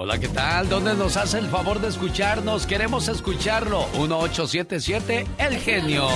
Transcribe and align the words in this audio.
Hola, 0.00 0.16
¿qué 0.20 0.28
tal? 0.28 0.68
¿Dónde 0.68 0.94
nos 0.94 1.16
hace 1.16 1.40
el 1.40 1.48
favor 1.48 1.80
de 1.80 1.88
escucharnos? 1.88 2.68
Queremos 2.68 3.08
escucharlo. 3.08 3.80
1877 3.94 5.26
El 5.38 5.56
Genio. 5.56 6.06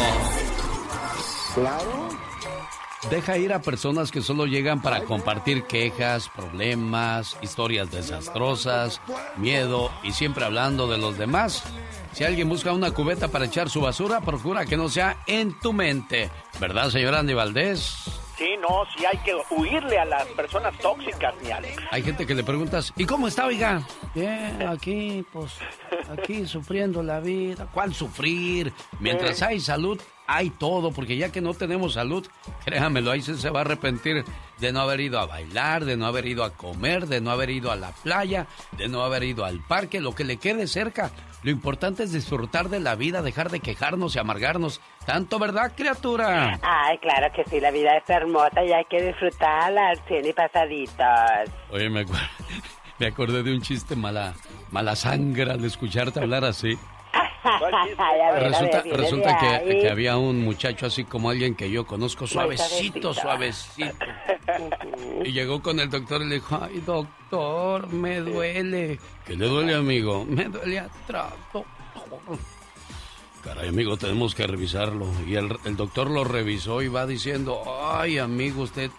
Claro. 1.52 2.08
Deja 3.10 3.38
ir 3.38 3.52
a 3.52 3.60
personas 3.60 4.12
que 4.12 4.22
solo 4.22 4.46
llegan 4.46 4.82
para 4.82 5.02
compartir 5.02 5.64
quejas, 5.64 6.28
problemas, 6.28 7.36
historias 7.42 7.90
desastrosas, 7.90 9.00
miedo 9.36 9.90
y 10.04 10.12
siempre 10.12 10.44
hablando 10.44 10.86
de 10.86 10.98
los 10.98 11.18
demás. 11.18 11.64
Si 12.12 12.22
alguien 12.22 12.48
busca 12.48 12.72
una 12.72 12.92
cubeta 12.92 13.26
para 13.32 13.46
echar 13.46 13.68
su 13.68 13.80
basura, 13.80 14.20
procura 14.20 14.64
que 14.64 14.76
no 14.76 14.88
sea 14.88 15.24
en 15.26 15.58
tu 15.58 15.72
mente. 15.72 16.30
¿Verdad, 16.60 16.90
señor 16.90 17.16
Andy 17.16 17.34
Valdés? 17.34 18.21
Sí, 18.42 18.56
no, 18.60 18.84
sí 18.96 19.04
hay 19.06 19.18
que 19.18 19.36
huirle 19.54 20.00
a 20.00 20.04
las 20.04 20.26
personas 20.30 20.76
tóxicas, 20.78 21.32
mi 21.44 21.52
Alex. 21.52 21.80
Hay 21.92 22.02
gente 22.02 22.26
que 22.26 22.34
le 22.34 22.42
preguntas, 22.42 22.92
¿y 22.96 23.04
cómo 23.04 23.28
está, 23.28 23.46
oiga? 23.46 23.86
Bien, 24.16 24.60
aquí, 24.62 25.24
pues, 25.32 25.52
aquí 26.10 26.44
sufriendo 26.48 27.04
la 27.04 27.20
vida. 27.20 27.68
¿Cuál 27.72 27.94
sufrir? 27.94 28.72
Mientras 28.98 29.42
hay 29.42 29.60
salud, 29.60 30.00
hay 30.26 30.50
todo, 30.50 30.90
porque 30.90 31.16
ya 31.16 31.30
que 31.30 31.40
no 31.40 31.54
tenemos 31.54 31.92
salud, 31.92 32.26
créamelo, 32.64 33.12
ahí 33.12 33.22
se, 33.22 33.36
se 33.36 33.48
va 33.48 33.60
a 33.60 33.62
arrepentir 33.62 34.24
de 34.62 34.72
no 34.72 34.80
haber 34.80 35.00
ido 35.00 35.18
a 35.18 35.26
bailar, 35.26 35.84
de 35.84 35.96
no 35.96 36.06
haber 36.06 36.24
ido 36.24 36.44
a 36.44 36.50
comer, 36.50 37.08
de 37.08 37.20
no 37.20 37.32
haber 37.32 37.50
ido 37.50 37.72
a 37.72 37.76
la 37.76 37.90
playa, 37.90 38.46
de 38.78 38.88
no 38.88 39.02
haber 39.02 39.24
ido 39.24 39.44
al 39.44 39.58
parque, 39.58 40.00
lo 40.00 40.14
que 40.14 40.22
le 40.22 40.36
quede 40.36 40.68
cerca. 40.68 41.10
Lo 41.42 41.50
importante 41.50 42.04
es 42.04 42.12
disfrutar 42.12 42.68
de 42.68 42.78
la 42.78 42.94
vida, 42.94 43.22
dejar 43.22 43.50
de 43.50 43.58
quejarnos 43.58 44.14
y 44.14 44.20
amargarnos. 44.20 44.80
Tanto, 45.04 45.40
¿verdad, 45.40 45.72
criatura? 45.76 46.60
Ay, 46.62 46.96
claro 46.98 47.26
que 47.34 47.42
sí, 47.50 47.58
la 47.58 47.72
vida 47.72 47.96
es 47.96 48.08
hermosa 48.08 48.64
y 48.64 48.72
hay 48.72 48.84
que 48.84 49.02
disfrutarla 49.02 49.88
al 49.88 49.98
cien 50.06 50.24
y 50.24 50.32
pasaditos. 50.32 51.50
Oye, 51.72 51.90
me, 51.90 52.02
acuerdo, 52.02 52.22
me 53.00 53.06
acordé 53.06 53.42
de 53.42 53.52
un 53.52 53.62
chiste 53.62 53.96
mala, 53.96 54.34
mala 54.70 54.94
sangre 54.94 55.50
al 55.50 55.64
escucharte 55.64 56.20
hablar 56.20 56.44
así. 56.44 56.78
resulta, 58.40 58.82
resulta 58.82 59.38
que, 59.38 59.80
que, 59.80 59.90
había 59.90 60.16
un 60.16 60.42
muchacho 60.42 60.86
así 60.86 61.04
como 61.04 61.30
alguien 61.30 61.54
que 61.54 61.70
yo 61.70 61.86
conozco, 61.86 62.26
suavecito, 62.26 63.12
suavecito. 63.12 63.94
y 65.24 65.32
llegó 65.32 65.62
con 65.62 65.80
el 65.80 65.90
doctor 65.90 66.22
y 66.22 66.28
le 66.28 66.34
dijo, 66.36 66.58
ay 66.60 66.80
doctor, 66.80 67.88
me 67.92 68.20
duele. 68.20 68.98
¿Qué 69.26 69.36
le 69.36 69.46
duele, 69.46 69.74
amigo? 69.74 70.24
Me 70.24 70.44
duele 70.44 70.80
atrás, 70.80 71.32
doctor. 71.52 72.38
Caray, 73.44 73.68
amigo, 73.68 73.96
tenemos 73.96 74.34
que 74.34 74.46
revisarlo. 74.46 75.06
Y 75.26 75.34
el, 75.34 75.56
el 75.64 75.76
doctor 75.76 76.08
lo 76.08 76.22
revisó 76.22 76.80
y 76.80 76.88
va 76.88 77.06
diciendo, 77.06 77.62
ay, 77.82 78.18
amigo, 78.18 78.62
usted 78.62 78.90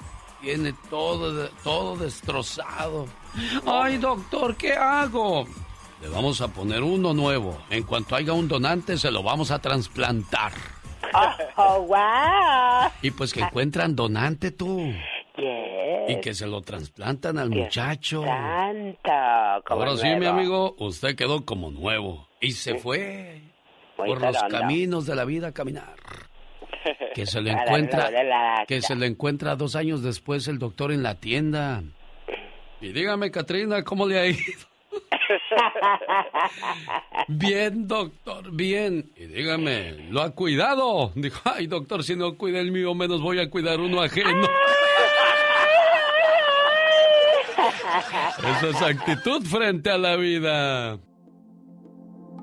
tiene 0.42 0.74
todo, 0.90 1.50
todo 1.64 1.96
destrozado. 1.96 3.08
Ay, 3.66 3.98
doctor, 3.98 4.56
¿qué 4.58 4.74
hago? 4.74 5.46
Le 6.04 6.10
vamos 6.10 6.42
a 6.42 6.50
poner 6.50 6.84
uno 6.84 7.14
nuevo. 7.14 7.58
En 7.70 7.84
cuanto 7.84 8.18
haya 8.18 8.34
un 8.34 8.50
donante, 8.50 8.98
se 8.98 9.10
lo 9.10 9.24
vamos 9.24 9.52
a 9.52 9.60
trasplantar. 9.60 10.52
Oh, 11.56 11.82
wow. 11.84 12.92
Y 13.04 13.12
pues 13.12 13.32
que 13.32 13.42
encuentran 13.42 13.96
donante 13.96 14.50
tú. 14.50 14.92
Yes. 15.38 16.10
Y 16.10 16.22
que 16.22 16.34
se 16.34 16.48
lo 16.48 16.62
trasplantan 16.62 17.38
al 17.38 17.52
muchacho. 17.52 18.24
Santo, 18.24 19.64
como 19.68 19.82
Ahora 19.82 19.98
sí, 19.98 20.08
mi 20.16 20.26
amigo, 20.26 20.76
usted 20.80 21.16
quedó 21.16 21.46
como 21.46 21.70
nuevo. 21.70 22.28
Y 22.42 22.54
se 22.54 22.80
fue 22.80 23.44
Muy 24.00 24.08
por 24.08 24.22
los 24.22 24.36
caminos 24.50 25.06
de 25.06 25.16
la 25.16 25.24
vida 25.26 25.50
a 25.50 25.52
caminar. 25.52 25.96
Que 27.14 27.28
se 27.28 27.42
Para 27.44 27.64
encuentra, 27.64 28.66
que 28.68 28.82
se 28.82 28.96
lo 28.96 29.06
encuentra 29.06 29.56
dos 29.56 29.76
años 29.76 30.02
después 30.02 30.48
el 30.48 30.58
doctor 30.58 30.92
en 30.92 31.04
la 31.04 31.16
tienda. 31.16 31.84
Y 32.82 32.92
dígame, 32.92 33.30
Katrina, 33.30 33.84
¿cómo 33.84 34.08
le 34.08 34.20
ha 34.20 34.26
ido? 34.26 34.73
Bien, 37.28 37.88
doctor, 37.88 38.52
bien. 38.52 39.12
Y 39.16 39.26
dígame, 39.26 40.10
¿lo 40.10 40.22
ha 40.22 40.32
cuidado? 40.32 41.12
Dijo, 41.16 41.40
ay, 41.46 41.68
doctor, 41.68 42.04
si 42.04 42.16
no 42.16 42.38
cuida 42.38 42.60
el 42.60 42.72
mío, 42.72 42.94
menos 42.94 43.22
voy 43.22 43.40
a 43.40 43.50
cuidar 43.50 43.80
uno 43.80 44.02
ajeno. 44.02 44.48
Esa 48.40 48.70
es 48.70 48.82
actitud 48.82 49.42
frente 49.44 49.90
a 49.90 49.98
la 49.98 50.16
vida. 50.18 51.00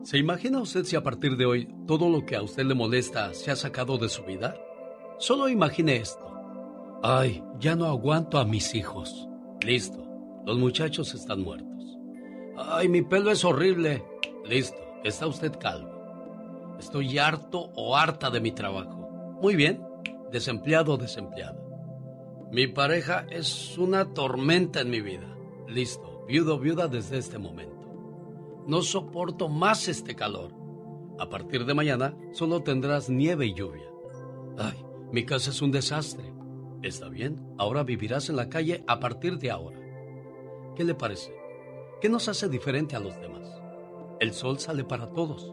¿Se 0.03 0.19
imagina 0.19 0.61
usted 0.61 0.85
si 0.85 0.97
a 0.97 1.03
partir 1.03 1.37
de 1.37 1.45
hoy 1.45 1.69
todo 1.87 2.09
lo 2.09 2.25
que 2.25 2.37
a 2.37 2.43
usted 2.43 2.65
le 2.65 2.75
molesta 2.75 3.35
se 3.35 3.51
ha 3.51 3.57
sacado 3.57 3.99
de 3.99 4.09
su 4.09 4.25
vida? 4.25 4.57
Solo 5.19 5.49
imagine 5.49 5.97
esto. 5.97 6.27
Ay, 7.03 7.43
ya 7.59 7.77
no 7.77 7.87
aguanto 7.87 8.39
a 8.39 8.45
mis 8.45 8.75
hijos. 8.75 9.29
Listo, 9.63 10.03
los 10.47 10.59
muchachos 10.59 11.15
están 11.15 11.43
muertos. 11.43 11.70
Ay, 12.69 12.89
mi 12.89 13.03
pelo 13.03 13.31
es 13.31 13.45
horrible. 13.45 14.05
Listo, 14.45 14.79
está 15.03 15.27
usted 15.27 15.59
calvo. 15.59 16.77
Estoy 16.79 17.19
harto 17.19 17.71
o 17.75 17.97
harta 17.97 18.31
de 18.31 18.41
mi 18.41 18.53
trabajo. 18.53 19.09
Muy 19.41 19.57
bien, 19.57 19.83
desempleado 20.31 20.95
o 20.95 20.97
desempleada. 20.99 21.59
Mi 22.51 22.67
pareja 22.67 23.27
es 23.31 23.79
una 23.79 24.13
tormenta 24.13 24.81
en 24.81 24.91
mi 24.91 25.01
vida. 25.01 25.27
Listo, 25.69 26.25
viudo 26.27 26.59
viuda 26.59 26.89
desde 26.89 27.19
este 27.19 27.39
momento. 27.39 27.89
No 28.67 28.83
soporto 28.83 29.49
más 29.49 29.89
este 29.89 30.15
calor. 30.15 30.53
A 31.19 31.29
partir 31.29 31.65
de 31.65 31.75
mañana 31.75 32.15
solo 32.33 32.63
tendrás 32.63 33.09
nieve 33.09 33.47
y 33.47 33.55
lluvia. 33.55 33.89
Ay, 34.59 34.85
mi 35.13 35.25
casa 35.25 35.51
es 35.51 35.63
un 35.63 35.71
desastre. 35.71 36.31
Está 36.83 37.09
bien, 37.09 37.55
ahora 37.59 37.85
vivirás 37.85 38.29
en 38.29 38.37
la 38.37 38.49
calle 38.49 38.85
a 38.87 39.01
partir 39.01 39.39
de 39.39 39.51
ahora. 39.51 39.79
¿Qué 40.77 40.85
le 40.85 40.95
parece? 40.95 41.40
¿Qué 42.01 42.09
nos 42.09 42.29
hace 42.29 42.49
diferente 42.49 42.97
a 42.97 43.01
los 43.01 43.21
demás? 43.21 43.47
El 44.21 44.33
sol 44.33 44.59
sale 44.59 44.85
para 44.85 45.13
todos. 45.13 45.53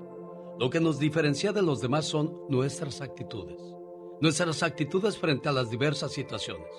Lo 0.57 0.69
que 0.69 0.79
nos 0.79 0.97
diferencia 0.97 1.51
de 1.51 1.61
los 1.61 1.81
demás 1.81 2.05
son 2.05 2.41
nuestras 2.47 3.01
actitudes. 3.01 3.59
Nuestras 4.21 4.63
actitudes 4.63 5.17
frente 5.17 5.49
a 5.49 5.51
las 5.51 5.69
diversas 5.69 6.13
situaciones. 6.13 6.69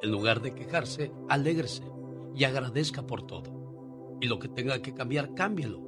En 0.00 0.10
lugar 0.10 0.40
de 0.40 0.54
quejarse, 0.54 1.12
alégrese 1.28 1.84
y 2.34 2.44
agradezca 2.44 3.06
por 3.06 3.26
todo. 3.26 4.18
Y 4.22 4.26
lo 4.26 4.38
que 4.38 4.48
tenga 4.48 4.80
que 4.80 4.94
cambiar, 4.94 5.34
cámbielo. 5.34 5.80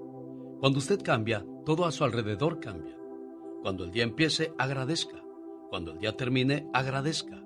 Cuando 0.61 0.79
usted 0.79 1.03
cambia, 1.03 1.43
todo 1.65 1.87
a 1.87 1.93
su 1.93 2.05
alrededor 2.05 2.61
cambia. 2.61 2.99
Cuando 3.63 3.85
el 3.85 3.93
día 3.93 4.05
empiece, 4.05 4.53
agradezca. 4.59 5.25
Cuando 5.71 5.93
el 5.93 6.01
día 6.01 6.19
termine, 6.19 6.69
agradezca. 6.75 7.43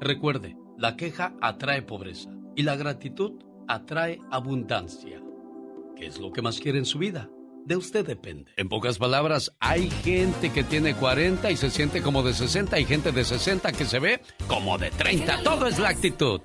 Recuerde, 0.00 0.58
la 0.76 0.96
queja 0.96 1.34
atrae 1.40 1.80
pobreza 1.80 2.30
y 2.54 2.62
la 2.62 2.76
gratitud 2.76 3.32
atrae 3.68 4.20
abundancia. 4.30 5.20
¿Qué 5.96 6.06
es 6.06 6.18
lo 6.18 6.32
que 6.32 6.42
más 6.42 6.58
quiere 6.58 6.78
en 6.78 6.84
su 6.84 6.98
vida? 6.98 7.28
De 7.64 7.76
usted 7.76 8.06
depende. 8.06 8.52
En 8.56 8.68
pocas 8.68 8.98
palabras, 8.98 9.54
hay 9.58 9.88
gente 9.88 10.52
que 10.52 10.64
tiene 10.64 10.94
40 10.94 11.50
y 11.50 11.56
se 11.56 11.70
siente 11.70 12.02
como 12.02 12.22
de 12.22 12.34
60, 12.34 12.76
hay 12.76 12.84
gente 12.84 13.10
de 13.10 13.24
60 13.24 13.72
que 13.72 13.86
se 13.86 13.98
ve 14.00 14.20
como 14.46 14.76
de 14.76 14.90
30. 14.90 15.42
Todo 15.42 15.66
es 15.66 15.78
la 15.78 15.88
actitud. 15.88 16.42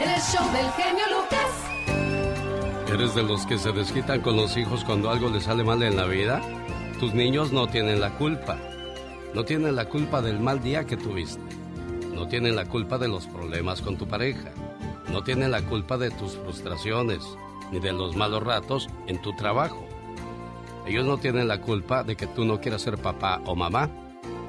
El 0.00 0.20
show 0.20 0.52
del 0.52 0.70
genio 0.72 1.04
Lucas. 1.10 2.92
¿Eres 2.92 3.14
de 3.14 3.22
los 3.22 3.46
que 3.46 3.58
se 3.58 3.72
desquitan 3.72 4.20
con 4.20 4.36
los 4.36 4.56
hijos 4.56 4.84
cuando 4.84 5.10
algo 5.10 5.28
les 5.28 5.44
sale 5.44 5.64
mal 5.64 5.82
en 5.82 5.96
la 5.96 6.06
vida? 6.06 6.40
Tus 7.00 7.12
niños 7.14 7.52
no 7.52 7.66
tienen 7.66 8.00
la 8.00 8.16
culpa. 8.16 8.58
No 9.34 9.44
tienen 9.44 9.74
la 9.74 9.88
culpa 9.88 10.22
del 10.22 10.38
mal 10.38 10.62
día 10.62 10.84
que 10.84 10.96
tuviste. 10.96 11.42
No 12.14 12.28
tienen 12.28 12.54
la 12.54 12.66
culpa 12.66 12.98
de 12.98 13.08
los 13.08 13.26
problemas 13.26 13.80
con 13.80 13.96
tu 13.96 14.06
pareja. 14.06 14.52
No 15.12 15.24
tienen 15.24 15.50
la 15.50 15.62
culpa 15.62 15.98
de 15.98 16.10
tus 16.10 16.36
frustraciones, 16.36 17.20
ni 17.72 17.80
de 17.80 17.92
los 17.92 18.16
malos 18.16 18.42
ratos 18.42 18.88
en 19.06 19.20
tu 19.20 19.34
trabajo. 19.34 19.84
Ellos 20.86 21.04
no 21.04 21.18
tienen 21.18 21.48
la 21.48 21.60
culpa 21.60 22.04
de 22.04 22.16
que 22.16 22.26
tú 22.28 22.44
no 22.44 22.60
quieras 22.60 22.82
ser 22.82 22.96
papá 22.96 23.42
o 23.44 23.56
mamá. 23.56 23.90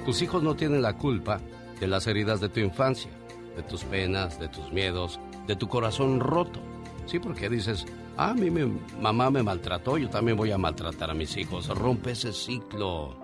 Tus 0.05 0.21
hijos 0.21 0.43
no 0.43 0.55
tienen 0.55 0.81
la 0.81 0.97
culpa 0.97 1.39
de 1.79 1.87
las 1.87 2.05
heridas 2.07 2.39
de 2.41 2.49
tu 2.49 2.59
infancia, 2.59 3.11
de 3.55 3.63
tus 3.63 3.83
penas, 3.83 4.39
de 4.39 4.47
tus 4.49 4.71
miedos, 4.71 5.19
de 5.47 5.55
tu 5.55 5.67
corazón 5.67 6.19
roto. 6.19 6.59
Sí, 7.07 7.19
porque 7.19 7.49
dices, 7.49 7.85
ah, 8.15 8.29
a 8.29 8.33
mí 8.35 8.51
mi 8.51 8.71
mamá 8.99 9.31
me 9.31 9.43
maltrató, 9.43 9.97
yo 9.97 10.09
también 10.09 10.37
voy 10.37 10.51
a 10.51 10.57
maltratar 10.59 11.09
a 11.09 11.15
mis 11.15 11.35
hijos. 11.37 11.67
Rompe 11.69 12.11
ese 12.11 12.33
ciclo. 12.33 13.15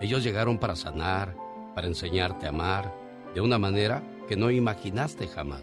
Ellos 0.00 0.22
llegaron 0.22 0.58
para 0.58 0.76
sanar, 0.76 1.36
para 1.74 1.88
enseñarte 1.88 2.46
a 2.46 2.50
amar, 2.50 2.94
de 3.34 3.40
una 3.40 3.58
manera 3.58 4.02
que 4.28 4.36
no 4.36 4.50
imaginaste 4.50 5.26
jamás. 5.26 5.62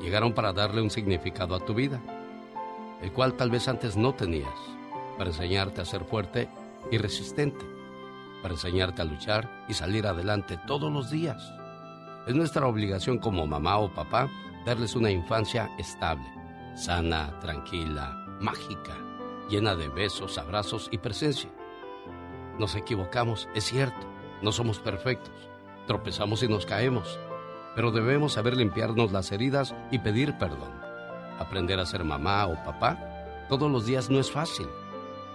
Llegaron 0.00 0.32
para 0.32 0.52
darle 0.52 0.82
un 0.82 0.90
significado 0.90 1.54
a 1.54 1.60
tu 1.60 1.74
vida, 1.74 2.00
el 3.00 3.12
cual 3.12 3.34
tal 3.34 3.50
vez 3.50 3.68
antes 3.68 3.96
no 3.96 4.14
tenías, 4.14 4.54
para 5.18 5.30
enseñarte 5.30 5.80
a 5.80 5.84
ser 5.84 6.04
fuerte 6.04 6.48
y 6.90 6.98
resistente, 6.98 7.64
para 8.42 8.54
enseñarte 8.54 9.02
a 9.02 9.06
luchar 9.06 9.64
y 9.68 9.74
salir 9.74 10.06
adelante 10.06 10.58
todos 10.66 10.92
los 10.92 11.10
días. 11.10 11.52
Es 12.26 12.34
nuestra 12.34 12.66
obligación 12.66 13.18
como 13.18 13.46
mamá 13.46 13.78
o 13.78 13.92
papá 13.92 14.30
darles 14.64 14.96
una 14.96 15.10
infancia 15.10 15.70
estable, 15.78 16.26
sana, 16.74 17.38
tranquila, 17.40 18.12
mágica, 18.40 18.96
llena 19.48 19.74
de 19.74 19.88
besos, 19.88 20.38
abrazos 20.38 20.88
y 20.90 20.98
presencia. 20.98 21.50
Nos 22.58 22.74
equivocamos, 22.74 23.48
es 23.54 23.64
cierto, 23.64 24.06
no 24.42 24.52
somos 24.52 24.78
perfectos, 24.78 25.34
tropezamos 25.86 26.42
y 26.42 26.48
nos 26.48 26.66
caemos, 26.66 27.18
pero 27.74 27.90
debemos 27.90 28.34
saber 28.34 28.56
limpiarnos 28.56 29.12
las 29.12 29.32
heridas 29.32 29.74
y 29.90 29.98
pedir 29.98 30.36
perdón. 30.38 30.72
Aprender 31.38 31.80
a 31.80 31.86
ser 31.86 32.04
mamá 32.04 32.46
o 32.46 32.54
papá 32.64 32.98
todos 33.48 33.70
los 33.70 33.84
días 33.84 34.08
no 34.08 34.18
es 34.18 34.30
fácil. 34.30 34.68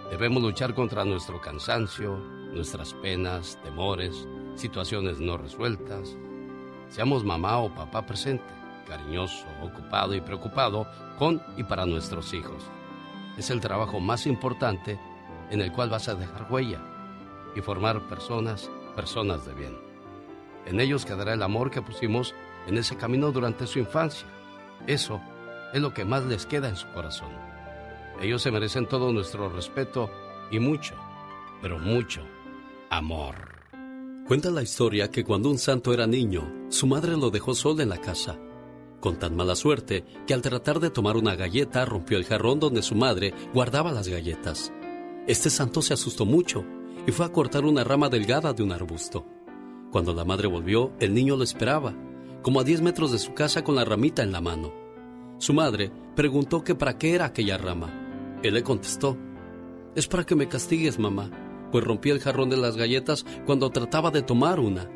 Debemos 0.10 0.42
luchar 0.42 0.74
contra 0.74 1.06
nuestro 1.06 1.40
cansancio, 1.40 2.18
nuestras 2.54 2.94
penas, 2.96 3.60
temores, 3.64 4.28
situaciones 4.56 5.20
no 5.20 5.38
resueltas. 5.38 6.18
Seamos 6.90 7.24
mamá 7.24 7.60
o 7.60 7.74
papá 7.74 8.06
presente, 8.06 8.52
cariñoso, 8.88 9.46
ocupado 9.62 10.16
y 10.16 10.22
preocupado 10.22 10.88
con 11.20 11.42
y 11.58 11.64
para 11.64 11.86
nuestros 11.86 12.34
hijos. 12.34 12.64
Es 13.38 13.52
el 13.52 13.62
trabajo 13.62 14.00
más 14.00 14.26
importante 14.26 15.00
en 15.52 15.62
el 15.62 15.72
cual 15.72 15.90
vas 15.90 16.10
a 16.10 16.16
dejar 16.16 16.52
huella 16.52 16.82
y 17.56 17.62
formar 17.62 18.08
personas, 18.08 18.70
personas 18.96 19.46
de 19.46 19.54
bien. 19.54 19.89
En 20.66 20.80
ellos 20.80 21.06
quedará 21.06 21.34
el 21.34 21.44
amor 21.44 21.72
que 21.72 21.82
pusimos 21.82 22.36
en 22.68 22.78
ese 22.78 22.96
camino 22.98 23.32
durante 23.32 23.68
su 23.68 23.80
infancia. 23.80 24.28
Eso 24.88 25.22
es 25.74 25.82
lo 25.82 25.94
que 25.94 26.06
más 26.06 26.24
les 26.26 26.46
queda 26.46 26.70
en 26.70 26.76
su 26.76 26.88
corazón. 26.92 27.30
Ellos 28.22 28.42
se 28.42 28.52
merecen 28.52 28.88
todo 28.88 29.12
nuestro 29.14 29.50
respeto 29.50 30.10
y 30.52 30.60
mucho, 30.60 30.96
pero 31.62 31.80
mucho 31.80 32.22
amor. 32.90 33.60
Cuenta 34.28 34.52
la 34.52 34.62
historia 34.62 35.10
que 35.10 35.24
cuando 35.24 35.50
un 35.50 35.58
santo 35.58 35.94
era 35.94 36.06
niño, 36.06 36.68
su 36.70 36.86
madre 36.86 37.18
lo 37.18 37.32
dejó 37.32 37.56
solo 37.56 37.82
en 37.82 37.90
la 37.90 37.98
casa, 37.98 38.38
con 39.00 39.18
tan 39.18 39.36
mala 39.36 39.56
suerte 39.56 40.06
que 40.28 40.34
al 40.34 40.42
tratar 40.42 40.80
de 40.80 40.90
tomar 40.90 41.18
una 41.18 41.36
galleta 41.36 41.86
rompió 41.86 42.18
el 42.18 42.26
jarrón 42.26 42.60
donde 42.60 42.82
su 42.82 42.96
madre 42.96 43.34
guardaba 43.54 43.92
las 43.92 44.08
galletas. 44.08 44.72
Este 45.26 45.50
santo 45.50 45.82
se 45.82 45.94
asustó 45.94 46.26
mucho 46.26 46.66
y 47.08 47.12
fue 47.12 47.26
a 47.26 47.32
cortar 47.32 47.66
una 47.66 47.84
rama 47.84 48.10
delgada 48.10 48.54
de 48.54 48.62
un 48.62 48.72
arbusto. 48.72 49.26
Cuando 49.92 50.14
la 50.14 50.24
madre 50.24 50.48
volvió, 50.48 50.92
el 51.00 51.14
niño 51.14 51.36
lo 51.36 51.44
esperaba, 51.44 51.96
como 52.44 52.60
a 52.60 52.64
10 52.64 52.82
metros 52.82 53.12
de 53.12 53.18
su 53.18 53.34
casa 53.34 53.64
con 53.64 53.76
la 53.76 53.86
ramita 53.86 54.22
en 54.22 54.32
la 54.32 54.40
mano. 54.40 54.72
Su 55.40 55.54
madre 55.54 55.92
preguntó 56.16 56.64
que 56.64 56.76
para 56.76 56.98
qué 56.98 57.16
era 57.16 57.26
aquella 57.26 57.58
rama. 57.58 58.40
Él 58.44 58.54
le 58.54 58.64
contestó, 58.64 59.18
es 59.96 60.08
para 60.08 60.26
que 60.26 60.36
me 60.36 60.48
castigues, 60.48 61.00
mamá, 61.00 61.32
pues 61.72 61.84
rompí 61.84 62.12
el 62.12 62.20
jarrón 62.20 62.50
de 62.50 62.58
las 62.58 62.78
galletas 62.78 63.26
cuando 63.46 63.70
trataba 63.72 64.12
de 64.12 64.22
tomar 64.22 64.60
una. 64.60 64.88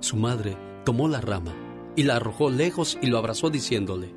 Su 0.00 0.16
madre 0.16 0.56
tomó 0.84 1.08
la 1.08 1.20
rama 1.20 1.54
y 1.96 2.02
la 2.02 2.16
arrojó 2.16 2.50
lejos 2.50 2.98
y 3.00 3.06
lo 3.06 3.18
abrazó 3.18 3.50
diciéndole, 3.50 4.14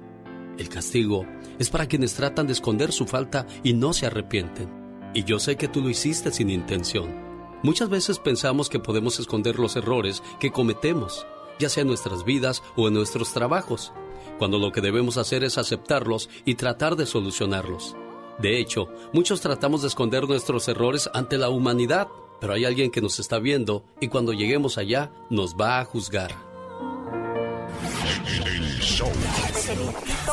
el 0.57 0.67
castigo 0.67 1.25
es 1.57 1.69
para 1.69 1.87
quienes 1.87 2.13
tratan 2.13 2.47
de 2.47 2.53
esconder 2.53 2.91
su 2.91 3.05
falta 3.05 3.47
y 3.63 3.73
no 3.73 3.93
se 3.93 4.05
arrepienten. 4.05 4.69
Y 5.13 5.23
yo 5.23 5.39
sé 5.39 5.55
que 5.55 5.67
tú 5.67 5.81
lo 5.81 5.89
hiciste 5.89 6.31
sin 6.31 6.49
intención 6.49 7.30
Muchas 7.63 7.89
veces 7.89 8.17
pensamos 8.17 8.69
que 8.69 8.79
podemos 8.79 9.19
esconder 9.19 9.59
los 9.59 9.75
errores 9.75 10.23
que 10.39 10.51
cometemos, 10.51 11.27
ya 11.59 11.69
sea 11.69 11.81
en 11.81 11.87
nuestras 11.87 12.23
vidas 12.23 12.63
o 12.75 12.87
en 12.87 12.95
nuestros 12.95 13.33
trabajos, 13.33 13.93
cuando 14.39 14.57
lo 14.57 14.71
que 14.71 14.81
debemos 14.81 15.17
hacer 15.17 15.43
es 15.43 15.59
aceptarlos 15.59 16.27
y 16.43 16.55
tratar 16.55 16.95
de 16.95 17.05
solucionarlos. 17.05 17.95
De 18.39 18.59
hecho, 18.59 18.87
muchos 19.13 19.41
tratamos 19.41 19.83
de 19.83 19.89
esconder 19.89 20.27
nuestros 20.27 20.67
errores 20.67 21.07
ante 21.13 21.37
la 21.37 21.49
humanidad, 21.49 22.07
pero 22.39 22.53
hay 22.53 22.65
alguien 22.65 22.89
que 22.89 23.01
nos 23.01 23.19
está 23.19 23.37
viendo 23.37 23.85
y 23.99 24.07
cuando 24.07 24.33
lleguemos 24.33 24.79
allá 24.79 25.11
nos 25.29 25.55
va 25.55 25.79
a 25.79 25.85
juzgar. 25.85 26.33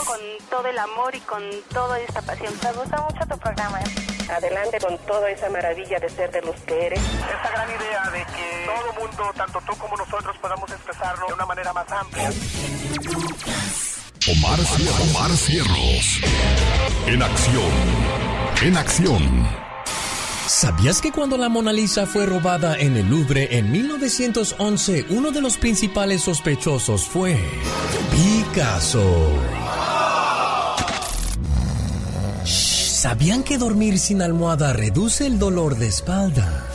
con 0.07 0.19
todo 0.49 0.67
el 0.67 0.79
amor 0.79 1.15
y 1.15 1.21
con 1.21 1.43
toda 1.75 2.01
esta 2.01 2.23
pasión. 2.23 2.55
Me 2.65 2.73
gusta 2.73 3.03
mucho 3.03 3.27
tu 3.29 3.39
programa. 3.39 3.81
Adelante 4.31 4.79
con 4.81 4.99
toda 4.99 5.31
esa 5.31 5.49
maravilla 5.51 5.99
de 5.99 6.09
ser 6.09 6.31
de 6.31 6.43
los 6.43 6.57
que 6.61 6.87
eres. 6.87 7.01
Esta 7.01 7.51
gran 7.51 7.69
idea 7.69 8.11
de 8.13 8.25
que 8.35 8.67
todo 8.67 8.93
mundo, 9.01 9.33
tanto 9.37 9.61
tú 9.67 9.77
como 9.79 9.97
nosotros, 9.97 10.37
podamos 10.39 10.71
expresarlo 10.71 11.27
de 11.27 11.35
una 11.35 11.47
manera 11.47 11.73
más 11.73 11.91
amplia. 11.91 12.31
Omar, 14.31 14.61
Omar 15.11 15.31
Cierros. 15.37 16.21
En 17.07 17.23
acción. 17.23 17.71
En 18.63 18.77
acción. 18.77 19.69
¿Sabías 20.47 21.01
que 21.01 21.13
cuando 21.13 21.37
la 21.37 21.49
Mona 21.49 21.73
Lisa 21.73 22.07
fue 22.07 22.27
robada 22.27 22.77
en 22.79 22.97
el 22.97 23.09
Louvre 23.09 23.59
en 23.59 23.71
1911, 23.71 25.07
uno 25.11 25.31
de 25.31 25.41
los 25.41 25.57
principales 25.57 26.23
sospechosos 26.23 27.07
fue 27.07 27.39
Picasso? 28.11 29.31
¿Sabían 32.99 33.45
que 33.45 33.59
dormir 33.59 33.97
sin 34.01 34.23
almohada 34.23 34.73
reduce 34.73 35.25
el 35.25 35.39
dolor 35.39 35.77
de 35.77 35.87
espalda? 35.87 36.67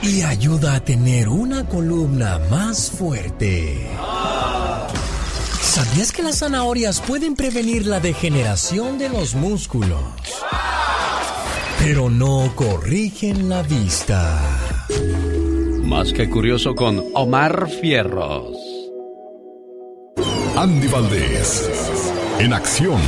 Y 0.00 0.22
ayuda 0.22 0.76
a 0.76 0.84
tener 0.84 1.28
una 1.28 1.66
columna 1.68 2.38
más 2.48 2.92
fuerte. 2.92 3.88
¿Sabías 5.60 6.12
que 6.12 6.22
las 6.22 6.38
zanahorias 6.38 7.00
pueden 7.00 7.34
prevenir 7.34 7.88
la 7.88 7.98
degeneración 7.98 8.98
de 8.98 9.08
los 9.08 9.34
músculos? 9.34 9.98
Pero 11.80 12.08
no 12.08 12.52
corrigen 12.54 13.48
la 13.48 13.64
vista. 13.64 14.40
Más 15.82 16.12
que 16.12 16.30
curioso 16.30 16.76
con 16.76 17.02
Omar 17.14 17.68
Fierros. 17.68 18.56
Andy 20.54 20.86
Valdés. 20.86 21.68
En 22.38 22.52
acción. 22.52 23.00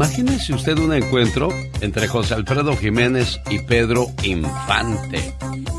Imagínese 0.00 0.54
usted 0.54 0.78
un 0.78 0.94
encuentro 0.94 1.50
entre 1.82 2.08
José 2.08 2.32
Alfredo 2.32 2.74
Jiménez 2.74 3.38
y 3.50 3.58
Pedro 3.58 4.06
Infante, 4.22 5.34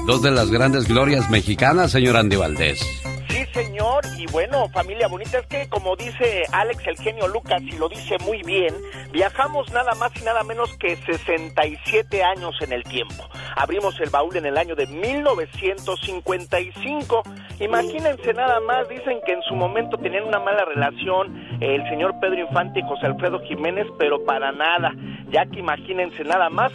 dos 0.05 0.21
de 0.21 0.29
las 0.29 0.51
grandes 0.51 0.87
glorias 0.87 1.27
mexicanas, 1.31 1.89
señor 1.89 2.17
Andy 2.17 2.35
Valdés. 2.35 2.79
Sí, 3.27 3.43
señor, 3.51 4.05
y 4.19 4.27
bueno, 4.27 4.69
familia 4.69 5.07
bonita, 5.07 5.39
es 5.39 5.47
que 5.47 5.67
como 5.69 5.95
dice 5.95 6.43
Alex 6.51 6.85
el 6.85 6.97
genio 6.97 7.27
Lucas 7.29 7.63
y 7.63 7.71
lo 7.71 7.89
dice 7.89 8.15
muy 8.23 8.43
bien, 8.43 8.75
viajamos 9.11 9.71
nada 9.71 9.95
más 9.95 10.11
y 10.15 10.23
nada 10.23 10.43
menos 10.43 10.69
que 10.77 10.97
67 10.97 12.23
años 12.23 12.53
en 12.61 12.73
el 12.73 12.83
tiempo. 12.83 13.27
Abrimos 13.55 13.99
el 14.01 14.11
baúl 14.11 14.37
en 14.37 14.45
el 14.45 14.55
año 14.55 14.75
de 14.75 14.85
1955. 14.85 17.23
Imagínense 17.61 18.33
nada 18.33 18.59
más, 18.61 18.89
dicen 18.89 19.19
que 19.23 19.33
en 19.33 19.41
su 19.43 19.55
momento 19.55 19.95
tenían 19.97 20.23
una 20.23 20.39
mala 20.39 20.65
relación 20.65 21.47
el 21.59 21.87
señor 21.89 22.19
Pedro 22.19 22.39
Infante 22.39 22.79
y 22.79 22.83
José 22.83 23.05
Alfredo 23.05 23.39
Jiménez, 23.41 23.85
pero 23.99 24.25
para 24.25 24.51
nada, 24.51 24.95
ya 25.29 25.45
que 25.45 25.59
imagínense 25.59 26.23
nada 26.23 26.49
más 26.49 26.71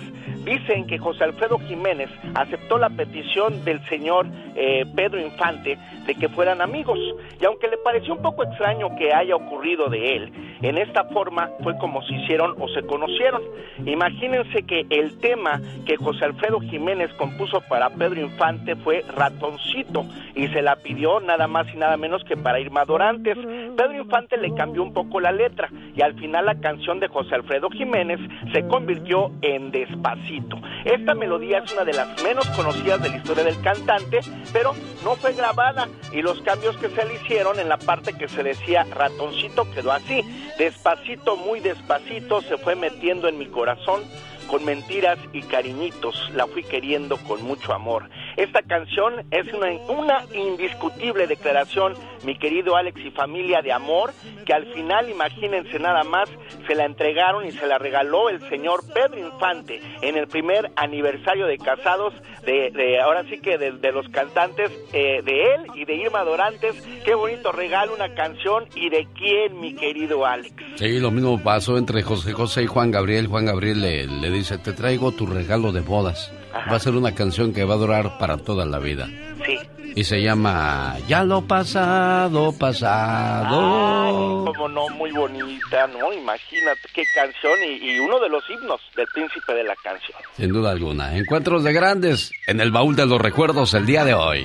Dicen 0.46 0.86
que 0.86 0.96
José 0.96 1.24
Alfredo 1.24 1.58
Jiménez 1.58 2.08
aceptó 2.36 2.78
la 2.78 2.88
petición 2.88 3.64
del 3.64 3.84
señor 3.86 4.28
eh, 4.54 4.86
Pedro 4.94 5.20
Infante 5.20 5.76
de 6.06 6.14
que 6.14 6.28
fueran 6.28 6.60
amigos. 6.60 7.00
Y 7.40 7.44
aunque 7.44 7.66
le 7.66 7.76
pareció 7.78 8.14
un 8.14 8.22
poco 8.22 8.44
extraño 8.44 8.94
que 8.94 9.12
haya 9.12 9.34
ocurrido 9.34 9.88
de 9.88 10.14
él, 10.14 10.32
en 10.62 10.78
esta 10.78 11.02
forma 11.06 11.50
fue 11.64 11.76
como 11.78 12.00
se 12.02 12.14
hicieron 12.14 12.54
o 12.60 12.68
se 12.68 12.82
conocieron. 12.82 13.42
Imagínense 13.84 14.62
que 14.62 14.86
el 14.88 15.18
tema 15.18 15.60
que 15.84 15.96
José 15.96 16.26
Alfredo 16.26 16.60
Jiménez 16.60 17.12
compuso 17.14 17.60
para 17.62 17.90
Pedro 17.90 18.20
Infante 18.20 18.76
fue 18.76 19.04
Ratoncito 19.16 20.06
y 20.36 20.46
se 20.46 20.62
la 20.62 20.75
pidió 20.82 21.20
nada 21.20 21.46
más 21.46 21.66
y 21.72 21.76
nada 21.76 21.96
menos 21.96 22.22
que 22.24 22.36
para 22.36 22.60
Irma 22.60 22.84
Dorantes. 22.84 23.36
Pedro 23.36 23.94
Infante 23.94 24.36
le 24.36 24.54
cambió 24.54 24.82
un 24.82 24.92
poco 24.92 25.20
la 25.20 25.32
letra 25.32 25.70
y 25.94 26.02
al 26.02 26.14
final 26.14 26.46
la 26.46 26.60
canción 26.60 27.00
de 27.00 27.08
José 27.08 27.34
Alfredo 27.34 27.70
Jiménez 27.70 28.20
se 28.52 28.66
convirtió 28.66 29.32
en 29.42 29.70
Despacito. 29.70 30.58
Esta 30.84 31.14
melodía 31.14 31.58
es 31.58 31.72
una 31.72 31.84
de 31.84 31.92
las 31.92 32.22
menos 32.22 32.46
conocidas 32.50 33.02
de 33.02 33.10
la 33.10 33.16
historia 33.16 33.44
del 33.44 33.60
cantante, 33.60 34.20
pero 34.52 34.72
no 35.04 35.16
fue 35.16 35.32
grabada 35.32 35.88
y 36.12 36.22
los 36.22 36.40
cambios 36.42 36.76
que 36.76 36.88
se 36.88 37.04
le 37.04 37.14
hicieron 37.14 37.58
en 37.58 37.68
la 37.68 37.78
parte 37.78 38.12
que 38.12 38.28
se 38.28 38.42
decía 38.42 38.86
ratoncito 38.94 39.70
quedó 39.72 39.92
así. 39.92 40.22
Despacito, 40.58 41.36
muy 41.36 41.60
despacito, 41.60 42.40
se 42.42 42.56
fue 42.58 42.76
metiendo 42.76 43.28
en 43.28 43.38
mi 43.38 43.46
corazón 43.46 44.02
con 44.46 44.64
mentiras 44.64 45.18
y 45.32 45.42
cariñitos, 45.42 46.30
la 46.34 46.46
fui 46.46 46.62
queriendo 46.62 47.16
con 47.18 47.42
mucho 47.42 47.72
amor. 47.72 48.08
Esta 48.36 48.62
canción 48.62 49.24
es 49.30 49.52
una, 49.52 49.72
una 49.88 50.24
indiscutible 50.34 51.26
declaración, 51.26 51.94
mi 52.26 52.36
querido 52.36 52.76
Alex 52.76 53.00
y 53.00 53.10
familia, 53.12 53.62
de 53.62 53.72
amor, 53.72 54.12
que 54.44 54.52
al 54.52 54.66
final, 54.74 55.08
imagínense 55.08 55.78
nada 55.78 56.02
más, 56.02 56.28
se 56.66 56.74
la 56.74 56.84
entregaron 56.84 57.46
y 57.46 57.52
se 57.52 57.66
la 57.66 57.78
regaló 57.78 58.28
el 58.28 58.40
señor 58.48 58.80
Pedro 58.92 59.18
Infante 59.18 59.80
en 60.02 60.16
el 60.16 60.26
primer 60.26 60.72
aniversario 60.74 61.46
de 61.46 61.56
casados 61.56 62.12
de, 62.44 63.00
ahora 63.00 63.24
sí 63.30 63.38
que 63.38 63.58
de, 63.58 63.92
los 63.92 64.08
cantantes 64.08 64.70
eh, 64.92 65.22
de 65.24 65.54
él 65.54 65.66
y 65.74 65.84
de 65.84 65.94
Irma 65.94 66.24
Dorantes. 66.24 66.74
Qué 67.04 67.14
bonito 67.14 67.52
regalo, 67.52 67.94
una 67.94 68.12
canción 68.14 68.64
y 68.74 68.90
de 68.90 69.06
quién, 69.16 69.60
mi 69.60 69.74
querido 69.74 70.26
Alex. 70.26 70.54
Sí, 70.74 70.98
lo 70.98 71.10
mismo 71.10 71.40
pasó 71.42 71.78
entre 71.78 72.02
José 72.02 72.32
José 72.32 72.64
y 72.64 72.66
Juan 72.66 72.90
Gabriel. 72.90 73.28
Juan 73.28 73.46
Gabriel 73.46 73.80
le, 73.80 74.06
le 74.06 74.30
dice, 74.30 74.58
te 74.58 74.72
traigo 74.72 75.12
tu 75.12 75.26
regalo 75.26 75.70
de 75.70 75.80
bodas. 75.80 76.32
Va 76.70 76.76
a 76.76 76.80
ser 76.80 76.94
una 76.94 77.14
canción 77.14 77.52
que 77.52 77.64
va 77.64 77.74
a 77.74 77.78
durar 77.78 78.18
para 78.18 78.36
toda 78.38 78.64
la 78.66 78.78
vida. 78.78 79.08
Sí. 79.44 79.58
y 79.94 80.04
se 80.04 80.20
llama 80.20 80.96
Ya 81.08 81.22
lo 81.24 81.40
pasado, 81.42 82.52
pasado. 82.58 84.44
como 84.44 84.68
no, 84.68 84.88
muy 84.90 85.10
bonita, 85.12 85.86
¿no? 85.86 86.12
Imagínate 86.12 86.80
qué 86.92 87.02
canción 87.14 87.54
y, 87.66 87.92
y, 87.92 87.98
uno 88.00 88.18
de 88.20 88.28
los 88.28 88.42
himnos 88.50 88.80
del 88.96 89.06
príncipe 89.14 89.54
de 89.54 89.64
la 89.64 89.74
canción. 89.82 90.18
Sin 90.36 90.52
duda 90.52 90.70
alguna. 90.72 91.16
Encuentros 91.16 91.64
de 91.64 91.72
grandes 91.72 92.30
en 92.46 92.60
el 92.60 92.70
baúl 92.72 92.94
de 92.96 93.06
los 93.06 93.20
recuerdos 93.20 93.72
el 93.74 93.86
día 93.86 94.04
de 94.04 94.14
hoy. 94.14 94.44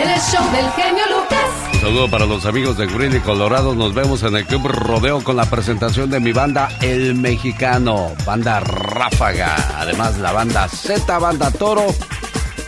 El 0.00 0.20
show 0.20 0.44
del 0.52 0.70
genio 0.72 1.04
Lucas. 1.10 1.73
Saludo 1.84 2.08
para 2.08 2.24
los 2.24 2.46
amigos 2.46 2.78
de 2.78 2.86
Green 2.86 3.14
y 3.14 3.20
Colorado. 3.20 3.74
Nos 3.74 3.92
vemos 3.92 4.22
en 4.22 4.34
el 4.34 4.46
Club 4.46 4.68
Rodeo 4.68 5.22
con 5.22 5.36
la 5.36 5.44
presentación 5.50 6.08
de 6.08 6.18
mi 6.18 6.32
banda 6.32 6.70
El 6.80 7.14
Mexicano, 7.14 8.14
banda 8.24 8.58
Ráfaga. 8.60 9.54
Además, 9.78 10.18
la 10.18 10.32
banda 10.32 10.66
Z, 10.66 11.18
banda 11.18 11.50
Toro 11.50 11.84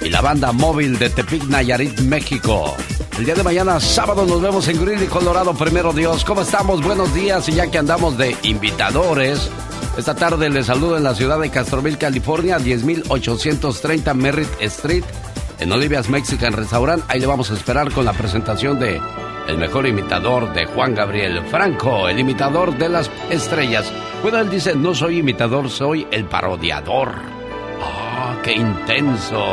y 0.02 0.10
la 0.10 0.20
banda 0.20 0.52
móvil 0.52 0.98
de 0.98 1.08
Tepic 1.08 1.44
Nayarit, 1.44 1.98
México. 2.00 2.76
El 3.16 3.24
día 3.24 3.34
de 3.34 3.42
mañana, 3.42 3.80
sábado, 3.80 4.26
nos 4.26 4.42
vemos 4.42 4.68
en 4.68 4.84
Green 4.84 5.02
y 5.02 5.06
Colorado. 5.06 5.54
Primero 5.54 5.94
Dios, 5.94 6.22
¿cómo 6.22 6.42
estamos? 6.42 6.82
Buenos 6.82 7.14
días. 7.14 7.48
Y 7.48 7.52
ya 7.52 7.70
que 7.70 7.78
andamos 7.78 8.18
de 8.18 8.36
invitadores, 8.42 9.48
esta 9.96 10.14
tarde 10.14 10.50
les 10.50 10.66
saludo 10.66 10.98
en 10.98 11.04
la 11.04 11.14
ciudad 11.14 11.40
de 11.40 11.48
Castroville, 11.48 11.96
California, 11.96 12.58
10830 12.58 14.12
Merritt 14.12 14.50
Street 14.60 15.04
en 15.58 15.72
Olivia's 15.72 16.08
Mexican 16.08 16.52
Restaurant. 16.52 17.02
Ahí 17.08 17.20
le 17.20 17.26
vamos 17.26 17.50
a 17.50 17.54
esperar 17.54 17.92
con 17.92 18.04
la 18.04 18.12
presentación 18.12 18.78
de 18.78 19.00
el 19.48 19.58
mejor 19.58 19.86
imitador 19.86 20.52
de 20.52 20.66
Juan 20.66 20.94
Gabriel 20.94 21.42
Franco, 21.46 22.08
el 22.08 22.18
imitador 22.18 22.76
de 22.76 22.88
las 22.88 23.10
estrellas. 23.30 23.92
Bueno, 24.22 24.38
él 24.38 24.50
dice, 24.50 24.74
no 24.74 24.94
soy 24.94 25.18
imitador, 25.18 25.70
soy 25.70 26.06
el 26.10 26.24
parodiador. 26.24 27.12
¡Ah, 27.80 28.36
qué 28.42 28.52
intenso! 28.52 29.44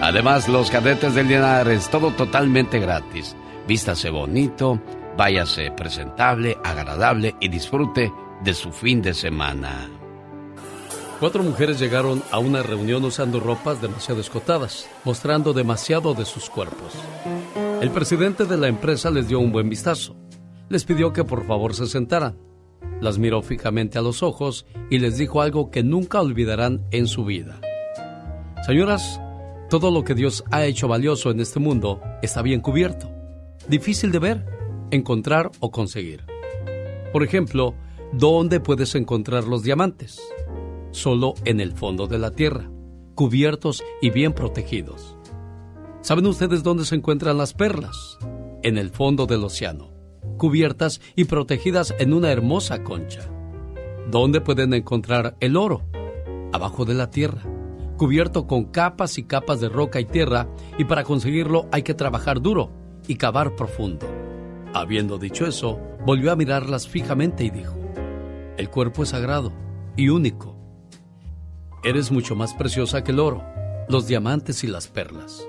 Además, 0.00 0.48
los 0.48 0.70
cadetes 0.70 1.14
del 1.14 1.28
Linares, 1.28 1.90
todo 1.90 2.12
totalmente 2.12 2.78
gratis. 2.78 3.36
Vístase 3.66 4.10
bonito, 4.10 4.80
váyase 5.16 5.72
presentable, 5.72 6.56
agradable 6.64 7.34
y 7.40 7.48
disfrute 7.48 8.12
de 8.42 8.54
su 8.54 8.72
fin 8.72 9.02
de 9.02 9.12
semana. 9.12 9.97
Cuatro 11.20 11.42
mujeres 11.42 11.80
llegaron 11.80 12.22
a 12.30 12.38
una 12.38 12.62
reunión 12.62 13.04
usando 13.04 13.40
ropas 13.40 13.82
demasiado 13.82 14.20
escotadas, 14.20 14.88
mostrando 15.04 15.52
demasiado 15.52 16.14
de 16.14 16.24
sus 16.24 16.48
cuerpos. 16.48 16.92
El 17.80 17.90
presidente 17.90 18.44
de 18.44 18.56
la 18.56 18.68
empresa 18.68 19.10
les 19.10 19.26
dio 19.26 19.40
un 19.40 19.50
buen 19.50 19.68
vistazo. 19.68 20.16
Les 20.68 20.84
pidió 20.84 21.12
que 21.12 21.24
por 21.24 21.44
favor 21.44 21.74
se 21.74 21.86
sentaran. 21.86 22.38
Las 23.00 23.18
miró 23.18 23.42
fijamente 23.42 23.98
a 23.98 24.02
los 24.02 24.22
ojos 24.22 24.64
y 24.90 25.00
les 25.00 25.18
dijo 25.18 25.42
algo 25.42 25.72
que 25.72 25.82
nunca 25.82 26.20
olvidarán 26.20 26.86
en 26.92 27.08
su 27.08 27.24
vida. 27.24 27.60
Señoras, 28.64 29.20
todo 29.68 29.90
lo 29.90 30.04
que 30.04 30.14
Dios 30.14 30.44
ha 30.52 30.66
hecho 30.66 30.86
valioso 30.86 31.32
en 31.32 31.40
este 31.40 31.58
mundo 31.58 32.00
está 32.22 32.42
bien 32.42 32.60
cubierto, 32.60 33.10
difícil 33.68 34.12
de 34.12 34.20
ver, 34.20 34.46
encontrar 34.92 35.50
o 35.58 35.72
conseguir. 35.72 36.24
Por 37.12 37.24
ejemplo, 37.24 37.74
¿dónde 38.12 38.60
puedes 38.60 38.94
encontrar 38.94 39.44
los 39.44 39.64
diamantes? 39.64 40.20
Solo 40.90 41.34
en 41.44 41.60
el 41.60 41.72
fondo 41.72 42.06
de 42.06 42.18
la 42.18 42.30
tierra, 42.30 42.70
cubiertos 43.14 43.82
y 44.00 44.10
bien 44.10 44.32
protegidos. 44.32 45.16
¿Saben 46.00 46.26
ustedes 46.26 46.62
dónde 46.62 46.84
se 46.84 46.94
encuentran 46.94 47.38
las 47.38 47.54
perlas? 47.54 48.18
En 48.62 48.78
el 48.78 48.90
fondo 48.90 49.26
del 49.26 49.44
océano, 49.44 49.90
cubiertas 50.36 51.00
y 51.16 51.24
protegidas 51.24 51.94
en 51.98 52.12
una 52.12 52.30
hermosa 52.30 52.82
concha. 52.84 53.22
¿Dónde 54.10 54.40
pueden 54.40 54.72
encontrar 54.72 55.36
el 55.40 55.56
oro? 55.56 55.82
Abajo 56.52 56.84
de 56.84 56.94
la 56.94 57.10
tierra, 57.10 57.42
cubierto 57.96 58.46
con 58.46 58.64
capas 58.66 59.18
y 59.18 59.24
capas 59.24 59.60
de 59.60 59.68
roca 59.68 60.00
y 60.00 60.04
tierra, 60.04 60.48
y 60.78 60.84
para 60.84 61.04
conseguirlo 61.04 61.66
hay 61.72 61.82
que 61.82 61.94
trabajar 61.94 62.40
duro 62.40 62.70
y 63.06 63.16
cavar 63.16 63.54
profundo. 63.56 64.06
Habiendo 64.72 65.18
dicho 65.18 65.46
eso, 65.46 65.78
volvió 66.06 66.32
a 66.32 66.36
mirarlas 66.36 66.88
fijamente 66.88 67.44
y 67.44 67.50
dijo, 67.50 67.76
el 68.56 68.70
cuerpo 68.70 69.02
es 69.02 69.10
sagrado 69.10 69.52
y 69.96 70.08
único 70.08 70.57
Eres 71.84 72.10
mucho 72.10 72.34
más 72.34 72.54
preciosa 72.54 73.04
que 73.04 73.12
el 73.12 73.20
oro, 73.20 73.44
los 73.88 74.08
diamantes 74.08 74.64
y 74.64 74.66
las 74.66 74.88
perlas. 74.88 75.46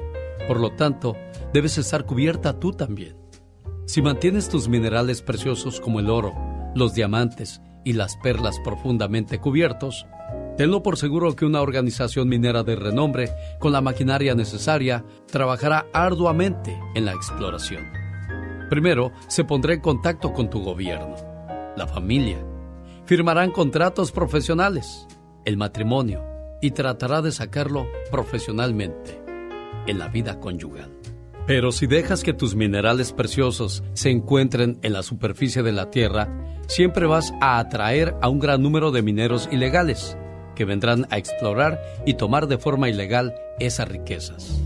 Por 0.48 0.60
lo 0.60 0.72
tanto, 0.72 1.16
debes 1.54 1.80
estar 1.80 2.06
cubierta 2.06 2.60
tú 2.60 2.72
también. 2.72 3.18
Si 3.86 4.04
mantienes 4.04 4.48
tus 4.48 4.68
minerales 4.70 5.24
preciosos 5.24 5.82
como 5.82 6.00
el 6.00 6.10
oro, 6.10 6.36
los 6.76 6.94
diamantes 6.94 7.62
y 7.84 7.94
las 7.94 8.16
perlas 8.18 8.60
profundamente 8.64 9.40
cubiertos, 9.40 10.06
tenlo 10.56 10.84
por 10.84 10.98
seguro 10.98 11.36
que 11.36 11.46
una 11.46 11.62
organización 11.62 12.30
minera 12.30 12.62
de 12.62 12.76
renombre, 12.76 13.32
con 13.60 13.72
la 13.72 13.82
maquinaria 13.82 14.36
necesaria, 14.36 15.04
trabajará 15.32 15.88
arduamente 15.94 16.80
en 16.94 17.06
la 17.06 17.14
exploración. 17.14 17.88
Primero, 18.70 19.12
se 19.28 19.44
pondrá 19.46 19.74
en 19.74 19.82
contacto 19.82 20.32
con 20.32 20.52
tu 20.52 20.62
gobierno, 20.64 21.16
la 21.76 21.88
familia. 21.88 22.38
Firmarán 23.06 23.50
contratos 23.50 24.12
profesionales 24.12 25.08
el 25.50 25.58
matrimonio 25.58 26.24
y 26.62 26.72
tratará 26.72 27.22
de 27.22 27.32
sacarlo 27.32 27.88
profesionalmente 28.12 29.20
en 29.88 30.00
la 30.00 30.08
vida 30.08 30.40
conyugal. 30.40 30.92
Pero 31.46 31.72
si 31.72 31.88
dejas 31.88 32.24
que 32.24 32.34
tus 32.34 32.56
minerales 32.56 33.12
preciosos 33.12 33.84
se 33.94 34.12
encuentren 34.12 34.78
en 34.84 34.94
la 34.94 35.02
superficie 35.02 35.64
de 35.64 35.72
la 35.72 35.90
Tierra, 35.90 36.30
siempre 36.68 37.08
vas 37.08 37.34
a 37.42 37.58
atraer 37.58 38.16
a 38.22 38.30
un 38.30 38.40
gran 38.40 38.62
número 38.62 38.92
de 38.92 39.02
mineros 39.02 39.50
ilegales 39.52 40.16
que 40.56 40.66
vendrán 40.66 41.08
a 41.10 41.18
explorar 41.18 41.82
y 42.06 42.14
tomar 42.14 42.48
de 42.48 42.60
forma 42.60 42.90
ilegal 42.90 43.34
esas 43.60 43.88
riquezas. 43.88 44.62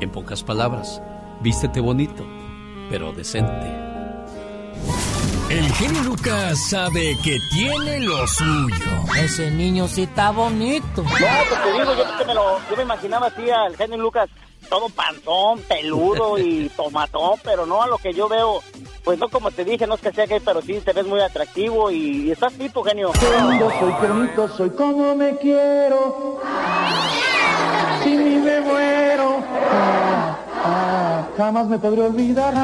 En 0.00 0.10
pocas 0.10 0.42
palabras, 0.42 1.00
vístete 1.42 1.78
bonito, 1.78 2.26
pero 2.90 3.12
decente. 3.12 3.91
El 5.52 5.70
genio 5.74 6.02
Lucas 6.04 6.70
sabe 6.70 7.14
que 7.22 7.38
tiene 7.50 8.00
lo 8.00 8.26
suyo. 8.26 9.04
Ese 9.22 9.50
niño 9.50 9.86
sí 9.86 10.04
está 10.04 10.30
bonito. 10.30 11.02
No, 11.02 11.08
pues 11.10 11.62
te 11.62 11.72
digo, 11.72 11.94
yo, 11.94 12.26
me 12.26 12.32
lo, 12.32 12.58
yo 12.70 12.76
me 12.78 12.82
imaginaba 12.84 13.26
así 13.26 13.50
al 13.50 13.76
genio 13.76 13.98
Lucas 13.98 14.30
todo 14.70 14.88
panzón, 14.88 15.60
peludo 15.68 16.38
y 16.38 16.70
tomatón, 16.76 17.38
pero 17.44 17.66
no 17.66 17.82
a 17.82 17.86
lo 17.86 17.98
que 17.98 18.14
yo 18.14 18.30
veo. 18.30 18.62
Pues 19.04 19.18
no, 19.18 19.28
como 19.28 19.50
te 19.50 19.66
dije, 19.66 19.86
no 19.86 19.96
es 19.96 20.00
que 20.00 20.12
sea 20.12 20.24
gay, 20.24 20.40
pero 20.40 20.62
sí 20.62 20.80
te 20.82 20.94
ves 20.94 21.04
muy 21.04 21.20
atractivo 21.20 21.90
y, 21.90 22.30
estás 22.30 22.54
tipo, 22.54 22.82
genio. 22.82 23.12
Yo 23.12 23.70
soy 23.78 24.08
bonito, 24.08 24.48
soy 24.56 24.70
como 24.70 25.14
me 25.14 25.36
quiero. 25.36 26.40
Si 28.02 28.16
ni 28.16 28.36
me 28.36 28.60
muero. 28.62 29.44
Ah, 30.64 31.24
ah, 31.24 31.28
jamás 31.36 31.66
me 31.66 31.78
podré 31.78 32.02
olvidar. 32.02 32.54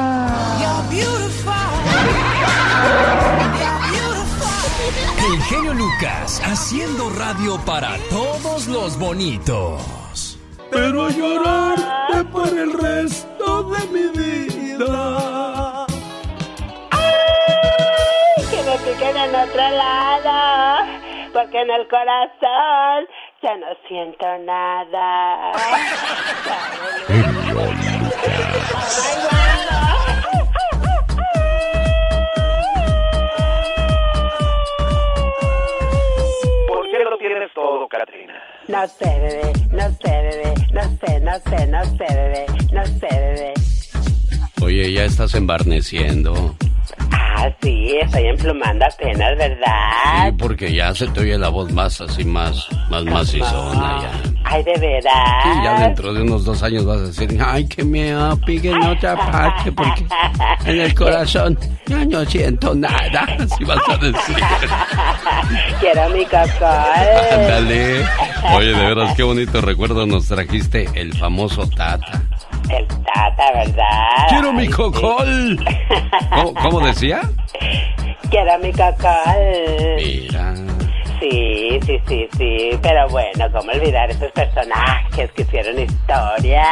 El 5.31 5.41
genio 5.43 5.73
Lucas 5.73 6.41
haciendo 6.45 7.09
radio 7.09 7.59
para 7.65 7.97
todos 8.09 8.67
los 8.67 8.97
bonitos. 8.97 10.39
Pero 10.71 11.09
llorarte 11.09 12.23
por 12.31 12.47
el 12.47 12.71
resto 12.71 13.63
de 13.63 13.87
mi 13.87 14.07
vida. 14.17 15.85
¡Ay! 16.91 18.45
Que 18.49 18.63
me 18.63 18.77
piquen 18.77 19.17
en 19.17 19.35
otro 19.35 19.69
lado. 19.71 20.87
Porque 21.33 21.61
en 21.61 21.69
el 21.69 21.87
corazón 21.89 23.05
ya 23.41 23.55
no 23.57 23.67
siento 23.87 24.25
nada. 24.39 25.53
Genio 36.91 37.09
Lucas. 37.11 37.51
todo, 37.53 37.87
Katrina. 37.87 38.33
No 38.67 38.87
sé, 38.87 39.05
bebé, 39.05 39.53
no 39.71 39.89
sé, 39.91 40.11
bebé, 40.11 40.53
no 40.71 40.83
sé, 40.97 41.19
no 41.19 41.39
sé, 41.39 41.67
no 41.67 41.85
sé, 41.85 42.05
bebé, 42.09 42.45
no 42.71 42.85
sé, 42.85 43.07
bebé. 43.11 43.53
Oye, 44.61 44.91
ya 44.93 45.05
estás 45.05 45.33
embarneciendo. 45.35 46.55
Ah, 47.41 47.49
sí, 47.61 47.95
estoy 48.01 48.27
emplumando 48.27 48.85
apenas, 48.85 49.37
¿verdad? 49.37 50.25
Sí, 50.25 50.31
porque 50.37 50.73
ya 50.73 50.93
se 50.93 51.07
te 51.07 51.21
oye 51.21 51.37
la 51.37 51.47
voz 51.47 51.71
más 51.71 52.01
así, 52.01 52.25
más, 52.25 52.67
más 52.89 53.05
macizona 53.05 54.01
ya. 54.01 54.11
Ay, 54.43 54.61
de 54.63 54.73
verdad. 54.77 55.43
Sí, 55.43 55.49
ya 55.63 55.79
dentro 55.79 56.13
de 56.13 56.21
unos 56.23 56.43
dos 56.43 56.61
años 56.63 56.83
vas 56.85 56.97
a 56.97 57.03
decir, 57.03 57.39
ay, 57.41 57.65
que 57.65 57.85
me 57.85 58.13
pique 58.45 58.71
en 58.71 58.83
otra 58.83 59.15
parte, 59.15 59.71
porque 59.71 60.05
en 60.65 60.81
el 60.81 60.93
corazón 60.93 61.57
ya 61.85 62.03
no 62.03 62.25
siento 62.25 62.75
nada. 62.75 63.21
Así 63.39 63.63
vas 63.63 63.87
a 63.87 63.97
decir. 63.97 64.35
Quiero 65.79 66.09
mi 66.09 66.25
cocol. 66.25 66.67
Ándale. 67.31 68.05
Oye, 68.53 68.73
de 68.73 68.85
veras, 68.85 69.15
qué 69.15 69.23
bonito 69.23 69.61
recuerdo 69.61 70.05
nos 70.05 70.27
trajiste 70.27 70.89
el 70.93 71.13
famoso 71.13 71.69
Tata. 71.69 72.21
El 72.69 72.87
Tata, 72.87 73.51
¿verdad? 73.53 74.27
Quiero 74.29 74.53
mi 74.53 74.67
cocol. 74.67 75.59
¿Cómo, 76.29 76.53
¿Cómo, 76.53 76.79
decía? 76.81 77.21
Quiero 78.29 78.59
mi 78.59 78.71
cocol. 78.71 79.95
Mira. 79.97 80.55
Sí, 81.19 81.79
sí, 81.79 81.79
sí, 81.85 81.99
sí, 82.07 82.27
sí. 82.37 82.69
Pero 82.81 83.09
bueno, 83.09 83.45
¿cómo 83.51 83.71
olvidar 83.71 84.09
esos 84.09 84.31
personajes 84.31 85.31
que 85.31 85.41
hicieron 85.41 85.79
historia? 85.79 86.63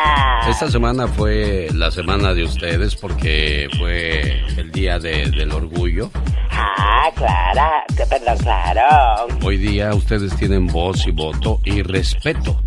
Esta 0.47 0.69
semana 0.69 1.07
fue 1.07 1.67
la 1.73 1.91
semana 1.91 2.33
de 2.33 2.43
ustedes 2.43 2.95
porque 2.95 3.67
fue 3.77 4.41
el 4.57 4.71
día 4.71 4.99
del 4.99 5.51
orgullo. 5.51 6.09
Ah, 6.51 7.11
claro, 7.15 7.83
perdón, 8.09 8.37
claro. 8.37 9.27
Hoy 9.43 9.57
día 9.57 9.93
ustedes 9.93 10.35
tienen 10.37 10.67
voz 10.67 11.05
y 11.05 11.11
voto 11.11 11.59
y 11.65 11.81
respeto. 11.83 12.61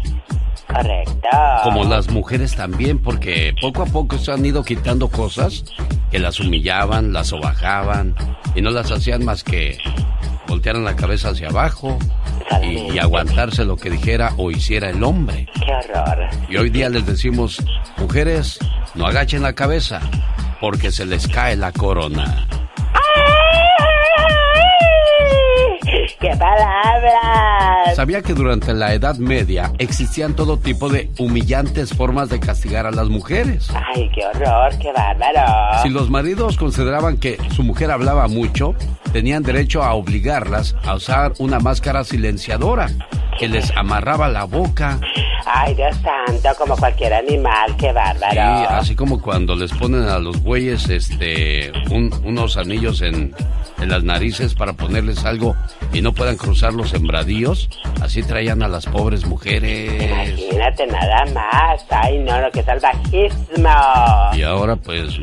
Correcto. 0.72 1.28
Como 1.64 1.84
las 1.84 2.10
mujeres 2.10 2.54
también, 2.54 2.98
porque 2.98 3.54
poco 3.60 3.82
a 3.82 3.86
poco 3.86 4.18
se 4.18 4.32
han 4.32 4.44
ido 4.44 4.62
quitando 4.62 5.08
cosas 5.08 5.64
que 6.10 6.18
las 6.18 6.40
humillaban, 6.40 7.12
las 7.12 7.28
sobajaban 7.28 8.14
y 8.54 8.62
no 8.62 8.70
las 8.70 8.90
hacían 8.90 9.24
más 9.24 9.44
que 9.44 9.78
voltear 10.46 10.76
la 10.76 10.96
cabeza 10.96 11.30
hacia 11.30 11.48
abajo 11.48 11.98
y, 12.62 12.94
y, 12.94 12.98
aguantarse 12.98 13.64
lo 13.64 13.76
que 13.76 13.90
dijera 13.90 14.32
o 14.36 14.50
hiciera 14.50 14.90
el 14.90 15.02
hombre. 15.04 15.46
Qué 15.54 15.72
horror. 15.72 16.28
Y 16.48 16.56
hoy 16.56 16.70
día 16.70 16.88
les 16.88 17.06
decimos, 17.06 17.62
mujeres, 17.96 18.58
no 18.94 19.06
agachen 19.06 19.42
la 19.42 19.52
cabeza 19.52 20.00
porque 20.60 20.90
se 20.90 21.06
les 21.06 21.28
cae 21.28 21.56
la 21.56 21.72
corona. 21.72 22.48
¡Qué 26.20 26.36
palabras! 26.36 27.96
¿Sabía 27.96 28.22
que 28.22 28.34
durante 28.34 28.74
la 28.74 28.94
Edad 28.94 29.16
Media 29.16 29.72
existían 29.78 30.34
todo 30.34 30.58
tipo 30.58 30.88
de 30.88 31.10
humillantes 31.18 31.94
formas 31.94 32.28
de 32.28 32.40
castigar 32.40 32.86
a 32.86 32.90
las 32.90 33.08
mujeres? 33.08 33.68
¡Ay, 33.94 34.10
qué 34.14 34.26
horror, 34.26 34.72
qué 34.80 34.92
bárbaro! 34.92 35.82
Si 35.82 35.88
los 35.88 36.10
maridos 36.10 36.56
consideraban 36.56 37.18
que 37.18 37.38
su 37.54 37.62
mujer 37.62 37.90
hablaba 37.90 38.28
mucho, 38.28 38.74
tenían 39.12 39.42
derecho 39.42 39.82
a 39.82 39.94
obligarlas 39.94 40.76
a 40.84 40.94
usar 40.94 41.32
una 41.38 41.58
máscara 41.58 42.04
silenciadora 42.04 42.88
que 43.38 43.48
les 43.48 43.70
amarraba 43.76 44.28
la 44.28 44.44
boca. 44.44 45.00
Ay, 45.46 45.74
Dios 45.74 45.96
santo, 45.96 46.50
como 46.58 46.76
cualquier 46.76 47.14
animal, 47.14 47.74
qué 47.78 47.92
bárbaro. 47.92 48.32
Sí, 48.32 48.66
así 48.68 48.94
como 48.94 49.20
cuando 49.20 49.56
les 49.56 49.72
ponen 49.72 50.02
a 50.02 50.18
los 50.18 50.42
bueyes 50.42 50.88
este 50.88 51.72
unos 51.90 52.56
anillos 52.56 53.00
en, 53.00 53.34
en 53.80 53.88
las 53.88 54.04
narices 54.04 54.54
para 54.54 54.74
ponerles 54.74 55.24
algo 55.24 55.56
y 55.92 56.00
no 56.00 56.12
puedan 56.12 56.36
cruzar 56.36 56.72
los 56.72 56.90
sembradíos, 56.90 57.68
así 58.00 58.22
traían 58.22 58.62
a 58.62 58.68
las 58.68 58.86
pobres 58.86 59.26
mujeres. 59.26 60.02
Imagínate 60.02 60.86
nada 60.86 61.24
más, 61.34 61.84
ay 61.90 62.18
no, 62.18 62.40
lo 62.40 62.50
que 62.50 62.62
salvajismo. 62.62 63.70
Y 64.34 64.42
ahora 64.42 64.76
pues 64.76 65.18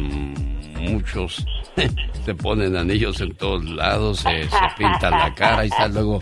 muchos 0.80 1.46
se 2.26 2.36
ponen 2.36 2.76
anillos 2.76 3.22
en 3.22 3.36
todos 3.36 3.64
lados, 3.66 4.20
se, 4.20 4.44
se 4.44 4.58
pintan 4.78 5.12
la 5.12 5.34
cara 5.34 5.66
y 5.66 5.68
está 5.68 5.88
luego 5.88 6.20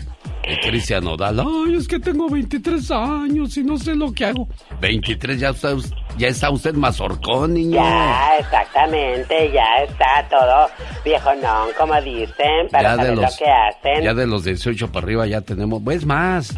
Cristian 0.62 1.04
Nodal, 1.04 1.40
ay, 1.40 1.74
es 1.76 1.88
que 1.88 1.98
tengo 1.98 2.28
23 2.28 2.90
años 2.92 3.56
y 3.56 3.64
no 3.64 3.76
sé 3.78 3.94
lo 3.96 4.12
que 4.12 4.26
hago. 4.26 4.48
23, 4.80 5.40
ya 5.40 5.50
está, 5.50 5.74
ya 6.16 6.28
está 6.28 6.50
usted 6.50 6.74
mazorcón, 6.74 7.54
niño. 7.54 7.76
Ya, 7.76 8.38
exactamente, 8.38 9.50
ya 9.52 9.82
está 9.82 10.26
todo 10.28 10.68
viejo 11.04 11.34
no, 11.42 11.66
como 11.76 12.00
dicen, 12.00 12.68
para 12.70 12.96
saber 12.96 13.16
lo 13.16 13.28
que 13.36 13.50
hacen. 13.50 14.04
Ya 14.04 14.14
de 14.14 14.26
los 14.26 14.44
18 14.44 14.92
para 14.92 15.04
arriba 15.04 15.26
ya 15.26 15.40
tenemos, 15.40 15.82
pues 15.84 16.06
más, 16.06 16.56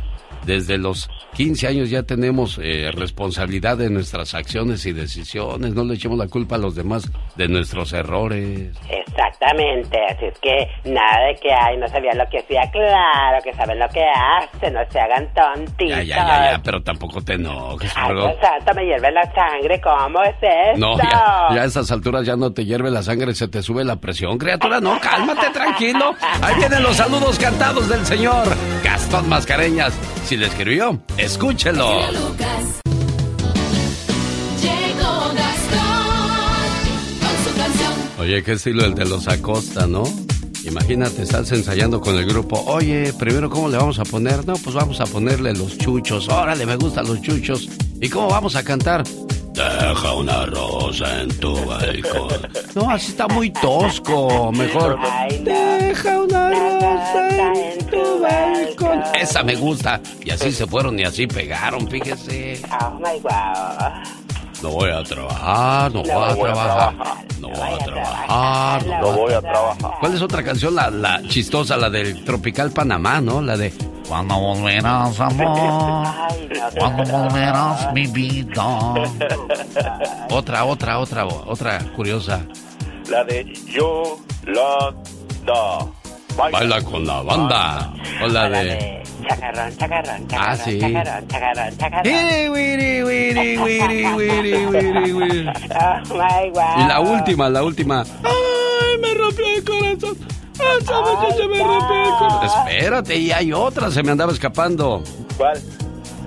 desde 0.48 0.78
los 0.78 1.10
15 1.34 1.68
años 1.68 1.90
ya 1.90 2.02
tenemos 2.02 2.58
eh, 2.60 2.90
responsabilidad 2.90 3.76
de 3.76 3.90
nuestras 3.90 4.34
acciones 4.34 4.86
y 4.86 4.92
decisiones. 4.92 5.74
No 5.74 5.84
le 5.84 5.94
echemos 5.94 6.18
la 6.18 6.26
culpa 6.26 6.56
a 6.56 6.58
los 6.58 6.74
demás 6.74 7.08
de 7.36 7.48
nuestros 7.48 7.92
errores. 7.92 8.74
Exactamente, 8.88 9.98
así 10.08 10.24
es 10.24 10.38
que 10.38 10.90
nada 10.90 11.26
de 11.26 11.34
que 11.36 11.52
hay, 11.52 11.76
no 11.76 11.86
sabían 11.88 12.16
lo 12.16 12.24
que 12.30 12.38
hacía, 12.38 12.62
claro 12.70 13.38
que 13.44 13.52
saben 13.52 13.78
lo 13.78 13.88
que 13.90 14.02
hacen, 14.02 14.72
no 14.72 14.80
se 14.90 14.98
hagan 14.98 15.28
tontitos. 15.34 15.98
Ya, 15.98 16.02
ya, 16.02 16.16
ya, 16.16 16.52
ya, 16.52 16.62
pero 16.64 16.82
tampoco 16.82 17.20
te 17.20 17.34
enojes. 17.34 17.92
Ay, 17.94 18.14
Dios 18.14 18.36
santo, 18.40 18.74
me 18.74 18.86
hierve 18.86 19.12
la 19.12 19.34
sangre, 19.34 19.80
¿cómo 19.82 20.22
es 20.22 20.36
eso? 20.40 20.78
No, 20.78 20.96
ya, 20.96 21.48
ya 21.54 21.62
a 21.62 21.64
esas 21.66 21.90
alturas 21.92 22.24
ya 22.24 22.36
no 22.36 22.52
te 22.52 22.64
hierve 22.64 22.90
la 22.90 23.02
sangre, 23.02 23.34
se 23.34 23.48
te 23.48 23.62
sube 23.62 23.84
la 23.84 23.96
presión, 23.96 24.38
criatura. 24.38 24.80
No, 24.80 24.98
cálmate, 24.98 25.50
tranquilo. 25.50 26.14
Ahí 26.40 26.54
vienen 26.56 26.82
los 26.82 26.96
saludos 26.96 27.38
cantados 27.38 27.86
del 27.88 28.04
señor 28.06 28.48
Gastón 28.82 29.28
Mascareñas. 29.28 29.92
Si 30.24 30.37
le 30.38 30.46
escribió, 30.46 31.00
escúchelo. 31.16 31.88
Oye, 38.18 38.42
qué 38.42 38.52
estilo 38.52 38.84
el 38.84 38.94
de 38.94 39.04
los 39.04 39.28
Acosta, 39.28 39.86
¿no? 39.86 40.04
Imagínate, 40.64 41.22
estás 41.22 41.50
ensayando 41.52 42.00
con 42.00 42.16
el 42.16 42.26
grupo. 42.26 42.62
Oye, 42.66 43.12
primero, 43.18 43.48
¿cómo 43.48 43.68
le 43.68 43.76
vamos 43.76 43.98
a 43.98 44.04
poner? 44.04 44.46
No, 44.46 44.54
pues 44.54 44.74
vamos 44.74 45.00
a 45.00 45.06
ponerle 45.06 45.54
los 45.54 45.78
chuchos. 45.78 46.28
Órale, 46.28 46.66
me 46.66 46.76
gustan 46.76 47.06
los 47.06 47.22
chuchos. 47.22 47.68
¿Y 48.00 48.08
cómo 48.08 48.28
vamos 48.28 48.54
a 48.54 48.62
cantar? 48.62 49.04
Deja 49.58 50.14
una 50.14 50.46
rosa 50.46 51.22
en 51.22 51.28
tu 51.40 51.54
balcón. 51.64 52.28
No, 52.74 52.90
así 52.90 53.10
está 53.10 53.26
muy 53.26 53.50
tosco. 53.50 54.52
Mejor. 54.52 54.98
Deja 55.40 56.18
una 56.20 56.50
rosa 56.50 57.52
en 57.54 57.86
tu 57.86 58.20
balcón. 58.20 59.02
Esa 59.20 59.42
me 59.42 59.56
gusta. 59.56 60.00
Y 60.24 60.30
así 60.30 60.52
se 60.52 60.64
fueron 60.66 60.96
y 60.98 61.02
así 61.02 61.26
pegaron, 61.26 61.88
fíjese. 61.88 62.60
Oh 62.80 62.90
my 63.00 63.18
wow. 63.20 64.28
No 64.62 64.70
voy 64.70 64.90
a 64.90 65.02
trabajar, 65.02 65.92
no, 65.92 66.02
voy, 66.02 66.10
a 66.10 66.34
trabajar, 66.34 66.94
no 67.40 67.48
voy 67.48 67.60
a 67.60 67.78
trabajar, 67.78 68.86
no 68.86 69.12
voy 69.12 69.32
a 69.32 69.40
trabajar. 69.40 69.90
¿Cuál 70.00 70.14
es 70.14 70.22
otra 70.22 70.42
canción, 70.42 70.74
la, 70.74 70.90
la 70.90 71.22
chistosa, 71.28 71.76
la 71.76 71.88
del 71.88 72.24
Tropical 72.24 72.72
Panamá, 72.72 73.20
no? 73.20 73.40
La 73.40 73.56
de 73.56 73.72
Cuando 74.08 74.38
volverás, 74.38 75.20
amor, 75.20 76.08
cuando 76.78 77.04
volverás, 77.04 77.92
mi 77.92 78.06
vida. 78.06 78.94
Otra, 80.30 80.64
otra, 80.64 80.98
otra, 80.98 81.26
otra 81.26 81.78
curiosa. 81.94 82.40
La 83.10 83.22
de 83.24 83.44
Yo 83.66 84.18
la 84.46 84.94
da. 85.44 85.86
Baila 86.50 86.80
con 86.82 87.06
la 87.06 87.20
banda. 87.22 87.92
O 88.24 88.28
la 88.28 88.48
de... 88.48 89.02
Chacarrón, 89.28 89.76
chacarrón, 89.76 90.26
chacarrón, 90.28 90.50
Ah, 90.50 90.56
sí. 90.56 90.78
chacarrón, 90.80 91.28
chacarrón, 91.28 91.76
chacarrón. 91.76 92.04
Oh 95.80 96.14
my 96.14 96.50
wow. 96.50 96.78
Y 96.78 96.84
la 96.88 97.00
última, 97.00 97.48
la 97.50 97.62
última. 97.62 98.04
¡Ay, 98.22 98.98
me 99.02 99.14
rompió 99.14 99.44
el 99.54 99.64
corazón! 99.64 100.16
¡Ay, 100.60 100.84
¿Sabes 100.84 101.18
que 101.26 101.42
se 101.42 101.48
me 101.48 101.56
el 101.60 101.66
corazón? 101.66 102.68
Espérate, 102.68 103.16
y 103.16 103.30
hay 103.32 103.52
otra, 103.52 103.90
se 103.90 104.02
me 104.02 104.10
andaba 104.12 104.32
escapando. 104.32 105.02
¿Cuál? 105.36 105.60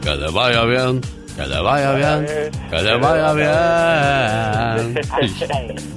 Que 0.01 0.15
le 0.15 0.31
vaya 0.31 0.63
bien, 0.65 1.01
que 1.35 1.45
le 1.45 1.59
vaya 1.61 1.93
bien, 1.93 2.51
que 2.69 2.81
le 2.81 2.97
vaya 2.97 3.33
bien. 3.33 4.95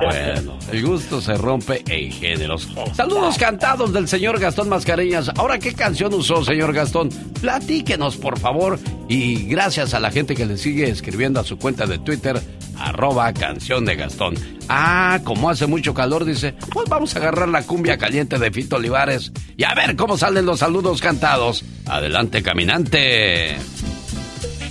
Bueno, 0.00 0.56
el 0.70 0.86
gusto 0.86 1.20
se 1.20 1.34
rompe 1.34 1.82
en 1.88 2.10
géneros. 2.12 2.68
Saludos 2.94 3.36
cantados 3.36 3.92
del 3.92 4.08
señor 4.08 4.38
Gastón 4.38 4.68
Mascareñas. 4.68 5.30
Ahora, 5.36 5.58
¿qué 5.58 5.74
canción 5.74 6.14
usó, 6.14 6.44
señor 6.44 6.72
Gastón? 6.72 7.08
Platíquenos, 7.40 8.16
por 8.16 8.38
favor. 8.38 8.78
Y 9.08 9.46
gracias 9.46 9.92
a 9.94 10.00
la 10.00 10.10
gente 10.10 10.34
que 10.34 10.46
le 10.46 10.56
sigue 10.56 10.88
escribiendo 10.88 11.40
a 11.40 11.44
su 11.44 11.58
cuenta 11.58 11.86
de 11.86 11.98
Twitter, 11.98 12.40
arroba 12.78 13.32
canción 13.32 13.84
de 13.84 13.96
Gastón. 13.96 14.34
Ah, 14.68 15.20
como 15.24 15.50
hace 15.50 15.66
mucho 15.66 15.94
calor, 15.94 16.24
dice, 16.24 16.54
pues 16.72 16.88
vamos 16.88 17.14
a 17.14 17.18
agarrar 17.18 17.48
la 17.48 17.62
cumbia 17.62 17.98
caliente 17.98 18.38
de 18.38 18.50
Fito 18.50 18.76
Olivares 18.76 19.32
y 19.56 19.64
a 19.64 19.74
ver 19.74 19.96
cómo 19.96 20.16
salen 20.16 20.46
los 20.46 20.60
saludos 20.60 21.00
cantados. 21.00 21.64
Adelante, 21.86 22.42
caminante. 22.42 23.56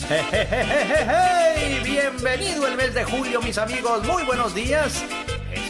¡Hey, 0.09 1.79
Bienvenido 1.83 2.67
el 2.67 2.75
mes 2.75 2.93
de 2.93 3.03
julio, 3.03 3.41
mis 3.41 3.57
amigos. 3.57 4.05
Muy 4.05 4.23
buenos 4.23 4.53
días. 4.53 5.03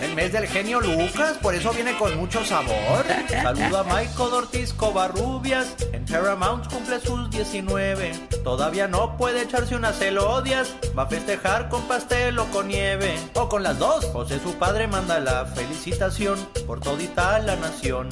El 0.03 0.15
mes 0.15 0.33
del 0.33 0.47
genio 0.47 0.81
Lucas, 0.81 1.37
por 1.41 1.55
eso 1.55 1.71
viene 1.71 1.97
con 1.97 2.17
mucho 2.17 2.43
sabor. 2.43 3.05
Saludo 3.29 3.77
a 3.77 3.83
Michael 3.85 4.33
Ortiz 4.33 4.73
Covarrubias. 4.73 5.77
En 5.93 6.03
Paramount 6.03 6.67
cumple 6.67 6.99
sus 6.99 7.29
19. 7.29 8.11
Todavía 8.43 8.89
no 8.89 9.15
puede 9.15 9.43
echarse 9.43 9.77
unas 9.77 10.01
elodias. 10.01 10.75
Va 10.97 11.03
a 11.03 11.07
festejar 11.07 11.69
con 11.69 11.83
pastel 11.83 12.37
o 12.37 12.45
con 12.47 12.67
nieve. 12.67 13.15
O 13.35 13.47
con 13.47 13.63
las 13.63 13.79
dos. 13.79 14.03
José, 14.07 14.41
su 14.43 14.53
padre, 14.55 14.87
manda 14.87 15.21
la 15.21 15.45
felicitación 15.45 16.37
por 16.67 16.81
todita 16.81 17.39
la 17.39 17.55
nación. 17.55 18.09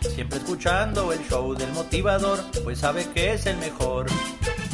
Siempre 0.00 0.38
escuchando 0.38 1.12
el 1.12 1.20
show 1.28 1.54
del 1.54 1.72
motivador, 1.72 2.42
pues 2.64 2.78
sabe 2.78 3.06
que 3.12 3.34
es 3.34 3.44
el 3.44 3.58
mejor. 3.58 4.06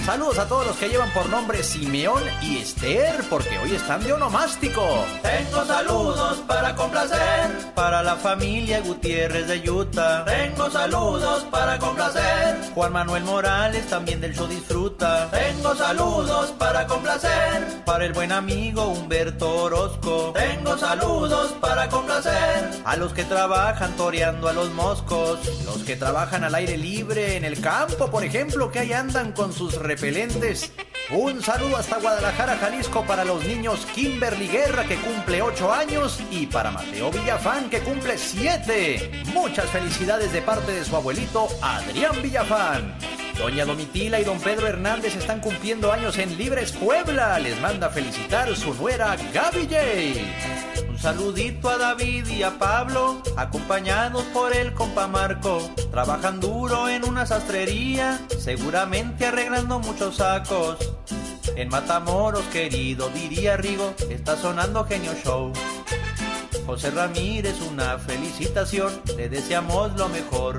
Saludos 0.05 0.39
a 0.41 0.49
todos 0.49 0.67
los 0.67 0.77
que 0.79 0.89
llevan 0.89 1.13
por 1.13 1.29
nombre 1.29 1.63
Simeón 1.63 2.25
y 2.43 2.59
Esther, 2.59 3.23
porque 3.31 3.57
hoy 3.59 3.73
están 3.77 4.03
de 4.03 4.13
onomástico. 4.13 4.83
Tengo 5.23 5.65
saludos 5.65 6.43
para 6.49 6.75
complacer 6.75 7.73
para 7.77 8.03
la 8.03 8.17
familia 8.17 8.81
Gutiérrez 8.81 9.47
de 9.47 9.71
Utah. 9.71 10.25
Tengo 10.25 10.69
saludos 10.71 11.47
para 11.53 11.79
complacer 11.79 12.59
Juan 12.75 12.93
Manuel 12.93 13.23
Morales 13.23 13.87
también 13.87 14.21
del 14.21 14.35
show 14.35 14.49
disfruta. 14.49 15.31
Tengo 15.31 15.77
saludos 15.77 16.53
para 16.59 16.85
complacer 16.89 17.85
para 17.85 18.05
el 18.05 18.13
buen 18.13 18.33
amigo 18.33 18.89
Humberto 18.89 19.55
Orozco. 19.55 20.33
Tengo 20.35 20.77
saludos 20.79 21.53
para 21.61 21.89
complacer 21.89 22.83
a 22.85 22.97
los 22.97 23.13
que 23.13 23.23
trabajan 23.23 23.97
toreando 23.97 24.49
a 24.49 24.53
los 24.53 24.71
moscos, 24.73 25.39
los 25.65 25.79
que 25.85 25.95
trabajan 25.95 26.43
al 26.43 26.57
aire 26.57 26.77
libre 26.77 27.37
en 27.37 27.45
el 27.45 27.61
campo, 27.61 28.11
por 28.11 28.25
ejemplo, 28.25 28.73
que 28.73 28.81
ahí 28.81 28.93
andan 28.93 29.31
con 29.31 29.53
sus 29.53 29.77
repelentes. 29.93 30.73
Un 31.11 31.43
saludo 31.43 31.77
hasta 31.77 31.99
Guadalajara, 31.99 32.57
Jalisco 32.57 33.05
para 33.05 33.25
los 33.25 33.45
niños 33.45 33.87
Kimberly 33.95 34.49
Guerra 34.49 34.85
que 34.85 34.97
cumple 34.97 35.43
8 35.43 35.71
años 35.71 36.19
y 36.31 36.47
para 36.47 36.71
Mateo 36.71 37.11
Villafán 37.11 37.69
que 37.69 37.81
cumple 37.81 38.17
7. 38.17 39.25
Muchas 39.35 39.69
felicidades 39.69 40.33
de 40.33 40.41
parte 40.41 40.73
de 40.73 40.85
su 40.85 40.97
abuelito 40.97 41.49
Adrián 41.61 42.23
Villafán. 42.23 42.95
Doña 43.37 43.67
Domitila 43.67 44.19
y 44.19 44.25
don 44.25 44.41
Pedro 44.41 44.67
Hernández 44.67 45.15
están 45.15 45.41
cumpliendo 45.41 45.93
años 45.93 46.17
en 46.17 46.39
Libres 46.39 46.73
Puebla. 46.73 47.39
Les 47.39 47.61
manda 47.61 47.91
felicitar 47.91 48.55
su 48.57 48.73
nuera 48.73 49.17
Gaby 49.35 49.69
J. 49.69 50.72
Saludito 51.03 51.69
a 51.69 51.79
David 51.79 52.29
y 52.29 52.45
a 52.45 52.61
Pablo, 52.61 53.21
acompañados 53.37 54.23
por 54.27 54.55
el 54.55 54.73
compa 54.73 55.09
Marco. 55.09 55.59
Trabajan 55.91 56.39
duro 56.39 56.89
en 56.89 57.05
una 57.05 57.27
sastrería, 57.27 58.21
seguramente 58.39 59.27
arreglando 59.27 59.81
muchos 59.81 60.19
sacos. 60.19 60.77
En 61.57 61.71
Matamoros, 61.71 62.45
querido, 62.53 63.09
diría 63.09 63.57
Rigo, 63.57 63.93
está 64.11 64.37
sonando 64.37 64.85
Genio 64.85 65.13
Show. 65.25 65.53
José 66.67 66.91
Ramírez, 66.91 67.61
una 67.61 67.99
felicitación, 67.99 69.03
le 69.17 69.29
deseamos 69.29 69.93
lo 69.99 70.09
mejor. 70.09 70.59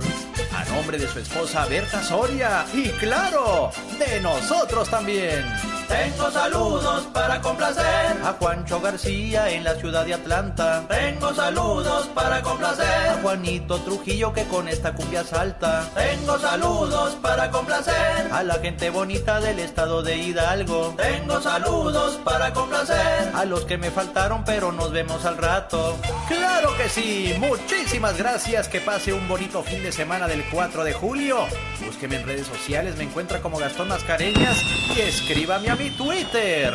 A 0.54 0.66
nombre 0.66 0.98
de 0.98 1.08
su 1.08 1.20
esposa 1.20 1.66
Berta 1.66 2.04
Soria 2.04 2.66
y 2.74 2.90
claro, 2.90 3.72
de 3.98 4.20
nosotros 4.22 4.90
también. 4.90 5.44
Tengo 5.88 6.32
saludos 6.32 7.08
para 7.14 7.42
complacer 7.42 8.18
a 8.24 8.36
Juancho 8.40 8.82
García 8.82 9.50
en 9.50 9.64
la 9.64 9.76
ciudad 9.76 10.06
de 10.06 10.16
Atlanta. 10.16 10.86
Tengo 10.88 11.34
saludos 11.34 12.08
para 12.16 12.42
complacer 12.42 13.10
a 13.10 13.22
Juanito 13.22 13.80
Trujillo 13.82 14.34
que 14.34 14.44
con 14.46 14.68
esta 14.68 14.94
cumbia 14.96 15.24
salta. 15.24 15.86
Tengo 15.94 16.40
saludos 16.40 17.16
para 17.22 17.52
complacer 17.52 18.32
a 18.32 18.44
la 18.44 18.56
gente 18.56 18.90
bonita 18.90 19.40
del 19.40 19.60
estado 19.60 20.02
de 20.02 20.18
Hidalgo. 20.18 20.96
Tengo 20.98 21.42
saludos 21.42 22.20
para 22.24 22.54
complacer 22.54 23.32
a 23.36 23.46
los 23.46 23.66
que 23.66 23.78
me 23.78 23.92
faltaron 23.92 24.44
pero 24.46 24.72
nos 24.72 24.92
vemos 24.92 25.26
al 25.26 25.38
rato. 25.38 25.93
Claro 26.28 26.76
que 26.78 26.90
sí, 26.90 27.34
muchísimas 27.40 28.18
gracias. 28.18 28.68
Que 28.68 28.80
pase 28.80 29.14
un 29.14 29.28
bonito 29.28 29.64
fin 29.64 29.84
de 29.84 29.92
semana 29.92 30.28
del 30.28 30.44
4 30.52 30.84
de 30.84 30.94
julio. 30.94 31.46
Búsqueme 31.86 32.16
en 32.18 32.26
redes 32.26 32.48
sociales, 32.48 32.96
me 32.98 33.04
encuentra 33.04 33.42
como 33.42 33.58
Gastón 33.58 33.90
Mascareñas 33.90 34.62
y 34.96 35.02
escríbame 35.02 35.70
a 35.70 35.76
mi 35.76 35.90
Twitter, 35.92 36.74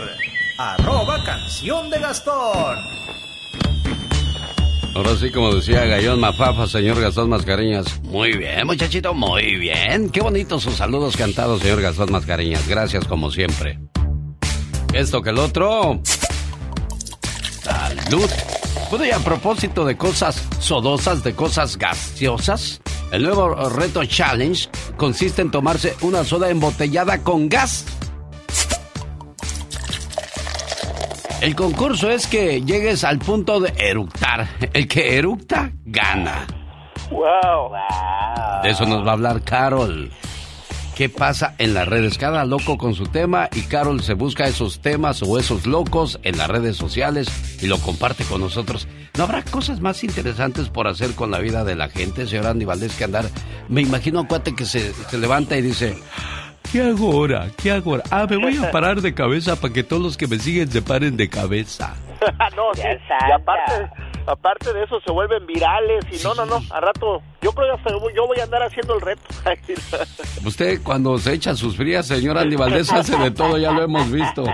arroba 0.59 1.23
canción 1.25 1.91
de 1.91 1.99
Gastón. 1.99 2.79
Ahora 4.95 5.15
sí, 5.17 5.31
como 5.31 5.55
decía 5.55 5.85
Gallón 5.85 6.19
Mafafa, 6.19 6.67
señor 6.67 7.01
Gastón 7.01 7.29
Mascareñas. 7.31 8.03
Muy 8.03 8.37
bien, 8.37 8.67
muchachito, 8.67 9.15
muy 9.15 9.55
bien. 9.57 10.11
Qué 10.11 10.21
bonitos 10.21 10.65
sus 10.65 10.75
saludos 10.75 11.17
cantados, 11.17 11.61
señor 11.61 11.81
Gastón 11.81 12.11
Mascareñas. 12.11 12.67
Gracias, 12.67 13.05
como 13.05 13.31
siempre. 13.31 13.79
Esto 14.93 15.23
que 15.23 15.31
el 15.31 15.39
otro. 15.39 16.01
Salud. 17.63 18.29
Bueno, 18.91 19.05
y 19.05 19.11
a 19.11 19.19
propósito 19.19 19.85
de 19.85 19.99
cosas 19.99 20.43
sodosas, 20.61 21.23
de 21.23 21.35
cosas 21.35 21.77
gaseosas, 21.77 22.81
el 23.11 23.23
nuevo 23.23 23.69
reto 23.69 24.03
challenge 24.07 24.71
consiste 24.97 25.43
en 25.43 25.51
tomarse 25.51 25.95
una 26.01 26.25
soda 26.25 26.49
embotellada 26.49 27.19
con 27.23 27.51
gas. 27.51 27.85
El 31.43 31.55
concurso 31.55 32.11
es 32.11 32.27
que 32.27 32.63
llegues 32.63 33.05
al 33.05 33.19
punto 33.19 33.61
de 33.61 33.73
eructar. 33.77 34.49
El 34.73 34.89
que 34.89 35.19
eructa, 35.19 35.71
gana. 35.85 36.47
Wow. 37.11 37.73
De 38.63 38.71
eso 38.71 38.87
nos 38.87 39.07
va 39.07 39.11
a 39.11 39.15
hablar 39.15 39.43
Carol. 39.43 40.11
¿Qué 40.99 41.09
pasa 41.09 41.55
en 41.59 41.75
las 41.75 41.87
redes? 41.87 42.19
Cada 42.19 42.45
loco 42.45 42.77
con 42.77 42.93
su 42.93 43.07
tema 43.07 43.49
y 43.55 43.63
Carol 43.63 44.03
se 44.03 44.15
busca 44.15 44.49
esos 44.49 44.81
temas 44.81 45.23
o 45.23 45.39
esos 45.39 45.65
locos 45.65 46.19
en 46.25 46.37
las 46.37 46.49
redes 46.49 46.77
sociales 46.77 47.29
y 47.63 47.69
lo 47.69 47.79
comparte 47.79 48.25
con 48.25 48.41
nosotros. 48.41 48.89
¿No 49.17 49.23
habrá 49.23 49.45
cosas 49.45 49.81
más 49.81 50.03
interesantes 50.03 50.69
por 50.69 50.89
hacer 50.89 51.15
con 51.15 51.31
la 51.31 51.39
vida 51.39 51.63
de 51.63 51.77
la 51.77 51.89
gente, 51.89 52.27
señor 52.27 52.49
Andy 52.49 52.65
Valdés, 52.65 52.97
que 52.97 53.05
andar? 53.05 53.27
Me 53.69 53.81
imagino 53.81 54.19
a 54.19 54.23
un 54.23 54.27
cuate 54.27 54.57
que 54.57 54.65
se, 54.65 54.93
se 54.93 55.19
levanta 55.19 55.57
y 55.57 55.63
dice... 55.63 55.97
¿Qué 56.73 56.83
hago 56.83 57.13
ahora? 57.13 57.47
¿Qué 57.63 57.71
hago 57.71 57.93
ahora? 57.93 58.05
Ah, 58.11 58.27
me 58.29 58.37
voy 58.37 58.57
a 58.57 58.69
parar 58.73 59.01
de 59.01 59.15
cabeza 59.15 59.55
para 59.55 59.73
que 59.73 59.85
todos 59.85 60.03
los 60.03 60.17
que 60.17 60.27
me 60.27 60.41
siguen 60.41 60.69
se 60.69 60.83
paren 60.83 61.17
de 61.17 61.29
cabeza. 61.29 61.95
no, 62.57 62.75
sí. 62.75 62.83
Y 62.83 63.31
aparte, 63.31 63.89
aparte 64.29 64.73
de 64.73 64.85
eso 64.85 65.01
se 65.01 65.11
vuelven 65.11 65.47
virales 65.47 66.05
y 66.13 66.23
no, 66.23 66.35
no, 66.35 66.47
no, 66.47 66.63
a 66.71 66.81
rato, 66.81 67.23
yo 67.41 67.53
creo 67.53 67.77
que 67.77 68.15
yo 68.15 68.27
voy 68.27 68.39
a 68.39 68.45
andar 68.45 68.63
haciendo 68.63 68.95
el 68.95 69.01
reto. 69.01 69.23
Usted 70.45 70.81
cuando 70.83 71.19
se 71.19 71.33
echa 71.33 71.55
sus 71.55 71.77
frías, 71.77 72.07
señor 72.07 72.39
Andy 72.39 72.57
Valdés, 72.57 72.93
hace 72.93 73.17
de 73.17 73.31
todo, 73.31 73.59
ya 73.59 73.73
lo 73.73 73.83
hemos 73.83 74.11
visto. 74.11 74.45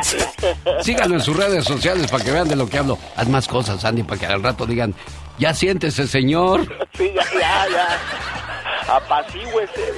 Síganlo 0.80 1.16
en 1.16 1.20
sus 1.20 1.36
redes 1.36 1.64
sociales 1.64 2.10
para 2.10 2.24
que 2.24 2.30
vean 2.30 2.48
de 2.48 2.56
lo 2.56 2.68
que 2.68 2.78
hablo. 2.78 2.98
Haz 3.16 3.28
más 3.28 3.48
cosas, 3.48 3.84
Andy, 3.84 4.02
para 4.02 4.20
que 4.20 4.26
al 4.26 4.42
rato 4.42 4.66
digan, 4.66 4.94
ya 5.38 5.52
siéntese, 5.52 6.06
señor. 6.06 6.60
Sí, 6.94 7.12
ya, 7.14 7.24
ya, 7.32 7.66
ya. 7.68 8.96
Apacíguese. 8.96 9.92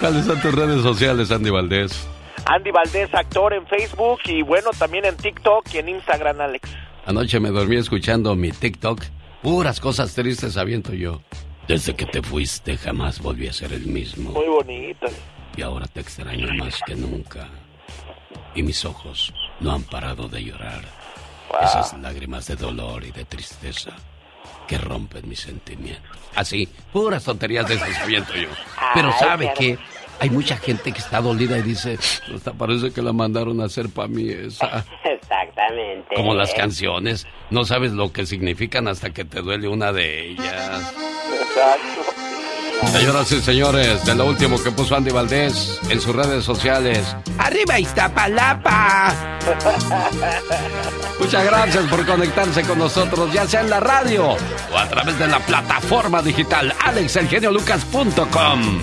¿Cuáles 0.00 0.26
son 0.26 0.40
tus 0.40 0.54
redes 0.54 0.82
sociales, 0.82 1.30
Andy 1.30 1.50
Valdés? 1.50 2.08
Andy 2.46 2.70
Valdés, 2.70 3.14
actor 3.14 3.52
en 3.52 3.66
Facebook 3.66 4.20
y 4.24 4.42
bueno, 4.42 4.70
también 4.78 5.04
en 5.04 5.16
TikTok 5.16 5.66
y 5.72 5.78
en 5.78 5.88
Instagram, 5.90 6.40
Alex. 6.40 6.68
Anoche 7.08 7.40
me 7.40 7.48
dormí 7.48 7.76
escuchando 7.76 8.36
mi 8.36 8.52
TikTok. 8.52 9.02
Puras 9.42 9.80
cosas 9.80 10.14
tristes 10.14 10.58
aviento 10.58 10.92
yo. 10.92 11.22
Desde 11.66 11.96
que 11.96 12.04
te 12.04 12.20
fuiste 12.20 12.76
jamás 12.76 13.22
volví 13.22 13.48
a 13.48 13.52
ser 13.54 13.72
el 13.72 13.86
mismo. 13.86 14.32
Muy 14.32 14.46
bonito. 14.46 15.06
Y 15.56 15.62
ahora 15.62 15.86
te 15.86 16.00
extraño 16.00 16.52
más 16.62 16.78
que 16.84 16.94
nunca. 16.94 17.48
Y 18.54 18.62
mis 18.62 18.84
ojos 18.84 19.32
no 19.58 19.72
han 19.72 19.84
parado 19.84 20.28
de 20.28 20.44
llorar. 20.44 20.82
Esas 21.62 21.98
lágrimas 21.98 22.46
de 22.46 22.56
dolor 22.56 23.02
y 23.02 23.10
de 23.10 23.24
tristeza 23.24 23.96
que 24.66 24.76
rompen 24.76 25.26
mis 25.26 25.40
sentimientos. 25.40 26.18
Así, 26.34 26.68
puras 26.92 27.24
tonterías 27.24 27.66
de 27.68 27.76
esas 27.76 28.02
aviento 28.02 28.34
yo. 28.34 28.50
Pero 28.92 29.10
sabe 29.18 29.54
que 29.56 29.78
hay 30.20 30.28
mucha 30.28 30.58
gente 30.58 30.92
que 30.92 30.98
está 30.98 31.22
dolida 31.22 31.56
y 31.56 31.62
dice, 31.62 31.98
hasta 32.34 32.52
parece 32.52 32.90
que 32.90 33.00
la 33.00 33.14
mandaron 33.14 33.62
a 33.62 33.64
hacer 33.64 33.88
para 33.88 34.08
mí 34.08 34.28
esa. 34.28 34.84
Exactamente. 35.58 36.14
Como 36.14 36.34
las 36.34 36.54
canciones, 36.54 37.26
no 37.50 37.64
sabes 37.64 37.92
lo 37.92 38.12
que 38.12 38.26
significan 38.26 38.86
hasta 38.88 39.10
que 39.10 39.24
te 39.24 39.42
duele 39.42 39.68
una 39.68 39.92
de 39.92 40.30
ellas. 40.30 40.94
Exacto. 41.32 41.98
Señoras 42.92 43.32
y 43.32 43.40
señores, 43.40 44.04
de 44.06 44.14
lo 44.14 44.26
último 44.26 44.62
que 44.62 44.70
puso 44.70 44.94
Andy 44.94 45.10
Valdés 45.10 45.80
en 45.90 46.00
sus 46.00 46.14
redes 46.14 46.44
sociales. 46.44 47.16
¡Arriba 47.38 47.80
Iztapalapa! 47.80 49.12
Muchas 51.18 51.44
gracias 51.44 51.84
por 51.86 52.06
conectarse 52.06 52.62
con 52.62 52.78
nosotros, 52.78 53.32
ya 53.32 53.48
sea 53.48 53.62
en 53.62 53.70
la 53.70 53.80
radio 53.80 54.36
o 54.72 54.78
a 54.78 54.88
través 54.88 55.18
de 55.18 55.26
la 55.26 55.40
plataforma 55.40 56.22
digital 56.22 56.72
alexelgeniolucas.com. 56.84 58.80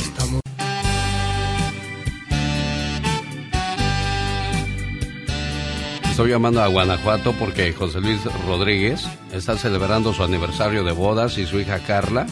Estoy 6.15 6.29
llamando 6.29 6.63
a 6.63 6.67
Guanajuato 6.67 7.33
porque 7.33 7.73
José 7.73 7.99
Luis 7.99 8.23
Rodríguez 8.47 9.05
está 9.33 9.57
celebrando 9.57 10.13
su 10.13 10.23
aniversario 10.23 10.85
de 10.85 10.93
bodas 10.93 11.37
y 11.37 11.45
su 11.45 11.59
hija 11.59 11.79
Carla 11.79 12.25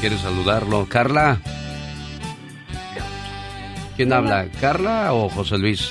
quiere 0.00 0.18
saludarlo. 0.18 0.86
Carla. 0.88 1.38
¿Quién 3.96 4.12
habla? 4.12 4.46
¿Carla 4.60 5.12
o 5.12 5.28
José 5.28 5.58
Luis? 5.58 5.88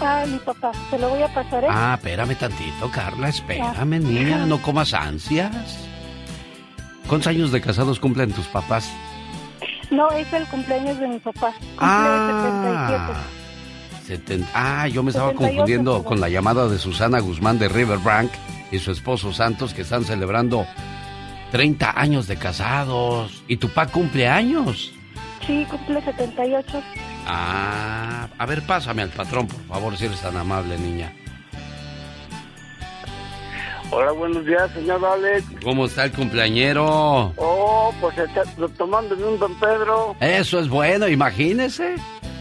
Ah, 0.00 0.22
mi 0.28 0.38
papá, 0.38 0.70
te 0.92 0.98
lo 1.00 1.08
voy 1.08 1.24
a 1.24 1.34
pasar, 1.34 1.64
¿eh? 1.64 1.68
Ah, 1.68 1.94
espérame 1.98 2.36
tantito, 2.36 2.88
Carla, 2.88 3.30
espérame, 3.30 3.98
niña, 3.98 4.46
no 4.46 4.62
comas 4.62 4.94
ansias. 4.94 5.76
¿Cuántos 7.08 7.26
años 7.26 7.50
de 7.50 7.60
casados 7.60 7.98
cumplen 7.98 8.30
tus 8.32 8.46
papás? 8.46 8.88
No, 9.90 10.08
es 10.12 10.32
el 10.32 10.46
cumpleaños 10.46 11.00
de 11.00 11.08
mi 11.08 11.18
papá. 11.18 11.50
Cumple 11.50 11.80
Ah. 11.80 13.14
70. 14.10 14.50
Ah, 14.54 14.88
yo 14.88 15.04
me 15.04 15.10
estaba 15.10 15.30
78, 15.30 15.54
confundiendo 15.54 16.02
con 16.02 16.20
la 16.20 16.28
llamada 16.28 16.68
de 16.68 16.78
Susana 16.78 17.20
Guzmán 17.20 17.60
de 17.60 17.68
Riverbank 17.68 18.30
y 18.72 18.78
su 18.80 18.90
esposo 18.90 19.32
Santos 19.32 19.72
que 19.72 19.82
están 19.82 20.04
celebrando 20.04 20.66
30 21.52 21.92
años 21.98 22.26
de 22.26 22.36
casados. 22.36 23.44
¿Y 23.46 23.58
tu 23.58 23.68
papá 23.68 23.92
cumple 23.92 24.26
años? 24.26 24.92
77. 25.46 25.46
Sí, 25.46 25.66
cumple 25.70 26.02
78. 26.02 26.82
Ah, 27.26 28.28
a 28.36 28.46
ver, 28.46 28.62
pásame 28.66 29.02
al 29.02 29.10
patrón, 29.10 29.46
por 29.46 29.62
favor, 29.66 29.96
si 29.96 30.06
eres 30.06 30.20
tan 30.20 30.36
amable, 30.36 30.76
niña. 30.76 31.12
Hola, 33.92 34.12
buenos 34.12 34.44
días, 34.44 34.70
señor 34.72 35.04
Alex. 35.04 35.44
¿Cómo 35.64 35.86
está 35.86 36.04
el 36.04 36.12
cumpleañero? 36.12 37.32
Oh, 37.36 37.92
pues 38.00 38.16
está 38.18 38.42
tomándome 38.76 39.24
un 39.24 39.38
don 39.38 39.54
Pedro. 39.58 40.16
Eso 40.20 40.60
es 40.60 40.68
bueno, 40.68 41.08
imagínese. 41.08 41.96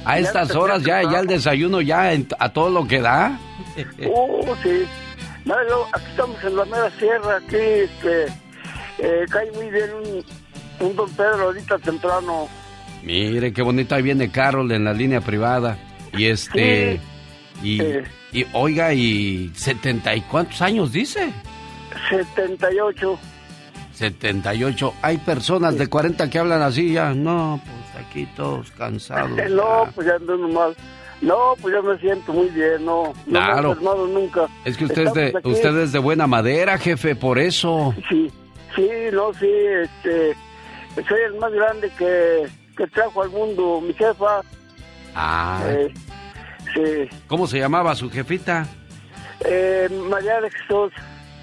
A 0.09 0.17
estas 0.17 0.55
horas 0.55 0.83
ya, 0.83 1.03
ya 1.03 1.19
el 1.19 1.27
desayuno 1.27 1.81
ya 1.81 2.11
a 2.39 2.49
todo 2.49 2.71
lo 2.71 2.87
que 2.87 2.99
da. 2.99 3.39
Uh, 4.07 4.55
sí. 4.63 4.85
No, 5.45 5.55
aquí 5.93 6.05
estamos 6.09 6.43
en 6.43 6.55
la 6.55 6.65
mera 6.65 6.89
sierra, 6.97 7.37
aquí 7.37 7.55
este, 7.55 8.25
eh, 8.97 9.25
cae 9.29 9.51
muy 9.51 9.69
bien 9.69 9.89
un, 9.93 10.87
un 10.87 10.95
don 10.95 11.09
Pedro 11.11 11.43
ahorita 11.45 11.77
temprano. 11.77 12.47
Mire, 13.03 13.53
qué 13.53 13.61
bonito, 13.61 13.93
ahí 13.93 14.01
viene 14.01 14.31
Carol 14.31 14.71
en 14.71 14.83
la 14.83 14.93
línea 14.93 15.21
privada. 15.21 15.77
Y 16.17 16.25
este... 16.25 16.99
Y, 17.61 17.81
y, 18.31 18.45
oiga, 18.53 18.93
¿y 18.93 19.51
setenta 19.53 20.15
y 20.15 20.21
cuántos 20.21 20.61
años 20.61 20.91
dice? 20.91 21.31
78. 22.09 23.19
78. 23.93 24.93
Hay 25.01 25.17
personas 25.17 25.77
de 25.77 25.87
40 25.87 26.29
que 26.29 26.39
hablan 26.39 26.61
así 26.61 26.93
ya. 26.93 27.13
No, 27.13 27.61
pues 27.63 27.78
aquí 27.99 28.27
todos 28.35 28.71
cansados. 28.71 29.37
no, 29.49 29.87
pues 29.95 30.07
ya 30.07 30.15
ando 30.15 30.37
mal. 30.49 30.75
No, 31.21 31.53
pues 31.61 31.73
ya 31.73 31.81
me 31.81 31.97
siento 31.99 32.31
muy 32.31 32.47
bien, 32.49 32.85
no. 32.85 33.13
Claro. 33.27 33.75
No 33.75 33.95
me 33.95 34.03
he 34.03 34.13
nunca. 34.13 34.47
Es 34.63 34.77
que 34.77 34.85
usted 34.85 35.07
es, 35.07 35.13
de, 35.13 35.41
usted 35.43 35.77
es 35.77 35.91
de 35.91 35.99
buena 35.99 36.27
madera, 36.27 36.77
jefe, 36.77 37.15
por 37.15 37.39
eso. 37.39 37.93
Sí, 38.07 38.31
sí, 38.75 38.89
no, 39.11 39.33
sí, 39.33 39.49
este... 39.49 40.35
Soy 41.07 41.19
el 41.27 41.35
más 41.35 41.51
grande 41.51 41.91
que, 41.97 42.47
que 42.75 42.87
trajo 42.87 43.21
al 43.21 43.29
mundo 43.29 43.81
mi 43.81 43.93
jefa. 43.93 44.41
Ah. 45.15 45.61
Eh, 45.67 45.93
sí. 46.73 47.17
¿Cómo 47.27 47.47
se 47.47 47.59
llamaba 47.59 47.95
su 47.95 48.09
jefita? 48.09 48.67
Eh, 49.45 49.87
María 50.09 50.41
de 50.41 50.49
Jesús. 50.51 50.91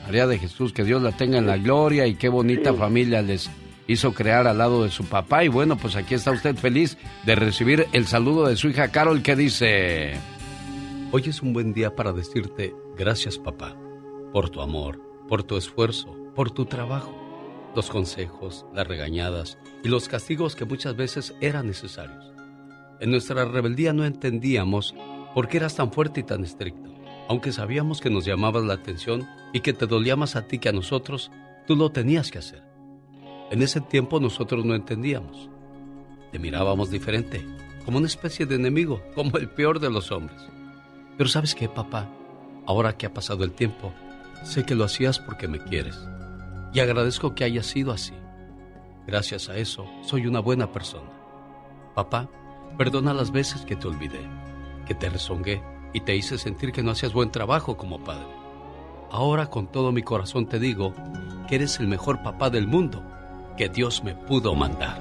María 0.05 0.27
de 0.27 0.39
Jesús, 0.39 0.73
que 0.73 0.85
Dios 0.85 1.03
la 1.03 1.13
tenga 1.13 1.39
en 1.39 1.47
la 1.47 1.57
gloria 1.57 2.07
y 2.07 2.15
qué 2.17 2.29
bonita 2.29 2.73
familia 2.75 3.23
les 3.23 3.51
hizo 3.87 4.13
crear 4.13 4.47
al 4.47 4.59
lado 4.59 4.85
de 4.85 4.91
su 4.91 5.05
papá. 5.05 5.45
Y 5.45 5.49
bueno, 5.49 5.77
pues 5.77 5.97
aquí 5.97 6.15
está 6.15 6.31
usted 6.31 6.57
feliz 6.57 6.97
de 7.25 7.35
recibir 7.35 7.87
el 7.93 8.07
saludo 8.07 8.47
de 8.47 8.57
su 8.57 8.69
hija 8.69 8.89
Carol 8.89 9.23
que 9.23 9.37
dice... 9.37 10.15
Hoy 11.13 11.23
es 11.27 11.41
un 11.41 11.53
buen 11.53 11.73
día 11.73 11.95
para 11.95 12.13
decirte 12.13 12.75
gracias 12.99 13.39
papá, 13.39 13.77
por 14.33 14.51
tu 14.51 14.61
amor, 14.61 15.01
por 15.29 15.45
tu 15.45 15.57
esfuerzo, 15.57 16.15
por 16.35 16.51
tu 16.51 16.67
trabajo, 16.67 17.15
los 17.77 17.91
consejos, 17.91 18.67
las 18.75 18.89
regañadas 18.89 19.57
y 19.85 19.89
los 19.89 20.09
castigos 20.09 20.57
que 20.57 20.65
muchas 20.65 20.97
veces 20.97 21.35
eran 21.41 21.69
necesarios. 21.69 22.33
En 22.99 23.13
nuestra 23.13 23.45
rebeldía 23.45 23.93
no 23.93 24.05
entendíamos 24.05 24.97
por 25.33 25.47
qué 25.47 25.59
eras 25.59 25.77
tan 25.77 25.93
fuerte 25.93 26.21
y 26.21 26.25
tan 26.25 26.43
estricto. 26.43 26.93
Aunque 27.29 27.53
sabíamos 27.53 28.01
que 28.01 28.11
nos 28.11 28.25
llamabas 28.25 28.65
la 28.65 28.75
atención 28.75 29.29
y 29.53 29.61
que 29.61 29.73
te 29.73 29.87
dolía 29.87 30.17
más 30.17 30.35
a 30.35 30.49
ti 30.49 30.59
que 30.59 30.71
a 30.71 30.73
nosotros, 30.73 31.31
tú 31.67 31.77
lo 31.77 31.91
tenías 31.91 32.31
que 32.31 32.39
hacer. 32.39 32.66
En 33.49 33.63
ese 33.63 33.81
tiempo 33.81 34.19
nosotros 34.19 34.65
no 34.65 34.75
entendíamos. 34.75 35.49
Te 36.33 36.39
mirábamos 36.41 36.91
diferente, 36.91 37.47
como 37.85 37.99
una 37.99 38.09
especie 38.09 38.45
de 38.45 38.57
enemigo, 38.57 39.01
como 39.15 39.39
el 39.39 39.49
peor 39.49 39.79
de 39.79 39.91
los 39.91 40.11
hombres. 40.11 40.41
Pero 41.17 41.29
sabes 41.29 41.55
qué, 41.55 41.69
papá, 41.69 42.11
ahora 42.67 42.97
que 42.97 43.07
ha 43.07 43.15
pasado 43.15 43.45
el 43.45 43.53
tiempo, 43.53 43.93
sé 44.43 44.65
que 44.65 44.75
lo 44.75 44.85
hacías 44.85 45.21
porque 45.21 45.47
me 45.47 45.61
quieres. 45.61 45.97
Y 46.75 46.81
agradezco 46.81 47.35
que 47.35 47.45
haya 47.45 47.63
sido 47.63 47.93
así. 47.93 48.15
Gracias 49.07 49.49
a 49.49 49.57
eso, 49.57 49.87
soy 50.03 50.27
una 50.27 50.41
buena 50.41 50.73
persona. 50.73 51.11
Papá, 51.95 52.29
perdona 52.77 53.15
las 53.15 53.31
veces 53.31 53.63
que 53.63 53.77
te 53.77 53.87
olvidé, 53.87 54.29
que 54.87 54.95
te 54.95 55.09
rezongué 55.09 55.63
y 55.93 56.01
te 56.01 56.17
hice 56.17 56.37
sentir 56.37 56.73
que 56.73 56.83
no 56.83 56.91
hacías 56.91 57.13
buen 57.13 57.31
trabajo 57.31 57.77
como 57.77 58.03
padre. 58.03 58.27
Ahora 59.13 59.47
con 59.47 59.71
todo 59.71 59.93
mi 59.93 60.03
corazón 60.03 60.47
te 60.47 60.59
digo 60.59 60.93
que 61.49 61.55
eres 61.55 61.79
el 61.79 61.87
mejor 61.87 62.23
papá 62.25 62.51
del 62.51 62.67
mundo 62.67 63.03
que 63.57 63.69
Dios 63.69 64.05
me 64.05 64.15
pudo 64.15 64.55
mandar. 64.55 65.01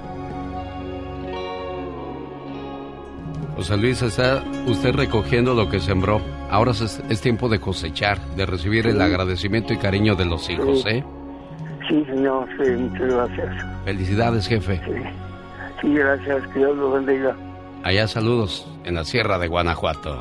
José 3.56 3.76
Luis, 3.78 4.02
está 4.02 4.44
usted 4.66 4.94
recogiendo 4.94 5.54
lo 5.54 5.70
que 5.70 5.80
sembró. 5.80 6.20
Ahora 6.50 6.72
es, 6.72 7.20
tiempo 7.22 7.48
de 7.48 7.58
cosechar, 7.58 8.20
de 8.36 8.44
recibir 8.44 8.86
el 8.86 9.00
agradecimiento 9.00 9.72
y 9.72 9.78
cariño 9.78 10.14
de 10.14 10.26
los 10.26 10.48
hijos, 10.50 10.84
¿eh? 10.86 11.02
Sí, 11.88 12.04
señor, 12.04 12.46
sí, 12.58 12.70
muchas 12.70 13.08
gracias. 13.08 13.66
Felicidades, 13.84 14.46
jefe. 14.46 14.80
Sí, 14.84 14.92
sí 15.80 15.94
gracias, 15.94 16.46
que 16.48 16.58
Dios 16.58 16.76
lo 16.76 16.90
bendiga. 16.92 17.34
Allá 17.82 18.08
saludos 18.08 18.66
en 18.84 18.94
la 18.94 19.04
Sierra 19.04 19.38
de 19.38 19.48
Guanajuato. 19.48 20.18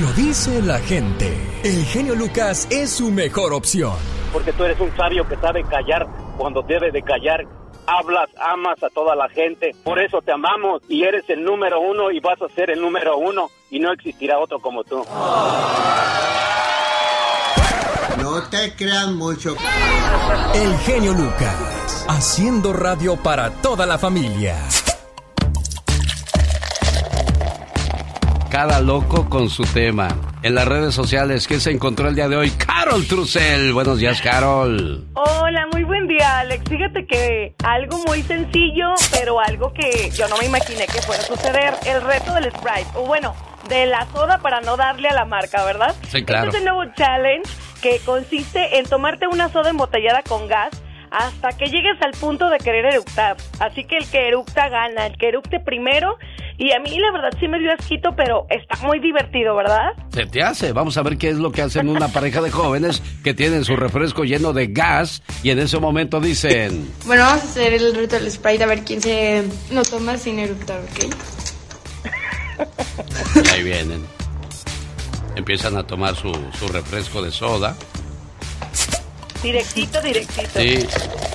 Lo 0.00 0.12
dice 0.12 0.60
la 0.62 0.78
gente. 0.80 1.32
El 1.62 1.84
genio 1.84 2.14
Lucas 2.16 2.68
es 2.70 2.90
su 2.90 3.10
mejor 3.10 3.54
opción. 3.54 3.94
Porque 4.32 4.52
tú 4.52 4.64
eres 4.64 4.80
un 4.80 4.90
sabio 4.96 5.26
que 5.28 5.36
sabe 5.36 5.62
callar 5.62 6.06
cuando 6.36 6.60
debe 6.62 6.90
de 6.90 7.00
callar. 7.02 7.46
Hablas, 7.86 8.30
amas 8.38 8.82
a 8.82 8.88
toda 8.90 9.14
la 9.14 9.28
gente. 9.28 9.74
Por 9.84 9.98
eso 9.98 10.22
te 10.22 10.32
amamos 10.32 10.82
y 10.88 11.04
eres 11.04 11.28
el 11.28 11.44
número 11.44 11.80
uno 11.80 12.10
y 12.10 12.20
vas 12.20 12.40
a 12.40 12.48
ser 12.48 12.70
el 12.70 12.80
número 12.80 13.16
uno 13.16 13.50
y 13.70 13.78
no 13.78 13.92
existirá 13.92 14.38
otro 14.38 14.60
como 14.60 14.84
tú. 14.84 15.04
No 18.18 18.42
te 18.48 18.74
crean 18.76 19.16
mucho. 19.16 19.56
El 20.54 20.78
genio 20.78 21.12
Lucas, 21.12 22.06
haciendo 22.08 22.72
radio 22.72 23.16
para 23.16 23.50
toda 23.50 23.86
la 23.86 23.98
familia. 23.98 24.56
Cada 28.54 28.80
loco 28.80 29.28
con 29.28 29.50
su 29.50 29.64
tema. 29.64 30.06
En 30.44 30.54
las 30.54 30.68
redes 30.68 30.94
sociales, 30.94 31.48
¿qué 31.48 31.58
se 31.58 31.72
encontró 31.72 32.08
el 32.08 32.14
día 32.14 32.28
de 32.28 32.36
hoy? 32.36 32.50
Carol 32.52 33.04
Trussell. 33.04 33.72
Buenos 33.72 33.98
días, 33.98 34.22
Carol. 34.22 35.04
Hola, 35.14 35.66
muy 35.72 35.82
buen 35.82 36.06
día, 36.06 36.38
Alex. 36.38 36.62
Fíjate 36.70 37.04
que 37.04 37.56
algo 37.64 37.98
muy 38.06 38.22
sencillo, 38.22 38.94
pero 39.10 39.40
algo 39.40 39.72
que 39.72 40.08
yo 40.10 40.28
no 40.28 40.36
me 40.38 40.46
imaginé 40.46 40.86
que 40.86 41.02
fuera 41.02 41.24
a 41.24 41.26
suceder. 41.26 41.74
El 41.84 42.00
reto 42.02 42.32
del 42.34 42.44
Sprite. 42.52 42.86
O 42.94 43.04
bueno, 43.06 43.34
de 43.68 43.86
la 43.86 44.06
soda 44.12 44.38
para 44.38 44.60
no 44.60 44.76
darle 44.76 45.08
a 45.08 45.14
la 45.14 45.24
marca, 45.24 45.64
¿verdad? 45.64 45.92
Sí, 46.08 46.24
claro. 46.24 46.44
Este 46.46 46.58
es 46.58 46.64
el 46.64 46.72
nuevo 46.72 46.92
challenge 46.94 47.50
que 47.82 47.98
consiste 48.06 48.78
en 48.78 48.86
tomarte 48.86 49.26
una 49.26 49.48
soda 49.48 49.70
embotellada 49.70 50.22
con 50.22 50.46
gas 50.46 50.70
hasta 51.14 51.50
que 51.52 51.66
llegues 51.66 52.00
al 52.02 52.10
punto 52.12 52.50
de 52.50 52.58
querer 52.58 52.86
eructar. 52.86 53.36
Así 53.60 53.84
que 53.84 53.98
el 53.98 54.06
que 54.06 54.28
eructa 54.28 54.68
gana, 54.68 55.06
el 55.06 55.16
que 55.16 55.28
eructe 55.28 55.60
primero. 55.60 56.18
Y 56.58 56.72
a 56.72 56.80
mí 56.80 56.98
la 56.98 57.12
verdad 57.12 57.30
sí 57.38 57.48
me 57.48 57.58
dio 57.58 57.72
asquito, 57.72 58.14
pero 58.16 58.46
está 58.50 58.76
muy 58.86 58.98
divertido, 59.00 59.56
¿verdad? 59.56 59.92
Se 60.12 60.26
te 60.26 60.42
hace. 60.42 60.72
Vamos 60.72 60.96
a 60.98 61.02
ver 61.02 61.16
qué 61.16 61.28
es 61.28 61.36
lo 61.36 61.52
que 61.52 61.62
hacen 61.62 61.88
una 61.88 62.08
pareja 62.08 62.40
de 62.40 62.50
jóvenes 62.50 63.02
que 63.22 63.34
tienen 63.34 63.64
su 63.64 63.76
refresco 63.76 64.24
lleno 64.24 64.52
de 64.52 64.68
gas 64.68 65.22
y 65.42 65.50
en 65.50 65.60
ese 65.60 65.78
momento 65.78 66.20
dicen... 66.20 66.88
Bueno, 67.06 67.22
vamos 67.24 67.42
a 67.42 67.46
hacer 67.46 67.72
el 67.74 67.94
reto 67.94 68.16
del 68.16 68.30
Sprite 68.30 68.64
a 68.64 68.66
ver 68.66 68.84
quién 68.84 69.00
se 69.00 69.44
lo 69.72 69.82
toma 69.82 70.16
sin 70.16 70.38
eructar, 70.38 70.80
¿ok? 70.80 71.14
Y 73.44 73.48
ahí 73.48 73.62
vienen. 73.62 74.04
Empiezan 75.36 75.76
a 75.76 75.86
tomar 75.86 76.14
su, 76.14 76.32
su 76.58 76.68
refresco 76.68 77.22
de 77.22 77.32
soda. 77.32 77.76
Directito, 79.44 80.00
directito. 80.00 80.58
Sí, 80.58 80.86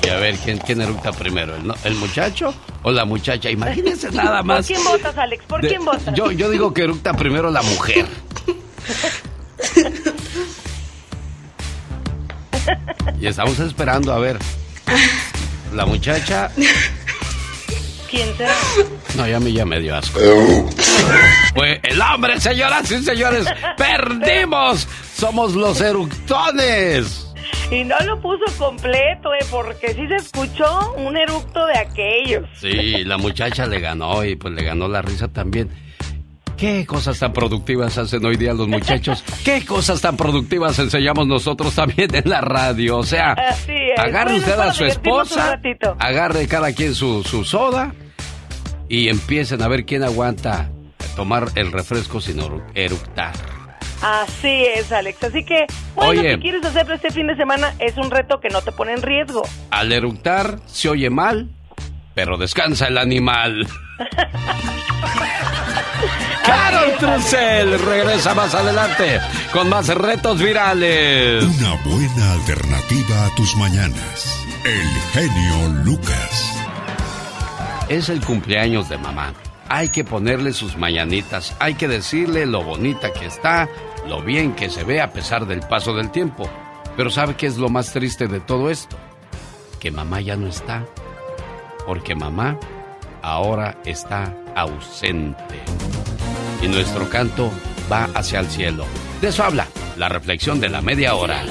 y 0.03 0.09
a 0.09 0.17
ver, 0.17 0.35
¿quién, 0.37 0.57
quién 0.57 0.81
eructa 0.81 1.11
primero? 1.11 1.55
¿El, 1.55 1.71
¿El, 1.83 1.93
muchacho 1.93 2.51
o 2.81 2.91
la 2.91 3.05
muchacha? 3.05 3.51
Imagínense 3.51 4.09
nada 4.11 4.41
más. 4.41 4.65
¿Por 4.65 4.75
quién 4.75 4.83
votas, 4.83 5.15
Alex? 5.15 5.45
¿Por 5.45 5.61
quién 5.61 5.85
votas? 5.85 6.15
Yo, 6.15 6.31
yo 6.31 6.49
digo 6.49 6.73
que 6.73 6.85
eructa 6.85 7.13
primero 7.13 7.51
la 7.51 7.61
mujer. 7.61 8.07
y 13.21 13.27
estamos 13.27 13.59
esperando, 13.59 14.11
a 14.11 14.17
ver. 14.17 14.39
La 15.75 15.85
muchacha. 15.85 16.49
¿Quién 18.09 18.35
será? 18.37 18.55
No, 19.17 19.27
ya 19.27 19.39
me, 19.39 19.53
ya 19.53 19.65
me 19.65 19.79
dio 19.79 19.95
asco. 19.95 20.19
Fue 21.53 21.79
el 21.83 22.01
hombre, 22.01 22.41
señoras 22.41 22.91
y 22.91 23.03
señores. 23.03 23.45
¡Perdimos! 23.77 24.87
Somos 25.15 25.53
los 25.53 25.79
eructones. 25.79 27.28
Y 27.71 27.83
no 27.83 27.99
lo 27.99 28.19
puso 28.19 28.45
completo, 28.57 29.33
eh, 29.33 29.45
porque 29.51 29.93
sí 29.93 30.07
se 30.07 30.15
escuchó 30.15 30.93
un 30.97 31.15
eructo 31.15 31.65
de 31.67 31.77
aquellos. 31.77 32.49
Sí, 32.59 33.03
la 33.03 33.17
muchacha 33.17 33.65
le 33.67 33.79
ganó 33.79 34.23
y 34.23 34.35
pues 34.35 34.53
le 34.53 34.63
ganó 34.63 34.87
la 34.87 35.01
risa 35.01 35.27
también. 35.27 35.69
¿Qué 36.59 36.85
cosas 36.85 37.17
tan 37.17 37.31
productivas 37.31 37.97
hacen 37.97 38.25
hoy 38.25 38.35
día 38.35 38.53
los 38.53 38.67
muchachos? 38.67 39.23
¿Qué 39.45 39.65
cosas 39.65 40.01
tan 40.01 40.17
productivas 40.17 40.77
enseñamos 40.77 41.25
nosotros 41.25 41.73
también 41.73 42.13
en 42.13 42.29
la 42.29 42.41
radio? 42.41 42.97
O 42.97 43.03
sea, 43.03 43.33
agarre 43.97 44.39
usted 44.39 44.59
a 44.59 44.73
su 44.73 44.83
esposa, 44.83 45.57
agarre 45.99 46.47
cada 46.47 46.73
quien 46.73 46.95
su, 46.95 47.23
su 47.23 47.45
soda 47.45 47.93
y 48.89 49.07
empiecen 49.07 49.61
a 49.61 49.69
ver 49.69 49.85
quién 49.85 50.03
aguanta 50.03 50.69
tomar 51.15 51.47
el 51.55 51.71
refresco 51.71 52.19
sin 52.19 52.41
eructar. 52.73 53.58
Así 54.01 54.65
es, 54.65 54.91
Alex. 54.91 55.23
Así 55.23 55.43
que, 55.43 55.65
bueno, 55.95 56.21
si 56.21 56.37
quieres 56.39 56.65
hacerlo 56.65 56.95
este 56.95 57.11
fin 57.11 57.27
de 57.27 57.35
semana, 57.35 57.73
es 57.79 57.97
un 57.97 58.09
reto 58.09 58.39
que 58.39 58.49
no 58.49 58.61
te 58.61 58.71
pone 58.71 58.93
en 58.93 59.01
riesgo. 59.01 59.43
Al 59.71 59.91
eructar 59.91 60.59
se 60.65 60.89
oye 60.89 61.09
mal, 61.09 61.49
pero 62.15 62.37
descansa 62.37 62.87
el 62.87 62.97
animal. 62.97 63.67
Carol 66.45 66.97
Trussell 66.97 67.79
regresa 67.79 68.33
más 68.33 68.55
adelante 68.55 69.19
con 69.53 69.69
más 69.69 69.87
retos 69.89 70.41
virales. 70.41 71.43
Una 71.43 71.75
buena 71.83 72.33
alternativa 72.33 73.25
a 73.25 73.35
tus 73.35 73.55
mañanas. 73.55 74.45
El 74.65 74.87
genio 75.13 75.83
Lucas. 75.83 76.55
Es 77.87 78.09
el 78.09 78.21
cumpleaños 78.21 78.89
de 78.89 78.97
mamá. 78.97 79.33
Hay 79.67 79.89
que 79.89 80.03
ponerle 80.03 80.53
sus 80.53 80.77
mañanitas, 80.77 81.55
hay 81.59 81.75
que 81.75 81.87
decirle 81.87 82.47
lo 82.47 82.63
bonita 82.63 83.13
que 83.13 83.27
está, 83.27 83.69
lo 84.09 84.23
bien 84.23 84.55
que 84.55 84.71
se 84.71 84.83
ve 84.83 85.01
a 85.01 85.13
pesar 85.13 85.45
del 85.45 85.61
paso 85.61 85.93
del 85.93 86.09
tiempo. 86.09 86.49
Pero 86.97 87.11
¿sabe 87.11 87.35
qué 87.35 87.45
es 87.45 87.57
lo 87.57 87.69
más 87.69 87.93
triste 87.93 88.27
de 88.27 88.39
todo 88.39 88.71
esto? 88.71 88.97
Que 89.79 89.91
mamá 89.91 90.19
ya 90.19 90.35
no 90.35 90.47
está. 90.47 90.85
Porque 91.85 92.15
mamá 92.15 92.59
ahora 93.21 93.77
está 93.85 94.35
ausente. 94.55 95.59
Y 96.61 96.67
nuestro 96.67 97.07
canto 97.07 97.51
va 97.89 98.09
hacia 98.15 98.39
el 98.39 98.47
cielo. 98.47 98.85
De 99.21 99.29
eso 99.29 99.43
habla 99.43 99.67
la 99.95 100.09
reflexión 100.09 100.59
de 100.59 100.69
la 100.69 100.81
media 100.81 101.13
hora. 101.13 101.43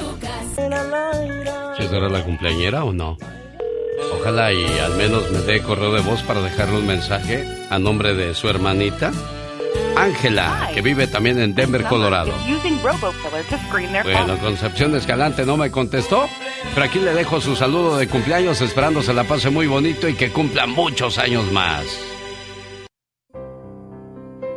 ¿Se 1.77 1.87
será 1.87 2.09
la 2.09 2.23
cumpleañera 2.25 2.83
o 2.83 2.91
no? 2.91 3.17
Ojalá 4.19 4.51
y 4.51 4.65
al 4.79 4.95
menos 4.95 5.31
me 5.31 5.39
dé 5.39 5.61
correo 5.61 5.93
de 5.93 6.01
voz 6.01 6.21
para 6.23 6.41
dejarle 6.41 6.79
un 6.79 6.87
mensaje 6.87 7.45
a 7.69 7.79
nombre 7.79 8.13
de 8.13 8.35
su 8.35 8.49
hermanita. 8.49 9.11
Ángela, 9.95 10.69
que 10.73 10.81
vive 10.81 11.07
también 11.07 11.39
en 11.39 11.53
Denver, 11.55 11.83
Colorado. 11.85 12.33
Bueno, 14.03 14.37
Concepción 14.39 14.95
Escalante 14.95 15.45
no 15.45 15.57
me 15.57 15.71
contestó, 15.71 16.27
pero 16.73 16.85
aquí 16.85 16.99
le 16.99 17.13
dejo 17.13 17.41
su 17.41 17.55
saludo 17.55 17.97
de 17.97 18.07
cumpleaños 18.07 18.61
esperando 18.61 19.01
se 19.01 19.13
la 19.13 19.23
pase 19.23 19.49
muy 19.49 19.67
bonito 19.67 20.07
y 20.07 20.15
que 20.15 20.31
cumpla 20.31 20.65
muchos 20.67 21.17
años 21.17 21.51
más. 21.51 21.85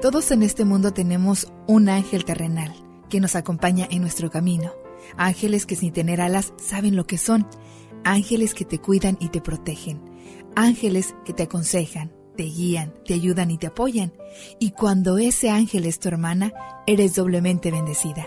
Todos 0.00 0.32
en 0.32 0.42
este 0.42 0.64
mundo 0.64 0.92
tenemos 0.92 1.46
un 1.68 1.88
ángel 1.88 2.24
terrenal 2.24 2.72
que 3.08 3.20
nos 3.20 3.36
acompaña 3.36 3.86
en 3.90 4.00
nuestro 4.00 4.30
camino. 4.30 4.72
Ángeles 5.16 5.66
que 5.66 5.76
sin 5.76 5.92
tener 5.92 6.20
alas 6.20 6.54
saben 6.56 6.96
lo 6.96 7.06
que 7.06 7.18
son. 7.18 7.46
Ángeles 8.04 8.54
que 8.54 8.64
te 8.64 8.78
cuidan 8.78 9.16
y 9.20 9.28
te 9.28 9.40
protegen. 9.40 10.02
Ángeles 10.56 11.14
que 11.24 11.32
te 11.32 11.44
aconsejan, 11.44 12.12
te 12.36 12.44
guían, 12.44 12.92
te 13.04 13.14
ayudan 13.14 13.50
y 13.50 13.58
te 13.58 13.68
apoyan. 13.68 14.12
Y 14.58 14.70
cuando 14.70 15.18
ese 15.18 15.50
ángel 15.50 15.86
es 15.86 15.98
tu 15.98 16.08
hermana, 16.08 16.52
eres 16.86 17.14
doblemente 17.14 17.70
bendecida. 17.70 18.26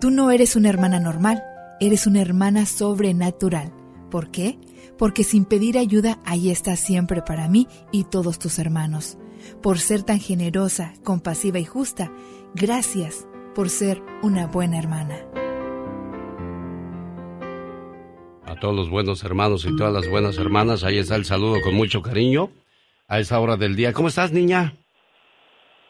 Tú 0.00 0.10
no 0.10 0.30
eres 0.30 0.56
una 0.56 0.68
hermana 0.68 1.00
normal, 1.00 1.42
eres 1.80 2.06
una 2.06 2.20
hermana 2.20 2.66
sobrenatural. 2.66 3.72
¿Por 4.10 4.30
qué? 4.30 4.58
Porque 4.96 5.24
sin 5.24 5.44
pedir 5.44 5.78
ayuda, 5.78 6.18
ahí 6.24 6.50
estás 6.50 6.80
siempre 6.80 7.22
para 7.22 7.48
mí 7.48 7.68
y 7.92 8.04
todos 8.04 8.38
tus 8.38 8.58
hermanos. 8.58 9.18
Por 9.62 9.78
ser 9.78 10.02
tan 10.02 10.20
generosa, 10.20 10.94
compasiva 11.04 11.58
y 11.58 11.64
justa, 11.64 12.12
gracias 12.54 13.26
por 13.54 13.70
ser 13.70 14.02
una 14.22 14.46
buena 14.46 14.78
hermana. 14.78 15.16
A 18.44 18.58
todos 18.58 18.74
los 18.74 18.88
buenos 18.88 19.22
hermanos 19.24 19.66
y 19.66 19.76
todas 19.76 19.92
las 19.92 20.08
buenas 20.08 20.38
hermanas, 20.38 20.82
ahí 20.82 20.98
está 20.98 21.16
el 21.16 21.24
saludo 21.24 21.60
con 21.62 21.74
mucho 21.74 22.00
cariño 22.00 22.50
a 23.08 23.18
esa 23.18 23.40
hora 23.40 23.56
del 23.56 23.74
día. 23.74 23.92
¿Cómo 23.92 24.08
estás, 24.08 24.32
niña? 24.32 24.74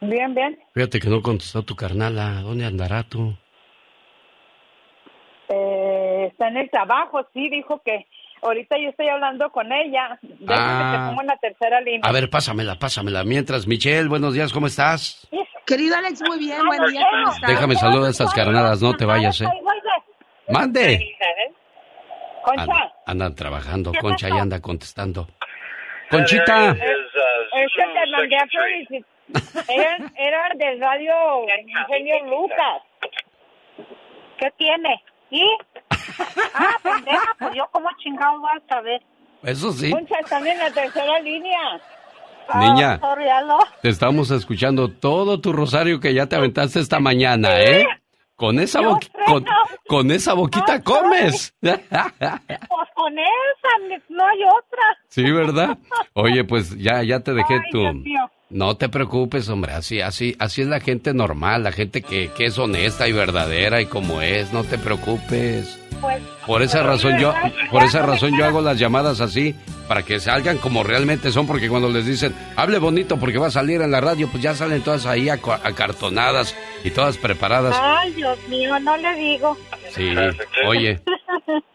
Bien, 0.00 0.32
bien. 0.34 0.56
Fíjate 0.72 1.00
que 1.00 1.08
no 1.08 1.20
contestó 1.20 1.62
tu 1.64 1.74
carnala. 1.74 2.40
¿Dónde 2.42 2.64
andará 2.64 3.02
tú? 3.02 3.36
Eh, 5.48 6.28
está 6.30 6.48
en 6.48 6.58
el 6.58 6.70
trabajo, 6.70 7.26
sí, 7.34 7.48
dijo 7.48 7.80
que 7.84 8.06
ahorita 8.42 8.76
yo 8.78 8.90
estoy 8.90 9.08
hablando 9.08 9.50
con 9.50 9.72
ella. 9.72 10.18
Déjame 10.22 10.46
que 10.46 10.54
Ah. 10.54 10.92
te 10.92 11.08
pongo 11.10 11.20
en 11.22 11.26
la 11.26 11.36
tercera 11.38 11.80
línea. 11.80 12.00
A 12.04 12.12
ver, 12.12 12.30
pásamela, 12.30 12.78
pásamela. 12.78 13.24
Mientras, 13.24 13.66
Michelle, 13.66 14.08
buenos 14.08 14.34
días, 14.34 14.52
¿cómo 14.52 14.66
estás? 14.68 15.26
Querido 15.66 15.96
Alex, 15.96 16.22
muy 16.26 16.38
bien, 16.38 16.64
buen 16.64 16.84
día, 16.92 17.04
¿cómo 17.10 17.32
estás? 17.32 17.50
Déjame 17.50 17.74
saludar 17.74 18.06
a 18.08 18.10
estas 18.10 18.32
carnadas, 18.32 18.80
no 18.80 18.94
te 18.94 19.04
vayas, 19.04 19.40
¿eh? 19.40 19.46
Mande. 20.50 21.16
Concha. 22.44 22.62
Andan, 22.62 22.88
andan 23.06 23.34
trabajando, 23.34 23.92
Concha 24.00 24.28
ahí 24.28 24.38
anda 24.38 24.60
contestando. 24.60 25.28
Conchita. 26.10 26.74
Es 27.54 27.72
que 27.74 27.82
te 27.82 28.10
mandé 28.10 28.36
a 28.36 28.46
felicitar. 28.46 29.18
Eran, 29.68 30.12
eran 30.16 30.58
del 30.58 30.80
radio 30.80 31.14
Ingenio 31.66 32.24
Lucas. 32.26 32.82
¿Qué 34.38 34.50
tiene? 34.56 35.02
¿Y? 35.30 35.44
Ah, 36.54 36.76
pendeja, 36.82 37.36
pues 37.38 37.54
yo 37.54 37.68
como 37.70 37.88
chingado 37.98 38.40
voy 38.40 38.50
a 38.56 38.68
saber. 38.68 39.02
Eso 39.42 39.72
sí. 39.72 39.90
Concha, 39.90 40.18
están 40.20 40.46
en 40.46 40.58
la 40.58 40.70
tercera 40.70 41.20
línea. 41.20 41.80
Niña. 42.54 42.94
Ah, 42.94 42.98
sorry. 43.00 43.26
Te 43.82 43.88
estamos 43.90 44.30
escuchando 44.30 44.88
todo 44.88 45.40
tu 45.40 45.52
rosario 45.52 46.00
que 46.00 46.14
ya 46.14 46.26
te 46.26 46.36
aventaste 46.36 46.80
esta 46.80 46.98
mañana, 46.98 47.60
¿eh? 47.60 47.86
Con 48.38 48.60
esa, 48.60 48.80
con, 49.26 49.44
con 49.88 50.10
esa 50.12 50.32
boquita 50.34 50.80
comes. 50.84 51.52
Pues 51.60 52.88
con 52.94 53.18
esa, 53.18 54.02
no 54.08 54.24
hay 54.24 54.38
otra. 54.44 54.96
Sí, 55.08 55.28
¿verdad? 55.28 55.76
Oye, 56.12 56.44
pues 56.44 56.78
ya, 56.78 57.02
ya 57.02 57.18
te 57.18 57.34
dejé 57.34 57.54
Ay, 57.54 57.70
tu... 57.72 57.82
No 58.50 58.76
te 58.76 58.88
preocupes, 58.88 59.48
hombre, 59.48 59.72
así, 59.72 60.00
así, 60.00 60.36
así 60.38 60.62
es 60.62 60.68
la 60.68 60.78
gente 60.78 61.14
normal, 61.14 61.64
la 61.64 61.72
gente 61.72 62.00
que, 62.00 62.30
que 62.30 62.44
es 62.46 62.56
honesta 62.58 63.08
y 63.08 63.12
verdadera 63.12 63.80
y 63.80 63.86
como 63.86 64.22
es, 64.22 64.52
no 64.52 64.62
te 64.62 64.78
preocupes. 64.78 65.80
Pues, 66.00 66.22
Por 66.46 66.62
esa 66.62 66.82
razón 66.82 67.18
yo, 67.18 67.34
por 67.70 67.82
esa 67.82 68.02
razón 68.02 68.36
yo 68.36 68.44
hago 68.44 68.60
las 68.60 68.78
llamadas 68.78 69.20
así, 69.20 69.54
para 69.88 70.02
que 70.02 70.20
salgan 70.20 70.58
como 70.58 70.82
realmente 70.84 71.30
son, 71.32 71.46
porque 71.46 71.68
cuando 71.68 71.88
les 71.88 72.06
dicen, 72.06 72.34
hable 72.56 72.78
bonito 72.78 73.18
porque 73.18 73.38
va 73.38 73.48
a 73.48 73.50
salir 73.50 73.80
en 73.80 73.90
la 73.90 74.00
radio, 74.00 74.28
pues 74.28 74.42
ya 74.42 74.54
salen 74.54 74.82
todas 74.82 75.06
ahí 75.06 75.28
acartonadas 75.28 76.54
y 76.84 76.90
todas 76.90 77.16
preparadas. 77.16 77.76
Ay, 77.80 78.12
Dios 78.12 78.38
mío, 78.48 78.78
no 78.80 78.96
le 78.96 79.14
digo. 79.14 79.56
Sí, 79.90 80.14
oye, 80.66 81.00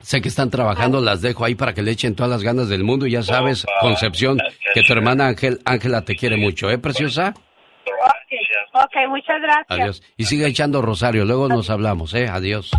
sé 0.01 0.21
que 0.21 0.29
están 0.29 0.49
trabajando, 0.49 1.01
las 1.01 1.21
dejo 1.21 1.45
ahí 1.45 1.55
para 1.55 1.73
que 1.73 1.81
le 1.81 1.91
echen 1.91 2.15
todas 2.15 2.31
las 2.31 2.43
ganas 2.43 2.69
del 2.69 2.83
mundo 2.83 3.07
y 3.07 3.11
ya 3.11 3.23
sabes, 3.23 3.65
Concepción, 3.81 4.39
que 4.73 4.83
tu 4.83 4.93
hermana 4.93 5.27
Ángel, 5.27 5.59
Ángela 5.65 6.03
te 6.03 6.15
quiere 6.15 6.37
mucho, 6.37 6.69
¿eh, 6.69 6.77
preciosa? 6.77 7.33
Ok, 7.35 8.42
ok, 8.83 9.09
muchas 9.09 9.41
gracias. 9.41 9.65
Adiós. 9.69 10.03
Y 10.17 10.25
sigue 10.25 10.47
echando 10.47 10.81
rosario, 10.81 11.25
luego 11.25 11.47
nos 11.47 11.69
hablamos, 11.69 12.13
¿eh? 12.13 12.27
Adiós. 12.27 12.71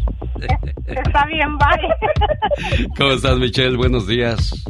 Está 0.86 1.26
bien, 1.26 1.56
bye. 1.58 2.88
¿Cómo 2.96 3.12
estás, 3.12 3.38
Michelle? 3.38 3.76
Buenos 3.76 4.06
días. 4.06 4.64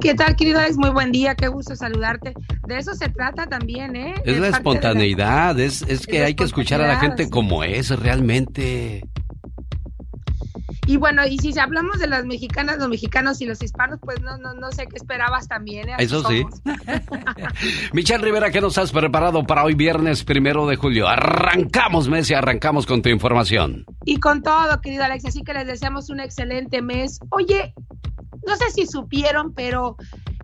¿Qué 0.00 0.14
tal, 0.14 0.34
querido 0.36 0.58
Alex? 0.58 0.76
Muy 0.76 0.90
buen 0.90 1.12
día, 1.12 1.34
qué 1.34 1.48
gusto 1.48 1.76
saludarte. 1.76 2.34
De 2.66 2.78
eso 2.78 2.94
se 2.94 3.08
trata 3.08 3.46
también, 3.46 3.94
¿eh? 3.94 4.14
Es 4.24 4.38
la 4.38 4.48
espontaneidad, 4.48 5.58
es, 5.60 5.82
es 5.82 6.06
que 6.06 6.24
hay 6.24 6.34
que 6.34 6.44
escuchar 6.44 6.80
a 6.80 6.88
la 6.88 6.96
gente 6.96 7.30
como 7.30 7.62
es 7.62 7.90
realmente. 7.98 9.04
Y 10.92 10.98
bueno, 10.98 11.22
y 11.26 11.38
si 11.38 11.58
hablamos 11.58 12.00
de 12.00 12.06
las 12.06 12.26
mexicanas, 12.26 12.76
los 12.76 12.90
mexicanos 12.90 13.40
y 13.40 13.46
los 13.46 13.62
hispanos, 13.62 13.98
pues 14.02 14.20
no, 14.20 14.36
no, 14.36 14.52
no 14.52 14.70
sé 14.72 14.86
qué 14.86 14.96
esperabas 14.96 15.48
también, 15.48 15.88
¿eh? 15.88 15.94
Eso 15.96 16.22
sí. 16.28 16.44
Michelle 17.94 18.22
Rivera, 18.22 18.50
¿qué 18.50 18.60
nos 18.60 18.76
has 18.76 18.92
preparado 18.92 19.42
para 19.46 19.64
hoy 19.64 19.74
viernes 19.74 20.22
primero 20.22 20.66
de 20.66 20.76
julio? 20.76 21.08
Arrancamos, 21.08 22.10
Messi, 22.10 22.34
arrancamos 22.34 22.84
con 22.84 23.00
tu 23.00 23.08
información. 23.08 23.86
Y 24.04 24.20
con 24.20 24.42
todo, 24.42 24.82
querido 24.82 25.04
Alex, 25.04 25.24
así 25.24 25.42
que 25.42 25.54
les 25.54 25.66
deseamos 25.66 26.10
un 26.10 26.20
excelente 26.20 26.82
mes. 26.82 27.20
Oye, 27.30 27.72
no 28.46 28.54
sé 28.56 28.70
si 28.70 28.86
supieron, 28.86 29.54
pero 29.54 29.96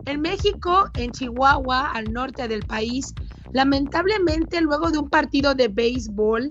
en 0.07 0.19
México, 0.19 0.89
en 0.95 1.11
Chihuahua, 1.11 1.91
al 1.91 2.11
norte 2.11 2.47
del 2.47 2.63
país, 2.63 3.13
lamentablemente 3.53 4.61
luego 4.61 4.89
de 4.89 4.97
un 4.97 5.11
partido 5.11 5.53
de 5.53 5.67
béisbol, 5.67 6.49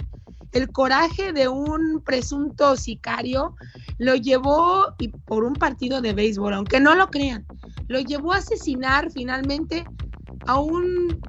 el 0.53 0.71
coraje 0.71 1.33
de 1.33 1.49
un 1.49 2.03
presunto 2.05 2.77
sicario 2.77 3.55
lo 3.99 4.15
llevó, 4.15 4.95
y 4.99 5.09
por 5.09 5.45
un 5.45 5.55
partido 5.55 6.01
de 6.01 6.13
béisbol, 6.13 6.55
aunque 6.55 6.81
no 6.81 6.95
lo 6.95 7.09
crean, 7.09 7.47
lo 7.89 8.01
llevó 8.01 8.33
a 8.33 8.39
asesinar 8.39 9.11
finalmente 9.11 9.85
a 10.47 10.59
un 10.59 11.21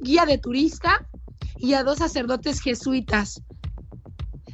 guía 0.00 0.26
de 0.26 0.38
turista 0.38 1.06
y 1.56 1.74
a 1.74 1.84
dos 1.84 1.98
sacerdotes 1.98 2.60
jesuitas. 2.60 3.42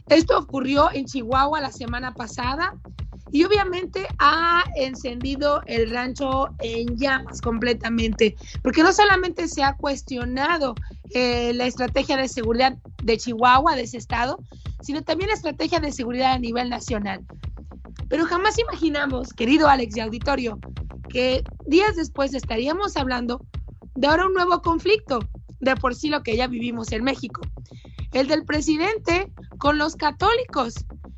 Esto 0.09 0.38
ocurrió 0.38 0.90
en 0.93 1.07
Chihuahua 1.07 1.61
la 1.61 1.73
semana 1.73 2.14
pasada 2.14 2.75
y 3.33 3.45
obviamente 3.45 4.07
ha 4.19 4.65
encendido 4.77 5.63
el 5.67 5.91
rancho 5.91 6.49
en 6.61 6.97
llamas 6.97 7.41
completamente, 7.41 8.37
porque 8.63 8.83
no 8.83 8.93
solamente 8.93 9.49
se 9.49 9.63
ha 9.63 9.75
cuestionado 9.75 10.75
eh, 11.11 11.53
la 11.55 11.67
estrategia 11.67 12.17
de 12.17 12.29
seguridad 12.29 12.77
de 13.03 13.19
Chihuahua, 13.19 13.77
de 13.77 13.83
ese 13.83 13.97
estado, 13.97 14.39
sino 14.83 15.03
también 15.03 15.29
la 15.29 15.35
estrategia 15.35 15.81
de 15.81 15.93
seguridad 15.93 16.33
a 16.33 16.39
nivel 16.39 16.69
nacional. 16.69 17.25
Pero 18.09 18.27
jamás 18.27 18.59
imaginamos, 18.59 19.33
querido 19.33 19.69
Alex 19.69 19.97
y 19.97 20.01
auditorio, 20.01 20.59
que 21.09 21.43
días 21.67 21.97
después 21.97 22.35
estaríamos 22.35 22.97
hablando 22.97 23.41
de 23.95 24.07
ahora 24.07 24.27
un 24.27 24.35
nuevo 24.35 24.61
conflicto, 24.61 25.21
de 25.61 25.75
por 25.77 25.95
sí 25.95 26.09
lo 26.09 26.23
que 26.23 26.37
ya 26.37 26.47
vivimos 26.47 26.93
en 26.93 27.05
México. 27.05 27.41
El 28.13 28.29
del 28.29 28.45
presidente 28.45 29.33
con 29.59 29.79
los 29.79 29.97
católicos, 29.97 30.75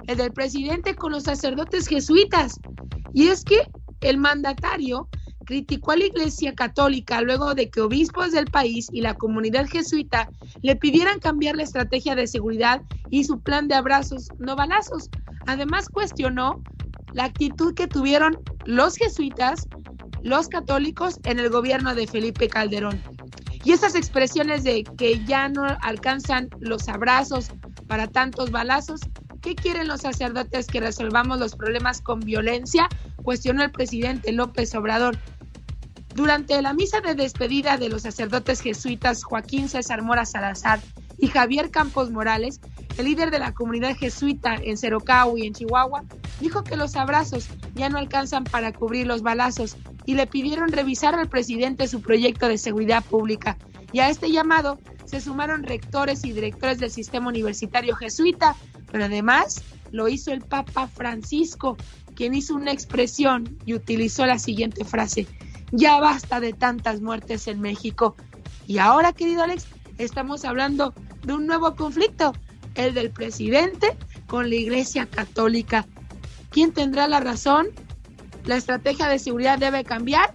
el 0.07 0.17
del 0.17 0.33
presidente 0.33 0.95
con 0.95 1.13
los 1.13 1.25
sacerdotes 1.25 1.87
jesuitas. 1.87 2.59
Y 3.13 3.29
es 3.29 3.45
que 3.45 3.69
el 4.01 4.19
mandatario 4.19 5.09
criticó 5.47 5.93
a 5.93 5.97
la 5.97 6.07
Iglesia 6.07 6.55
Católica 6.55 7.23
luego 7.23 7.55
de 7.55 7.71
que 7.71 7.81
obispos 7.81 8.33
del 8.33 8.47
país 8.47 8.89
y 8.93 9.01
la 9.01 9.15
comunidad 9.15 9.67
jesuita 9.67 10.29
le 10.63 10.77
pidieran 10.77 11.21
cambiar 11.21 11.57
la 11.57 11.63
estrategia 11.63 12.15
de 12.15 12.27
seguridad 12.27 12.83
y 13.11 13.25
su 13.25 13.41
plan 13.41 13.69
de 13.69 13.77
abrazos, 13.77 14.29
no 14.39 14.57
balazos. 14.57 15.09
Además 15.47 15.89
cuestionó 15.89 16.63
la 17.13 17.25
actitud 17.25 17.75
que 17.75 17.87
tuvieron 17.87 18.39
los 18.65 18.97
jesuitas, 18.97 19.69
los 20.23 20.49
católicos 20.49 21.21
en 21.25 21.39
el 21.39 21.49
gobierno 21.49 21.95
de 21.95 22.07
Felipe 22.07 22.49
Calderón. 22.49 23.01
Y 23.65 23.73
esas 23.73 23.95
expresiones 23.95 24.65
de 24.65 24.85
que 24.85 25.25
ya 25.25 25.49
no 25.49 25.65
alcanzan 25.81 26.49
los 26.61 26.89
abrazos 26.89 27.51
para 27.87 28.09
tantos 28.09 28.51
balazos, 28.51 29.01
¿qué 29.47 29.55
quieren 29.55 29.87
los 29.87 30.01
sacerdotes 30.01 30.67
que 30.67 30.81
resolvamos 30.81 31.39
los 31.39 31.55
problemas 31.55 32.01
con 32.01 32.19
violencia? 32.19 32.89
Cuestionó 33.23 33.63
el 33.63 33.71
presidente 33.71 34.33
López 34.33 34.75
Obrador. 34.75 35.17
Durante 36.17 36.61
la 36.63 36.73
misa 36.73 37.01
de 37.01 37.15
despedida 37.15 37.77
de 37.77 37.89
los 37.89 38.03
sacerdotes 38.03 38.61
jesuitas 38.61 39.23
Joaquín 39.23 39.69
César 39.69 40.03
Mora 40.03 40.25
Salazar 40.25 40.81
y 41.19 41.29
Javier 41.29 41.71
Campos 41.71 42.11
Morales, 42.11 42.61
el 42.99 43.05
líder 43.05 43.31
de 43.31 43.39
la 43.39 43.55
comunidad 43.55 43.95
jesuita 43.95 44.57
en 44.57 44.77
Cerocao 44.77 45.39
y 45.39 45.47
en 45.47 45.55
Chihuahua, 45.55 46.03
dijo 46.41 46.65
que 46.65 46.77
los 46.77 46.97
abrazos 46.97 47.47
ya 47.77 47.89
no 47.89 47.99
alcanzan 47.99 48.43
para 48.43 48.73
cubrir 48.73 49.07
los 49.07 49.23
balazos 49.23 49.77
y 50.07 50.15
le 50.15 50.27
pidieron 50.27 50.73
revisar 50.73 51.15
al 51.15 51.29
presidente 51.29 51.87
su 51.87 52.01
proyecto 52.01 52.49
de 52.49 52.59
seguridad 52.59 53.05
pública. 53.05 53.57
Y 53.93 54.01
a 54.01 54.11
este 54.11 54.33
llamado 54.33 54.81
se 55.05 55.21
sumaron 55.21 55.63
rectores 55.63 56.25
y 56.25 56.33
directores 56.33 56.79
del 56.79 56.91
sistema 56.91 57.29
universitario 57.29 57.95
jesuita, 57.95 58.57
pero 58.97 59.05
además 59.05 59.63
lo 59.93 60.09
hizo 60.09 60.33
el 60.33 60.41
Papa 60.41 60.89
Francisco, 60.89 61.77
quien 62.15 62.33
hizo 62.33 62.55
una 62.55 62.73
expresión 62.73 63.59
y 63.67 63.75
utilizó 63.75 64.25
la 64.25 64.39
siguiente 64.39 64.87
frase, 64.87 65.27
ya 65.71 66.01
basta 66.01 66.41
de 66.41 66.55
tantas 66.55 67.03
muertes 67.03 67.47
en 67.47 67.61
México. 67.61 68.17
Y 68.67 68.79
ahora, 68.79 69.13
querido 69.13 69.43
Alex, 69.43 69.67
estamos 69.99 70.47
hablando 70.47 70.95
de 71.25 71.35
un 71.35 71.47
nuevo 71.47 71.77
conflicto, 71.77 72.33
el 72.75 72.95
del 72.95 73.11
presidente 73.11 73.99
con 74.29 74.49
la 74.49 74.55
Iglesia 74.55 75.05
Católica. 75.05 75.85
¿Quién 76.49 76.73
tendrá 76.73 77.07
la 77.07 77.21
razón? 77.21 77.67
¿La 78.47 78.57
estrategia 78.57 79.09
de 79.09 79.19
seguridad 79.19 79.59
debe 79.59 79.85
cambiar? 79.85 80.33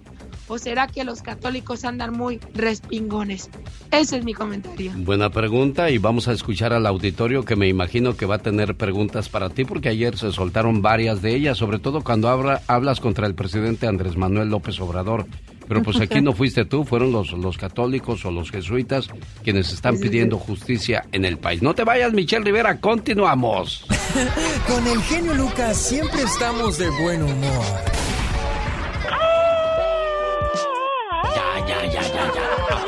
¿O 0.48 0.58
será 0.58 0.88
que 0.88 1.04
los 1.04 1.22
católicos 1.22 1.86
andan 1.86 2.14
muy 2.14 2.40
respingones? 2.54 3.50
Ese 3.92 4.18
es 4.18 4.26
mi 4.26 4.34
comentario. 4.34 4.92
Buena 4.98 5.30
pregunta 5.30 5.90
y 5.90 5.98
vamos 5.98 6.28
a 6.28 6.34
escuchar 6.34 6.74
al 6.74 6.86
auditorio 6.86 7.46
que 7.46 7.56
me 7.56 7.68
imagino 7.68 8.16
que 8.16 8.26
va 8.26 8.36
a 8.36 8.40
tener 8.40 8.76
preguntas 8.76 9.30
para 9.30 9.50
ti 9.50 9.66
porque 9.66 9.90
ayer 9.90 10.18
se 10.18 10.32
soltaron 10.32 10.82
varias 10.82 11.22
de 11.22 11.36
ellas, 11.36 11.58
sobre 11.58 11.80
todo 11.80 12.02
cuando 12.02 12.30
hablas 12.68 13.00
contra 13.00 13.28
el 13.28 13.36
presidente 13.36 13.88
Andrés 13.88 14.18
Manuel 14.18 14.50
López 14.50 14.80
Obrador. 14.80 15.26
Pero 15.68 15.84
pues 15.84 16.02
aquí 16.02 16.22
no 16.22 16.34
fuiste 16.34 16.66
tú, 16.66 16.84
fueron 16.84 17.14
los, 17.14 17.32
los 17.32 17.58
católicos 17.58 18.26
o 18.26 18.32
los 18.32 18.52
jesuitas 18.52 19.08
quienes 19.42 19.72
están 19.72 19.98
pidiendo 20.00 20.38
justicia 20.38 21.06
en 21.14 21.24
el 21.24 21.38
país. 21.38 21.62
No 21.62 21.74
te 21.74 21.86
vayas, 21.86 22.12
Michelle 22.12 22.44
Rivera, 22.44 22.80
continuamos. 22.80 23.86
Con 24.68 24.86
el 24.88 25.02
genio 25.04 25.34
Lucas 25.34 25.78
siempre 25.78 26.24
estamos 26.24 26.78
de 26.78 26.90
buen 26.90 27.24
humor. 27.24 27.66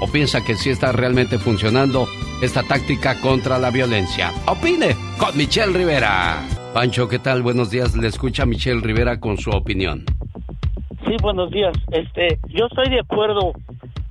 ¿O 0.00 0.08
piensa 0.08 0.42
que 0.42 0.56
sí 0.56 0.70
está 0.70 0.92
realmente 0.92 1.38
funcionando 1.38 2.08
esta 2.40 2.62
táctica 2.62 3.20
contra 3.20 3.58
la 3.58 3.70
violencia? 3.70 4.30
Opine 4.46 4.94
con 5.18 5.36
Michelle 5.36 5.72
Rivera. 5.72 6.46
Pancho, 6.74 7.08
¿qué 7.08 7.18
tal? 7.18 7.42
Buenos 7.42 7.70
días. 7.70 7.96
Le 7.96 8.08
escucha 8.08 8.44
Michelle 8.44 8.80
Rivera 8.80 9.18
con 9.18 9.38
su 9.38 9.50
opinión. 9.50 10.04
Sí, 11.06 11.16
buenos 11.22 11.50
días. 11.50 11.72
Este, 11.90 12.38
yo 12.48 12.66
estoy 12.66 12.90
de 12.90 13.00
acuerdo 13.00 13.52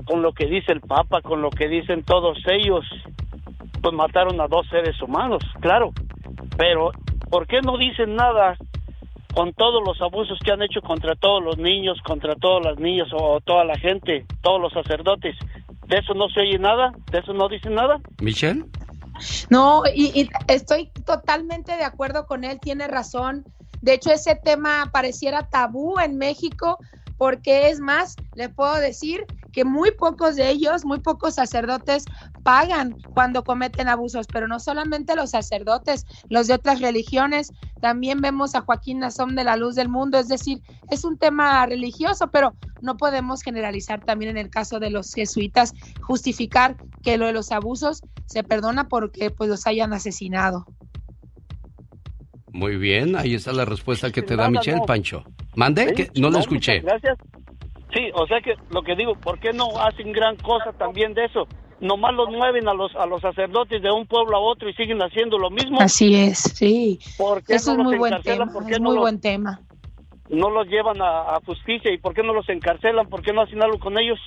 con 0.05 0.21
lo 0.21 0.33
que 0.33 0.45
dice 0.45 0.71
el 0.71 0.81
Papa, 0.81 1.21
con 1.21 1.41
lo 1.41 1.49
que 1.49 1.67
dicen 1.67 2.03
todos 2.03 2.37
ellos, 2.47 2.85
pues 3.81 3.93
mataron 3.93 4.39
a 4.39 4.47
dos 4.47 4.67
seres 4.69 4.99
humanos, 5.01 5.43
claro, 5.61 5.91
pero 6.57 6.91
¿por 7.29 7.47
qué 7.47 7.61
no 7.61 7.77
dicen 7.77 8.15
nada 8.15 8.57
con 9.35 9.53
todos 9.53 9.83
los 9.85 10.01
abusos 10.01 10.39
que 10.43 10.51
han 10.51 10.61
hecho 10.61 10.81
contra 10.81 11.13
todos 11.15 11.43
los 11.43 11.57
niños, 11.57 12.01
contra 12.03 12.35
todas 12.35 12.65
las 12.65 12.79
niñas 12.79 13.09
o 13.13 13.41
toda 13.41 13.65
la 13.65 13.77
gente, 13.77 14.25
todos 14.41 14.61
los 14.61 14.71
sacerdotes? 14.73 15.35
¿De 15.87 15.97
eso 15.97 16.13
no 16.13 16.29
se 16.29 16.39
oye 16.39 16.57
nada? 16.57 16.93
¿De 17.11 17.19
eso 17.19 17.33
no 17.33 17.49
dicen 17.49 17.75
nada? 17.75 17.99
Michelle. 18.21 18.65
No, 19.49 19.83
y, 19.93 20.21
y 20.21 20.29
estoy 20.47 20.89
totalmente 21.05 21.75
de 21.77 21.83
acuerdo 21.83 22.25
con 22.25 22.43
él, 22.43 22.59
tiene 22.59 22.87
razón. 22.87 23.45
De 23.81 23.93
hecho, 23.93 24.11
ese 24.11 24.35
tema 24.35 24.89
pareciera 24.91 25.47
tabú 25.49 25.99
en 25.99 26.17
México 26.17 26.79
porque 27.17 27.69
es 27.69 27.79
más, 27.79 28.15
le 28.35 28.49
puedo 28.49 28.75
decir 28.75 29.25
que 29.51 29.63
muy 29.63 29.91
pocos 29.91 30.35
de 30.35 30.49
ellos, 30.49 30.83
muy 30.83 30.99
pocos 30.99 31.35
sacerdotes 31.35 32.05
pagan 32.43 32.97
cuando 33.13 33.43
cometen 33.43 33.87
abusos, 33.87 34.27
pero 34.27 34.47
no 34.47 34.59
solamente 34.59 35.15
los 35.15 35.31
sacerdotes, 35.31 36.05
los 36.29 36.47
de 36.47 36.55
otras 36.55 36.81
religiones, 36.81 37.53
también 37.81 38.19
vemos 38.21 38.55
a 38.55 38.61
Joaquín 38.61 38.99
Nazón 38.99 39.35
de 39.35 39.43
la 39.43 39.55
Luz 39.55 39.75
del 39.75 39.89
Mundo, 39.89 40.17
es 40.17 40.27
decir, 40.27 40.61
es 40.89 41.05
un 41.05 41.17
tema 41.17 41.65
religioso, 41.65 42.29
pero 42.31 42.55
no 42.81 42.97
podemos 42.97 43.41
generalizar 43.41 44.03
también 44.03 44.31
en 44.31 44.37
el 44.37 44.49
caso 44.49 44.79
de 44.79 44.89
los 44.89 45.13
jesuitas, 45.13 45.73
justificar 46.01 46.75
que 47.01 47.17
lo 47.17 47.27
de 47.27 47.33
los 47.33 47.51
abusos 47.51 48.01
se 48.25 48.43
perdona 48.43 48.87
porque 48.87 49.31
pues 49.31 49.49
los 49.49 49.67
hayan 49.67 49.93
asesinado. 49.93 50.65
Muy 52.55 52.77
bien, 52.77 53.17
ahí 53.17 53.33
está 53.33 53.51
la 53.51 53.65
respuesta 53.65 54.13
que 54.13 54.21
te 54.21 54.37
da 54.37 54.49
Michelle 54.49 54.79
Pancho. 54.87 55.25
¿Mande? 55.57 55.93
que 55.93 56.09
no 56.21 56.29
lo 56.29 56.39
escuché. 56.39 56.79
Gracias. 56.79 57.17
Sí, 57.93 58.09
o 58.13 58.25
sea 58.27 58.39
que 58.39 58.53
lo 58.71 58.81
que 58.81 58.95
digo, 58.95 59.13
¿por 59.15 59.39
qué 59.39 59.51
no 59.51 59.77
hacen 59.77 60.13
gran 60.13 60.37
cosa 60.37 60.71
también 60.71 61.13
de 61.13 61.25
eso? 61.25 61.49
Nomás 61.81 62.13
los 62.13 62.29
mueven 62.29 62.69
a 62.69 62.73
los 62.73 62.95
a 62.95 63.05
los 63.07 63.21
sacerdotes 63.21 63.81
de 63.81 63.91
un 63.91 64.07
pueblo 64.07 64.37
a 64.37 64.39
otro 64.39 64.69
y 64.69 64.73
siguen 64.73 64.99
haciendo 65.01 65.37
lo 65.37 65.49
mismo. 65.49 65.81
Así 65.81 66.15
es, 66.15 66.39
sí. 66.55 66.97
Eso 67.49 67.73
es 67.73 67.77
muy 67.77 67.97
buen 67.97 68.21
tema. 68.21 68.49
Es 68.69 68.79
muy 68.79 68.97
buen 68.97 69.19
tema. 69.19 69.59
No 70.29 70.49
los 70.49 70.65
llevan 70.69 71.01
a, 71.01 71.35
a, 71.35 71.41
justicia 71.45 71.93
y 71.93 71.97
¿por 71.97 72.13
qué 72.13 72.23
no 72.23 72.33
los 72.33 72.47
encarcelan? 72.47 73.09
¿Por 73.09 73.21
qué 73.21 73.33
no 73.33 73.41
hacen 73.41 73.61
algo 73.61 73.79
con 73.79 73.99
ellos? 73.99 74.17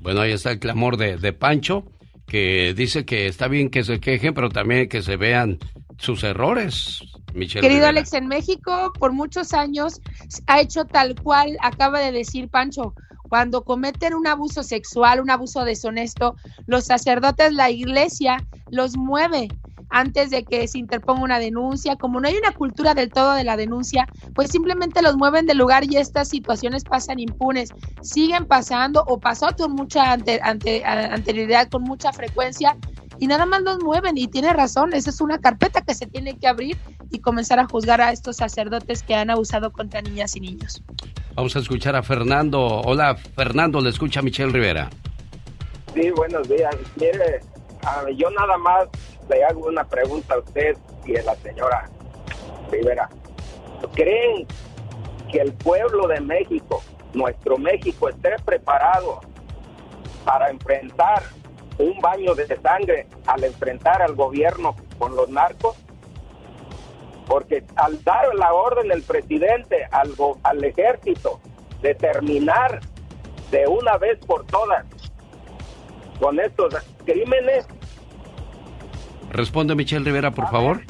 Bueno, 0.00 0.22
ahí 0.22 0.32
está 0.32 0.50
el 0.50 0.58
clamor 0.58 0.96
de, 0.96 1.18
de 1.18 1.32
Pancho, 1.32 1.84
que 2.26 2.74
dice 2.74 3.04
que 3.04 3.26
está 3.26 3.46
bien 3.46 3.70
que 3.70 3.84
se 3.84 4.00
quejen, 4.00 4.34
pero 4.34 4.48
también 4.48 4.88
que 4.88 5.02
se 5.02 5.16
vean 5.16 5.60
sus 5.98 6.24
errores. 6.24 7.00
Michelle 7.34 7.62
Querido 7.62 7.86
Rivera. 7.86 7.88
Alex, 7.88 8.12
en 8.12 8.26
México 8.28 8.92
por 8.98 9.12
muchos 9.12 9.52
años 9.52 10.00
ha 10.46 10.60
hecho 10.60 10.84
tal 10.84 11.14
cual 11.20 11.56
acaba 11.60 12.00
de 12.00 12.12
decir 12.12 12.48
Pancho. 12.48 12.94
Cuando 13.28 13.64
cometen 13.64 14.12
un 14.12 14.26
abuso 14.26 14.62
sexual, 14.62 15.20
un 15.20 15.30
abuso 15.30 15.64
deshonesto, 15.64 16.36
los 16.66 16.84
sacerdotes, 16.84 17.54
la 17.54 17.70
iglesia 17.70 18.46
los 18.70 18.96
mueve 18.96 19.48
antes 19.92 20.30
de 20.30 20.42
que 20.42 20.66
se 20.66 20.78
interponga 20.78 21.22
una 21.22 21.38
denuncia. 21.38 21.96
Como 21.96 22.20
no 22.20 22.26
hay 22.26 22.36
una 22.36 22.52
cultura 22.52 22.94
del 22.94 23.10
todo 23.10 23.34
de 23.34 23.44
la 23.44 23.56
denuncia, 23.56 24.08
pues 24.34 24.50
simplemente 24.50 25.02
los 25.02 25.16
mueven 25.16 25.46
del 25.46 25.58
lugar 25.58 25.84
y 25.84 25.96
estas 25.96 26.28
situaciones 26.28 26.82
pasan 26.82 27.20
impunes. 27.20 27.70
Siguen 28.00 28.46
pasando 28.46 29.04
o 29.06 29.20
pasó 29.20 29.48
con 29.56 29.72
mucha 29.72 30.12
ante, 30.12 30.40
ante, 30.42 30.84
anterioridad, 30.84 31.68
con 31.68 31.82
mucha 31.82 32.12
frecuencia 32.12 32.76
y 33.22 33.28
nada 33.28 33.46
más 33.46 33.62
los 33.62 33.78
mueven 33.78 34.18
y 34.18 34.26
tiene 34.26 34.52
razón, 34.52 34.92
esa 34.94 35.10
es 35.10 35.20
una 35.20 35.38
carpeta 35.38 35.80
que 35.82 35.94
se 35.94 36.08
tiene 36.08 36.36
que 36.36 36.48
abrir 36.48 36.76
y 37.12 37.20
comenzar 37.20 37.60
a 37.60 37.68
juzgar 37.68 38.00
a 38.00 38.10
estos 38.10 38.38
sacerdotes 38.38 39.04
que 39.04 39.14
han 39.14 39.30
abusado 39.30 39.70
contra 39.70 40.02
niñas 40.02 40.34
y 40.34 40.40
niños. 40.40 40.82
Vamos 41.36 41.54
a 41.54 41.60
escuchar 41.60 41.94
a 41.94 42.02
Fernando. 42.02 42.60
Hola, 42.60 43.14
Fernando, 43.14 43.80
le 43.80 43.90
escucha 43.90 44.22
Michelle 44.22 44.50
Rivera. 44.50 44.90
Sí, 45.94 46.10
buenos 46.10 46.48
días. 46.48 46.74
Mire, 46.96 47.42
uh, 47.84 48.10
yo 48.10 48.28
nada 48.30 48.58
más 48.58 48.88
le 49.30 49.44
hago 49.44 49.68
una 49.68 49.84
pregunta 49.84 50.34
a 50.34 50.38
usted 50.40 50.76
y 51.06 51.16
a 51.16 51.22
la 51.22 51.36
señora 51.36 51.88
Rivera. 52.72 53.08
¿Creen 53.94 54.48
que 55.30 55.42
el 55.42 55.52
pueblo 55.52 56.08
de 56.08 56.20
México, 56.20 56.82
nuestro 57.14 57.56
México, 57.56 58.08
esté 58.08 58.30
preparado 58.44 59.20
para 60.24 60.50
enfrentar 60.50 61.22
un 61.78 62.00
baño 62.00 62.34
de 62.34 62.46
sangre 62.60 63.06
al 63.26 63.44
enfrentar 63.44 64.02
al 64.02 64.14
gobierno 64.14 64.76
con 64.98 65.16
los 65.16 65.28
narcos? 65.28 65.76
Porque 67.26 67.64
al 67.76 68.02
dar 68.04 68.34
la 68.34 68.52
orden 68.52 68.90
el 68.90 69.02
presidente 69.02 69.86
al, 69.90 70.14
al 70.42 70.64
ejército 70.64 71.40
de 71.80 71.94
terminar 71.94 72.80
de 73.50 73.66
una 73.66 73.96
vez 73.98 74.18
por 74.26 74.44
todas 74.46 74.84
con 76.20 76.38
estos 76.40 76.74
crímenes, 77.04 77.66
Responde 79.32 79.74
Michelle 79.74 80.04
Rivera, 80.04 80.30
por 80.30 80.50
favor. 80.50 80.82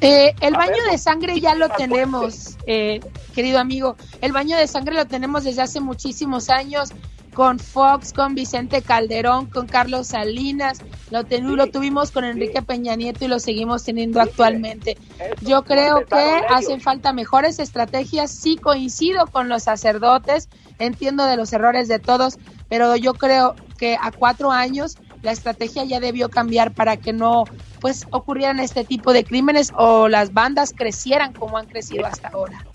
Eh, 0.00 0.32
el 0.40 0.54
baño 0.54 0.84
de 0.88 0.96
sangre 0.98 1.40
ya 1.40 1.56
lo 1.56 1.68
tenemos, 1.70 2.56
eh, 2.66 3.00
querido 3.34 3.58
amigo. 3.58 3.96
El 4.20 4.32
baño 4.32 4.56
de 4.56 4.68
sangre 4.68 4.94
lo 4.94 5.06
tenemos 5.06 5.42
desde 5.42 5.62
hace 5.62 5.80
muchísimos 5.80 6.48
años 6.48 6.92
con 7.38 7.60
Fox, 7.60 8.12
con 8.12 8.34
Vicente 8.34 8.82
Calderón, 8.82 9.46
con 9.46 9.68
Carlos 9.68 10.08
Salinas, 10.08 10.80
lo, 11.12 11.22
lo 11.22 11.66
tuvimos 11.68 12.10
con 12.10 12.24
Enrique 12.24 12.62
Peña 12.62 12.96
Nieto 12.96 13.24
y 13.24 13.28
lo 13.28 13.38
seguimos 13.38 13.84
teniendo 13.84 14.20
actualmente. 14.20 14.98
Yo 15.42 15.62
creo 15.62 16.04
que 16.04 16.42
hacen 16.48 16.80
falta 16.80 17.12
mejores 17.12 17.60
estrategias, 17.60 18.32
sí 18.32 18.56
coincido 18.56 19.28
con 19.28 19.48
los 19.48 19.62
sacerdotes, 19.62 20.48
entiendo 20.80 21.26
de 21.26 21.36
los 21.36 21.52
errores 21.52 21.86
de 21.86 22.00
todos, 22.00 22.38
pero 22.68 22.96
yo 22.96 23.14
creo 23.14 23.54
que 23.78 23.96
a 24.00 24.10
cuatro 24.10 24.50
años 24.50 24.98
la 25.22 25.30
estrategia 25.30 25.84
ya 25.84 26.00
debió 26.00 26.30
cambiar 26.30 26.72
para 26.72 26.96
que 26.96 27.12
no 27.12 27.44
pues 27.78 28.08
ocurrieran 28.10 28.58
este 28.58 28.82
tipo 28.82 29.12
de 29.12 29.22
crímenes 29.22 29.72
o 29.76 30.08
las 30.08 30.32
bandas 30.32 30.74
crecieran 30.76 31.34
como 31.34 31.56
han 31.56 31.66
crecido 31.66 32.04
hasta 32.04 32.30
ahora. 32.30 32.66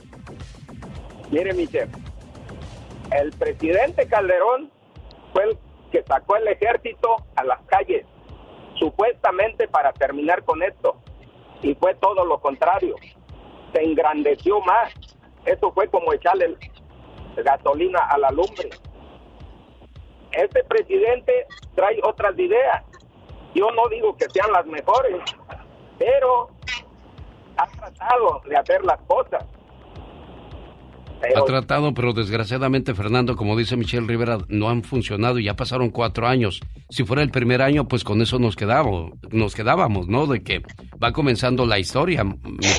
Mire, 1.32 1.54
Michelle, 1.54 1.90
el 3.12 3.32
presidente 3.32 4.08
Calderón 4.08 4.72
fue 5.34 5.44
el 5.44 5.58
que 5.92 6.04
sacó 6.04 6.36
el 6.38 6.48
ejército 6.48 7.18
a 7.36 7.44
las 7.44 7.62
calles, 7.68 8.06
supuestamente 8.80 9.68
para 9.68 9.94
terminar 9.94 10.44
con 10.44 10.64
esto, 10.64 10.96
y 11.62 11.76
fue 11.76 11.96
todo 11.96 12.26
lo 12.26 12.40
contrario. 12.40 12.96
Se 13.74 13.84
engrandeció 13.84 14.60
más. 14.62 14.94
Eso 15.46 15.72
fue 15.72 15.88
como 15.88 16.14
echarle 16.14 16.56
gasolina 17.38 18.00
a 18.00 18.18
la 18.18 18.32
lumbre. 18.32 18.70
Este 20.32 20.64
presidente 20.64 21.46
trae 21.76 22.00
otras 22.04 22.38
ideas. 22.38 22.84
Yo 23.54 23.70
no 23.72 23.88
digo 23.90 24.16
que 24.18 24.30
sean 24.30 24.52
las 24.52 24.66
mejores, 24.66 25.22
pero 26.00 26.50
ha 27.58 27.68
tratado 27.68 28.42
de 28.48 28.58
hacer 28.58 28.84
las 28.84 29.00
cosas. 29.02 29.46
Ha 31.36 31.46
tratado, 31.46 31.94
pero 31.94 32.14
desgraciadamente, 32.14 32.94
Fernando, 32.94 33.36
como 33.36 33.58
dice 33.58 33.78
Michelle 33.78 34.08
Rivera, 34.08 34.40
no 34.50 34.70
han 34.70 34.84
funcionado 34.84 35.40
y 35.40 35.46
ya 35.46 35.56
pasaron 35.56 35.90
cuatro 35.90 36.28
años. 36.28 36.60
Si 36.90 37.04
fuera 37.04 37.22
el 37.22 37.32
primer 37.32 37.62
año, 37.62 37.88
pues 37.88 38.04
con 38.04 38.22
eso 38.22 38.40
nos 38.40 38.56
quedábamos, 38.56 39.14
nos 39.32 39.56
quedábamos 39.56 40.08
¿no? 40.08 40.28
De 40.28 40.44
que 40.44 40.62
va 41.02 41.12
comenzando 41.12 41.66
la 41.66 41.80
historia. 41.80 42.24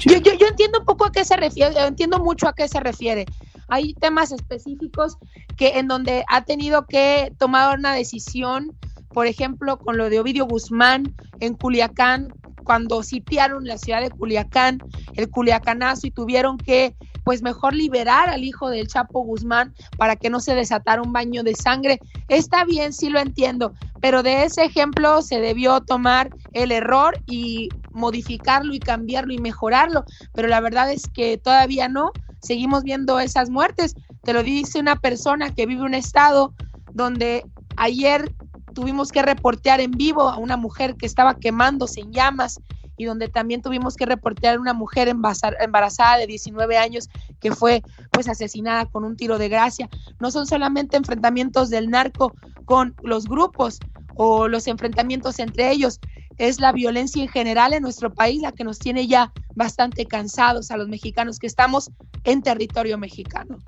Yo, 0.05 0.18
yo, 0.18 0.32
yo, 0.34 0.47
entiendo 0.49 0.80
un 0.80 0.84
poco 0.84 1.07
a 1.07 1.12
qué 1.12 1.24
se 1.24 1.36
refiere, 1.36 1.74
entiendo 1.86 2.18
mucho 2.18 2.49
a 2.49 2.55
qué 2.55 2.68
se 2.68 2.80
refiere. 2.80 3.26
Hay 3.68 3.95
temas 3.95 4.32
específicos 4.32 5.16
que 5.57 5.78
en 5.78 5.88
donde 5.88 6.24
ha 6.28 6.45
tenido 6.45 6.86
que 6.86 7.32
tomar 7.38 7.78
una 7.78 7.95
decisión, 7.95 8.76
por 9.09 9.26
ejemplo, 9.26 9.78
con 9.78 9.97
lo 9.97 10.11
de 10.11 10.20
Ovidio 10.20 10.47
Guzmán 10.47 11.14
en 11.40 11.55
Culiacán, 11.55 12.32
cuando 12.64 13.03
sitiaron 13.03 13.64
la 13.66 13.78
ciudad 13.78 14.01
de 14.01 14.11
Culiacán, 14.11 14.78
el 15.14 15.30
Culiacanazo 15.30 16.07
y 16.07 16.11
tuvieron 16.11 16.59
que 16.59 16.95
pues 17.25 17.43
mejor 17.43 17.75
liberar 17.75 18.29
al 18.29 18.45
hijo 18.45 18.68
del 18.68 18.87
Chapo 18.87 19.20
Guzmán 19.25 19.75
para 19.97 20.16
que 20.16 20.31
no 20.31 20.41
se 20.41 20.55
desatara 20.55 21.03
un 21.03 21.12
baño 21.12 21.43
de 21.43 21.55
sangre. 21.55 21.99
Está 22.29 22.64
bien, 22.64 22.93
sí 22.93 23.09
lo 23.09 23.18
entiendo, 23.18 23.72
pero 24.01 24.22
de 24.22 24.45
ese 24.45 24.64
ejemplo 24.64 25.22
se 25.22 25.41
debió 25.41 25.81
tomar 25.81 26.31
el 26.53 26.70
error 26.70 27.18
y 27.27 27.70
modificarlo 27.93 28.75
y 28.75 28.79
cambiarlo 28.79 29.33
y 29.33 29.39
mejorarlo, 29.39 30.05
pero 30.35 30.49
la 30.49 30.61
verdad 30.61 30.93
es 30.93 31.09
que 31.09 31.39
todavía 31.39 31.89
no, 31.89 32.12
seguimos 32.43 32.83
viendo 32.83 33.18
esas 33.18 33.51
muertes. 33.51 33.95
Te 34.22 34.33
lo 34.33 34.43
dice 34.43 34.79
una 34.79 34.97
persona 34.97 35.55
que 35.55 35.66
vive 35.66 35.83
un 35.83 35.95
estado 35.95 36.55
donde 36.93 37.45
ayer 37.77 38.33
tuvimos 38.75 39.12
que 39.12 39.22
reportear 39.22 39.81
en 39.81 39.93
vivo 39.93 40.29
a 40.29 40.37
una 40.37 40.57
mujer 40.57 40.97
que 40.97 41.07
estaba 41.07 41.35
quemándose 41.35 42.01
en 42.01 42.12
llamas 42.12 42.61
y 42.97 43.05
donde 43.05 43.28
también 43.28 43.62
tuvimos 43.62 43.97
que 43.97 44.07
reportear 44.07 44.57
a 44.57 44.61
una 44.61 44.72
mujer 44.72 45.09
embarazada 45.09 46.18
de 46.18 46.26
19 46.26 46.76
años 46.76 47.09
que 47.40 47.53
fue 47.53 47.82
pues 48.11 48.28
asesinada 48.28 48.86
con 48.86 49.05
un 49.05 49.16
tiro 49.16 49.38
de 49.38 49.49
gracia. 49.49 49.88
No 50.20 50.30
son 50.30 50.47
solamente 50.47 50.97
enfrentamientos 50.97 51.70
del 51.70 51.90
narco 51.90 52.34
con 52.64 52.95
los 53.03 53.26
grupos 53.26 53.80
o 54.16 54.49
los 54.49 54.66
enfrentamientos 54.68 55.38
entre 55.38 55.70
ellos, 55.70 56.01
es 56.38 56.61
la 56.61 56.72
violencia 56.72 57.22
en 57.22 57.28
general 57.28 57.72
en 57.72 57.82
nuestro 57.82 58.12
país 58.12 58.40
la 58.40 58.53
que 58.53 58.64
nos 58.64 58.78
tiene 58.78 59.07
ya 59.07 59.32
bastante 59.55 60.07
cansados 60.07 60.70
a 60.70 60.76
los 60.76 60.88
mexicanos 60.88 61.38
que 61.38 61.47
estamos 61.47 61.90
en 62.24 62.42
territorio 62.42 62.99
mexicano. 62.99 63.59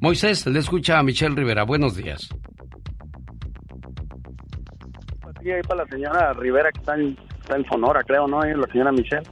Moisés, 0.00 0.46
le 0.46 0.58
escucha 0.58 0.98
a 0.98 1.02
Michelle 1.02 1.34
Rivera. 1.34 1.64
Buenos 1.64 1.96
días. 1.96 2.28
Sí, 5.42 5.50
ahí 5.50 5.62
para 5.62 5.84
la 5.84 5.90
señora 5.90 6.32
Rivera 6.34 6.70
que 6.72 6.80
está 6.80 6.94
en, 6.94 7.16
está 7.46 7.56
en 7.56 7.64
Sonora, 7.66 8.02
creo, 8.02 8.26
¿no? 8.26 8.42
La 8.42 8.66
señora 8.66 8.90
Michelle. 8.90 9.22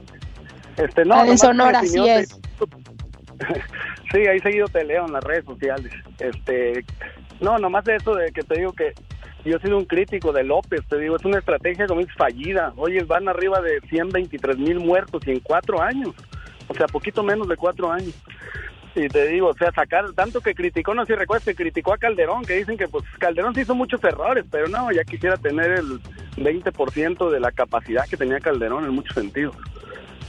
Este, 0.77 1.03
no, 1.03 1.25
en 1.25 1.37
Sonora, 1.37 1.81
sí 1.83 2.07
es. 2.07 2.29
sí, 4.11 4.19
ahí 4.19 4.39
seguido 4.39 4.67
te 4.67 4.85
leo 4.85 5.05
en 5.05 5.11
las 5.11 5.23
redes 5.23 5.43
sociales. 5.43 5.91
Este, 6.19 6.85
no, 7.41 7.57
nomás 7.57 7.83
de 7.83 7.97
eso 7.97 8.15
de 8.15 8.31
que 8.31 8.41
te 8.41 8.57
digo 8.57 8.71
que 8.71 8.93
yo 9.43 9.57
he 9.57 9.61
sido 9.61 9.77
un 9.77 9.85
crítico 9.85 10.31
de 10.31 10.43
López, 10.43 10.81
te 10.89 10.97
digo, 10.97 11.17
es 11.17 11.25
una 11.25 11.39
estrategia 11.39 11.87
como 11.87 12.01
es 12.01 12.13
fallida. 12.13 12.73
Oye, 12.77 13.03
van 13.03 13.27
arriba 13.27 13.59
de 13.59 13.81
123 13.89 14.57
mil 14.57 14.79
muertos 14.79 15.21
y 15.27 15.31
en 15.31 15.39
cuatro 15.41 15.81
años. 15.81 16.15
O 16.67 16.73
sea, 16.73 16.87
poquito 16.87 17.21
menos 17.21 17.47
de 17.49 17.57
cuatro 17.57 17.91
años. 17.91 18.15
Y 18.95 19.09
te 19.09 19.27
digo, 19.27 19.49
o 19.49 19.53
sea, 19.53 19.71
sacar 19.73 20.13
tanto 20.13 20.39
que 20.39 20.55
criticó, 20.55 20.93
no 20.93 21.05
sé 21.05 21.13
si 21.13 21.19
recuerdas, 21.19 21.43
que 21.43 21.55
criticó 21.55 21.93
a 21.93 21.97
Calderón, 21.97 22.45
que 22.45 22.55
dicen 22.55 22.77
que 22.77 22.87
pues 22.87 23.03
Calderón 23.19 23.53
sí 23.53 23.61
hizo 23.61 23.75
muchos 23.75 24.01
errores, 24.03 24.45
pero 24.49 24.69
no, 24.69 24.89
ya 24.91 25.03
quisiera 25.03 25.35
tener 25.35 25.71
el 25.71 25.99
20% 26.37 27.29
de 27.29 27.39
la 27.41 27.51
capacidad 27.51 28.07
que 28.07 28.15
tenía 28.15 28.39
Calderón 28.39 28.85
en 28.85 28.91
muchos 28.91 29.13
sentidos. 29.13 29.55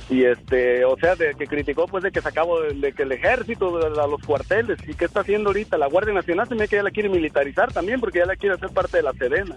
Y 0.08 0.24
este 0.24 0.84
o 0.84 0.96
sea 0.96 1.16
de 1.16 1.34
que 1.34 1.46
criticó 1.46 1.86
pues 1.86 2.04
de 2.04 2.12
que 2.12 2.20
sacaba 2.20 2.60
de, 2.72 2.92
que 2.92 3.02
el 3.02 3.10
ejército 3.10 3.76
de, 3.76 3.90
los 3.90 4.22
cuarteles 4.24 4.78
y 4.86 4.94
qué 4.94 5.04
está 5.04 5.20
haciendo 5.20 5.48
ahorita 5.50 5.76
la 5.76 5.88
Guardia 5.88 6.14
Nacional 6.14 6.46
se 6.46 6.54
me 6.54 6.68
que 6.68 6.76
ya 6.76 6.84
la 6.84 6.92
quiere 6.92 7.08
militarizar 7.08 7.72
también 7.72 7.98
porque 7.98 8.20
ya 8.20 8.26
la 8.26 8.36
quiere 8.36 8.54
hacer 8.54 8.70
parte 8.70 8.98
de 8.98 9.02
la 9.02 9.12
Sedena. 9.14 9.56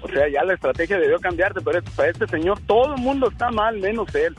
O 0.00 0.08
sea 0.08 0.28
ya 0.28 0.42
la 0.42 0.54
estrategia 0.54 0.98
debió 0.98 1.20
cambiarse 1.20 1.60
pero 1.60 1.80
para 1.94 2.10
este 2.10 2.26
señor 2.26 2.58
todo 2.66 2.96
el 2.96 3.00
mundo 3.00 3.28
está 3.30 3.50
mal 3.50 3.78
menos 3.78 4.12
él. 4.16 4.34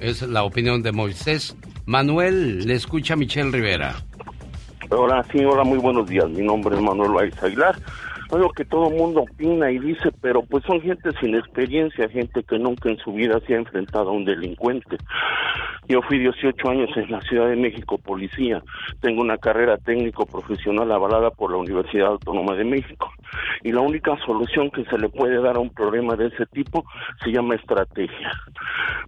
Es 0.00 0.20
la 0.20 0.42
opinión 0.42 0.82
de 0.82 0.92
Moisés 0.92 1.56
Manuel 1.88 2.66
le 2.66 2.74
escucha 2.74 3.16
Michelle 3.16 3.50
Rivera. 3.50 3.94
Hola 4.90 5.24
sí 5.32 5.42
hola 5.42 5.64
muy 5.64 5.78
buenos 5.78 6.06
días. 6.06 6.28
Mi 6.28 6.42
nombre 6.42 6.76
es 6.76 6.82
Manuel 6.82 7.32
Aguilar 7.40 7.76
es 8.30 8.38
lo 8.38 8.50
que 8.50 8.64
todo 8.64 8.90
mundo 8.90 9.22
opina 9.22 9.70
y 9.70 9.78
dice, 9.78 10.10
pero 10.20 10.42
pues 10.42 10.64
son 10.64 10.80
gente 10.80 11.10
sin 11.20 11.34
experiencia, 11.34 12.08
gente 12.08 12.42
que 12.42 12.58
nunca 12.58 12.90
en 12.90 12.98
su 12.98 13.12
vida 13.12 13.40
se 13.46 13.54
ha 13.54 13.58
enfrentado 13.58 14.10
a 14.10 14.12
un 14.12 14.24
delincuente. 14.24 14.98
Yo 15.88 16.02
fui 16.02 16.18
18 16.18 16.68
años 16.68 16.90
en 16.96 17.10
la 17.10 17.22
Ciudad 17.22 17.48
de 17.48 17.56
México 17.56 17.96
policía, 17.96 18.62
tengo 19.00 19.22
una 19.22 19.38
carrera 19.38 19.78
técnico 19.78 20.26
profesional 20.26 20.92
avalada 20.92 21.30
por 21.30 21.50
la 21.50 21.56
Universidad 21.56 22.08
Autónoma 22.08 22.54
de 22.54 22.64
México 22.64 23.10
y 23.62 23.72
la 23.72 23.80
única 23.80 24.16
solución 24.26 24.70
que 24.70 24.84
se 24.84 24.98
le 24.98 25.08
puede 25.08 25.40
dar 25.40 25.56
a 25.56 25.60
un 25.60 25.70
problema 25.70 26.14
de 26.14 26.26
ese 26.26 26.44
tipo 26.46 26.84
se 27.24 27.30
llama 27.32 27.54
estrategia. 27.54 28.32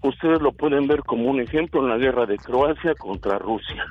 Ustedes 0.03 0.41
lo 0.41 0.53
pueden 0.53 0.87
ver 0.87 1.01
como 1.01 1.31
un 1.31 1.41
ejemplo 1.41 1.83
en 1.83 1.91
la 1.91 1.99
guerra 1.99 2.25
de 2.25 2.39
Croacia 2.39 2.95
contra 2.95 3.39
Rusia. 3.39 3.85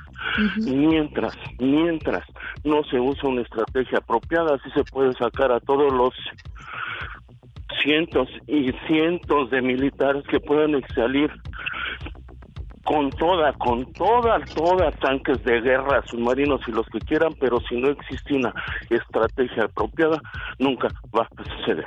Mientras, 0.56 1.36
mientras 1.58 2.24
no 2.64 2.82
se 2.84 2.98
usa 2.98 3.28
una 3.28 3.42
estrategia 3.42 3.98
apropiada, 3.98 4.56
así 4.56 4.70
se 4.72 4.84
puede 4.84 5.14
sacar 5.20 5.52
a 5.52 5.60
todos 5.60 5.92
los 5.92 6.14
cientos 7.82 8.28
y 8.46 8.72
cientos 8.88 9.50
de 9.50 9.62
militares 9.62 10.24
que 10.28 10.40
puedan 10.40 10.80
salir 10.94 11.30
con 12.84 13.10
toda, 13.10 13.52
con 13.52 13.84
todas, 13.92 14.52
todas 14.54 14.98
tanques 14.98 15.44
de 15.44 15.60
guerra, 15.60 16.02
submarinos 16.06 16.60
y 16.66 16.72
los 16.72 16.86
que 16.88 16.98
quieran, 16.98 17.32
pero 17.38 17.60
si 17.68 17.76
no 17.76 17.88
existe 17.90 18.34
una 18.34 18.52
estrategia 18.88 19.64
apropiada, 19.64 20.20
nunca 20.58 20.88
va 21.16 21.28
a 21.36 21.44
suceder. 21.44 21.86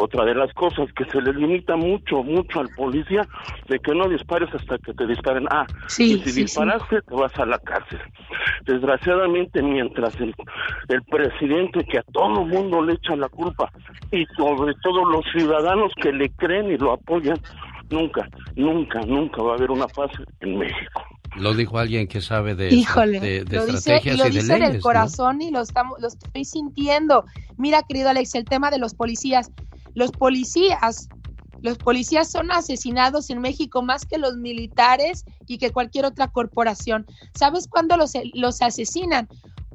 Otra 0.00 0.24
de 0.24 0.34
las 0.34 0.52
cosas 0.54 0.88
que 0.94 1.04
se 1.06 1.20
le 1.20 1.32
limita 1.32 1.74
mucho, 1.76 2.22
mucho 2.22 2.60
al 2.60 2.68
policía, 2.76 3.26
de 3.68 3.80
que 3.80 3.94
no 3.94 4.08
dispares 4.08 4.48
hasta 4.54 4.78
que 4.78 4.94
te 4.94 5.06
disparen. 5.06 5.46
Ah, 5.50 5.66
y 5.98 6.18
si 6.18 6.42
disparaste, 6.42 7.02
te 7.02 7.14
vas 7.14 7.36
a 7.36 7.44
la 7.44 7.58
cárcel. 7.58 7.98
Desgraciadamente, 8.64 9.60
mientras 9.60 10.14
el, 10.20 10.34
el 10.88 11.02
presidente 11.02 11.84
que 11.84 11.98
a 11.98 12.02
todo 12.12 12.44
mundo 12.44 12.80
le 12.82 12.94
echa 12.94 13.16
la 13.16 13.28
culpa, 13.28 13.70
y 14.12 14.24
sobre 14.36 14.74
todo 14.82 15.04
los 15.04 15.24
ciudadanos 15.32 15.92
que 16.00 16.12
le 16.12 16.30
creen 16.30 16.70
y 16.70 16.78
lo 16.78 16.92
apoyan, 16.92 17.38
nunca, 17.90 18.28
nunca, 18.56 19.00
nunca 19.00 19.42
va 19.42 19.52
a 19.52 19.56
haber 19.56 19.70
una 19.70 19.88
paz 19.88 20.10
en 20.40 20.58
México. 20.58 21.02
Lo 21.36 21.54
dijo 21.54 21.78
alguien 21.78 22.08
que 22.08 22.20
sabe 22.20 22.54
de, 22.54 22.74
Híjole, 22.74 23.20
de, 23.20 23.44
lo 23.50 23.66
dice, 23.66 24.00
lo 24.16 24.24
dice 24.24 24.56
en 24.56 24.62
el 24.62 24.80
corazón 24.80 25.42
y 25.42 25.50
lo, 25.50 25.60
estamos, 25.60 26.00
lo 26.00 26.08
estoy 26.08 26.44
sintiendo. 26.44 27.24
Mira, 27.56 27.82
querido 27.82 28.08
Alex, 28.08 28.34
el 28.34 28.44
tema 28.44 28.70
de 28.70 28.78
los 28.78 28.94
policías. 28.94 29.50
Los 29.98 30.12
policías, 30.12 31.08
los 31.60 31.76
policías 31.76 32.30
son 32.30 32.52
asesinados 32.52 33.30
en 33.30 33.40
México 33.40 33.82
más 33.82 34.06
que 34.06 34.16
los 34.16 34.36
militares 34.36 35.24
y 35.48 35.58
que 35.58 35.72
cualquier 35.72 36.04
otra 36.04 36.28
corporación. 36.28 37.04
¿Sabes 37.34 37.66
cuándo 37.66 37.96
los, 37.96 38.12
los 38.32 38.62
asesinan? 38.62 39.28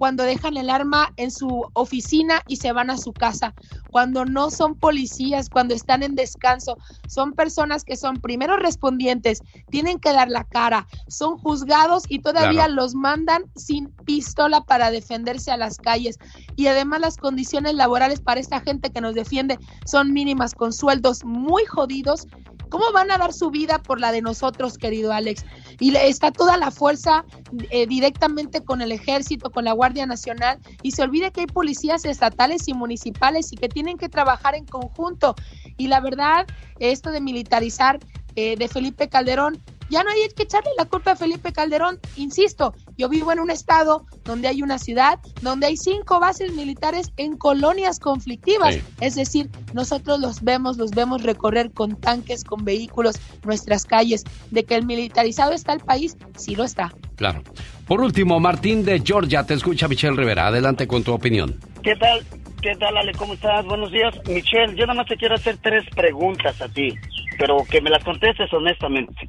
Cuando 0.04 0.24
dejan 0.24 0.58
el 0.58 0.70
arma 0.70 1.14
en 1.16 1.32
su 1.32 1.66
oficina 1.72 2.41
y 2.45 2.58
se 2.58 2.74
van 2.74 2.89
a 2.89 2.97
su 2.97 3.14
casa, 3.14 3.56
cuando 3.89 4.26
no 4.26 4.51
son 4.51 4.76
policías, 4.76 5.49
cuando 5.49 5.74
están 5.74 6.04
en 6.04 6.16
descanso, 6.16 6.78
son 7.08 7.32
personas 7.32 7.86
que 7.86 7.95
son 7.95 8.20
primeros 8.20 8.60
respondientes, 8.60 9.39
tienen 9.70 9.99
que 9.99 10.12
dar 10.12 10.28
la 10.28 10.43
cara, 10.43 10.88
son 11.08 11.38
juzgados 11.38 12.04
y 12.10 12.20
todavía 12.20 12.66
Claro. 12.66 12.74
los 12.74 12.95
mandan 12.95 13.43
sin 13.56 13.93
pistola 14.04 14.60
para 14.60 14.91
defenderse 14.91 15.51
a 15.51 15.58
las 15.58 15.78
calles. 15.78 16.18
Y 16.58 16.68
además 16.68 16.99
las 16.99 17.16
condiciones 17.16 17.74
laborales 17.76 18.20
para 18.20 18.41
esta 18.41 18.60
gente 18.60 18.89
que 18.91 18.99
nos 18.99 19.16
defiende 19.16 19.58
son 19.86 20.12
mínimas, 20.12 20.54
con 20.54 20.74
sueldos 20.74 21.24
muy 21.24 21.64
jodidos. 21.64 22.28
¿Cómo 22.74 22.91
van 22.91 23.11
a 23.11 23.19
dar 23.19 23.34
su 23.34 23.51
vida 23.51 23.78
por 23.78 23.99
la 23.99 24.11
de 24.11 24.24
nosotros, 24.24 24.80
querido 24.80 25.13
Alex? 25.13 25.45
Y 25.80 25.95
está 25.95 26.32
toda 26.32 26.57
la 26.57 26.71
fuerza 26.71 27.24
eh, 27.69 27.86
directamente 27.86 28.63
con 28.63 28.82
el 28.82 28.91
ejército, 28.91 29.51
con 29.51 29.65
la 29.65 29.74
Guardia 29.74 30.07
Nacional, 30.07 30.57
y 30.82 30.89
se 30.89 31.03
olvide 31.03 31.32
que 31.32 31.41
hay 31.41 31.45
policías 31.45 32.03
estatales 32.03 32.67
y 32.67 32.74
municipales 32.74 33.53
y 33.53 33.57
que 33.57 33.69
tienen 33.69 33.99
que 33.99 34.09
trabajar 34.09 34.55
en 34.55 34.65
conjunto. 34.65 35.36
Y 35.78 35.88
la 35.88 35.99
verdad, 35.99 36.47
esto 36.80 37.11
de 37.11 37.21
militarizar 37.21 37.99
eh, 38.36 38.55
de 38.57 38.67
Felipe 38.67 39.07
Calderón, 39.07 39.61
ya 39.94 40.04
no 40.04 40.10
hay 40.10 40.28
que 40.36 40.44
echarle 40.44 40.72
la 40.78 40.86
culpa 40.86 41.12
a 41.12 41.16
Felipe 41.16 41.54
Calderón. 41.54 42.00
Insisto, 42.16 42.74
yo 42.98 43.10
vivo 43.10 43.32
en 43.32 43.39
un 43.39 43.52
estado 43.52 44.06
donde 44.24 44.48
hay 44.48 44.64
una 44.64 44.80
ciudad, 44.80 45.20
donde 45.41 45.68
hay 45.68 45.78
cinco 45.78 46.20
bases 46.20 46.52
militares 46.54 47.12
en 47.18 47.38
colonias 47.38 48.00
conflictivas. 48.00 48.74
Sí. 48.74 48.82
Es 49.02 49.16
decir, 49.16 49.50
nosotros 49.74 50.20
los 50.20 50.44
vemos, 50.44 50.78
los 50.78 50.91
vemos 50.91 51.22
recorrer 51.22 51.72
con 51.72 51.96
tanques, 51.96 52.44
con 52.44 52.66
vehículos, 52.66 53.18
nuestras 53.44 53.86
calles. 53.86 54.24
De 54.50 54.64
que 54.64 54.76
el 54.76 54.86
militarizado 54.86 55.54
está 55.54 55.74
el 55.74 55.80
país, 55.80 56.18
sí 56.38 56.56
lo 56.56 56.64
está. 56.64 56.91
Claro. 57.16 57.44
Por 57.86 58.02
último, 58.02 58.39
Martín 58.39 58.84
de 58.84 59.00
Georgia, 59.00 59.46
te 59.46 59.54
escucha 59.54 59.88
Michelle 59.88 60.18
Rivera. 60.18 60.48
Adelante 60.48 60.88
con 60.88 61.04
tu 61.04 61.14
opinión. 61.14 61.60
¿Qué 61.84 61.96
tal? 61.96 62.26
¿Qué 62.64 62.78
tal, 62.78 62.95
Ale? 62.95 63.14
¿Cómo 63.16 63.34
estás? 63.34 63.66
Buenos 63.66 63.91
días. 63.91 64.14
Michelle, 64.26 64.74
yo 64.76 64.86
nada 64.86 64.93
más 64.93 65.07
te 65.07 65.18
quiero 65.18 65.36
hacer 65.36 65.57
tres 65.57 65.84
preguntas 65.93 66.61
a 66.61 66.70
ti, 66.70 66.97
pero 67.38 67.66
que 67.70 67.82
me 67.82 67.89
las 67.89 68.01
contestes 68.03 68.53
honestamente. 68.53 69.28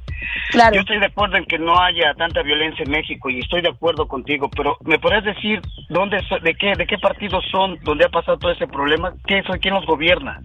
Claro. 0.51 0.73
Yo 0.73 0.79
estoy 0.79 0.99
de 0.99 1.07
acuerdo 1.07 1.35
en 1.35 1.43
que 1.43 1.59
no 1.59 1.77
haya 1.77 2.13
tanta 2.13 2.41
violencia 2.43 2.83
en 2.85 2.91
México 2.91 3.29
y 3.29 3.39
estoy 3.39 3.61
de 3.61 3.67
acuerdo 3.67 4.07
contigo, 4.07 4.49
pero 4.55 4.77
¿me 4.85 4.99
podrías 4.99 5.25
decir 5.25 5.59
dónde, 5.89 6.23
de 6.43 6.53
qué, 6.55 6.75
de 6.77 6.87
qué 6.87 6.97
partidos 6.97 7.43
son, 7.51 7.77
donde 7.83 8.05
ha 8.05 8.09
pasado 8.09 8.37
todo 8.37 8.53
ese 8.53 8.67
problema? 8.67 9.13
¿Qué? 9.27 9.43
¿Quién 9.59 9.73
los 9.73 9.85
gobierna? 9.85 10.39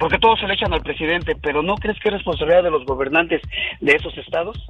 Porque 0.00 0.18
todos 0.18 0.40
se 0.40 0.48
le 0.48 0.54
echan 0.54 0.74
al 0.74 0.82
presidente, 0.82 1.36
pero 1.40 1.62
¿no 1.62 1.76
crees 1.76 1.96
que 2.00 2.08
es 2.08 2.14
responsabilidad 2.14 2.64
de 2.64 2.72
los 2.72 2.84
gobernantes 2.86 3.40
de 3.80 3.92
esos 3.92 4.18
estados? 4.18 4.66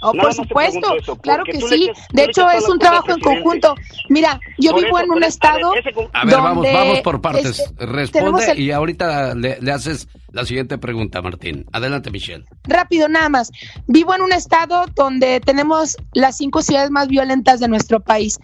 Oh, 0.00 0.12
por 0.12 0.32
supuesto, 0.32 0.94
eso, 0.96 1.16
claro 1.16 1.42
que 1.44 1.60
sí. 1.60 1.90
De 2.12 2.24
hecho, 2.24 2.48
es 2.50 2.68
un 2.68 2.78
trabajo 2.78 3.10
en 3.10 3.20
conjunto. 3.20 3.74
Mira, 4.08 4.40
yo 4.58 4.70
Por 4.72 4.84
vivo 4.84 4.98
eso, 4.98 5.04
en 5.06 5.10
un 5.12 5.24
estado. 5.24 5.74
ese 5.74 5.90
A 6.12 6.24
ver, 6.24 6.34
vamos, 6.36 6.54
donde, 6.64 6.72
vamos 6.72 7.00
por 7.00 7.20
partes. 7.20 7.58
este, 7.58 7.86
Responde 7.86 8.52
el- 8.52 8.60
y 8.60 8.70
ahorita 8.70 9.34
le, 9.34 9.58
le 9.60 9.72
haces 9.72 10.06
la 10.30 10.44
siguiente 10.44 10.78
pregunta, 10.78 11.20
Martín. 11.20 11.64
Adelante, 11.72 12.10
Michelle. 12.10 12.44
Rápido, 12.64 13.08
nada 13.08 13.28
más. 13.28 13.50
Vivo 13.88 14.14
en 14.14 14.22
un 14.22 14.32
estado 14.32 14.84
donde 14.94 15.40
tenemos 15.40 15.96
las 16.12 16.36
cinco 16.36 16.62
ciudades 16.62 16.90
más 16.90 17.08
violentas 17.08 17.58
de 17.58 17.66
nuestro 17.68 17.98
país. 18.00 18.38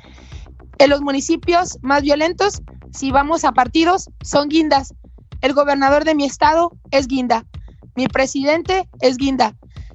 En 0.78 0.90
los 0.90 1.02
municipios 1.02 1.78
más 1.82 2.02
violentos, 2.02 2.62
si 2.92 3.12
vamos 3.12 3.44
a 3.44 3.52
partidos, 3.52 4.10
son 4.24 4.48
guindas. 4.48 4.92
El 5.40 5.52
gobernador 5.52 6.04
de 6.04 6.14
mi 6.16 6.24
estado 6.24 6.72
es 6.90 7.06
guinda. 7.06 7.44
Mi 7.94 8.08
presidente 8.08 8.88
es 9.00 9.16
guinda. 9.18 9.54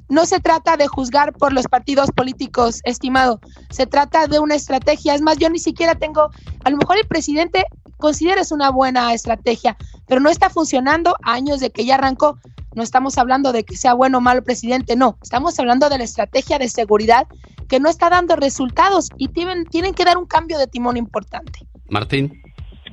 No 0.09 0.25
se 0.25 0.39
trata 0.39 0.75
de 0.75 0.87
juzgar 0.87 1.33
por 1.33 1.53
los 1.53 1.67
partidos 1.67 2.11
políticos, 2.11 2.81
estimado. 2.83 3.39
Se 3.69 3.85
trata 3.85 4.27
de 4.27 4.39
una 4.39 4.55
estrategia. 4.55 5.13
Es 5.13 5.21
más, 5.21 5.37
yo 5.37 5.49
ni 5.49 5.59
siquiera 5.59 5.95
tengo, 5.95 6.29
a 6.63 6.69
lo 6.69 6.77
mejor 6.77 6.97
el 6.97 7.07
presidente 7.07 7.65
considera 7.97 8.41
es 8.41 8.51
una 8.51 8.71
buena 8.71 9.13
estrategia, 9.13 9.77
pero 10.07 10.21
no 10.21 10.29
está 10.29 10.49
funcionando 10.49 11.15
a 11.23 11.33
años 11.33 11.59
de 11.59 11.69
que 11.69 11.85
ya 11.85 11.95
arrancó. 11.95 12.39
No 12.75 12.83
estamos 12.83 13.17
hablando 13.17 13.51
de 13.51 13.63
que 13.63 13.75
sea 13.77 13.93
bueno 13.93 14.19
o 14.19 14.21
malo 14.21 14.43
presidente, 14.43 14.95
no. 14.95 15.17
Estamos 15.21 15.59
hablando 15.59 15.89
de 15.89 15.97
la 15.97 16.03
estrategia 16.03 16.57
de 16.57 16.69
seguridad 16.69 17.27
que 17.67 17.79
no 17.79 17.89
está 17.89 18.09
dando 18.09 18.35
resultados 18.35 19.09
y 19.17 19.27
tienen, 19.27 19.65
tienen 19.65 19.93
que 19.93 20.05
dar 20.05 20.17
un 20.17 20.25
cambio 20.25 20.57
de 20.57 20.67
timón 20.67 20.97
importante. 20.97 21.67
Martín. 21.89 22.41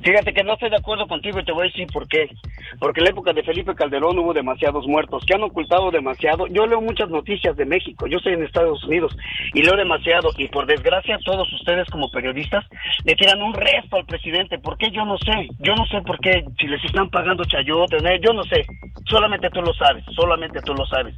Fíjate 0.07 0.33
que 0.33 0.43
no 0.45 0.53
estoy 0.53 0.69
de 0.69 0.77
acuerdo 0.77 1.05
contigo 1.05 1.37
y 1.37 1.43
te 1.43 1.51
voy 1.51 1.67
a 1.67 1.69
decir 1.69 1.85
por 1.91 2.07
qué. 2.07 2.29
Porque 2.79 3.01
en 3.01 3.03
la 3.03 3.09
época 3.09 3.33
de 3.33 3.43
Felipe 3.43 3.75
Calderón 3.75 4.17
hubo 4.17 4.33
demasiados 4.33 4.87
muertos 4.87 5.25
que 5.25 5.33
han 5.33 5.43
ocultado 5.43 5.91
demasiado. 5.91 6.47
Yo 6.47 6.65
leo 6.65 6.79
muchas 6.79 7.09
noticias 7.09 7.57
de 7.57 7.65
México, 7.65 8.07
yo 8.07 8.15
estoy 8.15 8.35
en 8.35 8.43
Estados 8.43 8.81
Unidos 8.85 9.13
y 9.53 9.63
leo 9.63 9.75
demasiado. 9.75 10.29
Y 10.37 10.47
por 10.47 10.65
desgracia, 10.65 11.19
todos 11.25 11.51
ustedes 11.51 11.89
como 11.89 12.09
periodistas 12.09 12.63
le 13.03 13.15
tiran 13.15 13.41
un 13.41 13.53
resto 13.53 13.97
al 13.97 14.05
presidente. 14.05 14.57
¿Por 14.59 14.77
qué? 14.77 14.91
Yo 14.91 15.03
no 15.03 15.17
sé. 15.17 15.49
Yo 15.59 15.75
no 15.75 15.85
sé 15.87 16.01
por 16.03 16.17
qué, 16.19 16.45
si 16.57 16.67
les 16.67 16.81
están 16.85 17.09
pagando 17.09 17.43
chayotes, 17.43 18.01
¿no? 18.01 18.15
yo 18.15 18.31
no 18.31 18.43
sé. 18.43 18.65
Solamente 19.09 19.49
tú 19.49 19.61
lo 19.61 19.73
sabes, 19.73 20.05
solamente 20.15 20.61
tú 20.61 20.73
lo 20.73 20.85
sabes. 20.85 21.15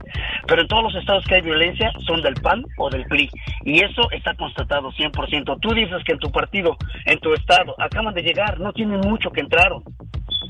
Pero 0.48 0.62
en 0.64 0.68
todos 0.68 0.84
los 0.84 0.96
estados 0.96 1.24
que 1.26 1.36
hay 1.36 1.42
violencia 1.42 1.92
son 2.08 2.24
del 2.24 2.34
PAN 2.36 2.64
o 2.80 2.90
del 2.90 3.06
PRI. 3.06 3.30
Y 3.66 3.84
eso 3.84 4.10
está 4.12 4.34
constatado 4.34 4.92
100%. 4.92 5.60
Tú 5.60 5.74
dices 5.76 6.04
que 6.06 6.14
en 6.14 6.20
tu 6.20 6.32
partido, 6.32 6.76
en 7.06 7.20
tu 7.20 7.34
estado, 7.34 7.76
acaban 7.78 8.16
de 8.16 8.24
llegar, 8.24 8.60
no 8.60 8.74
tienen 8.80 9.02
mucho 9.02 9.30
que 9.32 9.42
entraron. 9.42 9.84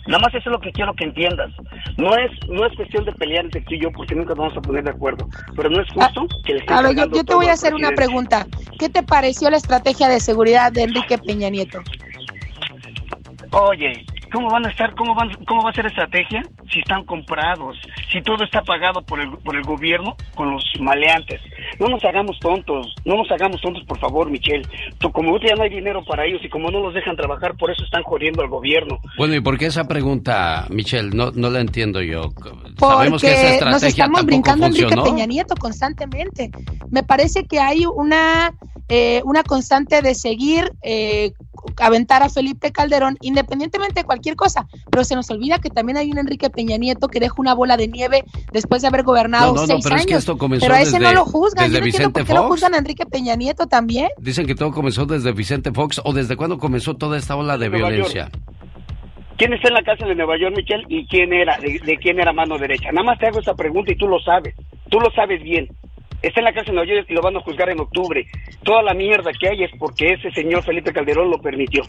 Nada 0.05 0.19
más 0.19 0.33
eso 0.35 0.49
es 0.49 0.53
lo 0.53 0.59
que 0.59 0.71
quiero 0.71 0.93
que 0.93 1.03
entiendas. 1.03 1.51
No 1.97 2.15
es 2.15 2.31
no 2.47 2.63
es 2.65 2.75
cuestión 2.75 3.03
de 3.05 3.11
pelear 3.13 3.45
entre 3.45 3.61
tú 3.61 3.73
y 3.73 3.81
yo 3.81 3.91
porque 3.91 4.13
nunca 4.13 4.29
nos 4.29 4.37
vamos 4.37 4.57
a 4.57 4.61
poner 4.61 4.83
de 4.83 4.91
acuerdo. 4.91 5.27
Pero 5.55 5.69
no 5.71 5.81
es 5.81 5.87
justo 5.91 6.27
que 6.45 6.53
le 6.53 6.59
estén 6.59 6.77
A 6.77 6.81
ver, 6.83 6.95
yo, 6.95 7.05
yo 7.11 7.23
te 7.23 7.33
voy 7.33 7.47
a 7.47 7.53
hacer 7.53 7.73
una 7.73 7.89
pregunta. 7.89 8.45
¿Qué 8.77 8.87
te 8.87 9.01
pareció 9.01 9.49
la 9.49 9.57
estrategia 9.57 10.07
de 10.09 10.19
seguridad 10.19 10.71
de 10.71 10.83
Enrique 10.83 11.17
Peña 11.17 11.49
Nieto? 11.49 11.79
Oye, 13.51 14.05
¿cómo 14.31 14.51
van 14.51 14.67
a 14.67 14.69
estar, 14.69 14.93
cómo 14.93 15.15
van, 15.15 15.33
cómo 15.45 15.63
va 15.63 15.71
a 15.71 15.73
ser 15.73 15.87
estrategia 15.87 16.43
si 16.71 16.79
están 16.79 17.03
comprados, 17.05 17.79
si 18.11 18.21
todo 18.21 18.43
está 18.43 18.61
pagado 18.61 19.01
por 19.01 19.19
el, 19.19 19.31
por 19.39 19.55
el 19.55 19.63
gobierno 19.63 20.15
con 20.35 20.51
los 20.51 20.63
maleantes? 20.79 21.41
No 21.79 21.87
nos 21.87 22.03
hagamos 22.03 22.37
tontos, 22.39 22.93
no 23.05 23.15
nos 23.15 23.31
hagamos 23.31 23.61
tontos, 23.61 23.83
por 23.85 23.99
favor, 23.99 24.29
Michelle. 24.29 24.63
Tú, 24.97 25.11
como 25.11 25.37
ya 25.39 25.55
no 25.55 25.63
hay 25.63 25.69
dinero 25.69 26.03
para 26.05 26.25
ellos 26.25 26.41
y 26.43 26.49
como 26.49 26.69
no 26.71 26.79
los 26.79 26.93
dejan 26.93 27.15
trabajar, 27.15 27.55
por 27.57 27.71
eso 27.71 27.83
están 27.83 28.03
jodiendo 28.03 28.41
al 28.41 28.49
gobierno. 28.49 28.99
Bueno, 29.17 29.35
¿y 29.35 29.41
por 29.41 29.57
qué 29.57 29.67
esa 29.67 29.87
pregunta, 29.87 30.65
Michelle? 30.69 31.09
No, 31.13 31.31
no 31.31 31.49
la 31.49 31.61
entiendo 31.61 32.01
yo. 32.01 32.31
Sabemos 32.79 33.21
que 33.21 33.31
esa 33.31 33.53
estrategia 33.53 33.71
nos 33.71 33.83
estamos 33.83 34.25
brincando 34.25 34.65
a 34.65 34.67
Enrique. 34.69 34.95
Peña 35.03 35.25
Nieto 35.25 35.55
constantemente. 35.55 36.51
Me 36.89 37.03
parece 37.03 37.45
que 37.45 37.59
hay 37.59 37.85
una, 37.85 38.53
eh, 38.87 39.21
una 39.25 39.43
constante 39.43 40.01
de 40.01 40.15
seguir 40.15 40.71
eh, 40.81 41.31
aventar 41.77 42.23
a 42.23 42.29
Felipe 42.29 42.71
Calderón 42.71 43.17
independientemente 43.21 44.01
de 44.01 44.03
cualquier 44.05 44.35
cosa, 44.35 44.67
pero 44.89 45.03
se 45.03 45.15
nos 45.15 45.29
olvida 45.29 45.59
que 45.59 45.69
también 45.69 45.97
hay 45.97 46.09
un 46.11 46.17
Enrique 46.17 46.49
Peña 46.49 46.77
Nieto 46.77 47.07
que 47.07 47.19
deja 47.19 47.35
una 47.37 47.53
bola 47.53 47.75
de 47.77 47.87
nieve 47.87 48.23
después 48.51 48.81
de 48.81 48.87
haber 48.87 49.03
gobernado 49.03 49.53
No, 49.53 49.61
no, 49.61 49.61
no, 49.61 49.67
seis 49.67 49.85
es 49.85 49.91
años. 49.91 50.05
que 50.05 50.13
esto 50.15 50.37
comenzó 50.37 50.65
pero 50.65 50.75
a 50.75 50.81
ese 50.81 50.99
no 50.99 51.11
lo 51.11 51.25
juzgan, 51.49 51.65
desde 51.65 51.75
yo 51.75 51.79
no 51.79 51.85
Vicente 51.85 52.19
por 52.19 52.27
qué 52.27 52.33
lo 52.33 52.43
juzgan 52.47 52.73
a 52.73 52.77
Enrique 52.77 53.05
Peña 53.05 53.35
Nieto 53.35 53.67
también. 53.67 54.09
Dicen 54.17 54.45
que 54.45 54.55
todo 54.55 54.71
comenzó 54.71 55.05
desde 55.05 55.31
Vicente 55.31 55.71
Fox 55.71 56.01
o 56.03 56.13
desde 56.13 56.35
cuándo 56.35 56.57
comenzó 56.57 56.95
toda 56.95 57.17
esta 57.17 57.35
ola 57.35 57.57
de 57.57 57.69
Nueva 57.69 57.89
violencia. 57.89 58.29
¿Quién 59.37 59.53
está 59.53 59.69
en 59.69 59.73
la 59.75 59.83
cárcel 59.83 60.09
de 60.09 60.15
Nueva 60.15 60.37
York, 60.37 60.53
Michelle? 60.55 60.85
¿Y 60.89 61.07
quién 61.07 61.31
era? 61.31 61.57
De, 61.59 61.79
de 61.79 61.97
quién 61.97 62.19
era 62.19 62.33
mano 62.33 62.57
derecha? 62.57 62.91
Nada 62.91 63.05
más 63.05 63.19
te 63.19 63.27
hago 63.27 63.39
esa 63.39 63.53
pregunta 63.53 63.91
y 63.91 63.95
tú 63.95 64.07
lo 64.07 64.19
sabes. 64.19 64.53
Tú 64.89 64.99
lo 64.99 65.09
sabes 65.11 65.41
bien. 65.41 65.69
Está 66.21 66.41
en 66.41 66.45
la 66.45 66.53
cárcel 66.53 66.75
de 66.75 66.81
Nueva 66.81 66.93
York 66.93 67.07
y 67.09 67.13
lo 67.13 67.21
van 67.21 67.37
a 67.37 67.39
juzgar 67.39 67.69
en 67.69 67.79
octubre. 67.79 68.25
Toda 68.63 68.83
la 68.83 68.93
mierda 68.93 69.31
que 69.39 69.47
hay 69.47 69.63
es 69.63 69.71
porque 69.79 70.13
ese 70.13 70.31
señor 70.31 70.63
Felipe 70.63 70.91
Calderón 70.91 71.29
lo 71.31 71.41
permitió. 71.41 71.83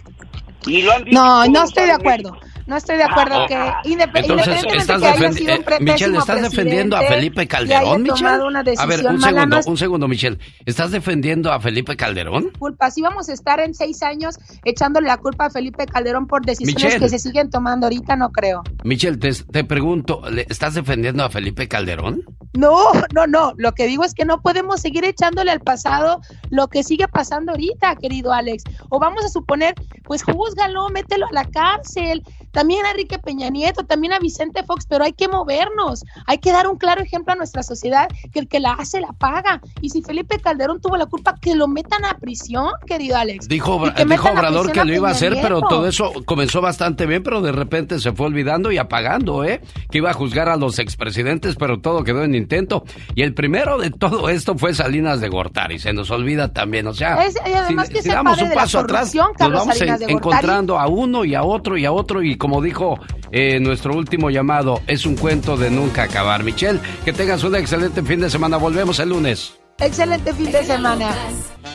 Y 0.66 0.82
lo 0.82 0.92
han 0.92 1.04
dicho 1.04 1.18
No, 1.18 1.44
no 1.46 1.64
estoy 1.64 1.86
de 1.86 1.92
acuerdo. 1.92 2.38
No 2.70 2.76
estoy 2.76 2.98
de 2.98 3.02
acuerdo 3.02 3.34
Ah, 3.42 3.46
que 3.48 3.54
ah. 3.56 3.80
independientemente 3.84 4.76
estás 4.76 5.00
que 5.00 5.06
haya 5.08 5.32
sido 5.32 5.54
un 5.56 5.60
eh, 5.60 5.76
Michelle, 5.80 6.16
¿estás 6.18 6.40
defendiendo 6.42 6.96
a 6.96 7.02
Felipe 7.02 7.46
Calderón, 7.48 8.02
Michelle? 8.02 8.18
tomado 8.20 8.46
una 8.46 8.60
A 8.60 8.86
ver, 8.86 9.04
un 9.06 9.20
segundo, 9.20 9.60
un 9.66 9.76
segundo, 9.76 10.06
Michelle. 10.08 10.38
¿Estás 10.66 10.92
defendiendo 10.92 11.52
a 11.52 11.58
Felipe 11.60 11.96
Calderón? 11.96 12.50
culpa. 12.58 12.90
Si 12.92 13.02
vamos 13.02 13.28
a 13.28 13.32
estar 13.32 13.58
en 13.58 13.74
seis 13.74 14.02
años 14.04 14.36
echándole 14.64 15.08
la 15.08 15.16
culpa 15.16 15.46
a 15.46 15.50
Felipe 15.50 15.84
Calderón 15.86 16.28
por 16.28 16.46
decisiones 16.46 16.84
Michelle. 16.84 17.00
que 17.00 17.08
se 17.08 17.18
siguen 17.18 17.50
tomando 17.50 17.86
ahorita, 17.86 18.14
no 18.14 18.30
creo. 18.30 18.62
Michelle, 18.84 19.16
te, 19.16 19.32
te 19.32 19.64
pregunto, 19.64 20.22
¿le- 20.30 20.46
¿estás 20.48 20.74
defendiendo 20.74 21.24
a 21.24 21.30
Felipe 21.30 21.66
Calderón? 21.66 22.22
No, 22.52 22.76
no, 23.14 23.26
no. 23.26 23.52
Lo 23.56 23.72
que 23.72 23.86
digo 23.86 24.04
es 24.04 24.14
que 24.14 24.24
no 24.24 24.40
podemos 24.42 24.80
seguir 24.80 25.04
echándole 25.04 25.50
al 25.50 25.60
pasado 25.60 26.20
lo 26.50 26.68
que 26.68 26.82
sigue 26.84 27.08
pasando 27.08 27.52
ahorita, 27.52 27.96
querido 27.96 28.32
Alex. 28.32 28.62
O 28.90 28.98
vamos 29.00 29.24
a 29.24 29.28
suponer, 29.28 29.74
pues 30.04 30.22
júzgalo, 30.22 30.88
mételo 30.90 31.26
a 31.26 31.32
la 31.32 31.44
cárcel, 31.44 32.22
también 32.60 32.84
a 32.84 32.90
Enrique 32.90 33.18
Peña 33.18 33.48
Nieto, 33.48 33.84
también 33.84 34.12
a 34.12 34.18
Vicente 34.18 34.62
Fox, 34.64 34.84
pero 34.86 35.02
hay 35.02 35.14
que 35.14 35.28
movernos, 35.28 36.04
hay 36.26 36.36
que 36.36 36.52
dar 36.52 36.66
un 36.66 36.76
claro 36.76 37.00
ejemplo 37.02 37.32
a 37.32 37.36
nuestra 37.36 37.62
sociedad 37.62 38.06
que 38.34 38.38
el 38.40 38.48
que 38.48 38.60
la 38.60 38.72
hace 38.72 39.00
la 39.00 39.12
paga. 39.14 39.62
Y 39.80 39.88
si 39.88 40.02
Felipe 40.02 40.38
Calderón 40.38 40.78
tuvo 40.78 40.98
la 40.98 41.06
culpa, 41.06 41.36
que 41.40 41.54
lo 41.54 41.68
metan 41.68 42.04
a 42.04 42.18
prisión, 42.18 42.68
querido 42.86 43.16
Alex. 43.16 43.48
Dijo, 43.48 43.80
que 43.94 44.04
dijo 44.04 44.28
Obrador 44.28 44.72
que 44.72 44.84
lo 44.84 44.92
iba 44.94 45.08
a 45.08 45.12
hacer, 45.12 45.38
pero 45.40 45.62
todo 45.62 45.86
eso 45.88 46.12
comenzó 46.26 46.60
bastante 46.60 47.06
bien, 47.06 47.22
pero 47.22 47.40
de 47.40 47.52
repente 47.52 47.98
se 47.98 48.12
fue 48.12 48.26
olvidando 48.26 48.70
y 48.70 48.76
apagando, 48.76 49.42
¿eh? 49.42 49.62
Que 49.90 49.96
iba 49.98 50.10
a 50.10 50.12
juzgar 50.12 50.50
a 50.50 50.56
los 50.56 50.78
expresidentes, 50.78 51.56
pero 51.56 51.80
todo 51.80 52.04
quedó 52.04 52.24
en 52.24 52.34
intento. 52.34 52.84
Y 53.14 53.22
el 53.22 53.32
primero 53.32 53.78
de 53.78 53.90
todo 53.90 54.28
esto 54.28 54.58
fue 54.58 54.74
Salinas 54.74 55.22
de 55.22 55.30
Gortari, 55.30 55.78
se 55.78 55.94
nos 55.94 56.10
olvida 56.10 56.52
también, 56.52 56.86
o 56.88 56.92
sea, 56.92 57.24
Es- 57.24 57.36
y 57.46 57.52
además 57.54 57.86
si, 57.88 57.94
que 57.94 58.02
si 58.02 58.10
damos 58.10 58.40
un 58.42 58.50
paso 58.52 58.80
atrás, 58.80 59.00
corrupción, 59.12 59.28
nos 59.28 59.36
Carlos 59.38 59.60
vamos 59.60 59.80
en- 59.80 60.10
encontrando 60.10 60.78
a 60.78 60.86
uno 60.88 61.24
y 61.24 61.34
a 61.34 61.42
otro 61.42 61.76
y 61.78 61.84
a 61.86 61.92
otro, 61.92 62.22
y 62.22 62.36
como 62.36 62.49
dijo 62.60 62.98
eh, 63.32 63.60
nuestro 63.60 63.94
último 63.94 64.30
llamado, 64.30 64.80
es 64.86 65.06
un 65.06 65.16
cuento 65.16 65.56
de 65.56 65.70
nunca 65.70 66.04
acabar. 66.04 66.42
Michelle, 66.42 66.80
que 67.04 67.12
tengas 67.12 67.44
un 67.44 67.54
excelente 67.54 68.02
fin 68.02 68.20
de 68.20 68.30
semana, 68.30 68.56
volvemos 68.56 68.98
el 68.98 69.10
lunes. 69.10 69.54
Excelente 69.78 70.32
fin 70.34 70.50
de 70.52 70.64
semana. 70.64 71.10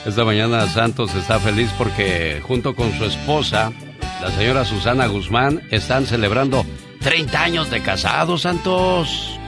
Esta 0.05 0.23
mañana 0.26 0.67
Santos 0.67 1.13
está 1.15 1.39
feliz 1.39 1.71
porque 1.78 2.41
junto 2.47 2.76
con 2.76 2.91
su 2.97 3.05
esposa, 3.05 3.71
la 4.21 4.32
señora 4.32 4.65
Susana 4.65 5.07
Guzmán, 5.07 5.61
están 5.71 6.05
celebrando 6.05 6.65
30 7.01 7.41
años 7.41 7.71
de 7.71 7.82
casados, 7.82 8.41
Santos. 8.41 9.39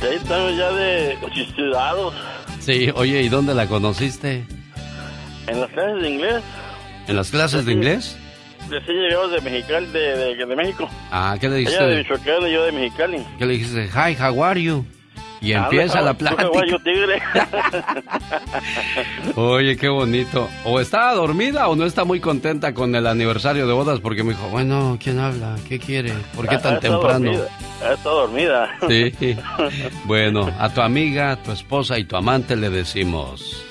Ya 0.00 0.08
estamos 0.08 0.56
ya 0.56 0.72
de 0.72 1.16
ciudadanos 1.54 2.14
Sí, 2.58 2.90
oye, 2.94 3.22
¿y 3.22 3.28
dónde 3.28 3.54
la 3.54 3.66
conociste? 3.66 4.44
en 5.48 5.60
las 5.60 5.70
clases 5.70 6.02
de 6.02 6.08
inglés. 6.08 6.42
¿En 7.08 7.16
las 7.16 7.30
clases 7.30 7.66
de 7.66 7.72
inglés? 7.72 8.16
Recién 8.72 8.96
llegamos 8.96 9.30
de 9.32 9.40
Mexicali, 9.42 9.86
de, 9.88 10.00
de, 10.16 10.46
de 10.46 10.56
México. 10.56 10.88
Ah, 11.10 11.36
¿qué 11.40 11.48
le 11.48 11.58
Ella 11.60 11.84
de 11.86 11.96
dijiste? 11.96 12.14
Michoacán 12.14 12.48
y 12.48 12.52
yo 12.52 12.64
de 12.64 12.72
Mexicali. 12.72 13.26
¿Qué 13.38 13.46
le 13.46 13.52
dijiste? 13.52 13.88
Hi, 13.94 14.16
how 14.20 14.44
are 14.44 14.62
you? 14.62 14.84
Y 15.42 15.52
empieza 15.52 16.00
la 16.00 16.14
plática. 16.14 16.46
Guayo 16.46 16.78
tigre. 16.78 17.20
Oye, 19.34 19.76
qué 19.76 19.88
bonito. 19.88 20.48
O 20.64 20.78
estaba 20.80 21.12
dormida 21.14 21.66
o 21.68 21.74
no 21.74 21.84
está 21.84 22.04
muy 22.04 22.20
contenta 22.20 22.72
con 22.74 22.94
el 22.94 23.06
aniversario 23.08 23.66
de 23.66 23.72
bodas 23.72 23.98
porque 24.00 24.22
me 24.22 24.30
dijo, 24.34 24.48
bueno, 24.50 24.96
¿quién 25.02 25.18
habla? 25.18 25.56
¿Qué 25.68 25.78
quiere? 25.80 26.12
¿Por 26.36 26.46
qué 26.48 26.54
Ha 26.54 26.62
tan 26.62 26.78
temprano? 26.80 27.32
dormida, 27.32 27.48
Ha 27.84 27.92
estado 27.94 28.20
dormida. 28.26 28.70
Sí. 28.88 29.36
Bueno, 30.04 30.48
a 30.60 30.72
tu 30.72 30.80
amiga, 30.80 31.36
tu 31.42 31.50
esposa 31.52 31.98
y 31.98 32.04
tu 32.04 32.14
amante 32.16 32.54
le 32.56 32.70
decimos, 32.70 33.64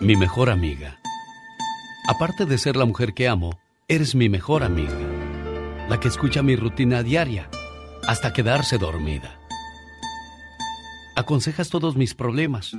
mi 0.00 0.14
mejor 0.16 0.48
amiga. 0.48 0.96
Aparte 2.08 2.44
de 2.46 2.56
ser 2.58 2.76
la 2.76 2.84
mujer 2.84 3.14
que 3.14 3.26
amo, 3.28 3.58
eres 3.86 4.14
mi 4.14 4.28
mejor 4.28 4.62
amiga. 4.62 4.98
La 5.88 6.00
que 6.00 6.08
escucha 6.08 6.42
mi 6.42 6.56
rutina 6.56 7.02
diaria 7.02 7.50
hasta 8.06 8.32
quedarse 8.32 8.78
dormida. 8.78 9.38
Aconsejas 11.16 11.68
todos 11.68 11.94
mis 11.96 12.14
problemas 12.14 12.72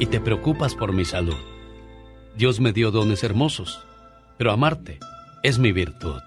y 0.00 0.06
te 0.06 0.20
preocupas 0.20 0.74
por 0.74 0.92
mi 0.92 1.04
salud. 1.04 1.36
Dios 2.36 2.60
me 2.60 2.72
dio 2.72 2.90
dones 2.90 3.22
hermosos, 3.22 3.86
pero 4.38 4.50
amarte 4.50 4.98
es 5.42 5.58
mi 5.58 5.72
virtud. 5.72 6.20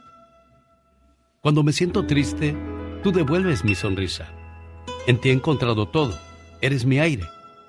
Cuando 1.42 1.64
me 1.64 1.74
siento 1.74 2.06
triste, 2.06 2.56
tú 3.04 3.12
devuelves 3.12 3.64
mi 3.64 3.76
sonrisa. 3.76 4.30
En 5.08 5.20
ti 5.20 5.30
he 5.30 5.34
encontrado 5.34 5.88
todo. 5.88 6.18
Eres 6.62 6.86
mi 6.86 7.00
aire, 7.00 7.26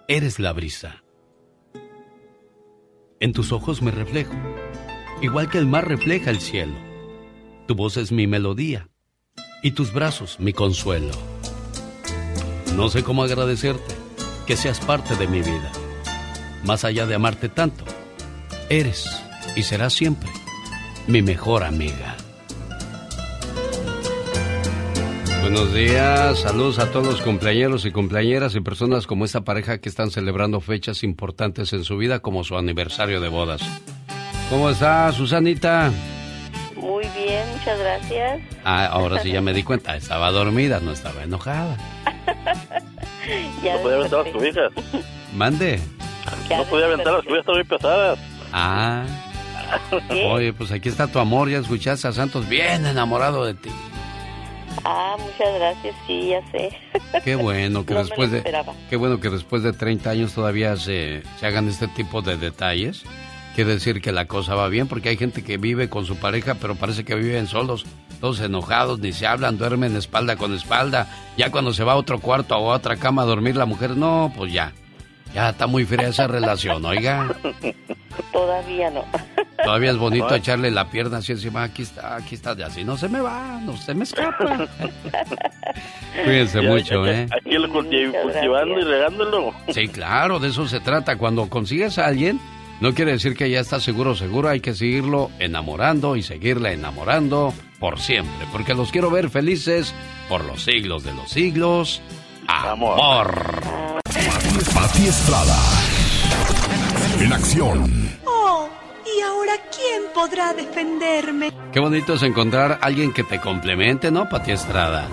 eres 0.09 0.39
la 0.39 0.53
brisa. 0.53 1.03
En 3.19 3.33
tus 3.33 3.53
ojos 3.53 3.83
me 3.83 3.91
reflejo, 3.91 4.35
igual 5.23 5.49
que 5.49 5.59
el 5.59 5.67
mar 5.67 5.89
refleja 5.89 6.31
el 6.31 6.41
cielo. 6.41 6.75
Tu 7.67 7.75
voz 7.75 7.97
es 7.97 8.13
mi 8.13 8.27
melodía 8.27 8.89
y 9.63 9.73
tus 9.73 9.93
brazos 9.93 10.41
mi 10.41 10.53
consuelo. 10.53 11.13
No 12.75 12.89
sé 12.89 13.03
cómo 13.03 13.23
agradecerte 13.23 13.95
que 14.47 14.57
seas 14.57 14.81
parte 14.81 15.17
de 15.17 15.27
mi 15.27 15.41
vida. 15.41 15.71
Más 16.65 16.85
allá 16.85 17.07
de 17.07 17.15
amarte 17.15 17.49
tanto, 17.49 17.85
eres 18.69 19.07
y 19.57 19.63
serás 19.63 19.93
siempre 19.93 20.31
mi 21.07 21.23
mejor 21.23 21.65
amiga. 21.65 22.17
Buenos 25.43 25.75
días, 25.75 26.39
saludos 26.39 26.79
a 26.79 26.93
todos 26.93 27.07
los 27.07 27.23
cumpleañeros 27.23 27.85
y 27.85 27.91
cumpleañeras 27.91 28.55
y 28.55 28.61
personas 28.61 29.07
como 29.07 29.25
esta 29.25 29.41
pareja 29.41 29.79
que 29.79 29.89
están 29.89 30.11
celebrando 30.11 30.61
fechas 30.61 31.03
importantes 31.03 31.73
en 31.73 31.83
su 31.83 31.97
vida 31.97 32.21
como 32.21 32.45
su 32.45 32.57
aniversario 32.57 33.21
de 33.21 33.29
bodas. 33.29 33.63
¿Cómo 34.51 34.69
está 34.69 35.13
Susanita? 35.13 35.93
Muy 36.75 37.07
bien, 37.17 37.49
muchas 37.57 37.79
gracias. 37.79 38.41
Ah, 38.65 38.87
ahora 38.87 39.23
sí 39.23 39.31
ya 39.31 39.41
me 39.41 39.53
di 39.53 39.63
cuenta, 39.65 39.95
estaba 39.97 40.33
dormida, 40.33 40.81
no 40.81 40.91
estaba 40.91 41.23
enojada. 41.23 41.77
Ya 43.63 43.77
No 43.77 43.83
podía 43.83 43.97
aventar 43.99 44.25
las 44.25 44.35
cobijas. 44.35 44.73
Mande. 45.33 45.81
No 46.51 46.65
podía 46.65 46.87
aventar 46.87 47.13
las 47.13 47.25
estaban 47.25 47.45
muy 47.59 47.65
pesadas. 47.65 48.19
Ah. 48.53 49.05
Oye, 50.29 50.53
pues 50.53 50.73
aquí 50.73 50.89
está 50.89 51.07
tu 51.07 51.21
amor, 51.21 51.49
ya 51.49 51.59
escuchaste 51.59 52.09
a 52.09 52.13
Santos 52.13 52.49
bien 52.49 52.85
enamorado 52.87 53.45
de 53.45 53.55
ti. 53.55 53.71
Ah, 54.85 55.15
muchas 55.17 55.55
gracias, 55.55 55.95
sí, 56.09 56.31
ya 56.31 56.51
sé. 56.51 56.77
Qué 57.23 57.37
bueno 57.37 57.87
que 57.87 57.95
No 57.95 58.01
después 58.01 58.33
de 58.33 58.43
qué 58.89 58.97
bueno 58.97 59.21
que 59.21 59.31
después 59.31 59.63
de 59.63 59.73
30 59.73 60.11
años 60.11 60.35
todavía 60.35 60.77
se, 60.77 61.23
se 61.39 61.47
hagan 61.47 61.69
este 61.69 61.87
tipo 61.87 62.21
de 62.21 62.37
detalles. 62.37 63.05
Quiere 63.61 63.75
decir 63.75 64.01
que 64.01 64.11
la 64.11 64.25
cosa 64.25 64.55
va 64.55 64.69
bien 64.69 64.89
porque 64.89 65.11
hay 65.11 65.19
gente 65.19 65.45
que 65.45 65.59
vive 65.59 65.91
con 65.91 66.07
su 66.07 66.17
pareja 66.17 66.55
pero 66.55 66.77
parece 66.77 67.05
que 67.05 67.15
viven 67.15 67.47
solos, 67.47 67.85
todos 68.19 68.41
enojados, 68.41 69.01
ni 69.01 69.13
se 69.13 69.27
hablan, 69.27 69.59
duermen 69.59 69.97
espalda 69.97 70.37
con 70.37 70.55
espalda. 70.55 71.09
Ya 71.37 71.51
cuando 71.51 71.75
se 71.75 71.85
va 71.85 71.93
a 71.93 71.97
otro 71.97 72.21
cuarto 72.21 72.57
o 72.57 72.73
a 72.73 72.77
otra 72.77 72.97
cama 72.97 73.21
a 73.21 73.27
dormir 73.27 73.57
la 73.57 73.67
mujer, 73.67 73.99
no, 73.99 74.33
pues 74.35 74.51
ya. 74.51 74.73
Ya 75.35 75.51
está 75.51 75.67
muy 75.67 75.85
fría 75.85 76.09
esa 76.09 76.27
relación, 76.27 76.83
oiga. 76.87 77.37
Todavía 78.33 78.89
no. 78.91 79.05
Todavía 79.63 79.91
es 79.91 79.99
bonito 79.99 80.35
echarle 80.35 80.71
la 80.71 80.89
pierna 80.89 81.19
así 81.19 81.33
encima, 81.33 81.63
aquí 81.63 81.83
está, 81.83 82.17
aquí 82.17 82.37
está, 82.37 82.55
de 82.55 82.65
así 82.65 82.83
no 82.83 82.97
se 82.97 83.11
me 83.11 83.21
va, 83.21 83.61
no 83.63 83.77
se 83.77 83.93
me 83.93 84.05
escapa. 84.05 84.67
Cuídense 86.25 86.63
Ya, 86.63 86.69
mucho, 86.71 87.05
ya, 87.05 87.13
¿eh? 87.13 87.27
Aquí 87.31 87.59
lo 87.59 87.69
culti- 87.69 88.11
cultivando 88.23 88.81
y 88.81 88.85
regándolo. 88.85 89.53
Sí, 89.69 89.87
claro, 89.89 90.39
de 90.39 90.49
eso 90.49 90.67
se 90.67 90.81
trata. 90.81 91.17
Cuando 91.19 91.47
consigues 91.51 91.99
a 91.99 92.07
alguien, 92.07 92.41
no 92.81 92.95
quiere 92.95 93.13
decir 93.13 93.37
que 93.37 93.51
ya 93.51 93.61
está 93.61 93.79
seguro, 93.79 94.15
seguro. 94.15 94.49
Hay 94.49 94.61
que 94.61 94.75
seguirlo 94.75 95.31
enamorando 95.39 96.17
y 96.17 96.23
seguirla 96.23 96.73
enamorando 96.73 97.53
por 97.79 98.01
siempre. 98.01 98.47
Porque 98.53 98.75
los 98.75 98.91
quiero 98.91 99.11
ver 99.11 99.29
felices 99.29 99.95
por 100.29 100.45
los 100.45 100.63
siglos 100.63 101.05
de 101.05 101.13
los 101.13 101.31
siglos. 101.31 102.01
Amor. 102.49 103.33
Pati 104.75 105.07
Estrada. 105.07 105.59
En 107.21 107.33
acción. 107.33 108.19
Oh, 108.25 108.69
¿y 109.05 109.21
ahora 109.21 109.53
quién 109.71 110.03
podrá 110.15 110.55
defenderme? 110.55 111.53
Qué 111.73 111.81
bonito 111.81 112.15
es 112.15 112.23
encontrar 112.23 112.73
a 112.73 112.87
alguien 112.87 113.13
que 113.13 113.25
te 113.25 113.41
complemente, 113.41 114.11
¿no, 114.11 114.29
Pati 114.29 114.53
Estrada? 114.53 115.07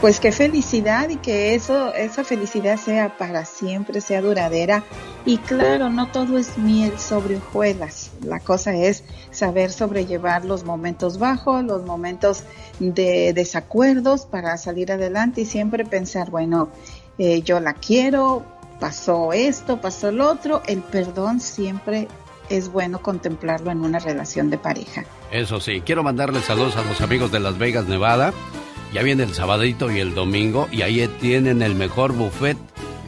Pues 0.00 0.20
qué 0.20 0.30
felicidad 0.30 1.08
y 1.08 1.16
que 1.16 1.54
eso, 1.54 1.92
esa 1.94 2.22
felicidad 2.22 2.76
sea 2.76 3.16
para 3.16 3.46
siempre, 3.46 4.02
sea 4.02 4.20
duradera. 4.20 4.84
Y 5.24 5.38
claro, 5.38 5.88
no 5.88 6.08
todo 6.08 6.36
es 6.36 6.58
miel 6.58 6.98
sobre 6.98 7.38
hojuelas. 7.38 8.10
La 8.22 8.38
cosa 8.38 8.74
es 8.74 9.04
saber 9.30 9.72
sobrellevar 9.72 10.44
los 10.44 10.64
momentos 10.64 11.18
bajos, 11.18 11.64
los 11.64 11.84
momentos 11.84 12.44
de 12.78 13.32
desacuerdos 13.32 14.26
para 14.26 14.58
salir 14.58 14.92
adelante 14.92 15.40
y 15.40 15.44
siempre 15.46 15.84
pensar, 15.86 16.30
bueno, 16.30 16.68
eh, 17.18 17.40
yo 17.40 17.58
la 17.58 17.72
quiero, 17.72 18.44
pasó 18.78 19.32
esto, 19.32 19.80
pasó 19.80 20.12
lo 20.12 20.30
otro. 20.30 20.62
El 20.66 20.82
perdón 20.82 21.40
siempre 21.40 22.06
es 22.50 22.70
bueno 22.70 23.00
contemplarlo 23.00 23.70
en 23.70 23.80
una 23.80 23.98
relación 23.98 24.50
de 24.50 24.58
pareja. 24.58 25.04
Eso 25.32 25.58
sí, 25.58 25.80
quiero 25.80 26.02
mandarles 26.02 26.44
saludos 26.44 26.76
a 26.76 26.82
los 26.82 27.00
amigos 27.00 27.32
de 27.32 27.40
Las 27.40 27.56
Vegas, 27.58 27.86
Nevada. 27.86 28.34
Ya 28.96 29.02
viene 29.02 29.24
el 29.24 29.34
sabadito 29.34 29.90
y 29.90 30.00
el 30.00 30.14
domingo 30.14 30.70
y 30.72 30.80
ahí 30.80 31.06
tienen 31.20 31.60
el 31.60 31.74
mejor 31.74 32.14
buffet, 32.14 32.56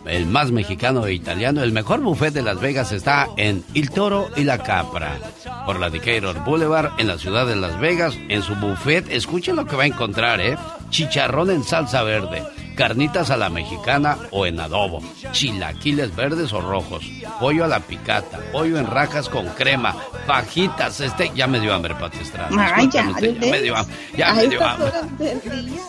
el 0.04 0.26
más 0.26 0.50
mexicano 0.50 1.06
e 1.06 1.14
italiano. 1.14 1.62
El 1.62 1.72
mejor 1.72 2.02
buffet 2.02 2.34
de 2.34 2.42
Las 2.42 2.60
Vegas 2.60 2.92
está 2.92 3.26
en 3.38 3.64
El 3.72 3.88
Toro 3.88 4.28
y 4.36 4.44
la 4.44 4.58
Capra, 4.58 5.16
por 5.64 5.80
la 5.80 5.88
Decatur 5.88 6.44
Boulevard 6.44 6.90
en 6.98 7.08
la 7.08 7.16
ciudad 7.16 7.46
de 7.46 7.56
Las 7.56 7.80
Vegas. 7.80 8.18
En 8.28 8.42
su 8.42 8.54
buffet, 8.56 9.10
escuchen 9.10 9.56
lo 9.56 9.64
que 9.64 9.76
va 9.76 9.84
a 9.84 9.86
encontrar, 9.86 10.42
¿eh? 10.42 10.58
Chicharrón 10.90 11.48
en 11.48 11.64
salsa 11.64 12.02
verde, 12.02 12.42
carnitas 12.78 13.28
a 13.32 13.36
la 13.36 13.50
mexicana 13.50 14.16
o 14.30 14.46
en 14.46 14.60
adobo, 14.60 15.02
chilaquiles 15.32 16.14
verdes 16.14 16.52
o 16.52 16.60
rojos, 16.60 17.04
pollo 17.40 17.64
a 17.64 17.66
la 17.66 17.80
picata, 17.80 18.38
pollo 18.52 18.78
en 18.78 18.86
rajas 18.86 19.28
con 19.28 19.46
crema, 19.48 19.96
fajitas, 20.28 21.00
este, 21.00 21.32
ya 21.34 21.48
me 21.48 21.58
dio 21.58 21.74
hambre, 21.74 21.96
Pati. 21.96 22.18
Ay, 22.56 22.88
ya, 22.92 23.08
usted, 23.08 23.36
ya 23.40 23.50
me 23.50 23.60
dio 23.60 23.76
hambre, 23.76 23.96
ya 24.16 24.32
me 24.32 24.46
dio 24.46 24.64
hambre. 24.64 24.92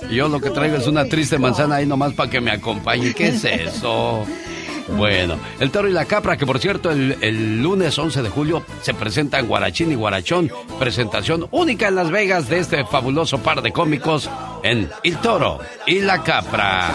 yo 0.09 0.27
lo 0.27 0.41
que 0.41 0.49
traigo 0.49 0.77
es 0.77 0.87
una 0.87 1.05
triste 1.05 1.37
manzana 1.37 1.75
ahí 1.75 1.85
nomás 1.85 2.13
para 2.13 2.27
que 2.27 2.41
me 2.41 2.49
acompañe. 2.49 3.13
¿Qué 3.13 3.27
es 3.27 3.45
eso? 3.45 4.25
Bueno, 4.95 5.39
el 5.59 5.71
toro 5.71 5.87
y 5.87 5.93
la 5.93 6.05
capra, 6.05 6.37
que 6.37 6.45
por 6.45 6.59
cierto 6.59 6.91
el, 6.91 7.17
el, 7.21 7.61
lunes 7.61 7.97
11 7.97 8.21
de 8.21 8.29
julio 8.29 8.63
se 8.81 8.93
presenta 8.93 9.39
en 9.39 9.47
Guarachín 9.47 9.91
y 9.91 9.95
Guarachón, 9.95 10.51
presentación 10.77 11.47
única 11.51 11.87
en 11.87 11.95
Las 11.95 12.11
Vegas 12.11 12.49
de 12.49 12.59
este 12.59 12.85
fabuloso 12.85 13.39
par 13.39 13.61
de 13.61 13.71
cómicos 13.71 14.29
en 14.63 14.89
El 15.03 15.17
toro 15.17 15.59
y 15.85 15.99
la 15.99 16.21
capra. 16.23 16.91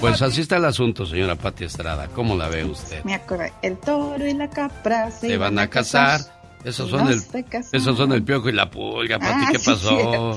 Pues 0.00 0.20
así 0.20 0.40
está 0.40 0.56
el 0.56 0.64
asunto, 0.64 1.06
señora 1.06 1.36
Pati 1.36 1.64
Estrada. 1.64 2.08
¿Cómo 2.08 2.34
la 2.36 2.48
ve 2.48 2.64
usted? 2.64 3.04
Me 3.04 3.14
acordé, 3.14 3.52
el 3.62 3.78
toro 3.78 4.26
y 4.26 4.34
la 4.34 4.50
capra 4.50 5.10
se, 5.10 5.36
van, 5.36 5.58
a 5.58 5.68
casar. 5.68 6.41
Esos 6.64 6.90
son, 6.90 7.08
el, 7.08 7.20
esos 7.72 7.96
son 7.96 8.12
el 8.12 8.22
piojo 8.22 8.48
y 8.48 8.52
la 8.52 8.70
pulga, 8.70 9.18
Pati, 9.18 9.52
¿qué 9.52 9.58
pasó? 9.58 10.36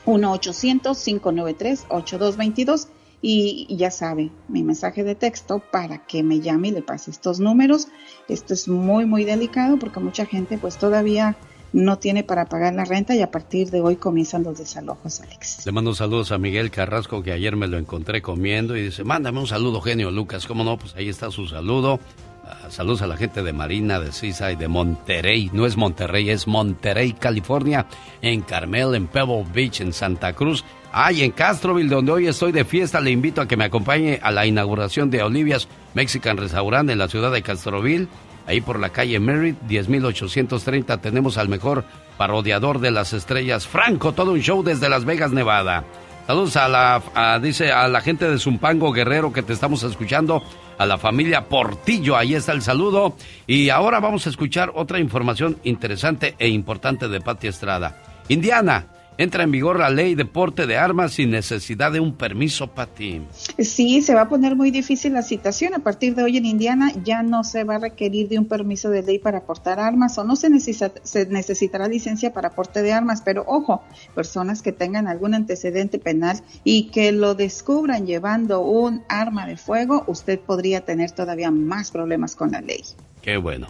1-800-593-8222 0.06 2.88
y 3.24 3.68
ya 3.76 3.92
sabe, 3.92 4.32
mi 4.48 4.64
mensaje 4.64 5.04
de 5.04 5.14
texto 5.14 5.62
para 5.72 6.04
que 6.06 6.24
me 6.24 6.40
llame 6.40 6.70
y 6.70 6.72
le 6.72 6.82
pase 6.82 7.12
estos 7.12 7.40
números. 7.40 7.88
Esto 8.28 8.56
es 8.56 8.68
muy, 8.68 9.06
muy 9.06 9.26
delicado 9.26 9.78
porque 9.78 10.00
mucha 10.00 10.26
gente 10.26 10.58
pues 10.58 10.78
todavía 10.78 11.38
no 11.74 11.98
tiene 11.98 12.24
para 12.24 12.46
pagar 12.46 12.74
la 12.74 12.86
renta 12.86 13.16
y 13.16 13.22
a 13.22 13.32
partir 13.32 13.70
de 13.72 13.82
hoy 13.82 13.96
comienzan 13.96 14.44
los 14.44 14.58
desalojos, 14.58 15.22
Alex. 15.22 15.66
Le 15.66 15.72
mando 15.72 15.94
saludos 15.96 16.32
a 16.32 16.38
Miguel 16.38 16.72
Carrasco 16.72 17.24
que 17.24 17.32
ayer 17.32 17.56
me 17.56 17.68
lo 17.68 17.78
encontré 17.78 18.22
comiendo 18.22 18.76
y 18.76 18.84
dice, 18.84 19.04
mándame 19.04 19.40
un 19.40 19.48
saludo, 19.48 19.82
genio 19.82 20.12
Lucas. 20.12 20.48
¿Cómo 20.48 20.64
no? 20.64 20.78
Pues 20.78 20.96
ahí 20.96 21.10
está 21.10 21.32
su 21.32 21.48
saludo. 21.48 22.00
Ah, 22.44 22.70
saludos 22.70 23.02
a 23.02 23.08
la 23.08 23.18
gente 23.18 23.44
de 23.44 23.54
Marina, 23.54 24.00
de 24.00 24.12
Sisa 24.12 24.52
y 24.52 24.56
de 24.56 24.68
Monterrey. 24.68 25.50
No 25.54 25.66
es 25.66 25.78
Monterrey, 25.78 26.30
es 26.30 26.48
Monterrey, 26.48 27.14
California. 27.14 27.86
En 28.22 28.42
Carmel, 28.42 28.96
en 28.96 29.08
Pebble 29.08 29.46
Beach, 29.54 29.82
en 29.82 29.94
Santa 29.94 30.34
Cruz. 30.34 30.66
Ay, 30.92 31.24
en 31.24 31.32
Castroville, 31.32 31.88
donde 31.88 32.12
hoy 32.12 32.28
estoy 32.28 32.52
de 32.52 32.66
fiesta, 32.66 33.00
le 33.00 33.12
invito 33.12 33.40
a 33.40 33.48
que 33.48 33.56
me 33.56 33.64
acompañe 33.64 34.20
a 34.22 34.32
la 34.32 34.46
inauguración 34.46 35.10
de 35.10 35.24
Olivia's 35.24 35.70
Mexican 35.94 36.36
Restaurant 36.36 36.90
en 36.90 36.98
la 36.98 37.08
ciudad 37.08 37.32
de 37.32 37.42
Castroville 37.42 38.10
Ahí 38.52 38.60
por 38.60 38.82
la 38.82 38.90
calle 38.90 39.18
Merritt, 39.18 39.62
10.830, 39.62 41.00
tenemos 41.00 41.38
al 41.38 41.48
mejor 41.48 41.86
parodiador 42.18 42.82
de 42.82 42.92
las 42.92 43.14
estrellas, 43.14 43.66
Franco, 43.66 44.12
todo 44.12 44.34
un 44.34 44.42
show 44.42 44.62
desde 44.62 44.90
Las 44.90 45.06
Vegas, 45.06 45.32
Nevada. 45.32 45.86
Saludos 46.28 46.58
a 46.58 46.68
la, 46.68 47.40
dice, 47.42 47.72
a 47.72 47.88
la 47.88 48.02
gente 48.02 48.30
de 48.30 48.38
Zumpango 48.38 48.92
Guerrero 48.92 49.32
que 49.32 49.42
te 49.42 49.54
estamos 49.54 49.84
escuchando, 49.84 50.44
a 50.78 50.86
la 50.86 50.98
familia 50.98 51.46
Portillo, 51.48 52.18
ahí 52.18 52.36
está 52.36 52.52
el 52.52 52.62
saludo. 52.62 53.16
Y 53.48 53.70
ahora 53.70 54.02
vamos 54.02 54.28
a 54.28 54.30
escuchar 54.30 54.74
otra 54.76 55.00
información 55.00 55.56
interesante 55.64 56.36
e 56.38 56.50
importante 56.50 57.08
de 57.08 57.22
Pati 57.22 57.48
Estrada. 57.48 58.04
Indiana, 58.28 58.86
entra 59.22 59.44
en 59.44 59.52
vigor 59.52 59.80
la 59.80 59.90
ley 59.90 60.16
de 60.16 60.26
porte 60.26 60.66
de 60.66 60.78
armas 60.78 61.14
sin 61.14 61.32
necesidad 61.32 61.92
de 61.92 62.00
un 62.00 62.16
permiso, 62.16 62.68
Pati. 62.68 63.22
Sí, 63.60 64.02
se 64.02 64.16
va 64.16 64.22
a 64.22 64.30
poner 64.30 64.56
muy 64.56 64.72
difícil 64.72 65.14
la 65.14 65.22
situación. 65.22 65.74
A 65.74 65.80
partir 65.80 66.16
de 66.16 66.24
hoy 66.24 66.38
en 66.38 66.46
Indiana 66.46 66.92
ya 67.04 67.22
no 67.24 67.44
se 67.44 67.64
va 67.64 67.76
a 67.76 67.80
requerir 67.80 68.30
de 68.30 68.40
un 68.40 68.46
permiso 68.46 68.90
de 68.90 69.04
ley 69.04 69.20
para 69.20 69.42
portar 69.42 69.80
armas 69.80 70.18
o 70.18 70.24
no 70.24 70.36
se, 70.36 70.50
se 70.62 71.26
necesitará 71.28 71.88
licencia 71.88 72.34
para 72.34 72.52
porte 72.52 72.82
de 72.82 72.94
armas. 72.94 73.22
Pero 73.22 73.44
ojo, 73.48 73.84
personas 74.16 74.62
que 74.62 74.72
tengan 74.72 75.08
algún 75.08 75.34
antecedente 75.34 76.00
penal 76.00 76.42
y 76.64 76.90
que 76.90 77.12
lo 77.12 77.36
descubran 77.36 78.06
llevando 78.06 78.62
un 78.62 79.04
arma 79.08 79.46
de 79.46 79.58
fuego, 79.58 80.04
usted 80.08 80.40
podría 80.40 80.82
tener 80.82 81.12
todavía 81.12 81.52
más 81.52 81.92
problemas 81.92 82.36
con 82.36 82.52
la 82.52 82.62
ley. 82.62 82.84
Qué 83.22 83.38
bueno. 83.38 83.68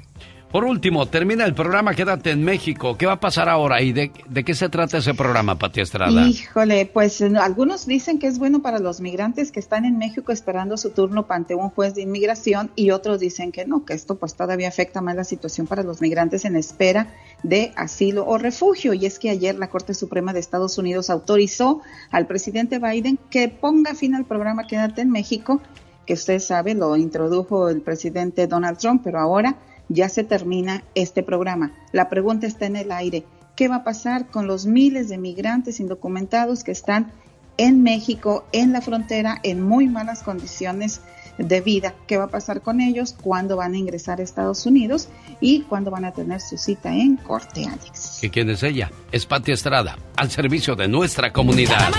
Por 0.51 0.65
último, 0.65 1.05
termina 1.05 1.45
el 1.45 1.53
programa 1.53 1.95
Quédate 1.95 2.31
en 2.31 2.43
México. 2.43 2.97
¿Qué 2.97 3.05
va 3.05 3.13
a 3.13 3.19
pasar 3.21 3.47
ahora 3.47 3.81
y 3.81 3.93
de, 3.93 4.11
qué 4.11 4.53
se 4.53 4.67
trata 4.67 4.97
ese 4.97 5.13
programa, 5.13 5.57
Pati 5.57 5.79
Estrada? 5.79 6.27
Híjole, 6.27 6.85
pues 6.87 7.21
algunos 7.21 7.85
dicen 7.85 8.19
que 8.19 8.27
es 8.27 8.37
bueno 8.37 8.61
para 8.61 8.79
los 8.79 8.99
migrantes 8.99 9.53
que 9.53 9.61
están 9.61 9.85
en 9.85 9.97
México 9.97 10.33
esperando 10.33 10.75
su 10.75 10.89
turno 10.89 11.25
ante 11.29 11.55
un 11.55 11.69
juez 11.69 11.95
de 11.95 12.01
inmigración 12.01 12.69
y 12.75 12.91
otros 12.91 13.21
dicen 13.21 13.53
que 13.53 13.65
no, 13.65 13.85
que 13.85 13.93
esto 13.93 14.15
pues 14.15 14.35
todavía 14.35 14.67
afecta 14.67 14.99
más 14.99 15.15
la 15.15 15.23
situación 15.23 15.67
para 15.67 15.83
los 15.83 16.01
migrantes 16.01 16.43
en 16.43 16.57
espera 16.57 17.07
de 17.43 17.71
asilo 17.77 18.27
o 18.27 18.37
refugio. 18.37 18.93
Y 18.93 19.05
es 19.05 19.19
que 19.19 19.29
ayer 19.29 19.55
la 19.55 19.69
Corte 19.69 19.93
Suprema 19.93 20.33
de 20.33 20.41
Estados 20.41 20.77
Unidos 20.77 21.09
autorizó 21.09 21.79
al 22.09 22.27
presidente 22.27 22.77
Biden 22.77 23.17
que 23.29 23.47
ponga 23.47 23.95
fin 23.95 24.15
al 24.15 24.25
programa 24.25 24.67
Quédate 24.67 24.99
en 24.99 25.11
México, 25.11 25.61
que 26.05 26.15
usted 26.15 26.39
sabe 26.39 26.73
lo 26.73 26.97
introdujo 26.97 27.69
el 27.69 27.79
presidente 27.79 28.47
Donald 28.47 28.77
Trump, 28.77 29.01
pero 29.01 29.17
ahora 29.17 29.55
ya 29.93 30.09
se 30.09 30.23
termina 30.23 30.83
este 30.95 31.23
programa. 31.23 31.71
La 31.91 32.09
pregunta 32.09 32.47
está 32.47 32.65
en 32.65 32.75
el 32.75 32.91
aire. 32.91 33.25
¿Qué 33.55 33.67
va 33.67 33.77
a 33.77 33.83
pasar 33.83 34.27
con 34.27 34.47
los 34.47 34.65
miles 34.65 35.09
de 35.09 35.17
migrantes 35.17 35.79
indocumentados 35.79 36.63
que 36.63 36.71
están 36.71 37.11
en 37.57 37.83
México, 37.83 38.45
en 38.53 38.71
la 38.71 38.81
frontera, 38.81 39.39
en 39.43 39.61
muy 39.61 39.87
malas 39.87 40.23
condiciones 40.23 41.01
de 41.37 41.61
vida? 41.61 41.93
¿Qué 42.07 42.17
va 42.17 42.25
a 42.25 42.29
pasar 42.29 42.61
con 42.61 42.81
ellos? 42.81 43.15
¿Cuándo 43.21 43.57
van 43.57 43.73
a 43.73 43.77
ingresar 43.77 44.19
a 44.19 44.23
Estados 44.23 44.65
Unidos? 44.65 45.09
¿Y 45.41 45.61
cuándo 45.63 45.91
van 45.91 46.05
a 46.05 46.11
tener 46.11 46.39
su 46.39 46.57
cita 46.57 46.95
en 46.95 47.17
Corte, 47.17 47.65
Alex? 47.65 48.23
¿Y 48.23 48.29
quién 48.29 48.49
es 48.49 48.63
ella? 48.63 48.91
Es 49.11 49.25
Pati 49.25 49.51
Estrada, 49.51 49.97
al 50.15 50.31
servicio 50.31 50.75
de 50.75 50.87
nuestra 50.87 51.31
comunidad. 51.31 51.91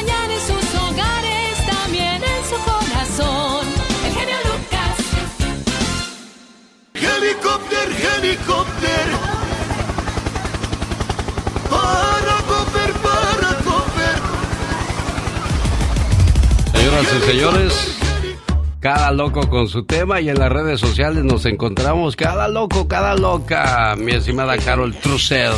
Helicóptero. 7.22 9.18
Para 11.70 12.36
coger, 12.50 12.92
para 12.94 13.50
coger. 13.64 14.18
Señoras 16.74 17.06
y 17.14 17.26
señores, 17.26 18.01
cada 18.82 19.12
loco 19.12 19.48
con 19.48 19.68
su 19.68 19.86
tema 19.86 20.20
y 20.20 20.28
en 20.28 20.40
las 20.40 20.50
redes 20.50 20.80
sociales 20.80 21.22
nos 21.22 21.46
encontramos 21.46 22.16
cada 22.16 22.48
loco, 22.48 22.88
cada 22.88 23.14
loca, 23.14 23.94
mi 23.96 24.10
estimada 24.10 24.58
Carol 24.58 24.92
Trussell. 24.92 25.52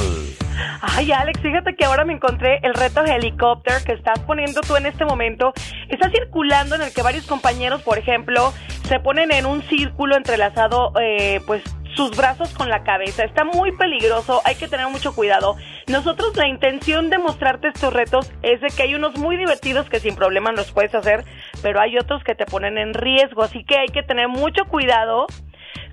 Ay, 0.82 1.10
Alex, 1.10 1.40
fíjate 1.40 1.74
que 1.74 1.86
ahora 1.86 2.04
me 2.04 2.12
encontré 2.12 2.60
el 2.62 2.74
reto 2.74 3.02
helicóptero 3.02 3.78
que 3.86 3.92
estás 3.92 4.20
poniendo 4.20 4.60
tú 4.60 4.76
en 4.76 4.84
este 4.84 5.06
momento. 5.06 5.54
Está 5.88 6.10
circulando 6.10 6.74
en 6.74 6.82
el 6.82 6.92
que 6.92 7.00
varios 7.00 7.26
compañeros, 7.26 7.80
por 7.80 7.96
ejemplo, 7.96 8.52
se 8.88 9.00
ponen 9.00 9.32
en 9.32 9.46
un 9.46 9.62
círculo 9.62 10.16
entrelazado, 10.16 10.92
eh, 11.00 11.40
pues 11.46 11.62
sus 11.94 12.16
brazos 12.16 12.52
con 12.54 12.68
la 12.68 12.82
cabeza. 12.82 13.24
Está 13.24 13.44
muy 13.44 13.72
peligroso, 13.72 14.42
hay 14.44 14.56
que 14.56 14.68
tener 14.68 14.88
mucho 14.88 15.14
cuidado. 15.14 15.56
Nosotros 15.86 16.36
la 16.36 16.48
intención 16.48 17.10
de 17.10 17.18
mostrarte 17.18 17.68
estos 17.68 17.92
retos 17.92 18.32
es 18.42 18.60
de 18.60 18.68
que 18.68 18.82
hay 18.84 18.94
unos 18.94 19.16
muy 19.16 19.36
divertidos 19.36 19.88
que 19.88 20.00
sin 20.00 20.16
problema 20.16 20.52
los 20.52 20.72
puedes 20.72 20.94
hacer, 20.94 21.24
pero 21.62 21.80
hay 21.80 21.96
otros 21.98 22.22
que 22.24 22.34
te 22.34 22.46
ponen 22.46 22.78
en 22.78 22.94
riesgo, 22.94 23.42
así 23.42 23.64
que 23.64 23.78
hay 23.78 23.88
que 23.88 24.02
tener 24.02 24.28
mucho 24.28 24.64
cuidado 24.66 25.26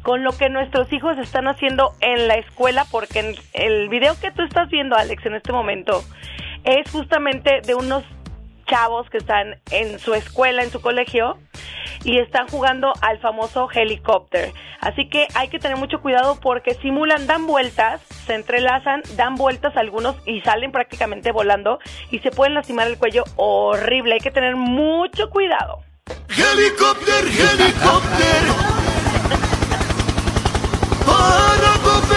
con 0.02 0.24
lo 0.24 0.32
que 0.32 0.49
nuestros 0.49 0.91
hijos 0.93 1.18
están 1.18 1.47
haciendo 1.47 1.93
en 2.02 2.28
la 2.28 2.36
escuela, 2.36 2.86
porque 2.89 3.20
en 3.20 3.36
el 3.54 3.89
video 3.89 4.20
que 4.20 4.32
tú 4.32 4.41
estás 4.43 4.70
viendo, 4.70 4.95
Alex, 4.95 5.26
en 5.26 5.36
este 5.36 5.52
momento, 5.52 6.04
es 6.64 6.89
justamente 6.91 7.62
de 7.62 7.76
unos 7.76 8.04
chavos 8.72 9.09
que 9.09 9.17
están 9.17 9.59
en 9.69 9.99
su 9.99 10.13
escuela, 10.13 10.63
en 10.63 10.72
su 10.72 10.82
colegio, 10.82 11.38
y 12.05 12.17
están 12.19 12.47
jugando 12.47 12.93
al 13.01 13.19
famoso 13.19 13.69
helicóptero. 13.72 14.53
Así 14.80 15.09
que 15.09 15.28
hay 15.36 15.49
que 15.49 15.59
tener 15.59 15.78
mucho 15.78 16.01
cuidado 16.01 16.39
porque 16.41 16.74
simulan, 16.76 17.28
dan 17.28 17.45
vueltas, 17.45 18.01
se 18.26 18.34
entrelazan, 18.34 19.03
dan 19.17 19.36
vueltas 19.36 19.76
algunos 19.76 20.15
y 20.26 20.41
salen 20.41 20.72
prácticamente 20.72 21.32
volando 21.32 21.80
y 22.09 22.19
se 22.19 22.32
pueden 22.32 22.53
lastimar 22.53 22.88
el 22.88 22.97
cuello 22.97 23.26
horrible. 23.36 24.13
Hay 24.13 24.22
que 24.22 24.32
tener 24.32 24.55
mucho 24.55 25.30
cuidado. 25.30 25.84
Helicóptero, 26.30 27.28
helicóptero. 27.28 28.55
Para 31.05 32.07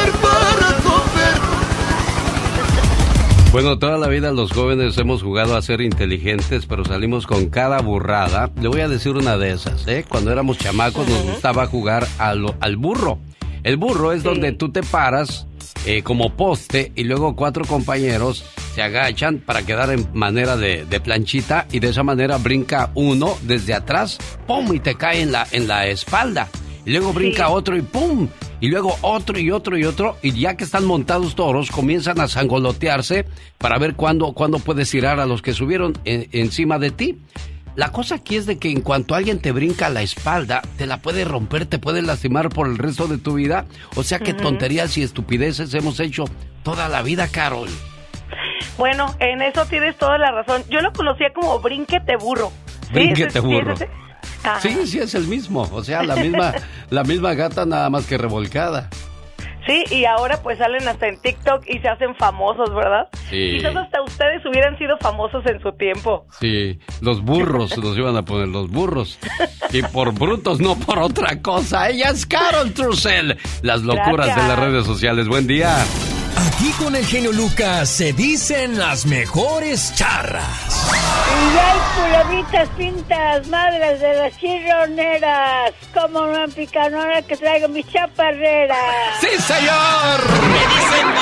Bueno, 3.54 3.78
toda 3.78 3.98
la 3.98 4.08
vida 4.08 4.32
los 4.32 4.50
jóvenes 4.50 4.98
hemos 4.98 5.22
jugado 5.22 5.56
a 5.56 5.62
ser 5.62 5.80
inteligentes, 5.80 6.66
pero 6.66 6.84
salimos 6.84 7.24
con 7.24 7.50
cada 7.50 7.80
burrada. 7.80 8.50
Le 8.60 8.66
voy 8.66 8.80
a 8.80 8.88
decir 8.88 9.12
una 9.12 9.38
de 9.38 9.52
esas, 9.52 9.86
¿eh? 9.86 10.04
Cuando 10.08 10.32
éramos 10.32 10.58
chamacos 10.58 11.08
nos 11.08 11.22
gustaba 11.22 11.64
jugar 11.68 12.04
al, 12.18 12.52
al 12.58 12.76
burro. 12.76 13.20
El 13.62 13.76
burro 13.76 14.10
es 14.10 14.24
donde 14.24 14.50
tú 14.50 14.72
te 14.72 14.82
paras 14.82 15.46
eh, 15.86 16.02
como 16.02 16.34
poste 16.34 16.90
y 16.96 17.04
luego 17.04 17.36
cuatro 17.36 17.64
compañeros 17.64 18.44
se 18.74 18.82
agachan 18.82 19.38
para 19.38 19.64
quedar 19.64 19.92
en 19.92 20.08
manera 20.14 20.56
de, 20.56 20.84
de 20.84 20.98
planchita 20.98 21.68
y 21.70 21.78
de 21.78 21.90
esa 21.90 22.02
manera 22.02 22.38
brinca 22.38 22.90
uno 22.96 23.38
desde 23.42 23.72
atrás, 23.72 24.18
¡pum! 24.48 24.74
y 24.74 24.80
te 24.80 24.96
cae 24.96 25.22
en 25.22 25.30
la, 25.30 25.46
en 25.52 25.68
la 25.68 25.86
espalda. 25.86 26.48
Luego 26.86 27.12
brinca 27.12 27.48
otro 27.48 27.76
y 27.76 27.82
¡pum! 27.82 28.28
Y 28.60 28.68
luego 28.68 28.96
otro 29.02 29.38
y 29.38 29.50
otro 29.50 29.76
y 29.78 29.84
otro. 29.84 30.16
Y 30.22 30.32
ya 30.32 30.56
que 30.56 30.64
están 30.64 30.84
montados 30.84 31.34
toros, 31.34 31.70
comienzan 31.70 32.20
a 32.20 32.28
sangolotearse 32.28 33.24
para 33.58 33.78
ver 33.78 33.94
cuándo, 33.94 34.32
cuándo 34.32 34.58
puedes 34.58 34.90
tirar 34.90 35.20
a 35.20 35.26
los 35.26 35.42
que 35.42 35.52
subieron 35.54 35.94
en- 36.04 36.28
encima 36.32 36.78
de 36.78 36.90
ti. 36.90 37.18
La 37.76 37.90
cosa 37.90 38.16
aquí 38.16 38.36
es 38.36 38.46
de 38.46 38.58
que 38.58 38.70
en 38.70 38.82
cuanto 38.82 39.14
alguien 39.16 39.40
te 39.40 39.50
brinca 39.50 39.86
a 39.86 39.90
la 39.90 40.02
espalda, 40.02 40.62
te 40.78 40.86
la 40.86 40.98
puede 41.02 41.24
romper, 41.24 41.66
te 41.66 41.78
puede 41.80 42.02
lastimar 42.02 42.48
por 42.48 42.68
el 42.68 42.78
resto 42.78 43.08
de 43.08 43.18
tu 43.18 43.34
vida. 43.34 43.66
O 43.96 44.02
sea 44.04 44.20
que 44.20 44.32
tonterías 44.32 44.96
y 44.96 45.02
estupideces 45.02 45.74
hemos 45.74 45.98
hecho 45.98 46.24
toda 46.62 46.88
la 46.88 47.02
vida, 47.02 47.26
Carol. 47.28 47.68
Bueno, 48.78 49.14
en 49.20 49.42
eso 49.42 49.64
tienes 49.66 49.96
toda 49.98 50.18
la 50.18 50.30
razón. 50.32 50.62
Yo 50.70 50.80
lo 50.80 50.92
conocía 50.92 51.32
como 51.34 51.58
brinquete 51.60 52.16
burro. 52.16 52.52
¿Sí? 52.88 52.92
Brinquete 52.92 53.40
¿Sí 53.40 53.40
burro. 53.40 53.72
ese? 53.74 53.88
Ajá. 54.42 54.60
Sí, 54.60 54.86
sí 54.86 54.98
es 54.98 55.14
el 55.14 55.26
mismo. 55.26 55.68
O 55.72 55.82
sea, 55.82 56.02
la 56.02 56.16
misma, 56.16 56.52
la 56.90 57.04
misma 57.04 57.34
gata 57.34 57.64
nada 57.66 57.90
más 57.90 58.06
que 58.06 58.18
revolcada. 58.18 58.90
Sí, 59.66 59.82
y 59.90 60.04
ahora 60.04 60.42
pues 60.42 60.58
salen 60.58 60.86
hasta 60.86 61.08
en 61.08 61.18
TikTok 61.18 61.64
y 61.66 61.78
se 61.78 61.88
hacen 61.88 62.14
famosos, 62.16 62.74
¿verdad? 62.74 63.08
Sí. 63.30 63.56
Quizás 63.56 63.74
hasta 63.74 64.02
ustedes 64.02 64.44
hubieran 64.44 64.76
sido 64.76 64.98
famosos 64.98 65.44
en 65.46 65.60
su 65.62 65.72
tiempo. 65.72 66.26
Sí, 66.38 66.78
los 67.00 67.22
burros 67.22 67.76
los 67.78 67.96
iban 67.96 68.16
a 68.16 68.24
poner 68.24 68.48
los 68.48 68.70
burros. 68.70 69.18
Y 69.72 69.82
por 69.82 70.12
brutos, 70.12 70.60
no 70.60 70.76
por 70.76 70.98
otra 70.98 71.40
cosa. 71.40 71.88
Ella 71.88 72.10
es 72.10 72.26
Carol 72.26 72.74
Trussell. 72.74 73.38
Las 73.62 73.80
locuras 73.82 74.36
de 74.36 74.42
las 74.42 74.58
redes 74.58 74.84
sociales. 74.84 75.28
Buen 75.28 75.46
día. 75.46 75.76
Aquí 76.36 76.70
con 76.72 76.96
el 76.96 77.06
genio 77.06 77.32
Lucas 77.32 77.88
se 77.88 78.12
dicen 78.12 78.78
las 78.78 79.06
mejores 79.06 79.94
charras. 79.94 80.90
Y 81.30 81.58
hay 81.58 81.78
culebritas 81.96 82.68
pintas, 82.76 83.46
madres 83.48 84.00
de 84.00 84.14
las 84.14 84.36
chirroneras. 84.38 85.72
Como 85.92 86.26
no 86.26 86.48
pican 86.48 86.94
ahora 86.94 87.22
que 87.22 87.36
traigo 87.36 87.68
mis 87.68 87.86
chaparreras. 87.88 89.20
¡Sí, 89.20 89.28
señor! 89.42 90.20
Me 90.48 90.60
dicen 90.74 91.14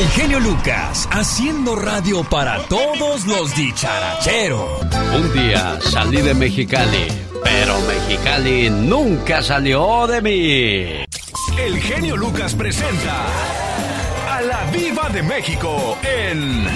El 0.00 0.08
genio 0.08 0.40
Lucas 0.40 1.06
haciendo 1.12 1.76
radio 1.76 2.24
para 2.24 2.66
todos 2.68 3.26
los 3.26 3.54
dicharacheros. 3.54 4.80
Un 5.14 5.30
día 5.34 5.78
salí 5.82 6.22
de 6.22 6.32
Mexicali, 6.32 7.06
pero 7.44 7.78
Mexicali 7.80 8.70
nunca 8.70 9.42
salió 9.42 10.06
de 10.06 10.22
mí. 10.22 11.04
El 11.58 11.78
genio 11.82 12.16
Lucas 12.16 12.54
presenta 12.54 13.26
a 14.30 14.40
la 14.40 14.64
Viva 14.70 15.10
de 15.10 15.22
México 15.22 15.98
en 16.02 16.66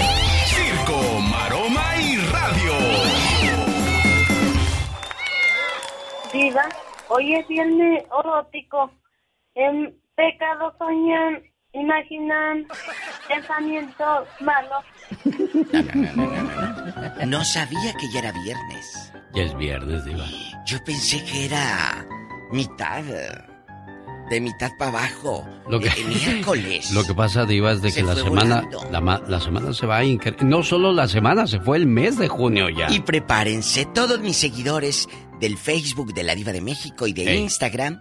Circo, 0.45 1.21
Maroma 1.21 1.97
y 1.97 2.19
Radio. 2.19 2.75
Diva, 6.31 6.69
hoy 7.09 7.37
es 7.37 7.49
viernes 7.49 8.05
erótico. 8.21 8.91
En 9.55 9.99
pecado 10.15 10.75
soñan, 10.79 11.43
imaginan, 11.75 12.67
pensamientos 13.29 14.29
malos. 14.41 14.85
No 17.27 17.45
sabía 17.45 17.93
que 17.95 18.09
ya 18.13 18.21
era 18.21 18.33
viernes. 18.33 19.13
Ya 19.35 19.43
es 19.43 19.57
viernes, 19.57 20.05
Diva. 20.05 20.25
Yo 20.67 20.83
pensé 20.85 21.23
que 21.25 21.47
era 21.47 22.07
mitad. 22.53 23.03
De 24.31 24.41
mitad 24.41 24.71
para 24.79 24.91
abajo. 24.91 25.47
Lo 25.69 25.79
que, 25.79 25.89
Eh, 25.89 26.05
miércoles. 26.07 26.91
lo 26.95 27.05
que 27.05 27.13
pasa, 27.15 27.45
Diva, 27.45 27.73
es 27.73 27.83
de 27.83 27.89
que 27.89 27.95
Se 28.01 28.03
la 28.03 28.15
semana, 28.15 28.65
la, 28.91 29.01
ma- 29.03 29.21
la 29.29 29.39
semana 29.39 29.75
se 29.75 29.85
va 29.87 30.03
incre- 30.03 30.41
No 30.41 30.63
solo 30.63 30.93
la 30.93 31.09
semana, 31.09 31.47
se 31.47 31.61
fue 31.61 31.77
el 31.77 31.87
mes 31.87 32.17
de 32.17 32.29
junio 32.29 32.71
ya. 32.71 32.91
Y 32.91 33.01
prepárense, 33.01 33.85
todos 33.85 34.21
mis 34.21 34.39
seguidores 34.39 35.09
del 35.41 35.59
Facebook 35.59 36.15
de 36.15 36.23
la 36.23 36.35
Diva 36.35 36.53
de 36.53 36.63
México 36.63 37.07
y 37.07 37.13
de 37.13 37.31
Ey. 37.33 37.39
Instagram, 37.43 38.01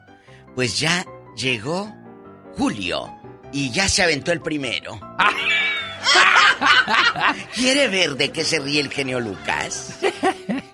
pues 0.56 0.80
ya 0.80 1.06
llegó 1.36 1.94
Julio 2.58 3.14
y 3.54 3.72
ya 3.72 3.88
se 3.88 4.04
aventó 4.04 4.32
el 4.32 4.41
primero. 4.41 4.99
¿Quiere 7.56 7.88
ver 7.88 8.16
de 8.16 8.32
qué 8.32 8.43
se 8.43 8.60
ríe 8.60 8.82
el 8.82 8.89
genio 8.89 9.20
Lucas? 9.20 9.99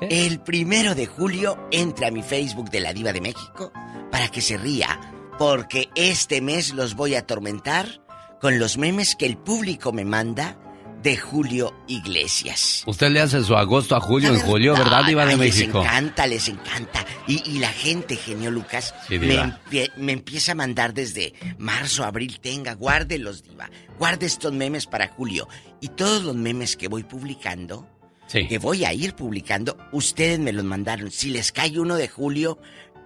El 0.01 0.39
primero 0.39 0.95
de 0.95 1.05
julio 1.05 1.67
entra 1.71 2.07
a 2.07 2.11
mi 2.11 2.23
Facebook 2.23 2.71
de 2.71 2.79
la 2.79 2.93
Diva 2.93 3.13
de 3.13 3.21
México 3.21 3.71
para 4.11 4.29
que 4.29 4.41
se 4.41 4.57
ría, 4.57 4.99
porque 5.37 5.89
este 5.95 6.41
mes 6.41 6.73
los 6.73 6.95
voy 6.95 7.15
a 7.15 7.19
atormentar 7.19 8.01
con 8.41 8.57
los 8.57 8.77
memes 8.77 9.15
que 9.15 9.25
el 9.25 9.37
público 9.37 9.91
me 9.91 10.05
manda 10.05 10.57
de 11.01 11.17
Julio 11.17 11.73
Iglesias. 11.87 12.83
Usted 12.85 13.09
le 13.11 13.21
hace 13.21 13.43
su 13.43 13.55
agosto 13.55 13.95
a 13.95 13.99
julio 14.01 14.33
en 14.33 14.39
julio, 14.39 14.73
¿verdad, 14.73 15.05
Diva 15.05 15.25
de 15.25 15.37
México? 15.37 15.79
Les 15.79 15.87
encanta, 15.87 16.27
les 16.27 16.47
encanta. 16.49 17.05
Y, 17.27 17.41
y 17.49 17.59
la 17.59 17.69
gente, 17.69 18.15
genio 18.15 18.51
Lucas, 18.51 18.93
Sí, 19.07 19.17
me, 19.19 19.53
me 19.97 20.11
empieza 20.11 20.51
a 20.51 20.55
mandar 20.55 20.93
desde 20.93 21.33
marzo, 21.57 22.03
abril, 22.03 22.39
tenga, 22.41 22.73
guárdelos, 22.73 23.43
Diva. 23.43 23.69
Guarde 23.97 24.25
estos 24.25 24.53
memes 24.53 24.85
para 24.87 25.07
julio. 25.07 25.47
Y 25.81 25.89
todos 25.89 26.23
los 26.23 26.35
memes 26.35 26.75
que 26.75 26.87
voy 26.87 27.03
publicando, 27.03 27.87
que 28.31 28.57
voy 28.57 28.85
a 28.85 28.93
ir 28.93 29.15
publicando, 29.15 29.77
ustedes 29.91 30.39
me 30.39 30.51
los 30.53 30.63
mandaron. 30.65 31.11
Si 31.11 31.29
les 31.29 31.51
cae 31.51 31.79
uno 31.79 31.95
de 31.95 32.07
julio, 32.07 32.59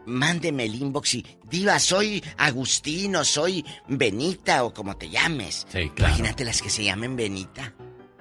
mándeme 0.06 0.66
el 0.66 0.76
inbox 0.76 1.16
y, 1.16 1.26
Diva, 1.50 1.80
soy 1.80 2.24
Agustino, 2.38 3.24
soy 3.24 3.64
Benita 3.88 4.64
o 4.64 4.74
como 4.74 4.98
te 4.98 5.10
llames. 5.10 5.66
Sí, 5.72 5.90
claro. 5.96 6.16
Imagínate 6.16 6.46
las 6.46 6.62
que 6.62 6.70
se 6.70 6.84
llamen 6.84 7.16
Benita. 7.16 7.74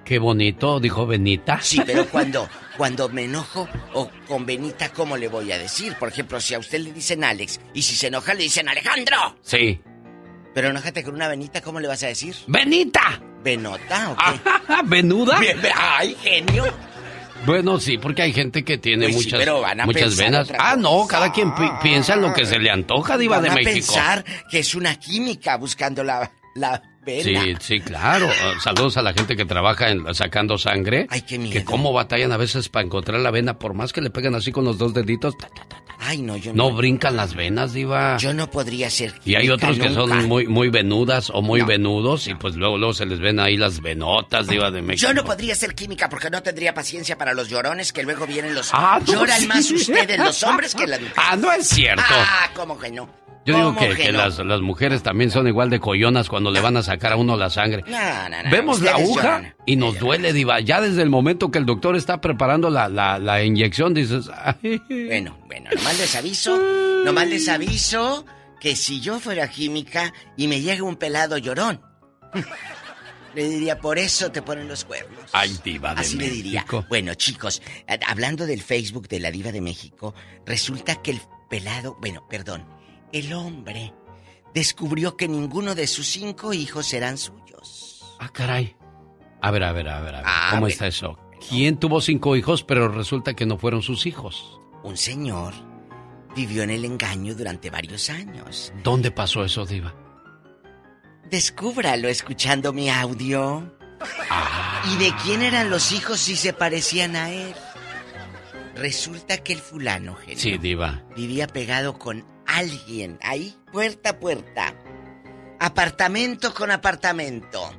Qué 0.05 0.19
bonito, 0.19 0.79
dijo 0.79 1.05
Benita. 1.07 1.59
Sí, 1.61 1.81
pero 1.85 2.05
cuando, 2.11 2.49
cuando 2.77 3.07
me 3.09 3.23
enojo 3.25 3.67
o 3.93 4.09
con 4.27 4.45
Benita, 4.45 4.89
¿cómo 4.89 5.15
le 5.17 5.27
voy 5.27 5.51
a 5.51 5.57
decir? 5.57 5.95
Por 5.95 6.09
ejemplo, 6.09 6.39
si 6.41 6.53
a 6.53 6.59
usted 6.59 6.79
le 6.81 6.91
dicen 6.91 7.23
Alex 7.23 7.59
y 7.73 7.81
si 7.81 7.95
se 7.95 8.07
enoja 8.07 8.33
le 8.33 8.43
dicen 8.43 8.67
Alejandro. 8.67 9.37
Sí. 9.41 9.79
Pero 10.53 10.69
enójate 10.69 11.03
con 11.03 11.15
una 11.15 11.27
Benita, 11.27 11.61
¿cómo 11.61 11.79
le 11.79 11.87
vas 11.87 12.03
a 12.03 12.07
decir? 12.07 12.35
¡Benita! 12.47 13.21
¿Benota 13.43 14.11
o 14.11 14.15
qué? 14.15 14.75
¿Venuda? 14.85 15.39
¡Ay, 15.75 16.15
genio! 16.21 16.65
Bueno, 17.45 17.77
sí, 17.79 17.97
porque 17.97 18.21
hay 18.21 18.31
gente 18.31 18.63
que 18.63 18.77
tiene 18.77 19.05
Pues 19.07 19.17
sí, 19.17 19.23
muchas, 19.25 19.39
pero 19.39 19.59
van 19.61 19.81
a 19.81 19.85
muchas 19.85 20.15
venas. 20.15 20.49
Ah, 20.57 20.75
no, 20.77 21.05
cada 21.07 21.31
quien 21.33 21.53
pi- 21.53 21.69
piensa 21.81 22.13
en 22.13 22.21
lo 22.21 22.33
que 22.33 22.45
se 22.45 22.57
le 22.57 22.69
antoja, 22.69 23.17
Diva 23.17 23.37
Van 23.37 23.43
de 23.43 23.49
a 23.49 23.53
México. 23.55 23.93
pensar 23.93 24.23
que 24.49 24.59
es 24.59 24.75
una 24.75 24.95
química 24.97 25.57
buscando 25.57 26.05
la, 26.05 26.31
la 26.55 26.81
Sí, 27.05 27.35
sí, 27.59 27.79
claro. 27.81 28.29
Ah, 28.29 28.53
Saludos 28.61 28.97
a 28.97 29.01
la 29.01 29.13
gente 29.13 29.35
que 29.35 29.45
trabaja 29.45 29.89
en, 29.89 30.13
sacando 30.13 30.57
sangre. 30.57 31.07
Ay, 31.09 31.21
qué 31.21 31.37
miedo. 31.37 31.51
Que 31.53 31.63
cómo 31.65 31.91
batallan 31.93 32.31
a 32.31 32.37
veces 32.37 32.69
para 32.69 32.85
encontrar 32.85 33.19
la 33.19 33.31
vena, 33.31 33.57
por 33.59 33.73
más 33.73 33.91
que 33.93 34.01
le 34.01 34.09
pegan 34.09 34.35
así 34.35 34.51
con 34.51 34.63
los 34.65 34.77
dos 34.77 34.93
deditos. 34.93 35.37
ta, 35.37 35.47
ta, 35.49 35.63
ta, 35.67 35.77
ta. 35.77 35.83
Ay, 36.05 36.21
no, 36.21 36.35
yo 36.35 36.53
no. 36.53 36.69
No 36.69 36.75
brincan 36.75 37.15
las 37.15 37.33
venas, 37.33 37.71
Diva. 37.73 38.17
Yo 38.17 38.33
no 38.33 38.49
podría 38.51 38.89
ser 38.89 39.13
Y 39.23 39.35
hay 39.35 39.49
otros 39.49 39.77
que 39.77 39.89
nunca. 39.89 40.01
son 40.15 40.27
muy, 40.27 40.47
muy 40.47 40.69
venudas 40.69 41.29
o 41.29 41.41
muy 41.41 41.61
No. 41.61 41.65
venudos 41.67 42.27
y 42.27 42.35
pues 42.35 42.55
luego, 42.55 42.77
luego 42.77 42.93
se 42.93 43.05
les 43.05 43.19
ven 43.19 43.39
ahí 43.39 43.55
las 43.55 43.79
venotas, 43.81 44.47
Diva 44.47 44.69
de 44.69 44.81
México. 44.81 45.07
Yo 45.07 45.13
no 45.13 45.23
podría 45.23 45.55
ser 45.55 45.73
química 45.75 46.09
porque 46.09 46.29
no 46.29 46.43
tendría 46.43 46.73
paciencia 46.73 47.17
para 47.17 47.33
los 47.33 47.47
llorones 47.49 47.93
que 47.93 48.03
luego 48.03 48.27
vienen 48.27 48.53
los... 48.53 48.69
Ah, 48.73 48.99
no, 49.05 49.13
Lloran 49.13 49.39
sí. 49.39 49.47
más 49.47 49.71
ustedes, 49.71 50.19
los 50.19 50.43
hombres, 50.43 50.75
que 50.75 50.87
las 50.87 50.99
mujeres. 50.99 51.23
Ah, 51.31 51.35
no 51.37 51.51
es 51.53 51.67
cierto. 51.69 52.03
Ah, 52.09 52.49
¿cómo 52.53 52.77
que 52.77 52.91
no? 52.91 53.07
Yo 53.45 53.55
digo 53.55 53.75
que, 53.75 54.11
las, 54.11 54.39
las, 54.39 54.61
mujeres 54.61 55.03
también 55.03 55.29
son 55.29 55.47
igual 55.47 55.69
de 55.69 55.79
coyonas 55.79 56.29
cuando 56.29 56.49
le 56.49 56.61
van 56.61 56.77
a 56.77 56.83
sacar 56.83 57.11
a 57.11 57.15
uno 57.17 57.35
la 57.35 57.49
sangre. 57.49 57.83
Vemos 58.49 58.81
la 58.81 58.91
aguja 58.91 59.55
y 59.65 59.75
nos 59.75 59.99
duele, 59.99 60.31
Diva. 60.31 60.61
Ya 60.61 60.79
desde 60.79 61.01
el 61.01 61.09
momento 61.09 61.51
que 61.51 61.59
el 61.59 61.65
doctor 61.65 61.97
está 61.97 62.21
preparando 62.21 62.69
la, 62.69 62.87
la, 62.87 63.19
la 63.19 63.43
inyección, 63.43 63.93
dices... 63.93 64.29
Bueno, 64.61 65.37
bueno, 65.47 65.69
nomás 65.75 65.99
les 65.99 66.15
aviso, 66.15 66.57
nomás 67.03 67.27
les 67.27 67.49
aviso 67.49 68.25
que 68.61 68.77
si 68.77 69.01
yo 69.01 69.19
fuera 69.19 69.49
química 69.49 70.13
y 70.37 70.47
me 70.47 70.61
llega 70.61 70.83
un 70.83 70.95
pelado 70.95 71.37
llorón, 71.37 71.81
le 73.35 73.49
diría, 73.49 73.79
por 73.79 73.99
eso 73.99 74.31
te 74.31 74.41
ponen 74.41 74.69
los 74.69 74.85
cuernos. 74.85 75.29
Ay, 75.33 75.57
diva 75.63 75.93
de 75.93 76.01
Así 76.01 76.17
le 76.17 76.29
diría. 76.29 76.65
Bueno, 76.87 77.13
chicos, 77.15 77.61
hablando 78.07 78.45
del 78.45 78.61
Facebook 78.61 79.09
de 79.09 79.19
la 79.19 79.31
diva 79.31 79.51
de 79.51 79.59
México, 79.59 80.15
resulta 80.45 81.01
que 81.01 81.11
el 81.11 81.21
pelado, 81.49 81.97
bueno, 81.99 82.25
perdón, 82.29 82.65
el 83.13 83.31
hombre 83.31 83.93
descubrió 84.53 85.15
que 85.15 85.27
ninguno 85.27 85.75
de 85.75 85.87
sus 85.87 86.07
cinco 86.07 86.51
hijos 86.51 86.93
eran 86.93 87.17
suyos. 87.17 88.03
Ah, 88.19 88.29
caray. 88.29 88.75
A 89.41 89.51
ver, 89.51 89.63
a 89.63 89.71
ver, 89.71 89.87
a 89.87 90.01
ver, 90.01 90.15
a 90.15 90.21
ver. 90.21 90.31
¿Cómo 90.51 90.67
está 90.67 90.87
eso? 90.87 91.17
¿Quién 91.49 91.77
tuvo 91.77 92.01
cinco 92.01 92.35
hijos, 92.35 92.63
pero 92.63 92.87
resulta 92.87 93.33
que 93.35 93.45
no 93.45 93.57
fueron 93.57 93.81
sus 93.81 94.05
hijos? 94.05 94.59
Un 94.83 94.97
señor 94.97 95.53
vivió 96.35 96.63
en 96.63 96.71
el 96.71 96.85
engaño 96.85 97.35
durante 97.35 97.69
varios 97.69 98.09
años. 98.09 98.73
¿Dónde 98.83 99.11
pasó 99.11 99.43
eso, 99.43 99.65
Diva? 99.65 99.93
Descúbralo 101.29 102.07
escuchando 102.07 102.73
mi 102.73 102.89
audio. 102.89 103.75
Ah. 104.29 104.81
¿Y 104.93 105.03
de 105.03 105.13
quién 105.23 105.41
eran 105.41 105.69
los 105.69 105.91
hijos 105.91 106.19
si 106.19 106.35
se 106.35 106.53
parecían 106.53 107.15
a 107.15 107.29
él? 107.31 107.53
Resulta 108.75 109.37
que 109.37 109.53
el 109.53 109.59
fulano, 109.59 110.15
genio, 110.15 110.39
Sí, 110.39 110.57
Diva. 110.57 111.03
Vivía 111.15 111.47
pegado 111.47 111.99
con 111.99 112.25
alguien 112.57 113.17
ahí, 113.21 113.55
puerta 113.71 114.11
a 114.11 114.19
puerta. 114.19 114.75
Apartamento 115.59 116.53
con 116.53 116.71
apartamento. 116.71 117.71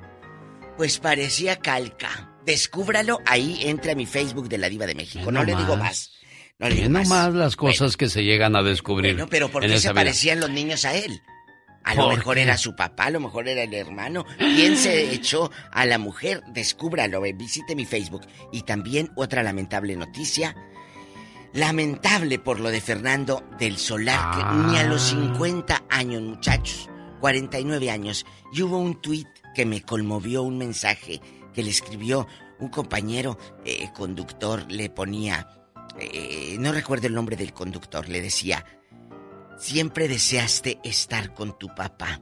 Pues 0.77 0.99
parecía 0.99 1.57
calca. 1.57 2.31
Descúbralo, 2.45 3.21
ahí 3.27 3.61
entra 3.63 3.93
a 3.93 3.95
mi 3.95 4.07
Facebook 4.07 4.49
de 4.49 4.59
la 4.59 4.69
Diva 4.69 4.87
de 4.87 4.95
México. 4.95 5.31
No, 5.31 5.45
le 5.45 5.55
digo 5.55 5.77
más. 5.77 6.13
No 6.59 6.69
le 6.69 6.75
digo 6.77 6.91
más. 6.91 7.33
las 7.35 7.57
cosas 7.57 7.97
que 7.97 8.09
se 8.09 8.23
llegan 8.23 8.57
a 8.57 8.63
descubrir. 8.63 9.15
Bueno, 9.15 9.29
pero 9.31 9.51
¿por 9.51 9.63
qué 9.63 9.79
se 9.79 9.95
parecían 9.95 10.41
los 10.41 10.51
niños 10.51 10.85
a 10.85 10.95
él? 10.95 11.23
A 11.85 11.95
lo 11.95 12.09
mejor 12.09 12.39
era 12.39 12.57
su 12.57 12.75
papá, 12.75 13.05
a 13.05 13.11
lo 13.11 13.21
mejor 13.21 13.47
era 13.47 13.63
el 13.63 13.75
hermano. 13.75 14.25
¿Quién 14.39 14.77
se 14.77 15.11
echó 15.13 15.51
a 15.71 15.85
la 15.85 15.99
mujer? 15.99 16.43
Descúbralo, 16.49 17.21
visite 17.21 17.77
mi 17.77 17.85
Facebook. 17.85 18.23
Y 18.53 18.63
también 18.63 19.11
otra 19.17 19.43
lamentable 19.43 19.95
noticia. 19.95 20.57
Lamentable 21.55 22.41
por 22.41 22.59
lo 22.59 22.71
de 22.71 22.81
Fernando 22.81 23.45
del 23.59 23.79
Solar, 23.79 24.37
que 24.37 24.73
ni 24.73 24.77
a 24.77 24.89
los 24.89 25.03
50 25.03 25.75
ah. 25.77 25.85
años, 25.89 26.21
muchachos, 26.21 26.91
49 27.21 27.91
años. 27.91 28.27
Y 28.53 28.63
hubo 28.63 28.77
un 28.79 29.01
tuit 29.01 29.29
que 29.55 29.65
me 29.65 29.81
conmovió, 29.81 30.43
un 30.43 30.59
mensaje 30.59 31.21
que 31.53 31.63
le 31.63 31.71
escribió 31.71 32.27
un 32.59 32.69
compañero 32.69 33.39
eh, 33.65 33.89
conductor, 33.95 34.65
le 34.69 34.91
ponía, 34.91 35.49
eh, 35.99 36.57
no 36.59 36.73
recuerdo 36.73 37.07
el 37.07 37.15
nombre 37.15 37.37
del 37.37 37.53
conductor, 37.53 38.09
le 38.09 38.21
decía, 38.21 38.65
Siempre 39.57 40.09
deseaste 40.09 40.81
estar 40.83 41.33
con 41.33 41.57
tu 41.57 41.73
papá 41.73 42.21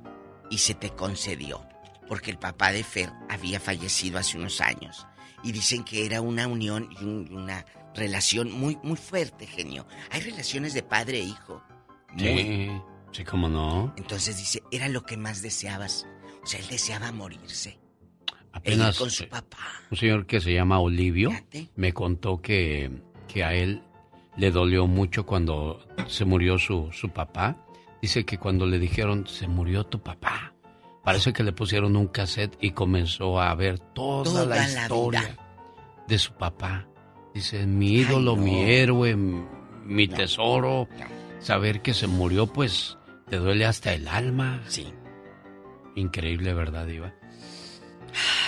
y 0.50 0.58
se 0.58 0.74
te 0.74 0.90
concedió, 0.90 1.66
porque 2.06 2.30
el 2.30 2.38
papá 2.38 2.72
de 2.72 2.84
Fer 2.84 3.10
había 3.30 3.58
fallecido 3.58 4.18
hace 4.18 4.36
unos 4.36 4.60
años 4.60 5.06
y 5.42 5.52
dicen 5.52 5.82
que 5.82 6.04
era 6.04 6.20
una 6.20 6.46
unión 6.46 6.90
y 7.00 7.04
una 7.04 7.64
relación 7.94 8.52
muy 8.52 8.78
muy 8.82 8.96
fuerte, 8.96 9.46
genio. 9.46 9.86
Hay 10.10 10.20
relaciones 10.20 10.74
de 10.74 10.82
padre 10.82 11.20
e 11.20 11.24
hijo. 11.24 11.62
Sí, 12.16 12.70
sí, 13.12 13.24
cómo 13.24 13.48
no. 13.48 13.94
Entonces 13.96 14.36
dice, 14.36 14.62
era 14.70 14.88
lo 14.88 15.04
que 15.04 15.16
más 15.16 15.42
deseabas. 15.42 16.06
O 16.42 16.46
sea, 16.46 16.60
él 16.60 16.66
deseaba 16.68 17.12
morirse. 17.12 17.78
Apenas 18.52 18.98
con 18.98 19.10
su 19.10 19.28
papá. 19.28 19.58
Un 19.90 19.96
señor 19.96 20.26
que 20.26 20.40
se 20.40 20.52
llama 20.52 20.78
Olivio 20.78 21.30
me 21.74 21.92
contó 21.92 22.42
que, 22.42 22.90
que 23.26 23.44
a 23.44 23.54
él 23.54 23.82
le 24.36 24.50
dolió 24.50 24.86
mucho 24.86 25.24
cuando 25.24 25.86
se 26.06 26.24
murió 26.24 26.58
su, 26.58 26.90
su 26.92 27.10
papá. 27.10 27.56
Dice 28.02 28.24
que 28.24 28.38
cuando 28.38 28.66
le 28.66 28.78
dijeron, 28.78 29.26
se 29.26 29.46
murió 29.46 29.84
tu 29.84 30.02
papá, 30.02 30.54
parece 31.04 31.32
que 31.32 31.44
le 31.44 31.52
pusieron 31.52 31.96
un 31.96 32.08
cassette 32.08 32.56
y 32.60 32.72
comenzó 32.72 33.40
a 33.40 33.54
ver 33.54 33.78
toda, 33.78 34.44
la 34.44 34.68
historia 34.68 35.36
de 36.08 36.18
su 36.18 36.32
papá. 36.32 36.88
Dice, 37.34 37.66
mi 37.66 37.94
ídolo, 37.94 38.36
mi 38.36 38.62
héroe, 38.62 39.16
mi 39.16 40.08
tesoro. 40.08 40.88
Saber 41.40 41.82
que 41.82 41.94
se 41.94 42.06
murió, 42.06 42.46
pues, 42.46 42.98
te 43.28 43.36
duele 43.36 43.64
hasta 43.64 43.94
el 43.94 44.06
alma. 44.08 44.62
Sí. 44.68 44.92
Increíble, 45.96 46.54
¿verdad, 46.54 46.86
Iva? 46.88 47.14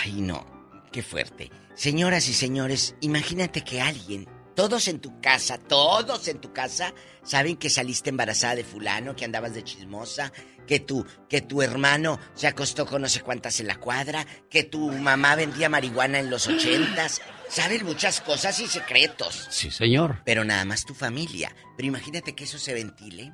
Ay, 0.02 0.20
no. 0.20 0.46
Qué 0.92 1.02
fuerte. 1.02 1.50
Señoras 1.74 2.28
y 2.28 2.34
señores, 2.34 2.94
imagínate 3.00 3.62
que 3.62 3.80
alguien 3.80 4.28
todos 4.54 4.88
en 4.88 5.00
tu 5.00 5.20
casa, 5.20 5.58
todos 5.58 6.28
en 6.28 6.40
tu 6.40 6.52
casa 6.52 6.94
saben 7.22 7.56
que 7.56 7.70
saliste 7.70 8.10
embarazada 8.10 8.56
de 8.56 8.64
fulano, 8.64 9.16
que 9.16 9.24
andabas 9.24 9.54
de 9.54 9.64
chismosa, 9.64 10.32
que 10.66 10.80
tu, 10.80 11.06
que 11.28 11.40
tu 11.40 11.62
hermano 11.62 12.18
se 12.34 12.46
acostó 12.46 12.86
con 12.86 13.02
no 13.02 13.08
sé 13.08 13.20
cuántas 13.20 13.60
en 13.60 13.66
la 13.66 13.76
cuadra, 13.76 14.26
que 14.48 14.64
tu 14.64 14.90
mamá 14.90 15.34
vendía 15.34 15.68
marihuana 15.68 16.18
en 16.18 16.30
los 16.30 16.46
ochentas. 16.46 17.20
Saben 17.48 17.84
muchas 17.84 18.20
cosas 18.20 18.58
y 18.60 18.66
secretos. 18.66 19.46
Sí, 19.50 19.70
señor. 19.70 20.22
Pero 20.24 20.44
nada 20.44 20.64
más 20.64 20.84
tu 20.84 20.94
familia. 20.94 21.54
Pero 21.76 21.88
imagínate 21.88 22.34
que 22.34 22.44
eso 22.44 22.58
se 22.58 22.74
ventile. 22.74 23.32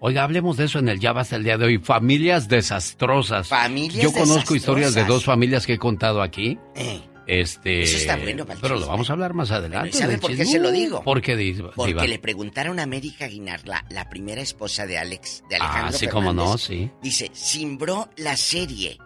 Oiga, 0.00 0.22
hablemos 0.22 0.56
de 0.56 0.64
eso 0.64 0.78
en 0.78 0.88
el 0.88 1.00
Ya 1.00 1.10
hasta 1.10 1.36
el 1.36 1.44
día 1.44 1.58
de 1.58 1.66
hoy. 1.66 1.78
Familias 1.78 2.48
desastrosas. 2.48 3.48
Familias 3.48 4.02
Yo 4.02 4.12
conozco 4.12 4.54
historias 4.54 4.94
de 4.94 5.04
dos 5.04 5.24
familias 5.24 5.66
que 5.66 5.74
he 5.74 5.78
contado 5.78 6.22
aquí. 6.22 6.58
Eh. 6.76 7.02
Este, 7.28 7.82
Eso 7.82 7.98
está 7.98 8.16
bueno 8.16 8.46
Pero 8.46 8.78
lo 8.78 8.86
vamos 8.86 9.10
a 9.10 9.12
hablar 9.12 9.34
más 9.34 9.50
adelante. 9.50 9.92
¿Sabe 9.92 10.16
por 10.16 10.34
qué 10.34 10.46
se 10.46 10.58
lo 10.58 10.72
digo? 10.72 11.02
¿Por 11.04 11.20
qué, 11.20 11.62
Porque 11.76 12.08
le 12.08 12.18
preguntaron 12.18 12.80
a 12.80 12.84
América 12.84 13.26
Guinar, 13.26 13.60
la, 13.66 14.08
primera 14.08 14.40
esposa 14.40 14.86
de 14.86 14.96
Alex, 14.96 15.44
de 15.50 15.56
Alejandro 15.56 15.88
Ah, 15.88 15.92
sí, 15.92 16.08
cómo 16.08 16.32
no, 16.32 16.56
sí. 16.56 16.90
Dice, 17.02 17.30
simbró 17.34 18.08
la 18.16 18.34
serie 18.34 18.96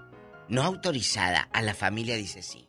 no 0.49 0.63
autorizada 0.63 1.49
a 1.53 1.63
la 1.63 1.75
familia, 1.75 2.15
dice 2.15 2.43
sí. 2.43 2.65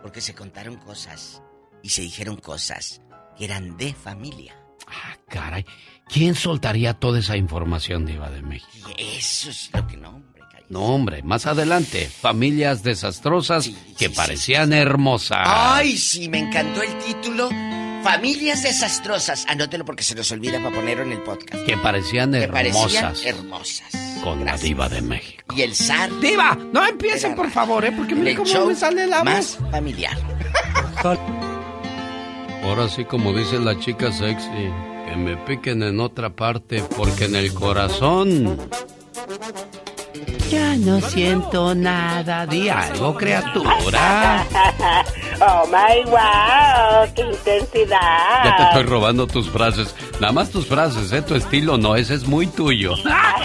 Porque 0.00 0.22
se 0.22 0.34
contaron 0.34 0.76
cosas 0.76 1.42
y 1.82 1.90
se 1.90 2.00
dijeron 2.00 2.36
cosas 2.36 3.02
que 3.36 3.44
eran 3.44 3.76
de 3.76 3.92
familia. 3.92 4.56
Ah, 4.86 5.18
caray. 5.28 5.66
¿Quién 6.08 6.34
soltaría 6.34 6.94
toda 6.94 7.18
esa 7.18 7.36
información, 7.36 8.06
Diva 8.06 8.30
de 8.30 8.40
México? 8.40 8.90
Eso 8.96 9.50
es 9.50 9.70
lo 9.74 9.86
que 9.86 9.98
no. 9.98 10.22
No, 10.68 10.80
hombre, 10.82 11.22
más 11.22 11.46
adelante, 11.46 12.06
familias 12.08 12.82
desastrosas 12.82 13.70
que 13.96 14.10
parecían 14.10 14.74
hermosas. 14.74 15.38
Ay, 15.44 15.96
sí, 15.96 16.28
me 16.28 16.40
encantó 16.40 16.82
el 16.82 16.98
título. 16.98 17.48
Familias 18.02 18.62
desastrosas. 18.62 19.46
Anótelo 19.48 19.84
porque 19.84 20.02
se 20.02 20.14
nos 20.14 20.30
olvida 20.30 20.58
para 20.62 20.74
ponerlo 20.76 21.04
en 21.04 21.12
el 21.12 21.22
podcast. 21.22 21.64
Que 21.64 21.76
parecían 21.78 22.32
que 22.32 22.42
hermosas. 22.42 23.02
Parecían 23.02 23.36
hermosas. 23.36 24.20
Con 24.22 24.44
la 24.44 24.56
diva 24.58 24.88
de 24.88 25.00
México. 25.00 25.54
Y 25.56 25.62
el 25.62 25.74
zar. 25.74 26.10
Diva, 26.20 26.56
no 26.72 26.86
empiecen 26.86 27.34
por 27.34 27.50
favor, 27.50 27.84
¿eh? 27.86 27.92
Porque 27.92 28.14
mira 28.14 28.36
cómo 28.36 28.66
me 28.66 28.74
sale 28.74 29.06
la 29.06 29.24
más 29.24 29.58
familiar. 29.70 30.16
Ahora 32.62 32.88
sí, 32.88 33.04
como 33.06 33.32
dice 33.32 33.58
la 33.58 33.78
chica 33.80 34.12
sexy, 34.12 34.70
que 35.08 35.16
me 35.16 35.36
piquen 35.38 35.82
en 35.82 35.98
otra 36.00 36.28
parte 36.30 36.82
porque 36.96 37.24
en 37.24 37.36
el 37.36 37.54
corazón 37.54 38.58
ya 40.50 40.76
no 40.76 41.00
siento 41.00 41.74
nada. 41.74 42.46
Di 42.46 42.68
algo, 42.68 43.14
criatura. 43.14 44.44
Oh 45.40 45.64
my 45.68 46.02
wow, 46.10 47.06
qué 47.14 47.22
intensidad. 47.22 48.44
Ya 48.44 48.56
te 48.56 48.62
estoy 48.64 48.82
robando 48.82 49.24
tus 49.28 49.48
frases. 49.48 49.94
Nada 50.18 50.32
más 50.32 50.50
tus 50.50 50.66
frases, 50.66 51.12
¿eh? 51.12 51.22
Tu 51.22 51.36
estilo 51.36 51.78
no, 51.78 51.94
ese 51.94 52.14
es 52.14 52.26
muy 52.26 52.48
tuyo. 52.48 52.94
ah, 53.06 53.44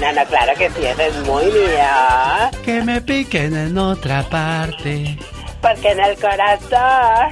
no, 0.00 0.12
no, 0.12 0.24
claro 0.26 0.52
que 0.56 0.70
sí, 0.70 0.84
es 0.84 1.16
muy 1.26 1.46
mío. 1.46 2.52
Que 2.64 2.82
me 2.82 3.00
piquen 3.00 3.56
en 3.56 3.76
otra 3.76 4.22
parte. 4.22 5.18
Porque 5.60 5.90
en 5.90 5.98
el 5.98 6.16
corazón 6.20 7.30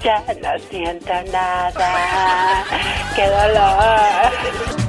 ya 0.00 0.22
no 0.40 0.50
siento 0.70 1.12
nada. 1.32 2.64
¡Qué 3.16 3.26
dolor! 3.26 4.83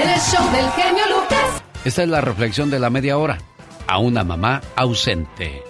El 0.00 0.20
show 0.20 0.44
del 0.52 0.70
genio 0.70 1.02
Lucas. 1.08 1.62
Esta 1.84 2.02
es 2.02 2.08
la 2.08 2.20
reflexión 2.20 2.70
de 2.70 2.78
la 2.78 2.90
media 2.90 3.18
hora. 3.18 3.38
A 3.86 3.98
una 3.98 4.24
mamá 4.24 4.60
ausente. 4.76 5.62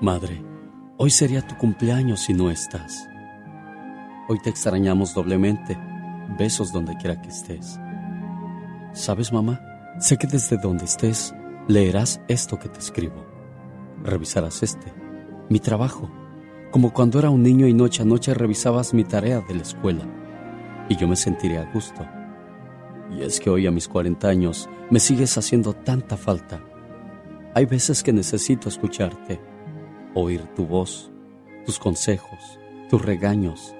Madre, 0.00 0.42
hoy 0.96 1.10
sería 1.10 1.46
tu 1.46 1.56
cumpleaños 1.56 2.20
si 2.20 2.34
no 2.34 2.50
estás. 2.50 3.08
Hoy 4.28 4.38
te 4.42 4.50
extrañamos 4.50 5.14
doblemente. 5.14 5.78
Besos 6.38 6.72
donde 6.72 6.96
quiera 6.96 7.20
que 7.20 7.28
estés. 7.28 7.78
¿Sabes, 8.92 9.32
mamá? 9.32 9.60
Sé 10.00 10.16
que 10.16 10.26
desde 10.26 10.56
donde 10.58 10.84
estés 10.84 11.34
leerás 11.68 12.20
esto 12.28 12.58
que 12.58 12.68
te 12.68 12.78
escribo. 12.78 13.26
Revisarás 14.02 14.62
este, 14.62 14.92
mi 15.48 15.60
trabajo 15.60 16.10
como 16.74 16.92
cuando 16.92 17.20
era 17.20 17.30
un 17.30 17.40
niño 17.40 17.68
y 17.68 17.72
noche 17.72 18.02
a 18.02 18.04
noche 18.04 18.34
revisabas 18.34 18.94
mi 18.94 19.04
tarea 19.04 19.38
de 19.38 19.54
la 19.54 19.62
escuela, 19.62 20.04
y 20.88 20.96
yo 20.96 21.08
me 21.08 21.16
sentiría 21.16 21.62
a 21.62 21.72
gusto. 21.72 22.06
Y 23.16 23.22
es 23.22 23.40
que 23.40 23.50
hoy 23.50 23.66
a 23.66 23.70
mis 23.70 23.88
40 23.88 24.28
años 24.28 24.68
me 24.90 25.00
sigues 25.00 25.36
haciendo 25.38 25.72
tanta 25.72 26.16
falta. 26.16 26.62
Hay 27.54 27.66
veces 27.66 28.02
que 28.02 28.12
necesito 28.12 28.68
escucharte, 28.68 29.40
oír 30.14 30.42
tu 30.54 30.66
voz, 30.66 31.10
tus 31.64 31.78
consejos, 31.78 32.58
tus 32.90 33.00
regaños. 33.00 33.74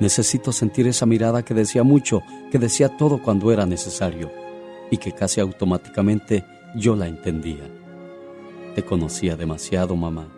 Necesito 0.00 0.52
sentir 0.52 0.86
esa 0.86 1.06
mirada 1.06 1.44
que 1.44 1.54
decía 1.54 1.82
mucho, 1.82 2.22
que 2.50 2.58
decía 2.58 2.96
todo 2.96 3.22
cuando 3.22 3.52
era 3.52 3.66
necesario 3.66 4.30
y 4.90 4.96
que 4.96 5.12
casi 5.12 5.40
automáticamente 5.40 6.44
yo 6.74 6.96
la 6.96 7.06
entendía. 7.06 7.68
Te 8.74 8.82
conocía 8.82 9.36
demasiado, 9.36 9.94
mamá. 9.94 10.28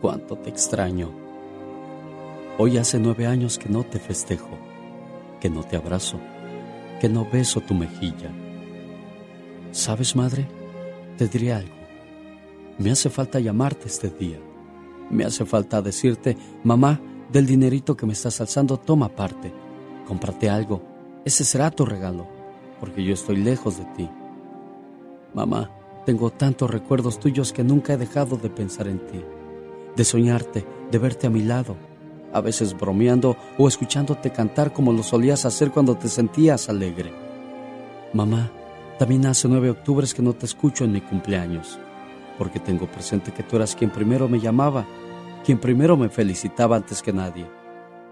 Cuánto 0.00 0.36
te 0.36 0.50
extraño. 0.50 1.10
Hoy 2.58 2.78
hace 2.78 2.98
nueve 2.98 3.26
años 3.26 3.58
que 3.58 3.68
no 3.68 3.82
te 3.84 3.98
festejo, 3.98 4.58
que 5.40 5.50
no 5.50 5.62
te 5.62 5.76
abrazo, 5.76 6.20
que 7.00 7.08
no 7.08 7.24
beso 7.24 7.60
tu 7.60 7.74
mejilla. 7.74 8.30
¿Sabes, 9.72 10.14
madre? 10.14 10.46
Te 11.16 11.28
diré 11.28 11.52
algo. 11.52 11.74
Me 12.78 12.90
hace 12.90 13.10
falta 13.10 13.40
llamarte 13.40 13.88
este 13.88 14.10
día. 14.10 14.38
Me 15.10 15.24
hace 15.24 15.44
falta 15.44 15.82
decirte, 15.82 16.36
mamá, 16.62 17.00
del 17.32 17.46
dinerito 17.46 17.96
que 17.96 18.06
me 18.06 18.12
estás 18.12 18.40
alzando, 18.40 18.76
toma 18.76 19.08
parte. 19.08 19.52
Cómprate 20.06 20.48
algo. 20.50 20.82
Ese 21.24 21.44
será 21.44 21.70
tu 21.70 21.84
regalo, 21.84 22.26
porque 22.78 23.04
yo 23.04 23.14
estoy 23.14 23.36
lejos 23.36 23.78
de 23.78 23.84
ti. 23.96 24.08
Mamá, 25.34 25.70
tengo 26.06 26.30
tantos 26.30 26.70
recuerdos 26.70 27.20
tuyos 27.20 27.52
que 27.52 27.62
nunca 27.62 27.92
he 27.92 27.96
dejado 27.96 28.36
de 28.36 28.50
pensar 28.50 28.88
en 28.88 28.98
ti, 29.06 29.22
de 29.94 30.04
soñarte, 30.04 30.66
de 30.90 30.98
verte 30.98 31.26
a 31.26 31.30
mi 31.30 31.42
lado, 31.42 31.76
a 32.32 32.40
veces 32.40 32.78
bromeando 32.78 33.36
o 33.58 33.68
escuchándote 33.68 34.30
cantar 34.30 34.72
como 34.72 34.92
lo 34.92 35.02
solías 35.02 35.44
hacer 35.44 35.70
cuando 35.70 35.96
te 35.96 36.08
sentías 36.08 36.68
alegre. 36.68 37.12
Mamá, 38.12 38.50
también 38.98 39.26
hace 39.26 39.48
nueve 39.48 39.70
octubres 39.70 40.12
que 40.14 40.22
no 40.22 40.32
te 40.32 40.46
escucho 40.46 40.84
en 40.84 40.92
mi 40.92 41.00
cumpleaños, 41.00 41.78
porque 42.38 42.60
tengo 42.60 42.86
presente 42.86 43.32
que 43.32 43.42
tú 43.42 43.56
eras 43.56 43.74
quien 43.74 43.90
primero 43.90 44.28
me 44.28 44.40
llamaba, 44.40 44.86
quien 45.44 45.58
primero 45.58 45.96
me 45.96 46.08
felicitaba 46.08 46.76
antes 46.76 47.02
que 47.02 47.12
nadie, 47.12 47.46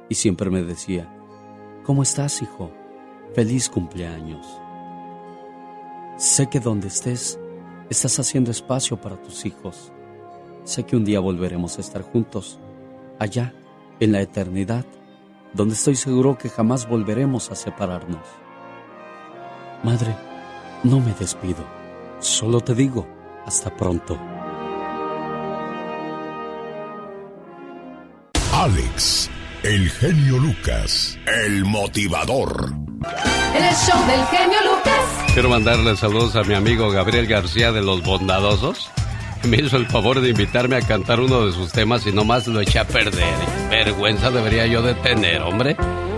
y 0.08 0.14
siempre 0.14 0.50
me 0.50 0.62
decía, 0.62 1.08
¿cómo 1.84 2.02
estás, 2.02 2.40
hijo? 2.42 2.70
Feliz 3.34 3.68
cumpleaños. 3.68 4.46
Sé 6.16 6.48
que 6.48 6.58
donde 6.58 6.88
estés, 6.88 7.38
estás 7.90 8.18
haciendo 8.18 8.50
espacio 8.50 9.00
para 9.00 9.20
tus 9.22 9.46
hijos. 9.46 9.92
Sé 10.64 10.84
que 10.84 10.96
un 10.96 11.04
día 11.04 11.20
volveremos 11.20 11.78
a 11.78 11.80
estar 11.80 12.02
juntos, 12.02 12.58
allá, 13.18 13.54
en 14.00 14.12
la 14.12 14.20
eternidad, 14.20 14.84
donde 15.52 15.74
estoy 15.74 15.96
seguro 15.96 16.38
que 16.38 16.48
jamás 16.48 16.88
volveremos 16.88 17.50
a 17.50 17.54
separarnos. 17.54 18.26
Madre, 19.82 20.14
no 20.84 21.00
me 21.00 21.12
despido, 21.14 21.64
solo 22.20 22.60
te 22.60 22.74
digo, 22.74 23.06
hasta 23.46 23.74
pronto. 23.74 24.18
Alex, 28.52 29.30
el 29.62 29.88
genio 29.90 30.38
Lucas, 30.38 31.16
el 31.44 31.64
motivador. 31.64 32.72
En 33.54 33.64
el 33.64 33.74
show 33.74 34.06
del 34.06 34.26
genio 34.26 34.58
Lucas. 34.64 35.32
Quiero 35.32 35.48
mandarle 35.48 35.96
saludos 35.96 36.34
a 36.34 36.42
mi 36.42 36.54
amigo 36.54 36.90
Gabriel 36.90 37.28
García 37.28 37.70
de 37.70 37.82
Los 37.82 38.02
Bondadosos. 38.02 38.90
Me 39.44 39.58
hizo 39.58 39.76
el 39.76 39.86
favor 39.86 40.20
de 40.20 40.30
invitarme 40.30 40.76
a 40.76 40.80
cantar 40.80 41.20
uno 41.20 41.46
de 41.46 41.52
sus 41.52 41.72
temas 41.72 42.06
y 42.06 42.12
nomás 42.12 42.46
lo 42.46 42.60
eché 42.60 42.78
a 42.78 42.86
perder. 42.86 43.34
Vergüenza 43.70 44.30
debería 44.30 44.66
yo 44.66 44.82
de 44.82 44.94
tener, 44.94 45.42
hombre. 45.42 45.76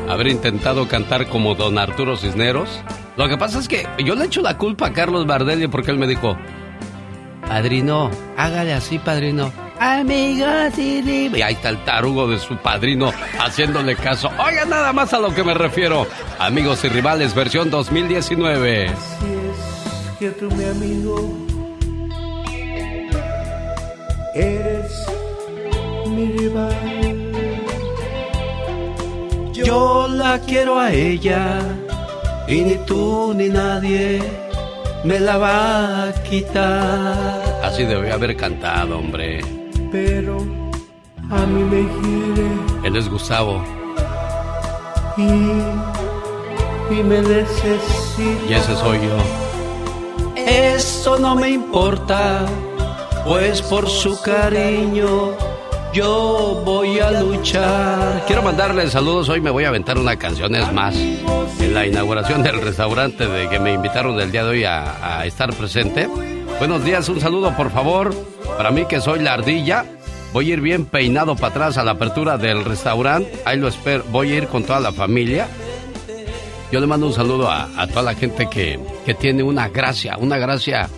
Haber 0.09 0.29
intentado 0.29 0.89
cantar 0.89 1.29
como 1.29 1.55
don 1.55 1.79
Arturo 1.79 2.17
Cisneros. 2.17 2.69
Lo 3.17 3.29
que 3.29 3.37
pasa 3.37 3.59
es 3.59 3.69
que 3.69 3.87
yo 4.05 4.15
le 4.15 4.25
echo 4.25 4.41
la 4.41 4.57
culpa 4.57 4.89
a 4.89 4.93
Carlos 4.93 5.27
Bardelli 5.27 5.69
porque 5.69 5.91
él 5.91 5.99
me 5.99 6.07
dijo, 6.07 6.37
Padrino, 7.47 8.11
hágale 8.37 8.73
así, 8.73 8.99
padrino. 8.99 9.53
Amigos 9.81 10.79
y 10.79 11.31
Y 11.35 11.43
ahí 11.43 11.55
está 11.55 11.71
el 11.71 11.83
tarugo 11.85 12.29
de 12.29 12.39
su 12.39 12.57
padrino 12.59 13.13
haciéndole 13.39 13.97
caso. 13.97 14.31
Oiga, 14.39 14.65
nada 14.67 14.93
más 14.93 15.13
a 15.15 15.19
lo 15.19 15.35
que 15.35 15.43
me 15.43 15.55
refiero. 15.55 16.07
Amigos 16.39 16.85
y 16.85 16.89
rivales, 16.89 17.35
versión 17.35 17.71
2019. 17.71 18.89
Si 20.19 20.25
es 20.25 20.35
que 20.35 20.45
mi 20.55 20.65
amigo, 20.65 21.50
eres 24.35 25.07
mi 26.07 26.27
rival. 26.33 26.77
Yo 29.53 30.09
la 30.09 30.39
quiero 30.41 30.79
a 30.79 30.93
ella 30.93 31.61
y 32.49 32.63
ni 32.63 32.75
tú 32.87 33.33
ni 33.35 33.49
nadie 33.49 34.23
me 35.05 35.21
la 35.21 35.37
va 35.39 36.05
a 36.09 36.13
quitar. 36.23 37.61
Así 37.63 37.85
debe 37.85 38.11
haber 38.13 38.37
cantado, 38.37 38.99
hombre. 38.99 39.41
Pero 39.93 40.39
a 41.31 41.47
mí 41.47 41.63
me 41.63 41.89
quiere 42.01 42.49
Él 42.85 42.97
es 42.97 43.09
Gustavo. 43.09 43.63
y, 45.17 45.23
y 46.95 47.03
me 47.03 47.21
necesita. 47.21 48.47
Y 48.49 48.55
ese 48.55 48.75
soy 48.77 48.99
yo. 48.99 50.37
Eso 50.47 51.19
no 51.19 51.35
me 51.37 51.51
importa, 51.51 52.47
pues 53.25 53.63
por 53.63 53.89
su 53.89 54.21
cariño 54.23 55.33
yo 55.93 56.63
voy 56.65 57.01
a 57.01 57.11
luchar. 57.11 58.25
Quiero 58.27 58.43
mandarle 58.43 58.89
saludos. 58.89 59.29
Hoy 59.29 59.41
me 59.41 59.51
voy 59.51 59.65
a 59.65 59.69
aventar 59.69 59.99
una 59.99 60.17
canción, 60.17 60.55
es 60.55 60.73
más. 60.73 60.95
En 60.95 61.75
la 61.75 61.87
inauguración 61.87 62.43
del 62.43 62.61
restaurante 62.61 63.27
de 63.27 63.49
que 63.49 63.59
me 63.59 63.73
invitaron 63.73 64.19
el 64.21 64.31
día 64.31 64.45
de 64.45 64.51
hoy 64.51 64.65
a, 64.65 65.19
a 65.21 65.27
estar 65.27 65.53
presente. 65.53 66.09
Buenos 66.59 66.85
días, 66.85 67.09
un 67.09 67.21
saludo 67.21 67.57
por 67.57 67.71
favor. 67.71 68.15
Para 68.57 68.71
mí 68.71 68.85
que 68.85 69.01
soy 69.01 69.21
la 69.21 69.35
ardilla. 69.35 69.85
Voy 70.33 70.51
a 70.51 70.55
ir 70.55 70.61
bien 70.61 70.85
peinado 70.85 71.35
para 71.35 71.49
atrás 71.49 71.77
a 71.77 71.83
la 71.83 71.93
apertura 71.93 72.39
del 72.39 72.65
restaurante. 72.65 73.43
Ahí 73.45 73.59
lo 73.59 73.67
espero. 73.67 74.05
Voy 74.13 74.33
a 74.33 74.37
ir 74.37 74.47
con 74.47 74.63
toda 74.63 74.79
la 74.79 74.93
familia. 74.93 75.49
Yo 76.71 76.79
le 76.79 76.87
mando 76.87 77.09
un 77.09 77.13
saludo 77.13 77.51
a, 77.51 77.69
a 77.77 77.89
toda 77.89 78.03
la 78.03 78.15
gente 78.15 78.49
que, 78.49 78.79
que 79.05 79.15
tiene 79.15 79.43
una 79.43 79.69
gracia, 79.71 80.17
una 80.19 80.39
gracia 80.39 80.89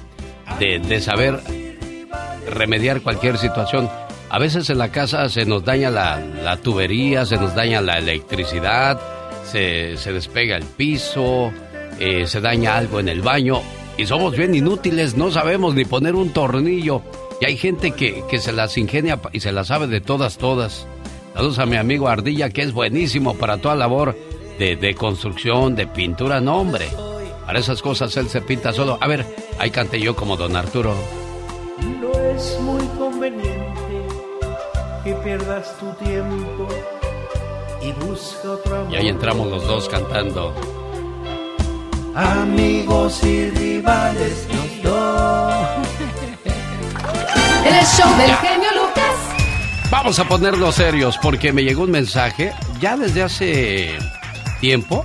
de, 0.58 0.80
de 0.80 1.00
saber 1.00 1.40
remediar 2.48 3.02
cualquier 3.02 3.38
situación. 3.38 3.88
A 4.30 4.38
veces 4.38 4.70
en 4.70 4.78
la 4.78 4.90
casa 4.90 5.28
se 5.28 5.44
nos 5.44 5.64
daña 5.64 5.90
la, 5.90 6.18
la 6.18 6.56
tubería, 6.56 7.26
se 7.26 7.36
nos 7.36 7.54
daña 7.54 7.80
la 7.80 7.98
electricidad, 7.98 8.98
se, 9.44 9.96
se 9.96 10.12
despega 10.12 10.56
el 10.56 10.64
piso, 10.64 11.52
eh, 11.98 12.26
se 12.26 12.40
daña 12.40 12.76
algo 12.76 13.00
en 13.00 13.08
el 13.08 13.20
baño 13.20 13.60
y 13.98 14.06
somos 14.06 14.36
bien 14.36 14.54
inútiles, 14.54 15.16
no 15.16 15.30
sabemos 15.30 15.74
ni 15.74 15.84
poner 15.84 16.14
un 16.14 16.30
tornillo. 16.30 17.02
Y 17.40 17.44
hay 17.44 17.56
gente 17.56 17.90
que, 17.90 18.22
que 18.30 18.38
se 18.38 18.52
las 18.52 18.78
ingenia 18.78 19.20
y 19.32 19.40
se 19.40 19.52
las 19.52 19.66
sabe 19.66 19.86
de 19.86 20.00
todas, 20.00 20.38
todas. 20.38 20.86
Saludos 21.34 21.58
a 21.58 21.66
mi 21.66 21.76
amigo 21.76 22.08
Ardilla, 22.08 22.50
que 22.50 22.62
es 22.62 22.72
buenísimo 22.72 23.34
para 23.34 23.58
toda 23.58 23.74
labor 23.74 24.16
de, 24.58 24.76
de 24.76 24.94
construcción, 24.94 25.74
de 25.74 25.86
pintura. 25.86 26.40
No, 26.40 26.56
hombre, 26.58 26.86
para 27.44 27.58
esas 27.58 27.82
cosas 27.82 28.16
él 28.16 28.28
se 28.28 28.40
pinta 28.40 28.72
solo. 28.72 28.96
A 29.00 29.06
ver, 29.08 29.26
ahí 29.58 29.70
canté 29.70 30.00
yo 30.00 30.14
como 30.16 30.36
don 30.36 30.56
Arturo. 30.56 30.94
Es 32.34 32.58
muy 32.60 32.86
conveniente 32.98 34.06
que 35.04 35.12
pierdas 35.16 35.76
tu 35.78 35.92
tiempo 36.02 36.66
y 37.82 37.92
busca 38.04 38.52
otro 38.52 38.76
amor. 38.76 38.92
Y 38.92 38.96
ahí 38.96 39.08
entramos 39.08 39.48
los 39.48 39.66
dos 39.66 39.86
cantando. 39.88 40.54
Amigos 42.14 43.22
y 43.22 43.50
rivales 43.50 44.46
los 44.48 44.82
dos. 44.82 45.66
El 47.66 47.86
show 47.86 48.16
del 48.16 48.34
genio 48.36 48.70
Lucas. 48.80 49.90
Vamos 49.90 50.18
a 50.18 50.24
ponernos 50.24 50.76
serios 50.76 51.18
porque 51.18 51.52
me 51.52 51.62
llegó 51.62 51.82
un 51.82 51.90
mensaje 51.90 52.54
ya 52.80 52.96
desde 52.96 53.22
hace 53.22 53.98
tiempo, 54.60 55.04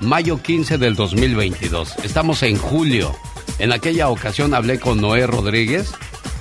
mayo 0.00 0.40
15 0.40 0.78
del 0.78 0.94
2022. 0.94 1.96
Estamos 2.02 2.42
en 2.42 2.56
julio. 2.56 3.14
En 3.58 3.72
aquella 3.72 4.08
ocasión 4.08 4.54
hablé 4.54 4.80
con 4.80 5.00
Noé 5.00 5.26
Rodríguez 5.26 5.92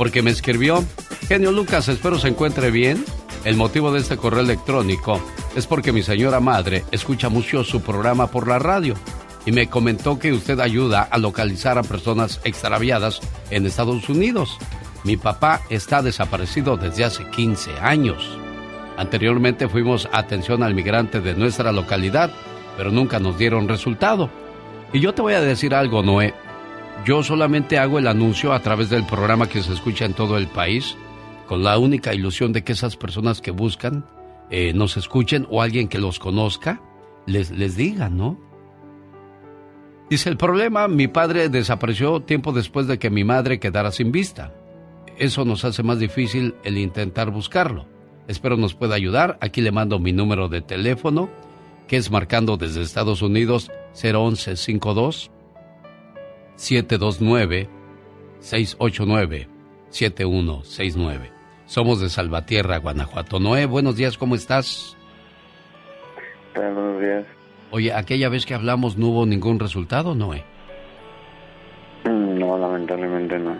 porque 0.01 0.23
me 0.23 0.31
escribió, 0.31 0.83
genio 1.27 1.51
Lucas, 1.51 1.87
espero 1.87 2.17
se 2.17 2.29
encuentre 2.29 2.71
bien. 2.71 3.05
El 3.45 3.55
motivo 3.55 3.91
de 3.91 3.99
este 3.99 4.17
correo 4.17 4.39
electrónico 4.39 5.21
es 5.55 5.67
porque 5.67 5.91
mi 5.91 6.01
señora 6.01 6.39
madre 6.39 6.83
escucha 6.89 7.29
mucho 7.29 7.63
su 7.63 7.83
programa 7.83 8.25
por 8.25 8.47
la 8.47 8.57
radio 8.57 8.95
y 9.45 9.51
me 9.51 9.69
comentó 9.69 10.17
que 10.17 10.33
usted 10.33 10.59
ayuda 10.59 11.03
a 11.03 11.19
localizar 11.19 11.77
a 11.77 11.83
personas 11.83 12.41
extraviadas 12.45 13.21
en 13.51 13.67
Estados 13.67 14.09
Unidos. 14.09 14.57
Mi 15.03 15.17
papá 15.17 15.61
está 15.69 16.01
desaparecido 16.01 16.77
desde 16.77 17.03
hace 17.03 17.29
15 17.29 17.69
años. 17.79 18.27
Anteriormente 18.97 19.69
fuimos 19.69 20.09
a 20.11 20.17
atención 20.17 20.63
al 20.63 20.73
migrante 20.73 21.21
de 21.21 21.35
nuestra 21.35 21.71
localidad, 21.71 22.31
pero 22.75 22.89
nunca 22.89 23.19
nos 23.19 23.37
dieron 23.37 23.67
resultado. 23.67 24.31
Y 24.93 24.99
yo 24.99 25.13
te 25.13 25.21
voy 25.21 25.35
a 25.35 25.41
decir 25.41 25.75
algo, 25.75 26.01
Noé. 26.01 26.33
Yo 27.05 27.23
solamente 27.23 27.79
hago 27.79 27.97
el 27.97 28.07
anuncio 28.07 28.53
a 28.53 28.59
través 28.59 28.89
del 28.89 29.05
programa 29.05 29.47
que 29.47 29.63
se 29.63 29.73
escucha 29.73 30.05
en 30.05 30.13
todo 30.13 30.37
el 30.37 30.47
país 30.47 30.95
con 31.47 31.63
la 31.63 31.77
única 31.77 32.13
ilusión 32.13 32.53
de 32.53 32.63
que 32.63 32.73
esas 32.73 32.95
personas 32.95 33.41
que 33.41 33.51
buscan 33.51 34.05
eh, 34.49 34.71
nos 34.73 34.97
escuchen 34.97 35.47
o 35.49 35.61
alguien 35.61 35.87
que 35.87 35.97
los 35.97 36.19
conozca 36.19 36.81
les, 37.25 37.51
les 37.51 37.75
diga, 37.75 38.09
¿no? 38.09 38.39
Dice, 40.09 40.29
el 40.29 40.37
problema, 40.37 40.87
mi 40.87 41.07
padre 41.07 41.49
desapareció 41.49 42.21
tiempo 42.21 42.51
después 42.51 42.85
de 42.85 42.99
que 42.99 43.09
mi 43.09 43.23
madre 43.23 43.59
quedara 43.59 43.91
sin 43.91 44.11
vista. 44.11 44.53
Eso 45.17 45.45
nos 45.45 45.65
hace 45.65 45.83
más 45.83 45.99
difícil 45.99 46.55
el 46.63 46.77
intentar 46.77 47.31
buscarlo. 47.31 47.85
Espero 48.27 48.57
nos 48.57 48.73
pueda 48.73 48.95
ayudar. 48.95 49.37
Aquí 49.41 49.61
le 49.61 49.71
mando 49.71 49.99
mi 49.99 50.11
número 50.11 50.49
de 50.49 50.61
teléfono, 50.61 51.29
que 51.87 51.97
es 51.97 52.11
marcando 52.11 52.57
desde 52.57 52.81
Estados 52.81 53.21
Unidos 53.21 53.71
01152 53.93 55.31
729 55.39 55.40
689 56.55 57.81
7169. 58.41 61.31
Somos 61.65 62.01
de 62.01 62.09
Salvatierra, 62.09 62.77
Guanajuato. 62.77 63.39
Noé, 63.39 63.65
buenos 63.65 63.95
días, 63.95 64.17
¿cómo 64.17 64.35
estás? 64.35 64.97
Buenos 66.55 67.01
días. 67.01 67.25
Oye, 67.71 67.93
aquella 67.93 68.29
vez 68.29 68.45
que 68.45 68.53
hablamos 68.53 68.97
no 68.97 69.07
hubo 69.07 69.25
ningún 69.25 69.59
resultado, 69.59 70.15
Noé. 70.15 70.43
No, 72.03 72.57
lamentablemente 72.57 73.39
no. 73.39 73.55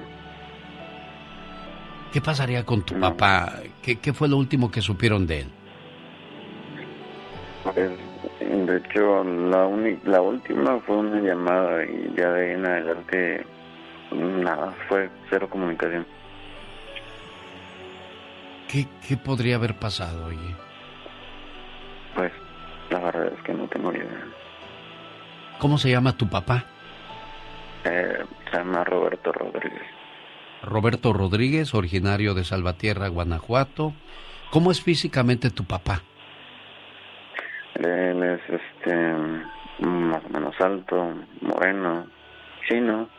¿Qué 2.11 2.19
pasaría 2.19 2.65
con 2.65 2.81
tu 2.81 2.99
papá? 2.99 3.61
¿Qué, 3.81 3.99
¿Qué, 3.99 4.11
fue 4.11 4.27
lo 4.27 4.37
último 4.37 4.69
que 4.69 4.81
supieron 4.81 5.27
de 5.27 5.41
él? 5.41 5.47
Pues, 7.63 7.91
de 8.39 8.77
hecho, 8.77 9.23
la, 9.23 9.69
la 10.05 10.21
última 10.21 10.79
fue 10.79 10.97
una 10.97 11.19
llamada 11.19 11.85
y 11.85 12.13
ya 12.15 12.31
de 12.31 12.45
ahí 12.45 12.51
en 12.55 12.65
adelante 12.65 13.45
nada, 14.11 14.73
fue 14.87 15.09
cero 15.29 15.47
comunicación. 15.49 16.05
¿Qué, 18.67 18.87
¿Qué 19.07 19.17
podría 19.17 19.55
haber 19.55 19.75
pasado, 19.75 20.27
oye? 20.27 20.55
Pues 22.15 22.31
la 22.89 22.99
verdad 22.99 23.31
es 23.37 23.43
que 23.43 23.53
no 23.53 23.67
tengo 23.67 23.91
idea. 23.91 24.25
¿Cómo 25.59 25.77
se 25.77 25.91
llama 25.91 26.17
tu 26.17 26.27
papá? 26.27 26.65
Eh, 27.83 28.23
se 28.49 28.57
llama 28.57 28.83
Roberto 28.83 29.31
Rodríguez. 29.31 29.81
Roberto 30.63 31.13
Rodríguez, 31.13 31.73
originario 31.73 32.33
de 32.33 32.43
Salvatierra, 32.43 33.07
Guanajuato. 33.07 33.93
¿Cómo 34.51 34.71
es 34.71 34.81
físicamente 34.81 35.49
tu 35.49 35.65
papá? 35.65 36.01
Él 37.75 38.23
es 38.23 38.41
este 38.49 38.95
más 39.79 40.23
o 40.25 40.29
menos 40.29 40.55
alto, 40.59 41.13
moreno, 41.41 42.07
chino. 42.67 43.09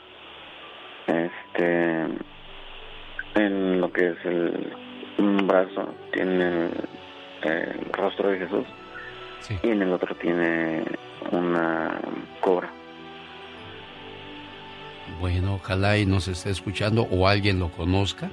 Este 1.06 2.06
en 3.34 3.80
lo 3.80 3.92
que 3.92 4.10
es 4.10 4.24
el 4.24 4.72
brazo 5.44 5.94
tiene 6.12 6.68
el 7.42 7.92
rostro 7.92 8.30
de 8.30 8.38
Jesús 8.38 8.66
y 9.62 9.68
en 9.68 9.82
el 9.82 9.92
otro 9.92 10.14
tiene 10.16 10.84
una 11.30 12.00
cobra. 12.40 12.70
Bueno, 15.20 15.54
ojalá 15.54 15.98
y 15.98 16.06
nos 16.06 16.28
esté 16.28 16.50
escuchando 16.50 17.02
o 17.10 17.28
alguien 17.28 17.58
lo 17.58 17.70
conozca. 17.70 18.30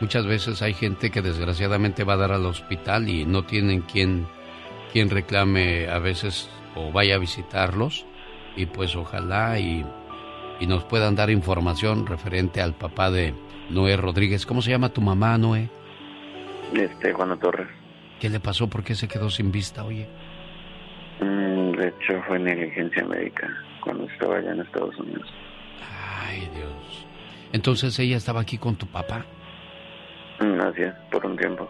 Muchas 0.00 0.26
veces 0.26 0.62
hay 0.62 0.72
gente 0.72 1.10
que 1.10 1.20
desgraciadamente 1.20 2.04
va 2.04 2.14
a 2.14 2.18
dar 2.18 2.32
al 2.32 2.46
hospital 2.46 3.08
y 3.08 3.26
no 3.26 3.44
tienen 3.44 3.82
quien, 3.82 4.26
quien 4.92 5.10
reclame 5.10 5.88
a 5.88 5.98
veces 5.98 6.50
o 6.74 6.92
vaya 6.92 7.16
a 7.16 7.18
visitarlos. 7.18 8.06
Y 8.56 8.66
pues 8.66 8.96
ojalá 8.96 9.58
y, 9.58 9.84
y 10.58 10.66
nos 10.66 10.84
puedan 10.84 11.14
dar 11.14 11.30
información 11.30 12.06
referente 12.06 12.60
al 12.60 12.74
papá 12.74 13.10
de 13.10 13.34
Noé 13.70 13.96
Rodríguez. 13.96 14.44
¿Cómo 14.44 14.62
se 14.62 14.70
llama 14.70 14.88
tu 14.88 15.00
mamá, 15.00 15.38
Noé? 15.38 15.68
Este, 16.74 17.12
Juana 17.12 17.36
Torres. 17.36 17.68
¿Qué 18.20 18.28
le 18.28 18.40
pasó? 18.40 18.68
¿Por 18.68 18.84
qué 18.84 18.94
se 18.94 19.08
quedó 19.08 19.30
sin 19.30 19.50
vista, 19.50 19.84
oye? 19.84 20.06
Mm, 21.20 21.72
de 21.72 21.88
hecho, 21.88 22.22
fue 22.26 22.38
negligencia 22.38 23.04
médica 23.04 23.48
cuando 23.82 24.04
estaba 24.04 24.36
allá 24.36 24.52
en 24.52 24.60
Estados 24.60 24.96
Unidos. 24.98 25.26
Ay, 26.26 26.48
Dios. 26.54 27.06
Entonces 27.52 27.98
ella 27.98 28.16
estaba 28.16 28.40
aquí 28.40 28.58
con 28.58 28.76
tu 28.76 28.86
papá. 28.86 29.24
Mm, 30.40 30.60
así 30.60 30.82
es, 30.82 30.94
por 31.10 31.24
un 31.24 31.36
tiempo. 31.36 31.68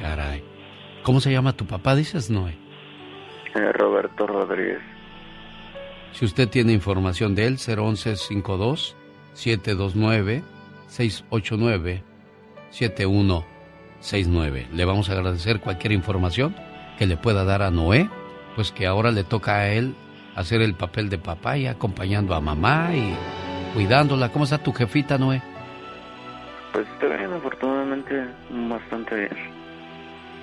Caray. 0.00 0.55
¿Cómo 1.06 1.20
se 1.20 1.30
llama 1.30 1.52
tu 1.52 1.66
papá, 1.66 1.94
dices, 1.94 2.30
Noé? 2.30 2.58
Eh, 3.54 3.72
Roberto 3.74 4.26
Rodríguez. 4.26 4.80
Si 6.10 6.24
usted 6.24 6.48
tiene 6.48 6.72
información 6.72 7.36
de 7.36 7.46
él, 7.46 7.58
01152 7.64 8.96
729 9.32 10.42
689 10.88 12.02
7169. 12.70 14.66
Le 14.72 14.84
vamos 14.84 15.08
a 15.08 15.12
agradecer 15.12 15.60
cualquier 15.60 15.92
información 15.92 16.56
que 16.98 17.06
le 17.06 17.16
pueda 17.16 17.44
dar 17.44 17.62
a 17.62 17.70
Noé, 17.70 18.10
pues 18.56 18.72
que 18.72 18.88
ahora 18.88 19.12
le 19.12 19.22
toca 19.22 19.58
a 19.58 19.68
él 19.68 19.94
hacer 20.34 20.60
el 20.60 20.74
papel 20.74 21.08
de 21.08 21.18
papá 21.18 21.56
y 21.56 21.68
acompañando 21.68 22.34
a 22.34 22.40
mamá 22.40 22.90
y 22.96 23.14
cuidándola. 23.74 24.32
¿Cómo 24.32 24.42
está 24.42 24.58
tu 24.58 24.72
jefita, 24.72 25.18
Noé? 25.18 25.40
Pues 26.72 26.84
está 26.88 27.06
bien, 27.16 27.32
afortunadamente, 27.32 28.24
bastante 28.50 29.14
bien. 29.14 29.55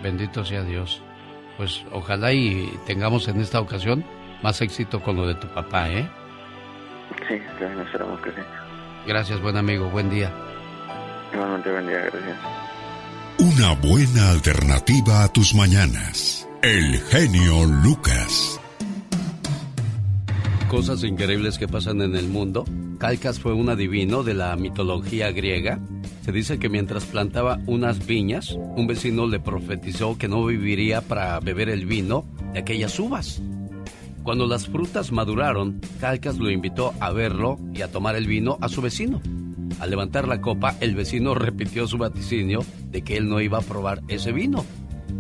Bendito 0.04 0.44
sea 0.44 0.64
Dios. 0.64 1.02
Pues 1.58 1.84
ojalá 1.92 2.34
y 2.34 2.78
tengamos 2.86 3.28
en 3.30 3.40
esta 3.40 3.62
ocasión 3.62 4.04
más 4.44 4.62
éxito 4.62 5.02
con 5.02 5.16
lo 5.16 5.26
de 5.26 5.36
tu 5.36 5.48
papá, 5.48 5.90
¿eh? 5.90 6.10
Sí, 7.28 7.36
también 7.58 7.80
esperamos 7.86 8.20
que 8.20 8.32
sí. 8.32 8.42
Gracias, 9.08 9.42
buen 9.42 9.56
amigo. 9.56 9.90
Buen 9.90 10.10
día. 10.10 10.32
Igualmente, 11.34 11.72
buen 11.72 11.88
día. 11.88 12.00
Gracias. 12.12 12.38
Una 13.40 13.74
buena 13.76 14.32
alternativa 14.32 15.24
a 15.24 15.32
tus 15.32 15.56
mañanas. 15.56 16.48
El 16.62 17.00
genio 17.10 17.66
Lucas. 17.66 18.60
Cosas 20.70 21.04
increíbles 21.04 21.58
que 21.58 21.68
pasan 21.68 22.02
en 22.02 22.16
el 22.16 22.28
mundo. 22.28 22.66
Calcas 23.00 23.40
fue 23.40 23.54
un 23.54 23.70
adivino 23.70 24.24
de 24.24 24.34
la 24.34 24.56
mitología 24.56 25.32
griega. 25.32 25.80
Se 26.24 26.32
dice 26.32 26.58
que 26.58 26.70
mientras 26.70 27.04
plantaba 27.04 27.60
unas 27.66 28.08
viñas, 28.08 28.52
un 28.78 28.88
vecino 28.88 29.28
le 29.28 29.42
profetizó 29.42 30.18
que 30.18 30.30
no 30.30 30.46
viviría 30.46 31.02
para 31.02 31.38
beber 31.42 31.68
el 31.68 31.86
vino 31.86 32.24
de 32.54 32.60
aquellas 32.60 32.98
uvas. 32.98 33.42
Cuando 34.24 34.48
las 34.48 34.68
frutas 34.68 35.12
maduraron, 35.12 35.82
Calcas 36.00 36.38
lo 36.38 36.50
invitó 36.50 36.94
a 37.02 37.12
verlo 37.12 37.60
y 37.74 37.82
a 37.82 37.92
tomar 37.92 38.16
el 38.16 38.26
vino 38.26 38.58
a 38.62 38.70
su 38.70 38.82
vecino. 38.82 39.22
Al 39.82 39.90
levantar 39.90 40.26
la 40.30 40.40
copa, 40.40 40.78
el 40.80 40.96
vecino 40.96 41.36
repitió 41.36 41.88
su 41.88 41.98
vaticinio 41.98 42.64
de 42.90 43.02
que 43.02 43.18
él 43.18 43.28
no 43.28 43.42
iba 43.42 43.58
a 43.58 43.62
probar 43.62 44.02
ese 44.08 44.32
vino. 44.32 44.64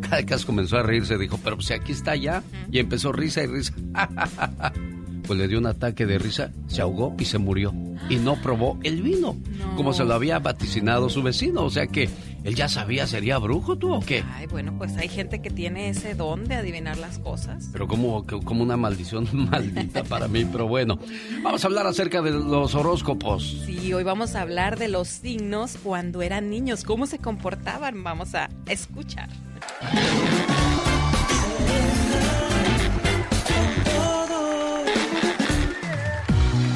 Calcas 0.09 0.45
comenzó 0.45 0.77
a 0.77 0.83
reírse, 0.83 1.17
dijo, 1.17 1.37
pero 1.43 1.59
si 1.59 1.73
aquí 1.73 1.91
está 1.91 2.15
ya. 2.15 2.43
Y 2.71 2.79
empezó 2.79 3.11
risa 3.11 3.43
y 3.43 3.47
risa. 3.47 3.73
pues 5.25 5.39
le 5.39 5.47
dio 5.47 5.59
un 5.59 5.65
ataque 5.65 6.05
de 6.05 6.17
risa, 6.19 6.51
se 6.67 6.81
ahogó 6.81 7.15
y 7.17 7.25
se 7.25 7.37
murió. 7.37 7.73
Y 8.09 8.17
no 8.17 8.41
probó 8.41 8.77
el 8.83 9.01
vino, 9.01 9.37
como 9.75 9.93
se 9.93 10.03
lo 10.03 10.13
había 10.13 10.39
vaticinado 10.39 11.09
su 11.09 11.23
vecino. 11.23 11.63
O 11.63 11.69
sea 11.69 11.87
que 11.87 12.09
él 12.43 12.55
ya 12.55 12.67
sabía, 12.67 13.07
¿sería 13.07 13.37
brujo 13.37 13.77
tú 13.77 13.93
o 13.93 13.99
qué? 14.01 14.23
Ay, 14.33 14.47
bueno, 14.47 14.73
pues 14.77 14.97
hay 14.97 15.07
gente 15.07 15.41
que 15.41 15.49
tiene 15.49 15.89
ese 15.89 16.13
don 16.13 16.45
de 16.45 16.55
adivinar 16.55 16.97
las 16.97 17.19
cosas. 17.19 17.69
Pero 17.71 17.87
como, 17.87 18.25
como 18.25 18.63
una 18.63 18.75
maldición 18.75 19.27
maldita 19.49 20.03
para 20.03 20.27
mí, 20.27 20.45
pero 20.45 20.67
bueno. 20.67 20.99
Vamos 21.41 21.63
a 21.63 21.67
hablar 21.67 21.87
acerca 21.87 22.21
de 22.21 22.31
los 22.31 22.75
horóscopos. 22.75 23.63
Sí, 23.65 23.93
hoy 23.93 24.03
vamos 24.03 24.35
a 24.35 24.41
hablar 24.41 24.77
de 24.77 24.89
los 24.89 25.07
signos 25.07 25.77
cuando 25.81 26.21
eran 26.21 26.49
niños, 26.49 26.83
cómo 26.83 27.05
se 27.05 27.19
comportaban. 27.19 28.03
Vamos 28.03 28.35
a 28.35 28.49
escuchar. 28.67 29.29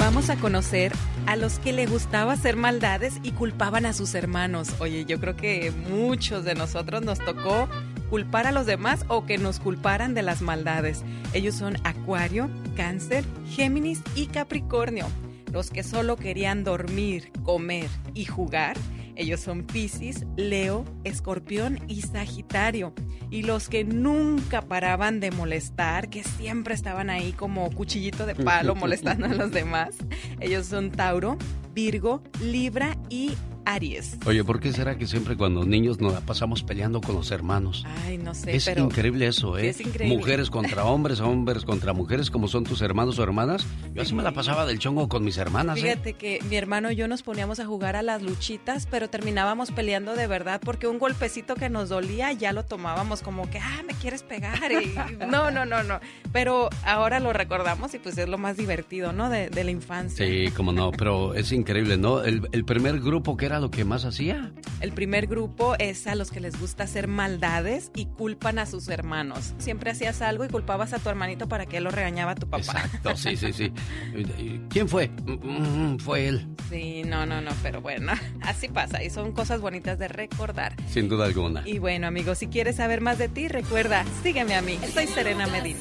Vamos 0.08 0.30
a 0.30 0.38
conocer 0.38 0.94
a 1.26 1.36
los 1.36 1.60
que 1.60 1.74
le 1.74 1.86
gustaba 1.86 2.32
hacer 2.32 2.56
maldades 2.56 3.20
y 3.24 3.32
culpaban 3.32 3.86
a 3.86 3.92
sus 3.92 4.16
hermanos. 4.16 4.70
Oye, 4.80 5.04
yo 5.04 5.20
creo 5.20 5.36
que 5.36 5.74
muchos 5.90 6.46
de 6.46 6.56
nosotros 6.56 7.02
nos 7.02 7.20
tocó 7.20 7.68
culpar 8.10 8.48
a 8.48 8.54
los 8.54 8.66
demás 8.66 9.04
o 9.10 9.26
que 9.26 9.38
nos 9.38 9.60
culparan 9.60 10.14
de 10.14 10.22
las 10.22 10.42
maldades. 10.42 11.04
Ellos 11.34 11.56
son 11.56 11.76
Acuario, 11.84 12.50
Cáncer, 12.78 13.26
Géminis 13.50 14.02
y 14.16 14.28
Capricornio. 14.28 15.08
Los 15.52 15.72
que 15.72 15.84
solo 15.84 16.16
querían 16.16 16.64
dormir, 16.64 17.30
comer 17.44 17.90
y 18.14 18.24
jugar 18.24 18.78
ellos 19.18 19.40
son 19.40 19.64
Piscis, 19.64 20.26
Leo, 20.36 20.86
Escorpión 21.04 21.80
y 21.88 22.04
Sagitario. 22.04 22.94
Y 23.30 23.44
los 23.44 23.68
que 23.68 23.84
nunca 23.84 24.62
paraban 24.62 25.20
de 25.20 25.32
molestar, 25.32 26.10
que 26.10 26.24
siempre 26.24 26.74
estaban 26.74 27.10
ahí 27.10 27.34
como 27.34 27.70
cuchillito 27.72 28.26
de 28.26 28.36
palo 28.36 28.76
molestando 28.76 29.26
a 29.26 29.34
los 29.34 29.52
demás, 29.52 29.96
ellos 30.40 30.68
son 30.68 30.92
Tauro, 30.92 31.38
Virgo, 31.74 32.22
Libra 32.42 32.98
y 33.10 33.32
Aries. 33.68 34.18
Oye, 34.26 34.44
¿por 34.46 34.62
qué 34.62 34.72
será 34.72 34.98
que 34.98 35.06
siempre 35.06 35.36
cuando 35.36 35.66
niños 35.66 36.00
nos 36.00 36.14
la 36.14 36.22
pasamos 36.22 36.64
peleando 36.64 37.02
con 37.02 37.16
los 37.16 37.32
hermanos? 37.32 37.84
Ay, 38.06 38.18
no 38.18 38.34
sé, 38.34 38.56
es 38.56 38.68
increíble 38.78 39.28
eso, 39.28 39.58
¿eh? 39.58 39.70
es 39.70 39.82
increíble. 39.82 40.16
Mujeres 40.16 40.50
contra 40.50 40.86
hombres, 40.86 41.20
hombres 41.20 41.66
contra 41.66 41.92
mujeres, 41.92 42.32
como 42.32 42.48
son 42.48 42.64
tus 42.64 42.82
hermanos 42.82 43.20
o 43.20 43.24
hermanas. 43.24 43.68
Yo 43.94 44.04
así 44.04 44.16
me 44.16 44.24
la 44.24 44.32
pasaba 44.32 44.66
del 44.66 44.80
chongo 44.80 45.10
con 45.10 45.26
mis 45.26 45.38
hermanas. 45.38 45.78
¿eh? 45.80 45.82
Fíjate 45.82 46.14
que 46.14 46.40
mi 46.50 46.56
hermano 46.56 46.92
y 46.92 46.96
yo 46.96 47.10
nos 47.10 47.24
poníamos 47.24 47.60
a 47.60 47.66
jugar 47.66 47.98
a 47.98 48.02
las 48.02 48.22
luchitas, 48.22 48.88
pero 48.90 49.10
terminábamos 49.10 49.72
peleando 49.72 50.16
de 50.16 50.28
verdad 50.28 50.62
porque 50.64 50.88
un 50.88 50.98
golpecito 50.98 51.56
que 51.56 51.70
nos 51.70 51.90
dolía 51.90 52.32
ya 52.32 52.54
lo 52.54 52.64
tomábamos 52.64 53.22
como 53.22 53.50
que, 53.50 53.60
ah, 53.60 53.84
me 53.86 53.94
quieres 53.96 54.24
pegar. 54.24 54.72
Y, 54.72 54.96
no, 55.30 55.52
no, 55.52 55.66
no, 55.66 55.84
no. 55.84 56.00
Pero 56.32 56.70
ahora 56.86 57.20
lo 57.20 57.34
recordamos 57.34 57.94
y 57.94 58.00
pues 58.00 58.18
es 58.18 58.30
lo 58.30 58.38
más 58.38 58.56
divertido, 58.56 59.12
¿no? 59.12 59.30
De, 59.30 59.50
de 59.50 59.64
la 59.66 59.72
infancia. 59.72 60.26
Sí, 60.26 60.52
como 60.52 60.72
no, 60.72 60.92
pero 60.92 61.34
es 61.34 61.52
increíble, 61.52 61.98
¿no? 61.98 62.24
El, 62.24 62.48
el 62.54 62.64
primer 62.64 63.02
grupo, 63.02 63.36
¿qué 63.36 63.48
era 63.48 63.57
lo 63.60 63.72
que 63.72 63.86
más 63.86 64.06
hacía? 64.06 64.52
El 64.80 64.92
primer 64.92 65.28
grupo 65.28 65.76
es 65.80 66.08
a 66.08 66.16
los 66.16 66.32
que 66.32 66.40
les 66.40 66.60
gusta 66.60 66.84
hacer 66.84 67.08
maldades 67.08 67.92
y 67.96 68.06
culpan 68.06 68.60
a 68.60 68.66
sus 68.66 68.88
hermanos. 68.90 69.54
Siempre 69.58 69.92
hacías 69.92 70.22
algo 70.22 70.46
y 70.46 70.50
culpabas 70.50 70.94
a 70.94 71.00
tu 71.00 71.10
hermanito 71.10 71.48
para 71.48 71.66
que 71.66 71.78
él 71.78 71.84
lo 71.84 71.92
regañaba 71.92 72.32
a 72.32 72.36
tu 72.36 72.48
papá. 72.48 72.58
Exacto, 72.58 73.16
sí, 73.16 73.36
sí, 73.36 73.54
sí. 73.54 73.72
¿Quién 74.70 74.88
fue? 74.88 75.10
Mm, 75.10 75.94
mm, 75.94 76.00
fue 76.00 76.28
él. 76.28 76.48
Sí, 76.70 77.04
no, 77.06 77.26
no, 77.26 77.42
no, 77.42 77.52
pero 77.64 77.82
bueno, 77.82 78.14
así 78.42 78.68
pasa 78.68 79.04
y 79.04 79.10
son 79.10 79.32
cosas 79.32 79.62
bonitas 79.62 79.98
de 80.00 80.08
recordar. 80.08 80.76
Sin 80.90 81.10
duda 81.10 81.26
alguna. 81.26 81.64
Y 81.66 81.80
bueno, 81.80 82.08
amigos, 82.08 82.38
si 82.40 82.48
quieres 82.48 82.78
saber 82.78 83.02
más 83.02 83.18
de 83.18 83.30
ti, 83.30 83.48
recuerda, 83.48 84.06
sígueme 84.24 84.56
a 84.56 84.62
mí. 84.62 84.80
Soy 84.94 85.08
Serena 85.08 85.48
Medina. 85.48 85.80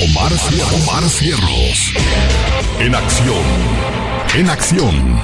Omar, 0.00 0.32
Omar 0.82 1.02
Cierros. 1.08 1.92
En 2.78 2.94
acción. 2.94 3.44
En 4.34 4.48
acción. 4.48 5.20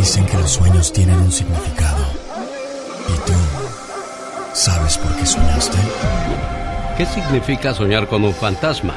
Dicen 0.00 0.24
que 0.24 0.38
los 0.38 0.52
sueños 0.52 0.94
tienen 0.94 1.18
un 1.18 1.30
significado. 1.30 2.02
¿Y 3.06 3.26
tú 3.26 3.34
sabes 4.54 4.96
por 4.96 5.14
qué 5.14 5.26
soñaste? 5.26 5.76
¿Qué 6.96 7.04
significa 7.04 7.74
soñar 7.74 8.08
con 8.08 8.24
un 8.24 8.32
fantasma? 8.32 8.94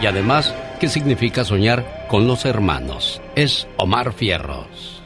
Y 0.00 0.06
además, 0.06 0.54
¿qué 0.78 0.88
significa 0.88 1.44
soñar 1.44 2.06
con 2.08 2.28
los 2.28 2.44
hermanos? 2.44 3.20
Es 3.34 3.66
Omar 3.78 4.12
Fierros. 4.12 5.02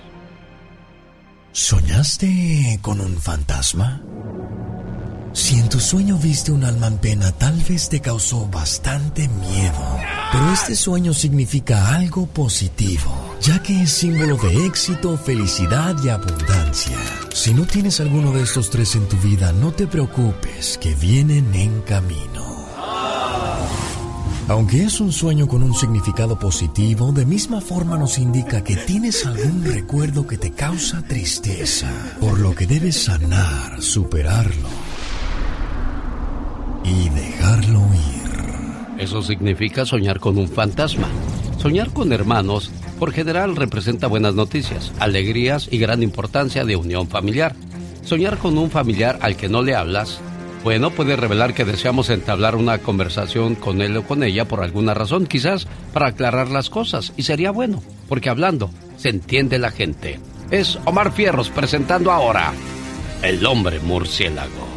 ¿Soñaste 1.53 2.79
con 2.83 3.01
un 3.01 3.17
fantasma? 3.17 4.03
Si 5.37 5.59
en 5.59 5.69
tu 5.69 5.79
sueño 5.81 6.17
viste 6.17 6.51
un 6.51 6.65
alma 6.65 6.87
en 6.87 6.97
pena, 6.97 7.31
tal 7.31 7.63
vez 7.69 7.91
te 7.91 8.01
causó 8.01 8.49
bastante 8.49 9.29
miedo. 9.29 9.99
Pero 10.33 10.51
este 10.51 10.75
sueño 10.75 11.13
significa 11.13 11.95
algo 11.95 12.27
positivo, 12.27 13.37
ya 13.43 13.63
que 13.63 13.83
es 13.83 13.93
símbolo 13.93 14.39
de 14.39 14.65
éxito, 14.65 15.19
felicidad 15.19 15.95
y 16.03 16.09
abundancia. 16.09 16.97
Si 17.35 17.53
no 17.53 17.67
tienes 17.67 18.01
alguno 18.01 18.33
de 18.33 18.45
estos 18.45 18.71
tres 18.71 18.95
en 18.95 19.07
tu 19.09 19.19
vida, 19.19 19.53
no 19.53 19.73
te 19.73 19.87
preocupes, 19.87 20.79
que 20.79 20.95
vienen 20.95 21.55
en 21.55 21.83
camino. 21.83 22.57
Aunque 24.49 24.85
es 24.85 25.01
un 25.01 25.13
sueño 25.13 25.47
con 25.47 25.63
un 25.63 25.75
significado 25.75 26.39
positivo, 26.39 27.13
de 27.13 27.27
misma 27.27 27.61
forma 27.61 27.99
nos 27.99 28.17
indica 28.17 28.65
que 28.65 28.77
tienes 28.77 29.27
algún 29.27 29.65
recuerdo 29.67 30.27
que 30.27 30.39
te 30.39 30.53
causa 30.53 31.03
tristeza, 31.03 31.93
por 32.21 32.41
lo 32.41 32.55
que 32.55 32.67
debes 32.67 33.05
sanar, 33.05 33.83
superarlo 33.83 34.86
y 36.87 37.09
dejarlo 37.11 37.81
ir. 37.95 39.03
Eso 39.03 39.23
significa 39.23 39.85
soñar 39.85 40.21
con 40.21 40.39
un 40.39 40.49
fantasma. 40.49 41.09
Soñar 41.59 41.91
con 41.91 42.13
hermanos, 42.13 42.71
por 42.99 43.13
general, 43.13 43.57
representa 43.57 44.07
buenas 44.07 44.35
noticias, 44.35 44.93
alegrías 44.99 45.69
y 45.71 45.79
gran 45.79 46.03
importancia 46.03 46.65
de 46.65 46.77
unión 46.77 47.09
familiar. 47.09 47.55
Soñar 48.05 48.39
con 48.39 48.57
un 48.57 48.71
familiar 48.71 49.19
al 49.21 49.37
que 49.37 49.49
no 49.49 49.63
le 49.63 49.75
hablas, 49.75 50.21
bueno, 50.67 50.91
puede 50.91 51.15
revelar 51.15 51.55
que 51.55 51.65
deseamos 51.65 52.11
entablar 52.11 52.57
una 52.57 52.79
conversación 52.79 53.55
con 53.55 53.83
él 53.83 53.97
o 53.97 54.03
con 54.03 54.25
ella 54.25 54.47
por 54.47 54.63
alguna 54.63 54.95
razón, 54.95 55.27
quizás 55.27 55.69
para 55.93 56.09
aclarar 56.09 56.49
las 56.49 56.71
cosas, 56.71 57.13
y 57.17 57.23
sería 57.23 57.53
bueno, 57.53 57.83
porque 58.09 58.31
hablando 58.31 58.71
se 58.97 59.11
entiende 59.11 59.61
la 59.61 59.71
gente. 59.71 60.19
Es 60.51 60.79
Omar 60.85 61.13
Fierros 61.13 61.51
presentando 61.51 62.11
ahora 62.11 62.53
El 63.23 63.45
hombre 63.47 63.79
murciélago. 63.79 64.76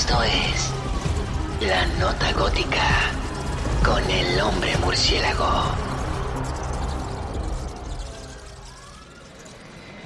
Esto 0.00 0.22
es 0.22 0.70
La 1.60 1.84
Nota 1.98 2.32
Gótica 2.32 3.10
con 3.84 4.08
el 4.08 4.40
hombre 4.40 4.76
murciélago. 4.76 5.74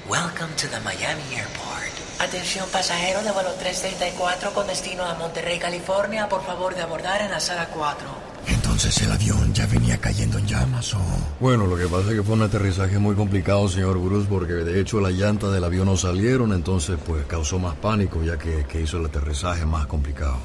Welcome 0.08 0.54
to 0.56 0.68
the 0.68 0.80
Miami 0.80 1.34
Airport. 1.36 1.92
Atención 2.20 2.66
pasajero 2.70 3.22
de 3.22 3.32
vuelo 3.32 3.52
334 3.52 4.54
con 4.54 4.66
destino 4.66 5.04
a 5.04 5.12
Monterrey, 5.12 5.58
California. 5.58 6.26
Por 6.26 6.42
favor 6.42 6.74
de 6.74 6.80
abordar 6.80 7.20
en 7.20 7.30
la 7.30 7.38
sala 7.38 7.68
4. 7.68 8.21
Entonces 8.72 9.02
el 9.02 9.12
avión 9.12 9.52
ya 9.52 9.66
venía 9.66 9.98
cayendo 9.98 10.38
en 10.38 10.46
llamas 10.46 10.94
o... 10.94 10.98
Bueno, 11.40 11.66
lo 11.66 11.76
que 11.76 11.86
pasa 11.88 12.08
es 12.08 12.16
que 12.16 12.22
fue 12.22 12.36
un 12.36 12.42
aterrizaje 12.42 12.98
muy 12.98 13.14
complicado, 13.14 13.68
señor 13.68 13.98
Bruce, 13.98 14.26
porque 14.26 14.54
de 14.54 14.80
hecho 14.80 14.98
las 14.98 15.12
llantas 15.12 15.52
del 15.52 15.62
avión 15.62 15.84
no 15.84 15.96
salieron, 15.98 16.54
entonces 16.54 16.98
pues 17.06 17.26
causó 17.26 17.58
más 17.58 17.76
pánico 17.76 18.24
ya 18.24 18.38
que, 18.38 18.64
que 18.64 18.80
hizo 18.80 18.96
el 18.96 19.04
aterrizaje 19.04 19.66
más 19.66 19.86
complicado. 19.86 20.38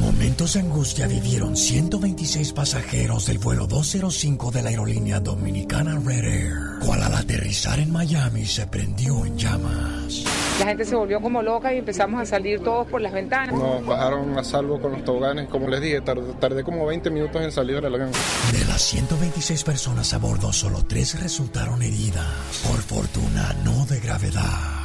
Momentos 0.00 0.54
de 0.54 0.60
angustia 0.60 1.06
vivieron 1.06 1.56
126 1.56 2.52
pasajeros 2.52 3.26
del 3.26 3.38
vuelo 3.38 3.66
205 3.66 4.50
de 4.50 4.62
la 4.62 4.70
aerolínea 4.70 5.20
dominicana 5.20 5.98
Red 6.04 6.24
Air, 6.24 6.52
cual 6.84 7.02
al 7.02 7.14
aterrizar 7.14 7.78
en 7.78 7.92
Miami 7.92 8.44
se 8.44 8.66
prendió 8.66 9.24
en 9.24 9.38
llamas. 9.38 10.24
La 10.58 10.66
gente 10.66 10.84
se 10.84 10.94
volvió 10.94 11.20
como 11.20 11.42
loca 11.42 11.74
y 11.74 11.78
empezamos 11.78 12.20
a 12.20 12.26
salir 12.26 12.60
todos 12.60 12.86
por 12.86 13.00
las 13.00 13.12
ventanas. 13.12 13.54
Nos 13.54 13.84
bajaron 13.84 14.38
a 14.38 14.44
salvo 14.44 14.80
con 14.80 14.92
los 14.92 15.04
toboganes, 15.04 15.48
como 15.48 15.68
les 15.68 15.80
dije, 15.80 16.00
tardé, 16.00 16.62
como 16.62 16.86
20 16.86 17.10
minutos 17.10 17.42
en 17.42 17.50
salir 17.50 17.80
del 17.80 17.94
avión. 17.94 18.10
De 18.52 18.64
las 18.66 18.82
126 18.82 19.64
personas 19.64 20.14
a 20.14 20.18
bordo, 20.18 20.52
solo 20.52 20.84
tres 20.86 21.20
resultaron 21.20 21.82
heridas. 21.82 22.26
Por 22.68 22.80
fortuna, 22.82 23.54
no 23.64 23.84
de 23.86 23.98
gravedad. 24.00 24.83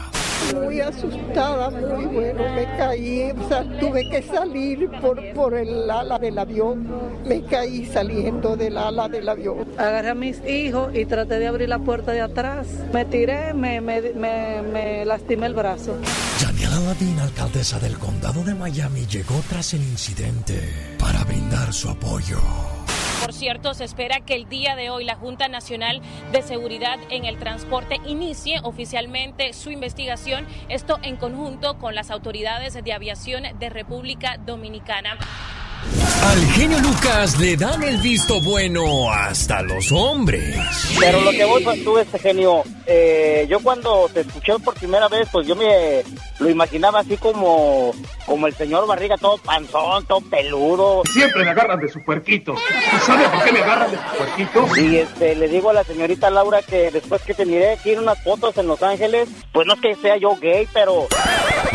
Muy 0.54 0.82
asustada, 0.82 1.70
muy 1.70 2.06
bueno, 2.06 2.44
me 2.56 2.64
caí, 2.78 3.32
o 3.32 3.48
sea, 3.48 3.64
tuve 3.80 4.10
que 4.10 4.22
salir 4.24 4.90
por, 5.02 5.22
por 5.34 5.54
el 5.54 5.90
ala 5.90 6.18
del 6.18 6.38
avión, 6.38 6.88
me 7.26 7.42
caí 7.44 7.86
saliendo 7.86 8.56
del 8.56 8.78
ala 8.78 9.08
del 9.08 9.30
avión. 9.30 9.68
Agarré 9.78 10.10
a 10.10 10.16
mis 10.16 10.44
hijos 10.48 10.96
y 10.96 11.06
traté 11.06 11.40
de 11.40 11.48
abrir 11.48 11.70
la 11.70 11.80
puerta 11.80 12.12
de 12.12 12.22
atrás, 12.22 12.68
me 12.94 13.06
tiré, 13.06 13.54
me, 13.54 13.82
me, 13.82 14.02
me, 14.02 14.62
me 14.62 15.06
lastimé 15.06 15.48
el 15.48 15.54
brazo. 15.54 15.96
Daniela 16.42 16.80
Ladín, 16.80 17.20
alcaldesa 17.20 17.80
del 17.80 17.98
condado 18.00 18.44
de 18.44 18.56
Miami, 18.56 19.06
llegó 19.06 19.36
tras 19.50 19.74
el 19.74 19.82
incidente 19.84 20.60
para 20.98 21.24
brindar 21.26 21.74
su 21.74 21.90
apoyo. 21.90 22.40
Por 23.20 23.34
cierto, 23.34 23.74
se 23.74 23.84
espera 23.84 24.22
que 24.22 24.34
el 24.34 24.48
día 24.48 24.76
de 24.78 24.90
hoy 24.90 25.04
la 25.04 25.16
Junta 25.16 25.50
Nacional 25.50 26.02
de 26.32 26.42
Seguridad 26.42 26.98
en 27.10 27.26
el 27.26 27.38
Transporte 27.38 28.00
inicie 28.06 28.60
oficialmente 28.64 29.52
su 29.52 29.72
investigación, 29.72 30.48
esto 30.70 31.00
en 31.04 31.18
conjunto 31.18 31.78
con 31.78 31.96
las 31.96 32.12
autoridades 32.12 32.82
de 32.82 32.94
aviación 32.94 33.44
de 33.60 33.70
República 33.70 34.38
Dominicana. 34.38 35.18
Al 36.22 36.46
genio 36.48 36.78
Lucas 36.80 37.40
le 37.40 37.56
dan 37.56 37.82
el 37.82 37.98
visto 37.98 38.42
bueno 38.42 39.12
hasta 39.12 39.62
los 39.62 39.92
hombres. 39.92 40.56
Pero 41.00 41.22
lo 41.22 41.32
que 41.32 41.46
voy 41.46 41.64
pues 41.64 41.84
tú, 41.84 41.98
este 41.98 42.20
genio, 42.20 42.64
eh, 42.86 43.48
yo 43.50 43.60
cuando 43.62 44.10
te 44.14 44.22
escuché 44.22 44.60
por 44.60 44.74
primera 44.74 45.08
vez, 45.08 45.30
pues 45.32 45.48
yo 45.48 45.56
me 45.56 46.04
lo 46.40 46.50
imaginaba 46.50 47.00
así 47.00 47.16
como, 47.18 47.94
como 48.26 48.48
el 48.48 48.54
señor 48.54 48.86
Barriga, 48.86 49.18
todo 49.18 49.38
panzón, 49.38 50.06
todo 50.06 50.22
peludo. 50.22 51.04
Siempre 51.12 51.46
me 51.46 51.52
agarran 51.52 51.80
de 51.80 51.88
su 51.88 52.04
puerquito. 52.04 52.54
¿Sabe 53.06 53.28
por 53.30 53.44
qué 53.44 53.52
me 53.54 53.60
agarran 53.60 53.92
de 53.92 53.98
su 53.98 54.18
puerquito? 54.18 54.78
Y 54.78 54.98
este, 54.98 55.36
le 55.36 55.48
digo 55.48 55.70
a 55.70 55.74
la 55.74 55.84
señorita 55.84 56.30
Laura 56.30 56.62
que 56.62 56.92
después 56.92 57.22
que 57.22 57.34
te 57.34 57.46
miré 57.46 57.74
aquí 57.74 57.92
en 57.92 58.00
unas 58.00 58.22
fotos 58.24 58.58
en 58.58 58.68
Los 58.68 58.84
Ángeles, 58.84 59.30
pues 59.54 59.66
no 59.66 59.74
es 59.74 59.80
que 59.80 59.96
sea 59.96 60.18
yo 60.18 60.36
gay, 60.36 60.68
pero 60.74 61.08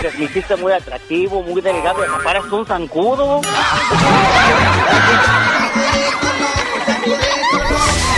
pues, 0.00 0.18
me 0.18 0.26
hiciste 0.26 0.56
muy 0.56 0.72
atractivo, 0.72 1.42
muy 1.42 1.62
delgado, 1.62 2.00
me 2.00 2.22
pareces 2.22 2.52
un 2.52 2.66
zancudo. 2.66 3.40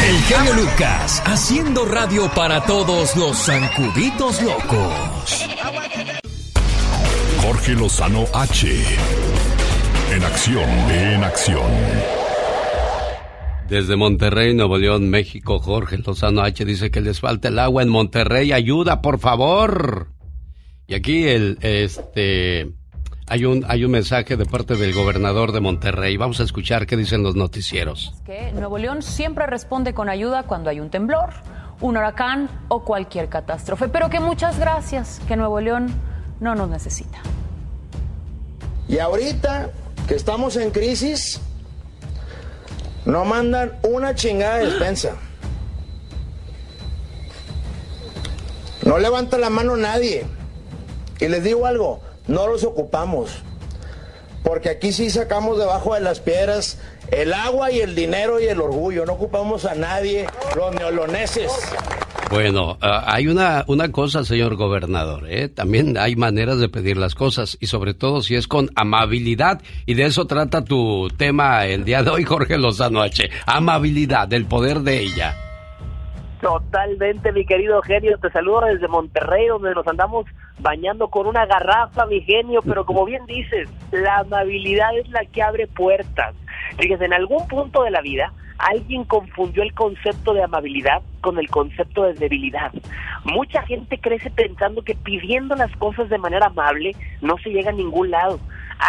El 0.09 0.20
genio 0.23 0.55
Lucas, 0.55 1.23
haciendo 1.27 1.85
radio 1.85 2.31
para 2.35 2.62
todos 2.65 3.16
los 3.16 3.36
zancuditos 3.36 4.40
locos. 4.43 5.47
Jorge 7.43 7.73
Lozano 7.74 8.24
H. 8.32 8.69
En 10.12 10.23
acción, 10.24 10.69
en 10.90 11.24
acción. 11.24 11.70
Desde 13.69 13.97
Monterrey, 13.97 14.55
Nuevo 14.55 14.78
León, 14.78 15.11
México, 15.11 15.59
Jorge 15.59 15.98
Lozano 15.98 16.43
H 16.43 16.65
dice 16.65 16.90
que 16.93 17.01
les 17.01 17.19
falta 17.19 17.48
el 17.48 17.59
agua 17.59 17.82
en 17.82 17.89
Monterrey. 17.89 18.53
Ayuda, 18.53 19.03
por 19.03 19.19
favor. 19.19 20.12
Y 20.86 20.94
aquí 20.94 21.27
el, 21.27 21.59
este, 21.62 22.70
Hay 23.28 23.44
un, 23.44 23.65
hay 23.69 23.85
un 23.85 23.90
mensaje 23.90 24.36
de 24.36 24.47
parte 24.47 24.77
del 24.77 24.94
gobernador 24.94 25.51
de 25.51 25.61
Monterrey. 25.61 26.16
Vamos 26.16 26.39
a 26.39 26.44
escuchar 26.44 26.86
qué 26.86 26.97
dicen 26.97 27.24
los 27.24 27.35
noticieros. 27.35 28.15
Que 28.24 28.53
Nuevo 28.53 28.78
León 28.78 29.03
siempre 29.03 29.47
responde 29.47 29.94
con 29.94 30.09
ayuda 30.09 30.44
cuando 30.44 30.70
hay 30.70 30.78
un 30.78 30.90
temblor, 30.90 31.31
un 31.81 31.97
huracán 31.97 32.48
o 32.69 32.85
cualquier 32.85 33.28
catástrofe, 33.28 33.89
pero 33.89 34.11
que 34.11 34.20
muchas 34.20 34.61
gracias, 34.61 35.20
que 35.27 35.36
Nuevo 35.36 35.61
León 35.61 35.93
no 36.39 36.55
nos 36.55 36.69
necesita. 36.69 37.19
Y 38.86 38.98
ahorita 38.98 39.70
que 40.07 40.15
estamos 40.15 40.57
en 40.57 40.70
crisis, 40.70 41.40
no 43.07 43.24
mandan 43.24 43.73
una 43.82 44.15
chingada 44.15 44.59
de 44.59 44.66
despensa. 44.66 45.16
No 48.85 48.98
levanta 48.98 49.36
la 49.36 49.51
mano 49.51 49.77
nadie. 49.77 50.24
Y 51.19 51.27
les 51.27 51.43
digo 51.43 51.66
algo, 51.66 52.01
no 52.28 52.47
los 52.47 52.65
ocupamos. 52.65 53.31
Porque 54.43 54.69
aquí 54.69 54.93
sí 54.93 55.11
sacamos 55.11 55.59
debajo 55.59 55.94
de 55.94 56.01
las 56.01 56.20
piedras 56.20 56.78
el 57.11 57.32
agua 57.32 57.70
y 57.70 57.81
el 57.81 57.94
dinero 57.94 58.40
y 58.40 58.47
el 58.47 58.61
orgullo. 58.61 59.05
No 59.05 59.15
ocupamos 59.15 59.65
a 59.65 59.74
nadie, 59.74 60.27
los 60.57 60.74
neoloneses. 60.74 61.53
Bueno, 62.31 62.77
ah, 62.81 63.05
hay 63.07 63.28
una, 63.28 63.65
una 63.69 63.93
cosa, 63.93 64.24
señor 64.24 64.57
gobernador, 64.57 65.31
¿eh? 65.31 65.48
también 65.48 65.97
hay 65.97 66.16
maneras 66.16 66.59
de 66.59 66.69
pedir 66.69 66.97
las 66.97 67.15
cosas 67.15 67.57
y 67.61 67.69
sobre 67.69 67.94
todo 67.94 68.20
si 68.20 68.35
es 68.35 68.48
con 68.48 68.70
amabilidad 68.74 69.62
y 69.86 69.94
de 69.94 70.07
eso 70.07 70.27
trata 70.27 70.65
tu 70.65 71.09
tema 71.16 71.66
el 71.66 71.85
día 71.85 72.03
de 72.03 72.11
hoy, 72.11 72.24
Jorge 72.24 72.59
Lozano 72.59 73.01
H. 73.01 73.31
Amabilidad, 73.47 74.32
el 74.32 74.47
poder 74.47 74.81
de 74.81 75.03
ella. 75.03 75.45
Totalmente, 76.47 77.32
mi 77.32 77.44
querido 77.44 77.82
genio. 77.82 78.18
Te 78.18 78.31
saludo 78.31 78.60
desde 78.60 78.86
Monterrey, 78.86 79.48
donde 79.48 79.74
nos 79.74 79.85
andamos 79.89 80.27
bañando 80.60 81.09
con 81.09 81.27
una 81.27 81.44
garrafa, 81.44 82.06
mi 82.06 82.20
genio. 82.20 82.60
Pero 82.62 82.86
como 82.86 83.05
bien 83.05 83.27
dices, 83.27 83.68
la 83.90 84.18
amabilidad 84.18 84.97
es 84.97 85.09
la 85.09 85.24
que 85.24 85.43
abre 85.43 85.66
puertas. 85.66 86.36
Fíjese, 86.78 87.06
en 87.06 87.14
algún 87.14 87.48
punto 87.48 87.82
de 87.82 87.90
la 87.90 88.01
vida, 88.01 88.32
alguien 88.59 89.02
confundió 89.02 89.64
el 89.64 89.74
concepto 89.74 90.35
de 90.35 90.44
amabilidad 90.44 91.02
con 91.20 91.36
el 91.40 91.48
concepto 91.48 92.05
de 92.05 92.14
debilidad. 92.14 92.73
Mucha 93.24 93.62
gente 93.62 93.98
crece 93.98 94.31
pensando 94.31 94.82
que 94.82 94.94
pidiendo 94.94 95.56
las 95.56 95.74
cosas 95.78 96.09
de 96.10 96.18
manera 96.18 96.47
amable 96.47 96.94
no 97.23 97.39
se 97.39 97.51
llega 97.51 97.70
a 97.70 97.74
ningún 97.74 98.12
lado. 98.12 98.39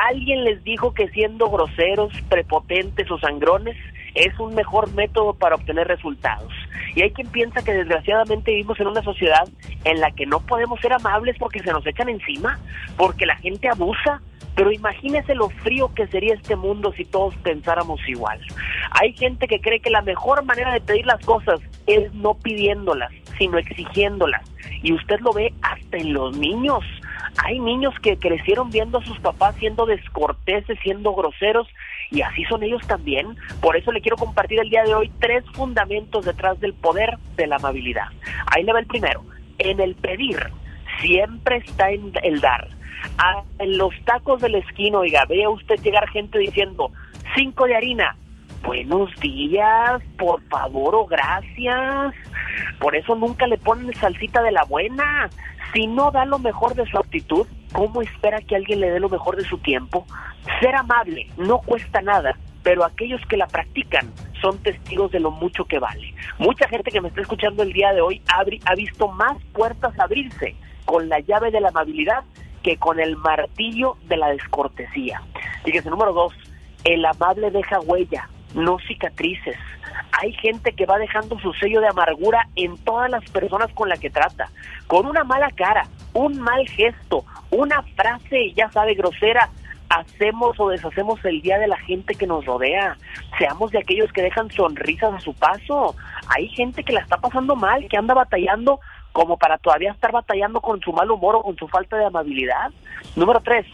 Alguien 0.07 0.43
les 0.43 0.63
dijo 0.63 0.93
que 0.93 1.07
siendo 1.07 1.49
groseros, 1.49 2.13
prepotentes 2.29 3.09
o 3.09 3.17
sangrones 3.17 3.75
es 4.17 4.37
un 4.39 4.55
mejor 4.55 4.91
método 4.93 5.33
para 5.33 5.55
obtener 5.55 5.87
resultados. 5.87 6.51
Y 6.95 7.01
hay 7.01 7.11
quien 7.11 7.27
piensa 7.27 7.63
que 7.63 7.73
desgraciadamente 7.73 8.51
vivimos 8.51 8.79
en 8.79 8.87
una 8.87 9.03
sociedad 9.03 9.47
en 9.83 9.99
la 9.99 10.11
que 10.11 10.25
no 10.25 10.39
podemos 10.39 10.79
ser 10.79 10.93
amables 10.93 11.35
porque 11.37 11.59
se 11.59 11.71
nos 11.71 11.85
echan 11.85 12.09
encima, 12.09 12.59
porque 12.97 13.27
la 13.27 13.35
gente 13.37 13.69
abusa. 13.69 14.21
Pero 14.55 14.71
imagínese 14.71 15.35
lo 15.35 15.49
frío 15.49 15.93
que 15.93 16.07
sería 16.07 16.33
este 16.33 16.55
mundo 16.55 16.91
si 16.97 17.05
todos 17.05 17.35
pensáramos 17.43 17.99
igual. 18.09 18.39
Hay 18.99 19.13
gente 19.13 19.47
que 19.47 19.61
cree 19.61 19.79
que 19.79 19.91
la 19.91 20.01
mejor 20.01 20.43
manera 20.45 20.73
de 20.73 20.81
pedir 20.81 21.05
las 21.05 21.23
cosas 21.23 21.59
es 21.85 22.11
no 22.15 22.33
pidiéndolas, 22.33 23.11
sino 23.37 23.59
exigiéndolas. 23.59 24.41
Y 24.81 24.93
usted 24.93 25.19
lo 25.19 25.31
ve 25.31 25.53
hasta 25.61 25.97
en 25.97 26.13
los 26.13 26.35
niños. 26.35 26.83
Hay 27.43 27.59
niños 27.59 27.93
que 28.01 28.17
crecieron 28.17 28.71
viendo 28.71 28.97
a 28.97 29.05
sus 29.05 29.19
papás 29.19 29.55
siendo 29.57 29.85
descorteses, 29.85 30.77
siendo 30.81 31.13
groseros, 31.13 31.67
y 32.09 32.21
así 32.21 32.43
son 32.45 32.63
ellos 32.63 32.85
también. 32.87 33.35
Por 33.61 33.77
eso 33.77 33.91
le 33.91 34.01
quiero 34.01 34.17
compartir 34.17 34.59
el 34.59 34.69
día 34.69 34.83
de 34.83 34.95
hoy 34.95 35.11
tres 35.19 35.43
fundamentos 35.53 36.25
detrás 36.25 36.59
del 36.59 36.73
poder 36.73 37.17
de 37.35 37.47
la 37.47 37.57
amabilidad. 37.57 38.07
Ahí 38.47 38.63
le 38.63 38.73
va 38.73 38.79
el 38.79 38.87
primero. 38.87 39.23
En 39.59 39.79
el 39.79 39.95
pedir 39.95 40.37
siempre 41.01 41.57
está 41.57 41.91
en 41.91 42.11
el 42.23 42.41
dar. 42.41 42.67
Ah, 43.17 43.43
en 43.59 43.77
los 43.77 43.93
tacos 44.05 44.41
de 44.41 44.49
la 44.49 44.57
esquina, 44.59 44.99
oiga, 44.99 45.25
vea 45.25 45.49
usted 45.49 45.79
llegar 45.81 46.09
gente 46.09 46.39
diciendo 46.39 46.91
cinco 47.35 47.65
de 47.65 47.75
harina. 47.75 48.15
Buenos 48.63 49.13
días, 49.19 50.01
por 50.17 50.41
favor 50.49 50.95
o 50.95 51.05
gracias. 51.05 52.15
Por 52.79 52.95
eso 52.95 53.15
nunca 53.15 53.47
le 53.47 53.57
ponen 53.57 53.93
salsita 53.95 54.41
de 54.41 54.51
la 54.51 54.63
buena. 54.63 55.29
Si 55.77 55.85
no 55.85 56.09
da 56.09 56.25
lo 56.25 56.39
mejor 56.39 56.73
de 56.73 56.87
su 56.87 56.97
actitud, 56.97 57.45
¿cómo 57.71 58.01
espera 58.01 58.41
que 58.41 58.55
alguien 58.55 58.79
le 58.79 58.89
dé 58.89 58.99
lo 58.99 59.09
mejor 59.09 59.35
de 59.35 59.43
su 59.43 59.59
tiempo? 59.59 60.07
Ser 60.59 60.73
amable 60.73 61.29
no 61.37 61.59
cuesta 61.59 62.01
nada, 62.01 62.35
pero 62.63 62.83
aquellos 62.83 63.21
que 63.29 63.37
la 63.37 63.45
practican 63.45 64.11
son 64.41 64.57
testigos 64.63 65.11
de 65.11 65.19
lo 65.19 65.29
mucho 65.29 65.65
que 65.65 65.77
vale. 65.77 66.15
Mucha 66.39 66.67
gente 66.67 66.89
que 66.89 66.99
me 66.99 67.09
está 67.09 67.21
escuchando 67.21 67.61
el 67.61 67.73
día 67.73 67.93
de 67.93 68.01
hoy 68.01 68.23
ha, 68.33 68.73
visto 68.73 69.07
más 69.09 69.37
puertas 69.53 69.93
abrirse 69.99 70.55
con 70.85 71.09
la 71.09 71.19
llave 71.19 71.51
de 71.51 71.61
la 71.61 71.69
amabilidad 71.69 72.23
que 72.63 72.77
con 72.77 72.99
el 72.99 73.15
martillo 73.15 73.97
de 74.07 74.17
la 74.17 74.29
descortesía. 74.29 75.21
Fíjese, 75.63 75.91
número 75.91 76.11
dos, 76.11 76.33
el 76.85 77.05
amable 77.05 77.51
deja 77.51 77.79
huella, 77.81 78.27
no 78.55 78.79
cicatrices. 78.79 79.57
Hay 80.11 80.33
gente 80.33 80.73
que 80.73 80.85
va 80.85 80.97
dejando 80.97 81.39
su 81.39 81.53
sello 81.53 81.81
de 81.81 81.87
amargura 81.87 82.47
en 82.55 82.77
todas 82.77 83.09
las 83.09 83.23
personas 83.29 83.71
con 83.73 83.89
las 83.89 83.99
que 83.99 84.09
trata, 84.09 84.49
con 84.87 85.05
una 85.05 85.23
mala 85.23 85.49
cara, 85.51 85.87
un 86.13 86.39
mal 86.39 86.67
gesto, 86.67 87.23
una 87.51 87.81
frase, 87.95 88.53
ya 88.53 88.71
sabe, 88.71 88.95
grosera, 88.95 89.49
hacemos 89.89 90.59
o 90.59 90.69
deshacemos 90.69 91.23
el 91.25 91.41
día 91.41 91.57
de 91.57 91.67
la 91.67 91.77
gente 91.77 92.15
que 92.15 92.27
nos 92.27 92.45
rodea. 92.45 92.97
Seamos 93.37 93.71
de 93.71 93.79
aquellos 93.79 94.11
que 94.11 94.21
dejan 94.21 94.51
sonrisas 94.51 95.13
a 95.13 95.19
su 95.19 95.33
paso. 95.33 95.95
Hay 96.35 96.47
gente 96.49 96.83
que 96.83 96.93
la 96.93 97.01
está 97.01 97.17
pasando 97.17 97.55
mal, 97.55 97.87
que 97.87 97.97
anda 97.97 98.13
batallando 98.13 98.79
como 99.11 99.37
para 99.37 99.57
todavía 99.57 99.91
estar 99.91 100.11
batallando 100.11 100.61
con 100.61 100.79
su 100.81 100.91
mal 100.93 101.09
humor 101.09 101.35
o 101.35 101.41
con 101.41 101.55
su 101.57 101.67
falta 101.67 101.97
de 101.97 102.05
amabilidad. 102.05 102.71
Número 103.15 103.39
tres, 103.39 103.65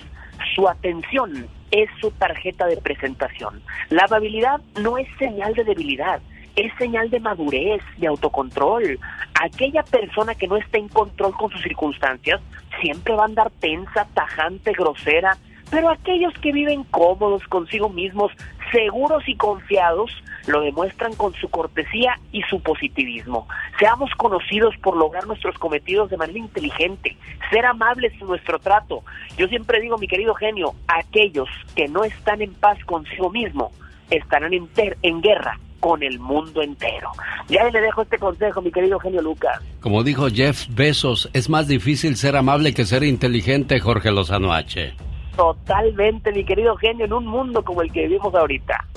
su 0.55 0.67
atención 0.67 1.47
es 1.73 1.89
su 1.99 2.11
tarjeta 2.11 2.67
de 2.67 2.77
presentación. 2.77 3.61
La 3.89 4.03
amabilidad 4.03 4.61
no 4.79 4.99
es 4.99 5.07
señal 5.17 5.55
de 5.55 5.63
debilidad, 5.63 6.21
es 6.55 6.71
señal 6.77 7.09
de 7.09 7.19
madurez, 7.19 7.81
de 7.97 8.07
autocontrol. 8.07 8.99
Aquella 9.41 9.81
persona 9.81 10.35
que 10.35 10.47
no 10.47 10.55
está 10.55 10.77
en 10.77 10.87
control 10.87 11.33
con 11.35 11.49
sus 11.49 11.63
circunstancias 11.63 12.39
siempre 12.79 13.15
va 13.15 13.23
a 13.23 13.25
andar 13.25 13.51
tensa, 13.59 14.05
tajante, 14.13 14.71
grosera, 14.73 15.35
pero 15.73 15.89
aquellos 15.89 16.35
que 16.35 16.51
viven 16.51 16.83
cómodos 16.83 17.43
consigo 17.47 17.89
mismos, 17.89 18.31
seguros 18.71 19.27
y 19.27 19.35
confiados, 19.35 20.11
lo 20.45 20.61
demuestran 20.61 21.15
con 21.15 21.33
su 21.33 21.49
cortesía 21.49 22.19
y 22.31 22.43
su 22.43 22.61
positivismo. 22.61 23.47
Seamos 23.79 24.11
conocidos 24.15 24.75
por 24.83 24.95
lograr 24.95 25.25
nuestros 25.25 25.57
cometidos 25.57 26.11
de 26.11 26.17
manera 26.17 26.37
inteligente, 26.37 27.17
ser 27.49 27.65
amables 27.65 28.13
en 28.21 28.27
nuestro 28.27 28.59
trato. 28.59 29.01
Yo 29.35 29.47
siempre 29.47 29.81
digo, 29.81 29.97
mi 29.97 30.07
querido 30.07 30.35
genio, 30.35 30.75
aquellos 30.87 31.49
que 31.75 31.87
no 31.87 32.03
están 32.03 32.43
en 32.43 32.53
paz 32.53 32.77
consigo 32.85 33.31
mismo, 33.31 33.71
estarán 34.11 34.53
en, 34.53 35.21
guerra 35.21 35.57
con 35.79 36.03
el 36.03 36.19
mundo 36.19 36.61
entero. 36.61 37.09
Ya 37.49 37.67
le 37.67 37.81
dejo 37.81 38.03
este 38.03 38.19
consejo, 38.19 38.61
mi 38.61 38.71
querido 38.71 38.99
genio 38.99 39.23
Lucas. 39.23 39.59
Como 39.79 40.03
dijo 40.03 40.27
Jeff 40.29 40.67
Bezos, 40.69 41.31
es 41.33 41.49
más 41.49 41.67
difícil 41.67 42.15
ser 42.15 42.35
amable 42.35 42.75
que 42.75 42.85
ser 42.85 43.03
inteligente, 43.03 43.79
Jorge 43.79 44.11
Lozano 44.11 44.53
H. 44.53 44.93
Totalmente, 45.35 46.31
mi 46.31 46.45
querido 46.45 46.75
genio, 46.77 47.05
en 47.05 47.13
un 47.13 47.25
mundo 47.25 47.63
como 47.63 47.81
el 47.81 47.91
que 47.91 48.03
vivimos 48.03 48.33
ahorita. 48.35 48.87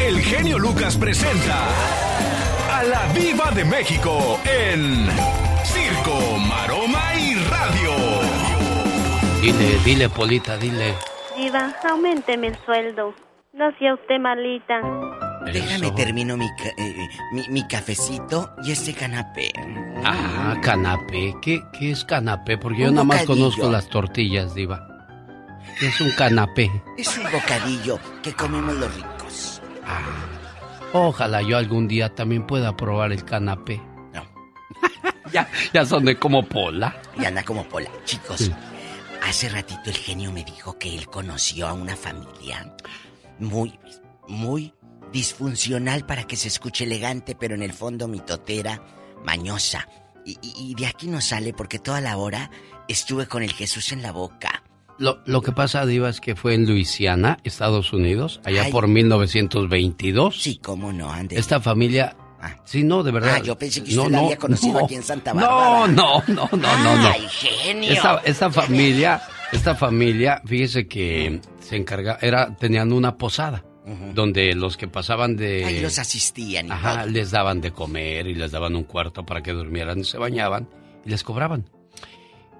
El 0.00 0.20
genio 0.20 0.58
Lucas 0.58 0.96
presenta 0.96 1.66
a 2.72 2.82
la 2.84 3.12
Viva 3.12 3.50
de 3.52 3.64
México 3.64 4.38
en 4.44 5.06
Circo, 5.64 6.38
Maroma 6.38 7.14
y 7.14 7.34
Radio. 7.34 7.92
Dile, 9.40 9.78
dile, 9.84 10.08
Polita, 10.08 10.56
dile. 10.56 10.94
Viva, 11.36 11.74
aumenteme 11.88 12.48
el 12.48 12.56
sueldo. 12.64 13.14
No 13.52 13.70
sea 13.78 13.94
usted 13.94 14.18
malita. 14.18 14.80
Déjame 15.52 15.90
termino 15.92 16.36
mi, 16.36 16.46
eh, 16.46 17.08
mi, 17.32 17.48
mi, 17.48 17.66
cafecito 17.66 18.50
y 18.64 18.72
este 18.72 18.94
canapé. 18.94 19.50
Ah, 20.04 20.56
canapé. 20.62 21.34
¿Qué, 21.42 21.60
qué 21.78 21.90
es 21.90 22.04
canapé? 22.04 22.56
Porque 22.56 22.82
yo 22.82 22.90
nada 22.90 23.04
más 23.04 23.24
conozco 23.24 23.70
las 23.70 23.88
tortillas, 23.88 24.54
diva. 24.54 24.91
Es 25.80 26.00
un 26.00 26.10
canapé. 26.12 26.70
Es 26.96 27.16
un 27.18 27.24
bocadillo 27.24 27.98
que 28.22 28.32
comemos 28.32 28.74
los 28.76 28.94
ricos. 28.94 29.62
Ah, 29.84 30.00
ojalá 30.92 31.42
yo 31.42 31.56
algún 31.56 31.88
día 31.88 32.14
también 32.14 32.46
pueda 32.46 32.76
probar 32.76 33.12
el 33.12 33.24
canapé. 33.24 33.80
No. 34.12 34.24
ya, 35.32 35.48
ya 35.72 35.84
son 35.84 36.04
de 36.04 36.18
como 36.18 36.44
pola. 36.44 37.00
Y 37.18 37.24
anda 37.24 37.42
como 37.42 37.64
pola. 37.64 37.90
Chicos, 38.04 38.50
hace 39.22 39.48
ratito 39.48 39.82
el 39.86 39.96
genio 39.96 40.32
me 40.32 40.44
dijo 40.44 40.78
que 40.78 40.94
él 40.94 41.06
conoció 41.06 41.66
a 41.66 41.72
una 41.72 41.96
familia 41.96 42.74
muy, 43.38 43.78
muy 44.28 44.72
disfuncional 45.12 46.06
para 46.06 46.24
que 46.24 46.36
se 46.36 46.48
escuche 46.48 46.84
elegante, 46.84 47.34
pero 47.34 47.54
en 47.54 47.62
el 47.62 47.72
fondo 47.72 48.08
mitotera, 48.08 48.82
mañosa. 49.24 49.86
Y, 50.24 50.74
de 50.76 50.86
aquí 50.86 51.08
no 51.08 51.20
sale 51.20 51.52
porque 51.52 51.80
toda 51.80 52.00
la 52.00 52.16
hora 52.16 52.50
estuve 52.88 53.26
con 53.26 53.42
el 53.42 53.52
Jesús 53.52 53.92
en 53.92 54.02
la 54.02 54.12
boca. 54.12 54.62
Lo, 54.98 55.20
lo 55.26 55.42
que 55.42 55.52
pasa, 55.52 55.84
Diva, 55.86 56.08
es 56.08 56.20
que 56.20 56.36
fue 56.36 56.54
en 56.54 56.66
Luisiana, 56.66 57.38
Estados 57.44 57.92
Unidos, 57.92 58.40
allá 58.44 58.68
por 58.70 58.88
1922. 58.88 60.40
Sí, 60.40 60.58
cómo 60.62 60.92
no, 60.92 61.10
Andes. 61.10 61.38
Esta 61.38 61.60
familia 61.60 62.16
Ah. 62.44 62.56
Sí, 62.64 62.82
no, 62.82 63.04
de 63.04 63.12
verdad. 63.12 63.34
Ah, 63.36 63.38
yo 63.38 63.56
pensé 63.56 63.84
que 63.84 63.96
usted 63.96 64.10
la 64.10 64.18
había 64.18 64.36
conocido 64.36 64.84
aquí 64.84 64.96
en 64.96 65.04
Santa 65.04 65.32
Bárbara. 65.32 65.86
No, 65.86 65.86
no, 65.86 66.24
no, 66.26 66.48
no, 66.50 66.58
no, 66.58 66.96
no. 66.96 67.08
Ay, 67.08 67.24
genio. 67.30 67.92
Esta, 67.92 68.20
esta 68.24 68.50
familia 68.50 69.22
Esta 69.52 69.74
familia, 69.76 70.42
fíjese 70.44 70.88
que 70.88 71.40
se 71.60 71.76
encarga, 71.76 72.18
era, 72.20 72.56
tenían 72.56 72.92
una 72.92 73.16
posada. 73.16 73.64
Donde 74.14 74.54
los 74.54 74.76
que 74.76 74.86
pasaban 74.86 75.36
de. 75.36 75.64
Ahí 75.64 75.80
los 75.80 75.98
asistían. 75.98 76.70
ajá, 76.70 77.04
les 77.04 77.32
daban 77.32 77.60
de 77.60 77.72
comer 77.72 78.28
y 78.28 78.34
les 78.34 78.52
daban 78.52 78.76
un 78.76 78.84
cuarto 78.84 79.26
para 79.26 79.42
que 79.42 79.50
durmieran 79.52 79.98
y 79.98 80.04
se 80.04 80.18
bañaban 80.18 80.68
y 81.04 81.10
les 81.10 81.24
cobraban. 81.24 81.68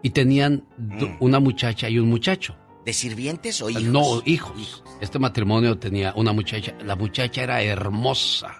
Y 0.02 0.10
tenían 0.10 0.64
Mm. 0.78 1.16
una 1.20 1.40
muchacha 1.40 1.88
y 1.88 1.98
un 1.98 2.08
muchacho. 2.08 2.56
¿De 2.84 2.92
sirvientes 2.92 3.62
o 3.62 3.70
hijos? 3.70 3.84
No, 3.84 4.22
hijos. 4.24 4.82
Este 5.00 5.18
matrimonio 5.20 5.78
tenía 5.78 6.12
una 6.16 6.32
muchacha. 6.32 6.74
La 6.84 6.96
muchacha 6.96 7.42
era 7.42 7.62
hermosa. 7.62 8.58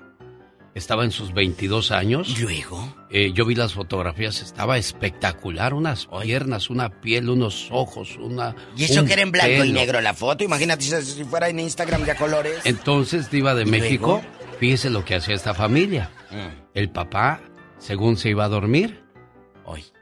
Estaba 0.74 1.04
en 1.04 1.10
sus 1.10 1.34
22 1.34 1.90
años. 1.90 2.34
¿Y 2.38 2.42
luego? 2.42 2.94
Eh, 3.10 3.32
yo 3.34 3.44
vi 3.44 3.54
las 3.54 3.74
fotografías, 3.74 4.40
estaba 4.40 4.78
espectacular. 4.78 5.74
Unas 5.74 6.08
piernas, 6.22 6.70
una 6.70 6.88
piel, 7.00 7.28
unos 7.28 7.68
ojos, 7.72 8.16
una. 8.16 8.54
Y 8.76 8.84
eso 8.84 9.04
que 9.04 9.12
era 9.12 9.22
en 9.22 9.32
blanco 9.32 9.64
y 9.64 9.72
negro 9.72 10.00
la 10.00 10.14
foto. 10.14 10.44
Imagínate 10.44 10.82
si 11.02 11.24
fuera 11.24 11.48
en 11.50 11.60
Instagram 11.60 12.06
ya 12.06 12.14
colores. 12.14 12.60
Entonces, 12.64 13.30
Diva 13.30 13.54
de 13.54 13.64
¿Y 13.64 13.66
México, 13.66 14.22
luego? 14.22 14.56
fíjese 14.60 14.88
lo 14.88 15.04
que 15.04 15.16
hacía 15.16 15.34
esta 15.34 15.52
familia. 15.52 16.10
Mm. 16.30 16.62
El 16.74 16.88
papá, 16.90 17.40
según 17.78 18.16
se 18.16 18.30
iba 18.30 18.44
a 18.44 18.48
dormir, 18.48 19.02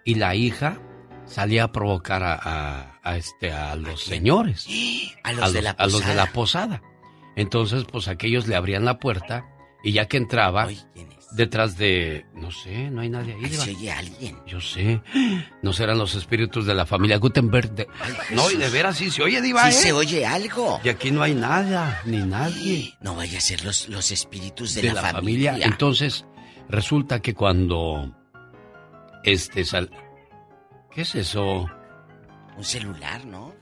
y 0.04 0.14
la 0.16 0.34
hija 0.36 0.78
salía 1.30 1.64
a 1.64 1.72
provocar 1.72 2.22
a, 2.22 2.34
a- 2.34 3.00
a 3.02 3.16
este, 3.16 3.52
a 3.52 3.74
los 3.76 4.02
señores. 4.04 4.66
A 5.22 5.32
los 5.32 5.52
de 5.54 5.62
la 5.62 5.70
a 5.70 5.86
los 5.86 6.04
de 6.06 6.14
la 6.14 6.26
posada. 6.26 6.78
posada. 6.80 6.82
Entonces, 7.36 7.84
pues 7.90 8.08
aquellos 8.08 8.46
le 8.48 8.56
abrían 8.56 8.84
la 8.84 8.98
puerta 8.98 9.46
y 9.82 9.92
ya 9.92 10.06
que 10.08 10.16
entraba, 10.18 10.68
detrás 11.32 11.78
de, 11.78 12.26
no 12.34 12.50
sé, 12.50 12.90
no 12.90 13.00
hay 13.00 13.08
nadie 13.08 13.34
ahí. 13.34 13.48
Se 13.54 13.70
oye 13.70 13.90
alguien. 13.92 14.36
Yo 14.46 14.60
sé. 14.60 15.00
No 15.62 15.72
serán 15.72 15.98
los 15.98 16.14
espíritus 16.14 16.66
de 16.66 16.74
la 16.74 16.84
familia 16.86 17.18
Gutenberg. 17.18 17.70
de- 17.74 17.86
no, 18.32 18.50
y 18.50 18.56
de 18.56 18.68
veras 18.70 18.96
sí 18.98 19.10
se 19.10 19.22
oye, 19.22 19.40
Diva. 19.40 19.70
Sí 19.70 19.78
¿eh? 19.78 19.80
se 19.82 19.92
oye 19.92 20.26
algo. 20.26 20.80
Y 20.82 20.88
aquí 20.88 21.10
no 21.10 21.22
hay 21.22 21.34
nada, 21.34 22.00
ni 22.04 22.18
nadie. 22.18 22.94
No 23.00 23.14
vaya 23.14 23.38
a 23.38 23.40
ser 23.40 23.64
los, 23.64 23.88
los 23.88 24.10
espíritus 24.10 24.74
de, 24.74 24.82
de, 24.82 24.88
la, 24.88 24.94
la, 25.02 25.12
familia. 25.12 25.50
familia. 25.52 25.66
Entonces, 25.70 26.26
resulta 26.68 27.20
que 27.20 27.32
cuando 27.34 28.14
este 29.24 29.64
sal... 29.64 29.90
¿Qué 30.94 31.02
es 31.02 31.14
eso? 31.14 31.66
Un 32.56 32.64
celular, 32.64 33.24
¿no? 33.24 33.54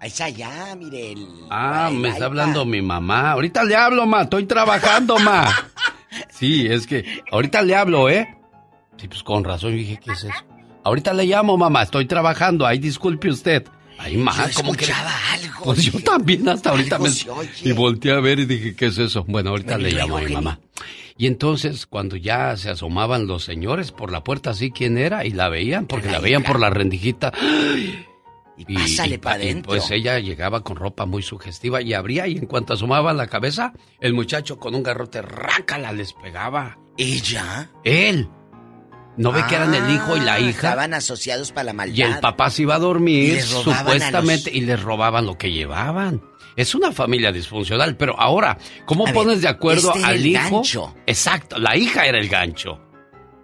Ahí 0.00 0.08
está 0.08 0.26
allá, 0.26 0.76
mire 0.76 1.12
el... 1.12 1.26
Ah, 1.50 1.90
me 1.92 2.08
está 2.10 2.26
hablando 2.26 2.64
mi 2.64 2.80
mamá. 2.80 3.32
Ahorita 3.32 3.64
le 3.64 3.74
hablo, 3.76 4.06
ma. 4.06 4.22
Estoy 4.22 4.46
trabajando, 4.46 5.18
ma. 5.18 5.46
Sí, 6.30 6.66
es 6.66 6.86
que 6.86 7.04
ahorita 7.30 7.62
le 7.62 7.74
hablo, 7.76 8.08
¿eh? 8.08 8.34
Sí, 8.96 9.08
pues 9.08 9.22
con 9.22 9.44
razón 9.44 9.76
dije, 9.76 10.00
¿qué 10.02 10.12
es 10.12 10.24
eso? 10.24 10.44
Ahorita 10.84 11.12
le 11.12 11.26
llamo, 11.26 11.56
mamá. 11.56 11.82
Estoy 11.82 12.06
trabajando. 12.06 12.64
Ahí 12.66 12.78
disculpe 12.78 13.28
usted. 13.28 13.64
Ay, 13.98 14.16
ma, 14.16 14.32
Yo 14.46 14.54
¿cómo 14.54 14.72
que? 14.72 14.86
algo. 14.92 15.64
Pues 15.64 15.82
yo 15.82 16.00
también 16.00 16.48
hasta 16.48 16.70
ahorita 16.70 16.98
me... 16.98 17.10
Y 17.62 17.72
volteé 17.72 18.12
a 18.12 18.20
ver 18.20 18.38
y 18.38 18.46
dije, 18.46 18.74
¿qué 18.74 18.86
es 18.86 18.98
eso? 18.98 19.24
Bueno, 19.28 19.50
ahorita 19.50 19.76
le 19.78 19.90
llamo 19.90 20.16
a 20.16 20.20
mi 20.22 20.32
mamá. 20.32 20.60
Y 21.18 21.26
entonces, 21.26 21.86
cuando 21.86 22.14
ya 22.16 22.56
se 22.56 22.70
asomaban 22.70 23.26
los 23.26 23.44
señores 23.44 23.90
por 23.92 24.10
la 24.12 24.22
puerta, 24.24 24.50
así 24.50 24.70
quién 24.70 24.96
era, 24.96 25.24
y 25.26 25.30
la 25.32 25.48
veían, 25.48 25.86
porque 25.86 26.08
la 26.10 26.20
veían 26.20 26.44
por 26.44 26.60
la 26.60 26.70
rendijita. 26.70 27.32
Y 28.56 28.64
pásale 28.74 29.18
pa- 29.18 29.30
pa' 29.32 29.38
dentro. 29.38 29.68
Pues 29.70 29.90
ella 29.90 30.18
llegaba 30.20 30.62
con 30.62 30.76
ropa 30.76 31.06
muy 31.06 31.22
sugestiva 31.22 31.82
y 31.82 31.92
abría, 31.92 32.26
y 32.28 32.38
en 32.38 32.46
cuanto 32.46 32.74
asomaba 32.74 33.12
la 33.12 33.26
cabeza, 33.26 33.72
el 34.00 34.14
muchacho 34.14 34.58
con 34.58 34.74
un 34.76 34.82
garrote 34.84 35.20
rácala 35.22 35.92
les 35.92 36.12
pegaba. 36.12 36.78
¿Ella? 36.96 37.70
Él. 37.84 38.28
¿No 39.16 39.32
ve 39.32 39.42
que 39.48 39.56
eran 39.56 39.74
el 39.74 39.90
hijo 39.92 40.16
y 40.16 40.20
la 40.20 40.34
Ah, 40.34 40.40
hija? 40.40 40.50
Estaban 40.68 40.94
asociados 40.94 41.50
para 41.50 41.64
la 41.64 41.72
maldad. 41.72 41.96
Y 41.96 42.02
el 42.02 42.20
papá 42.20 42.50
se 42.50 42.62
iba 42.62 42.76
a 42.76 42.78
Y 42.78 42.80
dormir, 42.80 43.38
a 43.38 43.42
supuestamente, 43.42 44.50
los- 44.50 44.56
y 44.56 44.60
les 44.60 44.80
robaban 44.80 45.26
lo 45.26 45.36
que 45.36 45.50
llevaban. 45.50 46.22
Es 46.58 46.74
una 46.74 46.90
familia 46.92 47.30
disfuncional, 47.30 47.96
pero 47.96 48.18
ahora, 48.18 48.58
¿cómo 48.84 49.04
A 49.04 49.06
ver, 49.06 49.14
pones 49.14 49.42
de 49.42 49.48
acuerdo 49.48 49.92
este 49.94 50.04
al 50.04 50.16
el 50.16 50.26
hijo? 50.26 50.56
gancho. 50.56 50.94
Exacto, 51.06 51.56
la 51.58 51.76
hija 51.76 52.04
era 52.06 52.18
el 52.18 52.28
gancho. 52.28 52.80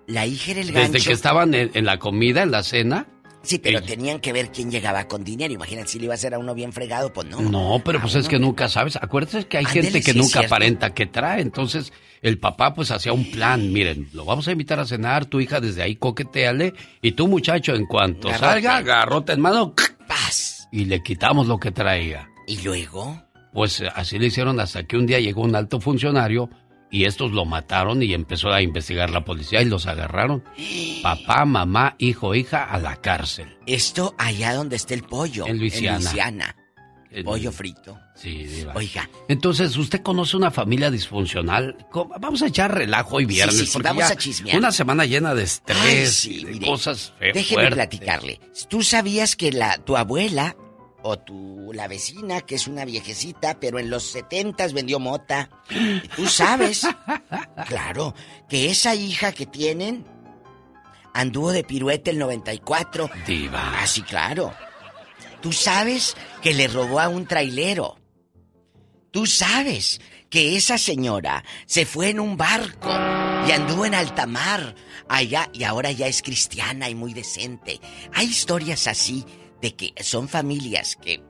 La 0.08 0.26
hija 0.26 0.50
era 0.50 0.60
el 0.62 0.72
gancho. 0.72 0.92
Desde 0.92 1.06
que 1.06 1.12
estaban 1.14 1.54
en, 1.54 1.70
en 1.74 1.84
la 1.86 1.98
comida, 1.98 2.42
en 2.42 2.50
la 2.50 2.62
cena. 2.64 3.06
Sí, 3.42 3.58
pero 3.58 3.82
tenían 3.82 4.20
que 4.20 4.32
ver 4.32 4.50
quién 4.50 4.70
llegaba 4.70 5.06
con 5.06 5.22
dinero. 5.22 5.52
Imagínate 5.54 5.88
si 5.88 5.98
le 5.98 6.06
iba 6.06 6.14
a 6.14 6.16
hacer 6.16 6.34
a 6.34 6.38
uno 6.38 6.54
bien 6.54 6.72
fregado, 6.72 7.12
pues 7.12 7.28
no. 7.28 7.40
No, 7.40 7.80
pero 7.84 8.00
pues 8.00 8.14
es 8.14 8.26
que 8.26 8.38
nunca 8.38 8.68
sabes. 8.68 8.96
Acuérdate 8.96 9.46
que 9.46 9.58
hay 9.58 9.66
gente 9.66 10.00
que 10.02 10.12
sí 10.12 10.18
nunca 10.18 10.40
aparenta 10.40 10.92
que 10.94 11.06
trae. 11.06 11.40
Entonces, 11.42 11.92
el 12.22 12.38
papá 12.38 12.74
pues 12.74 12.90
hacía 12.90 13.12
un 13.12 13.30
plan. 13.30 13.70
Miren, 13.72 14.08
lo 14.12 14.24
vamos 14.24 14.48
a 14.48 14.52
invitar 14.52 14.80
a 14.80 14.86
cenar, 14.86 15.26
tu 15.26 15.40
hija 15.40 15.60
desde 15.60 15.82
ahí 15.82 15.94
coqueteale. 15.94 16.72
Y 17.02 17.12
tú, 17.12 17.28
muchacho, 17.28 17.74
en 17.74 17.84
cuanto 17.86 18.28
salga, 18.36 18.80
garrote 18.80 19.34
en 19.34 19.40
mano, 19.42 19.74
Paz. 20.08 20.66
y 20.72 20.86
le 20.86 21.02
quitamos 21.02 21.46
lo 21.46 21.58
que 21.58 21.70
traía. 21.70 22.30
¿Y 22.46 22.60
luego? 22.62 23.22
Pues 23.52 23.80
eh, 23.80 23.88
así 23.94 24.18
le 24.18 24.26
hicieron 24.26 24.58
hasta 24.60 24.84
que 24.84 24.96
un 24.96 25.06
día 25.06 25.20
llegó 25.20 25.42
un 25.42 25.54
alto 25.54 25.80
funcionario 25.80 26.50
y 26.90 27.04
estos 27.04 27.32
lo 27.32 27.44
mataron 27.44 28.02
y 28.02 28.12
empezó 28.14 28.52
a 28.52 28.62
investigar 28.62 29.10
la 29.10 29.24
policía 29.24 29.62
y 29.62 29.64
los 29.66 29.86
agarraron. 29.86 30.44
Papá, 31.02 31.44
mamá, 31.44 31.96
hijo, 31.98 32.34
hija 32.34 32.64
a 32.64 32.78
la 32.78 32.96
cárcel. 32.96 33.56
Esto 33.66 34.14
allá 34.18 34.54
donde 34.54 34.76
está 34.76 34.94
el 34.94 35.02
pollo. 35.02 35.46
En 35.46 35.58
Luisiana. 35.58 35.96
En 35.98 36.02
Luisiana. 36.04 36.56
En- 37.10 37.24
Pollo 37.24 37.52
frito. 37.52 37.96
Sí, 38.16 38.42
diva. 38.44 38.72
Oiga. 38.74 39.08
Entonces, 39.28 39.76
¿usted 39.76 40.02
conoce 40.02 40.36
una 40.36 40.50
familia 40.50 40.90
disfuncional? 40.90 41.76
Vamos 42.20 42.42
a 42.42 42.48
echar 42.48 42.74
relajo 42.74 43.16
hoy 43.16 43.24
viernes. 43.24 43.54
Sí, 43.54 43.60
sí, 43.60 43.66
sí, 43.66 43.72
porque 43.72 43.88
vamos 43.88 44.08
ya 44.08 44.14
a 44.14 44.16
chismear. 44.16 44.58
Una 44.58 44.72
semana 44.72 45.04
llena 45.04 45.32
de 45.32 45.44
estrés, 45.44 46.24
Ay, 46.24 46.32
y 46.40 46.44
de 46.44 46.52
mire, 46.54 46.66
cosas 46.66 47.12
feas. 47.18 47.34
Déjeme 47.34 47.70
platicarle. 47.70 48.40
¿Tú 48.68 48.82
sabías 48.82 49.36
que 49.36 49.52
la, 49.52 49.78
tu 49.78 49.96
abuela 49.96 50.56
o 51.06 51.18
tu, 51.18 51.70
la 51.74 51.86
vecina, 51.86 52.40
que 52.40 52.54
es 52.54 52.66
una 52.66 52.86
viejecita, 52.86 53.60
pero 53.60 53.78
en 53.78 53.90
los 53.90 54.04
setentas 54.04 54.72
vendió 54.72 54.98
mota? 54.98 55.50
Y 55.68 56.08
Tú 56.08 56.26
sabes, 56.26 56.86
claro, 57.68 58.14
que 58.48 58.70
esa 58.70 58.94
hija 58.94 59.32
que 59.32 59.44
tienen 59.44 60.06
anduvo 61.12 61.52
de 61.52 61.62
piruete 61.62 62.10
el 62.10 62.18
94. 62.18 63.10
Diva. 63.26 63.82
Ah, 63.82 63.86
sí, 63.86 64.00
claro. 64.02 64.54
Tú 65.42 65.52
sabes 65.52 66.16
que 66.40 66.54
le 66.54 66.68
robó 66.68 67.00
a 67.00 67.08
un 67.08 67.26
trailero. 67.26 67.98
Tú 69.10 69.26
sabes 69.26 70.00
que 70.30 70.56
esa 70.56 70.78
señora 70.78 71.44
se 71.66 71.84
fue 71.84 72.08
en 72.08 72.18
un 72.18 72.38
barco 72.38 72.90
y 73.46 73.52
anduvo 73.52 73.84
en 73.84 73.94
alta 73.94 74.26
mar 74.26 74.74
allá 75.06 75.50
y 75.52 75.64
ahora 75.64 75.92
ya 75.92 76.06
es 76.06 76.22
cristiana 76.22 76.88
y 76.88 76.94
muy 76.94 77.12
decente. 77.12 77.78
Hay 78.14 78.26
historias 78.26 78.86
así 78.86 79.24
de 79.64 79.74
que 79.74 79.94
son 80.04 80.28
familias 80.28 80.94
que 81.02 81.22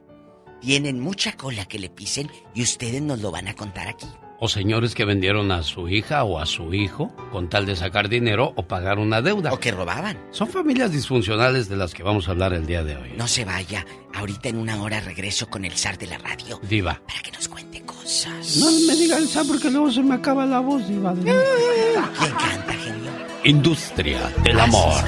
tienen 0.61 0.99
mucha 0.99 1.37
cola 1.37 1.67
que 1.67 1.79
le 1.79 1.89
pisen 1.89 2.29
y 2.53 2.63
ustedes 2.63 3.01
nos 3.01 3.21
lo 3.21 3.31
van 3.31 3.47
a 3.47 3.55
contar 3.55 3.87
aquí. 3.87 4.09
O 4.41 4.49
señores 4.49 4.97
que 4.97 5.05
vendieron 5.05 5.53
a 5.53 5.63
su 5.63 5.89
hija 5.89 6.25
o 6.25 6.41
a 6.41 6.47
su 6.47 6.75
hijo 6.75 7.15
con 7.31 7.49
tal 7.49 7.65
de 7.65 7.77
sacar 7.77 8.09
dinero 8.09 8.53
o 8.57 8.67
pagar 8.67 8.99
una 8.99 9.23
deuda. 9.23 9.53
O 9.53 9.61
que 9.61 9.71
robaban. 9.71 10.19
Son 10.33 10.49
familias 10.49 10.91
disfuncionales 10.91 11.69
de 11.69 11.77
las 11.77 11.95
que 11.95 12.03
vamos 12.03 12.27
a 12.27 12.33
hablar 12.33 12.53
el 12.55 12.67
día 12.67 12.83
de 12.83 12.97
hoy. 12.97 13.13
No 13.17 13.29
se 13.29 13.45
vaya, 13.45 13.87
ahorita 14.13 14.49
en 14.49 14.57
una 14.59 14.83
hora 14.83 14.99
regreso 14.99 15.49
con 15.49 15.65
el 15.65 15.73
zar 15.73 15.97
de 15.97 16.09
la 16.09 16.19
radio. 16.19 16.59
Diva. 16.69 17.01
Para 17.07 17.21
que 17.23 17.31
nos 17.31 17.47
cuente 17.49 17.83
cosas. 17.83 18.57
No 18.57 18.67
me 18.89 18.97
diga 18.97 19.17
el 19.17 19.29
Sam 19.29 19.47
porque 19.47 19.71
luego 19.71 19.93
se 19.93 20.03
me 20.03 20.17
acaba 20.17 20.45
la 20.45 20.59
voz, 20.59 20.87
Diva. 20.89 21.15
¿Quién 21.15 22.33
canta, 22.33 22.73
genio? 22.73 23.13
Industria 23.45 24.29
del 24.43 24.59
amor. 24.59 25.05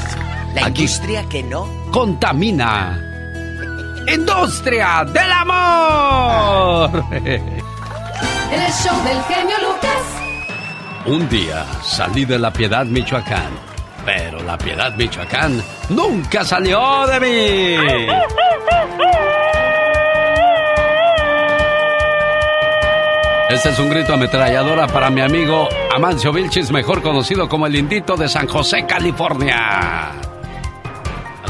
La 0.55 0.67
Aquí 0.67 0.83
industria 0.83 1.29
que 1.29 1.43
no. 1.43 1.69
contamina. 1.91 3.03
Industria 4.13 5.05
del 5.05 5.33
amor. 5.33 7.05
El 7.13 8.73
show 8.73 9.03
del 9.05 9.23
genio 9.25 9.57
Lucas. 9.63 10.03
Un 11.07 11.29
día 11.29 11.65
salí 11.83 12.25
de 12.25 12.39
la 12.39 12.53
Piedad, 12.53 12.85
Michoacán. 12.87 13.51
Pero 14.05 14.41
la 14.43 14.57
Piedad, 14.57 14.95
Michoacán 14.97 15.63
nunca 15.89 16.45
salió 16.45 17.07
de 17.07 17.21
mí. 17.21 18.07
Este 23.49 23.71
es 23.71 23.79
un 23.79 23.89
grito 23.89 24.15
ametralladora 24.15 24.87
para 24.87 25.09
mi 25.11 25.21
amigo 25.21 25.69
Amancio 25.95 26.33
Vilchis, 26.33 26.71
mejor 26.71 27.01
conocido 27.03 27.49
como 27.49 27.67
el 27.67 27.77
Indito 27.77 28.17
de 28.17 28.29
San 28.29 28.47
José, 28.47 28.85
California. 28.87 30.13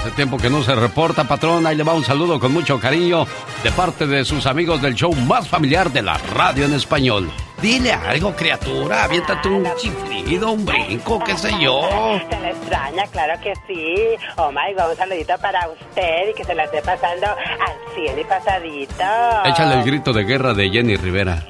Hace 0.07 0.15
tiempo 0.15 0.37
que 0.37 0.49
no 0.49 0.63
se 0.63 0.73
reporta, 0.73 1.25
patrón. 1.25 1.67
Ahí 1.67 1.75
le 1.75 1.83
va 1.83 1.93
un 1.93 2.05
saludo 2.05 2.39
con 2.39 2.53
mucho 2.53 2.79
cariño 2.79 3.27
de 3.65 3.73
parte 3.73 4.07
de 4.07 4.25
sus 4.25 4.47
amigos 4.47 4.81
del 4.81 4.95
show 4.95 5.13
más 5.13 5.49
familiar 5.49 5.91
de 5.91 6.01
la 6.01 6.17
radio 6.17 6.67
en 6.67 6.75
español. 6.75 7.29
Dile 7.61 7.93
algo, 7.93 8.33
criatura. 8.37 9.03
Aviéntate 9.03 9.49
un 9.49 9.67
chiflido, 9.75 10.53
un 10.53 10.65
brinco, 10.65 11.19
qué 11.25 11.37
sé 11.37 11.51
yo. 11.61 11.89
Se 12.31 12.41
la 12.41 12.51
extraña, 12.51 13.05
claro 13.09 13.35
que 13.43 13.53
sí. 13.67 13.97
Oh 14.37 14.53
my 14.53 14.75
god, 14.75 14.91
un 14.91 14.97
saludito 14.97 15.37
para 15.39 15.69
usted 15.71 16.31
y 16.31 16.35
que 16.35 16.45
se 16.45 16.55
la 16.55 16.67
esté 16.67 16.83
pasando 16.83 17.27
al 17.27 17.95
cielo 17.97 18.21
y 18.21 18.25
pasadito. 18.25 19.05
Échale 19.45 19.75
el 19.75 19.83
grito 19.83 20.13
de 20.13 20.23
guerra 20.23 20.55
de 20.55 20.71
Jenny 20.71 20.95
Rivera. 20.95 21.45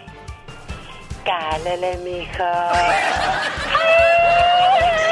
Cálele, 1.27 1.99
mijo. 1.99 2.43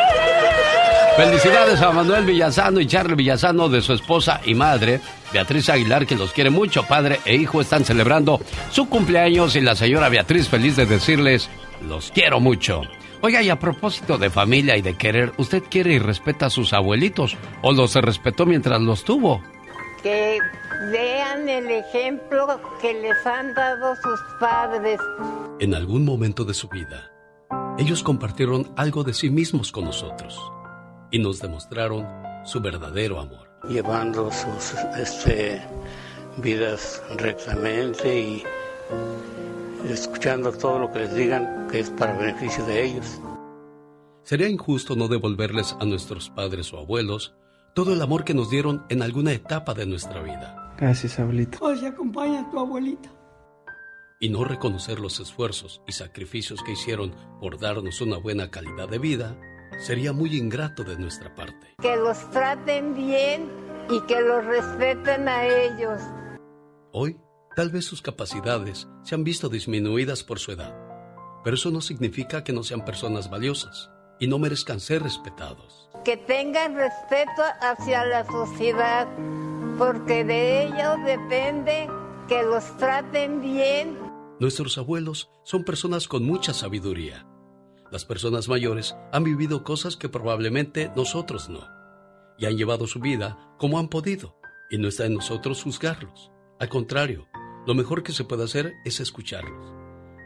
Felicidades 1.16 1.81
a 1.81 1.93
Manuel 1.93 2.24
Villazano 2.24 2.81
y 2.81 2.89
Charlie 2.89 3.15
Villazano 3.15 3.69
de 3.69 3.81
su 3.82 3.93
esposa 3.93 4.41
y 4.45 4.57
madre, 4.57 5.01
Beatriz 5.32 5.69
Aguilar, 5.69 6.07
que 6.07 6.16
los 6.16 6.32
quiere 6.32 6.51
mucho. 6.51 6.82
Padre 6.82 7.20
e 7.24 7.36
hijo 7.36 7.61
están 7.61 7.85
celebrando 7.85 8.41
su 8.73 8.89
cumpleaños 8.89 9.55
y 9.55 9.61
la 9.61 9.77
señora 9.77 10.09
Beatriz 10.09 10.49
feliz 10.49 10.74
de 10.74 10.86
decirles, 10.86 11.49
los 11.89 12.11
quiero 12.11 12.41
mucho. 12.41 12.82
Oiga, 13.20 13.43
y 13.43 13.49
a 13.49 13.61
propósito 13.61 14.19
de 14.19 14.28
familia 14.28 14.77
y 14.77 14.82
de 14.82 14.97
querer, 14.97 15.32
¿usted 15.39 15.62
quiere 15.62 15.93
y 15.93 15.99
respeta 16.01 16.47
a 16.47 16.51
sus 16.51 16.73
abuelitos 16.73 17.36
o 17.62 17.73
los 17.73 17.95
respetó 17.95 18.45
mientras 18.45 18.81
los 18.81 19.05
tuvo? 19.05 19.41
Que 20.03 20.41
vean 20.91 21.49
el 21.49 21.70
ejemplo 21.70 22.61
que 22.81 22.93
les 22.93 23.24
han 23.24 23.55
dado 23.55 23.95
sus 24.03 24.20
padres. 24.41 24.99
En 25.61 25.77
algún 25.77 26.05
momento 26.05 26.45
de 26.45 26.55
su 26.55 26.69
vida, 26.69 27.12
ellos 27.78 28.03
compartieron 28.03 28.73
algo 28.77 29.05
de 29.05 29.15
sí 29.15 29.31
mismos 29.31 29.70
con 29.70 29.85
nosotros 29.85 30.51
y 31.15 31.19
nos 31.20 31.39
demostraron 31.39 32.05
su 32.45 32.61
verdadero 32.61 33.20
amor. 33.20 33.49
Llevando 33.69 34.32
sus 34.32 34.74
este, 34.99 35.62
vidas 36.39 37.01
rectamente 37.16 38.20
y 38.20 38.43
escuchando 39.89 40.51
todo 40.51 40.81
lo 40.81 40.91
que 40.91 40.99
les 40.99 41.15
digan 41.15 41.69
que 41.70 41.78
es 41.78 41.91
para 41.91 42.19
beneficio 42.19 42.66
de 42.66 42.85
ellos. 42.85 43.20
Sería 44.24 44.49
injusto 44.49 44.97
no 44.97 45.07
devolverles 45.07 45.77
a 45.78 45.85
nuestros 45.85 46.31
padres 46.31 46.73
o 46.73 46.78
abuelos 46.78 47.36
todo 47.77 47.93
el 47.93 48.03
amor 48.03 48.24
que 48.24 48.35
nos 48.35 48.51
dieron 48.51 48.85
en 48.89 49.01
alguna 49.01 49.31
etapa 49.31 49.73
de 49.73 49.86
nuestra 49.86 50.20
vida. 50.20 50.74
Gracias, 50.81 51.20
abuelita. 51.20 51.59
Hoy 51.61 51.86
acompaña 51.86 52.41
a 52.41 52.51
tu 52.51 52.59
abuelita. 52.59 53.09
Y 54.19 54.31
no 54.31 54.43
reconocer 54.43 54.99
los 54.99 55.20
esfuerzos 55.20 55.81
y 55.86 55.93
sacrificios 55.93 56.61
que 56.65 56.73
hicieron 56.73 57.15
por 57.41 57.61
darnos 57.61 58.01
una 58.01 58.16
buena 58.16 58.51
calidad 58.51 58.89
de 58.89 58.99
vida 58.99 59.36
sería 59.80 60.12
muy 60.12 60.36
ingrato 60.36 60.84
de 60.84 60.96
nuestra 60.96 61.34
parte. 61.34 61.74
Que 61.80 61.96
los 61.96 62.30
traten 62.30 62.94
bien 62.94 63.48
y 63.90 64.01
que 64.02 64.20
los 64.20 64.44
respeten 64.44 65.28
a 65.28 65.46
ellos. 65.46 66.01
Hoy, 66.92 67.18
tal 67.56 67.70
vez 67.70 67.84
sus 67.84 68.02
capacidades 68.02 68.88
se 69.02 69.14
han 69.14 69.24
visto 69.24 69.48
disminuidas 69.48 70.22
por 70.22 70.38
su 70.38 70.52
edad, 70.52 70.74
pero 71.42 71.56
eso 71.56 71.70
no 71.70 71.80
significa 71.80 72.44
que 72.44 72.52
no 72.52 72.62
sean 72.62 72.84
personas 72.84 73.30
valiosas 73.30 73.90
y 74.18 74.26
no 74.26 74.38
merezcan 74.38 74.80
ser 74.80 75.02
respetados. 75.02 75.88
Que 76.05 76.16
tengan 76.16 76.74
respeto 76.76 77.42
hacia 77.60 78.05
la 78.05 78.24
sociedad, 78.24 79.09
porque 79.78 80.24
de 80.24 80.64
ellos 80.64 80.96
depende 81.05 81.88
que 82.28 82.42
los 82.42 82.76
traten 82.76 83.40
bien. 83.40 83.98
Nuestros 84.40 84.78
abuelos 84.78 85.30
son 85.44 85.64
personas 85.64 86.09
con 86.09 86.24
mucha 86.24 86.52
sabiduría 86.52 87.26
las 87.94 88.04
personas 88.04 88.48
mayores 88.48 88.96
han 89.12 89.22
vivido 89.22 89.62
cosas 89.62 89.96
que 89.96 90.08
probablemente 90.08 90.90
nosotros 90.96 91.48
no, 91.48 91.60
y 92.36 92.46
han 92.46 92.56
llevado 92.56 92.88
su 92.88 92.98
vida 92.98 93.54
como 93.56 93.78
han 93.78 93.86
podido, 93.86 94.36
y 94.68 94.78
no 94.78 94.88
está 94.88 95.06
en 95.06 95.14
nosotros 95.14 95.62
juzgarlos. 95.62 96.32
Al 96.58 96.68
contrario, 96.68 97.28
lo 97.68 97.74
mejor 97.76 98.02
que 98.02 98.10
se 98.10 98.24
puede 98.24 98.42
hacer 98.42 98.72
es 98.84 98.98
escucharlos, 98.98 99.72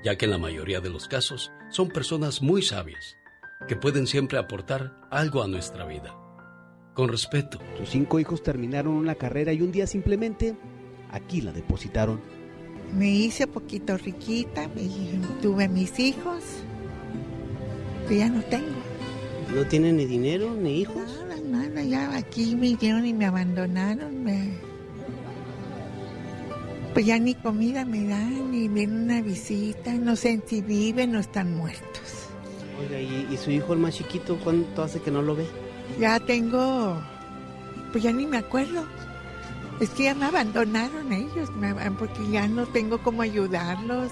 ya 0.02 0.16
que 0.16 0.24
en 0.24 0.30
la 0.30 0.38
mayoría 0.38 0.80
de 0.80 0.88
los 0.88 1.08
casos 1.08 1.52
son 1.68 1.90
personas 1.90 2.40
muy 2.40 2.62
sabias, 2.62 3.18
que 3.68 3.76
pueden 3.76 4.06
siempre 4.06 4.38
aportar 4.38 5.06
algo 5.10 5.42
a 5.42 5.46
nuestra 5.46 5.84
vida. 5.84 6.16
Con 6.94 7.10
respeto. 7.10 7.58
Sus 7.76 7.90
cinco 7.90 8.18
hijos 8.18 8.42
terminaron 8.42 8.94
una 8.94 9.14
carrera 9.14 9.52
y 9.52 9.60
un 9.60 9.72
día 9.72 9.86
simplemente 9.86 10.56
aquí 11.10 11.42
la 11.42 11.52
depositaron. 11.52 12.18
Me 12.94 13.10
hice 13.10 13.46
poquito 13.46 13.98
riquita, 13.98 14.70
tuve 15.42 15.68
mis 15.68 15.98
hijos 15.98 16.64
ya 18.16 18.28
no 18.28 18.42
tengo. 18.42 18.78
¿No 19.54 19.64
tiene 19.66 19.92
ni 19.92 20.04
dinero 20.04 20.54
ni 20.54 20.80
hijos? 20.80 21.02
Nada, 21.28 21.40
nada, 21.40 21.82
ya 21.82 22.16
aquí 22.16 22.54
me 22.54 22.74
dieron 22.74 23.06
y 23.06 23.14
me 23.14 23.26
abandonaron. 23.26 24.18
Pues 26.92 27.06
ya 27.06 27.18
ni 27.18 27.34
comida 27.34 27.84
me 27.84 28.06
dan, 28.06 28.50
ni 28.50 28.66
viene 28.66 28.96
una 28.96 29.22
visita, 29.22 29.92
no 29.92 30.16
sé 30.16 30.42
si 30.46 30.62
viven 30.62 31.14
o 31.14 31.20
están 31.20 31.56
muertos. 31.56 32.26
Oiga, 32.80 33.00
¿y, 33.00 33.36
su 33.36 33.50
hijo 33.50 33.72
el 33.72 33.78
más 33.78 33.94
chiquito 33.94 34.38
cuánto 34.42 34.82
hace 34.82 35.00
que 35.00 35.10
no 35.10 35.22
lo 35.22 35.36
ve? 35.36 35.46
Ya 36.00 36.18
tengo, 36.18 37.00
pues 37.92 38.04
ya 38.04 38.12
ni 38.12 38.26
me 38.26 38.38
acuerdo. 38.38 38.84
Es 39.80 39.90
que 39.90 40.04
ya 40.04 40.14
me 40.14 40.26
abandonaron 40.26 41.12
ellos, 41.12 41.50
porque 41.98 42.30
ya 42.30 42.48
no 42.48 42.66
tengo 42.66 42.98
cómo 42.98 43.22
ayudarlos. 43.22 44.10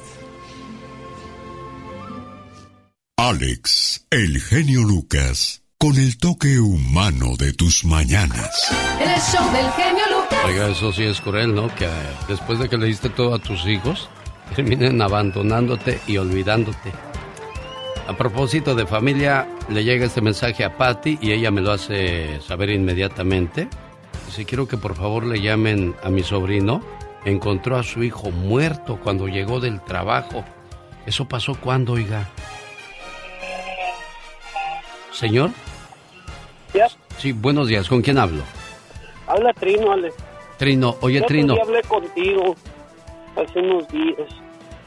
Alex, 3.18 4.06
el 4.10 4.43
genio 4.43 4.82
Lucas, 4.82 5.62
con 5.78 5.97
el 5.97 6.18
toque 6.18 6.60
humano 6.60 7.36
de 7.38 7.55
tus 7.55 7.82
mañanas. 7.82 8.70
El 9.01 9.18
show 9.18 9.51
del 9.52 9.70
genio 9.72 10.05
Lucas. 10.10 10.44
Oiga, 10.44 10.68
eso 10.68 10.93
sí 10.93 11.05
es 11.05 11.22
cruel, 11.22 11.55
¿no? 11.55 11.74
Que 11.74 11.86
eh, 11.86 11.88
después 12.28 12.59
de 12.59 12.68
que 12.68 12.76
le 12.76 12.86
diste 12.86 13.09
todo 13.09 13.34
a 13.34 13.38
tus 13.38 13.64
hijos, 13.66 14.10
terminen 14.55 15.01
abandonándote 15.01 15.98
y 16.06 16.18
olvidándote. 16.18 16.93
A 18.06 18.14
propósito 18.14 18.74
de 18.74 18.86
familia, 18.86 19.48
le 19.70 19.82
llega 19.82 20.05
este 20.05 20.20
mensaje 20.20 20.62
a 20.62 20.76
Patty 20.76 21.18
y 21.22 21.32
ella 21.32 21.51
me 21.51 21.62
lo 21.62 21.72
hace 21.72 22.38
saber 22.43 22.68
inmediatamente. 22.68 23.66
Si 24.30 24.44
quiero 24.44 24.68
que 24.68 24.76
por 24.76 24.94
favor 24.94 25.24
le 25.24 25.40
llamen 25.40 25.97
a 26.02 26.10
mi 26.10 26.22
sobrino. 26.22 26.82
Encontró 27.24 27.78
a 27.78 27.82
su 27.82 28.05
hijo 28.05 28.30
muerto 28.30 29.01
cuando 29.02 29.26
llegó 29.26 29.59
del 29.59 29.82
trabajo. 29.82 30.44
¿Eso 31.06 31.26
pasó 31.26 31.55
cuando, 31.55 31.94
oiga? 31.94 32.28
Señor. 35.16 35.51
Sí, 37.18 37.32
buenos 37.32 37.68
días. 37.68 37.88
¿Con 37.88 38.02
quién 38.02 38.18
hablo? 38.18 38.43
Habla 39.26 39.55
Trino, 39.55 39.93
Ale. 39.93 40.12
Trino, 40.59 40.97
oye, 41.01 41.22
Trino. 41.22 41.56
Yo 41.56 41.62
hablé 41.62 41.82
contigo 41.82 42.55
hace 43.34 43.59
unos 43.60 43.88
días. 43.88 44.28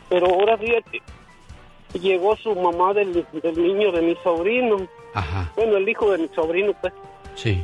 Pero 0.07 0.27
ahora 0.27 0.55
fíjate, 0.57 1.01
llegó 1.99 2.35
su 2.37 2.53
mamá 2.55 2.93
del, 2.93 3.25
niño 3.55 3.91
de 3.91 4.01
mi 4.03 4.15
sobrino. 4.23 4.87
Ajá. 5.15 5.51
Bueno, 5.55 5.77
el 5.77 5.89
hijo 5.89 6.11
de 6.11 6.19
mi 6.19 6.27
sobrino, 6.29 6.73
pues. 6.79 6.93
Sí. 7.33 7.63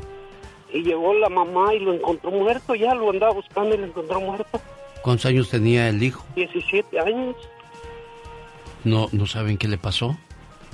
Y 0.73 0.81
llegó 0.81 1.13
la 1.13 1.29
mamá 1.29 1.71
y 1.73 1.79
lo 1.79 1.93
encontró 1.93 2.31
muerto, 2.31 2.73
ya 2.73 2.95
lo 2.95 3.11
andaba 3.11 3.33
buscando 3.33 3.75
y 3.75 3.77
lo 3.77 3.85
encontró 3.85 4.19
muerto. 4.21 4.59
¿Cuántos 5.03 5.27
años 5.27 5.49
tenía 5.49 5.87
el 5.89 6.01
hijo? 6.01 6.25
17 6.35 6.99
años. 6.99 7.35
¿No, 8.83 9.07
¿No 9.11 9.27
saben 9.27 9.59
qué 9.59 9.67
le 9.67 9.77
pasó? 9.77 10.17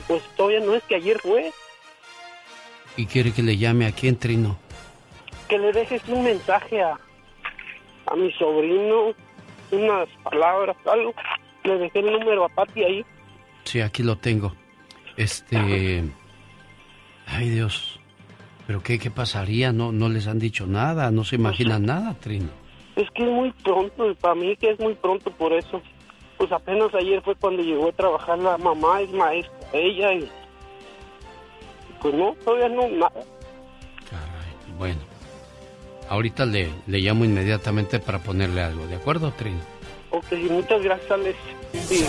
Pues 0.08 0.24
todavía 0.38 0.62
no 0.62 0.74
es 0.74 0.84
que 0.84 0.96
ayer 0.96 1.20
fue. 1.20 1.52
¿Y 2.98 3.06
quiere 3.06 3.32
que 3.32 3.42
le 3.42 3.58
llame 3.58 3.86
a 3.86 3.92
quién, 3.92 4.18
Trino? 4.18 4.58
Que 5.48 5.58
le 5.58 5.72
dejes 5.72 6.02
un 6.08 6.24
mensaje 6.24 6.82
a, 6.82 7.00
a 8.08 8.16
mi 8.16 8.32
sobrino, 8.34 9.14
unas 9.72 10.08
palabras, 10.24 10.76
algo. 10.86 11.14
Le 11.64 11.78
dejé 11.78 12.00
el 12.00 12.12
número 12.12 12.46
a 12.46 12.50
Pati 12.50 12.84
ahí. 12.84 13.06
Sí, 13.64 13.82
aquí 13.82 14.04
lo 14.04 14.18
tengo. 14.18 14.54
Este... 15.18 16.04
Ay, 17.28 17.50
Dios. 17.50 18.00
¿Pero 18.68 18.84
qué, 18.84 19.00
qué 19.00 19.12
pasaría? 19.12 19.72
No, 19.72 19.92
no 19.92 20.10
les 20.10 20.28
han 20.28 20.40
dicho 20.40 20.66
nada, 20.68 21.12
no 21.12 21.24
se 21.24 21.36
imaginan 21.36 21.86
nada, 21.86 22.14
Trino. 22.16 22.50
Es 22.96 23.10
que 23.12 23.24
es 23.24 23.30
muy 23.30 23.52
pronto, 23.64 24.10
y 24.10 24.16
para 24.16 24.36
mí 24.36 24.56
que 24.58 24.72
es 24.72 24.80
muy 24.80 24.94
pronto 24.96 25.32
por 25.32 25.54
eso. 25.54 25.82
Pues 26.38 26.52
apenas 26.52 26.94
ayer 26.94 27.22
fue 27.22 27.36
cuando 27.36 27.62
llegó 27.64 27.90
a 27.90 27.94
trabajar 27.94 28.38
la 28.40 28.58
mamá, 28.58 29.02
es 29.02 29.12
maestra, 29.12 29.68
ella, 29.74 30.14
y 30.14 30.30
pues 32.02 32.14
no, 32.14 32.36
todavía 32.44 32.70
no, 32.70 32.88
nada. 32.90 33.12
Caray, 34.10 34.78
bueno. 34.78 35.00
Ahorita 36.10 36.46
le, 36.46 36.70
le 36.88 37.00
llamo 37.00 37.24
inmediatamente 37.24 38.00
para 38.00 38.20
ponerle 38.20 38.62
algo, 38.62 38.86
¿de 38.88 38.96
acuerdo, 38.96 39.32
Trino? 39.32 39.60
Ok, 40.12 40.32
muchas 40.50 40.82
gracias, 40.82 41.12
Alex. 41.12 41.38
Sí. 41.88 42.06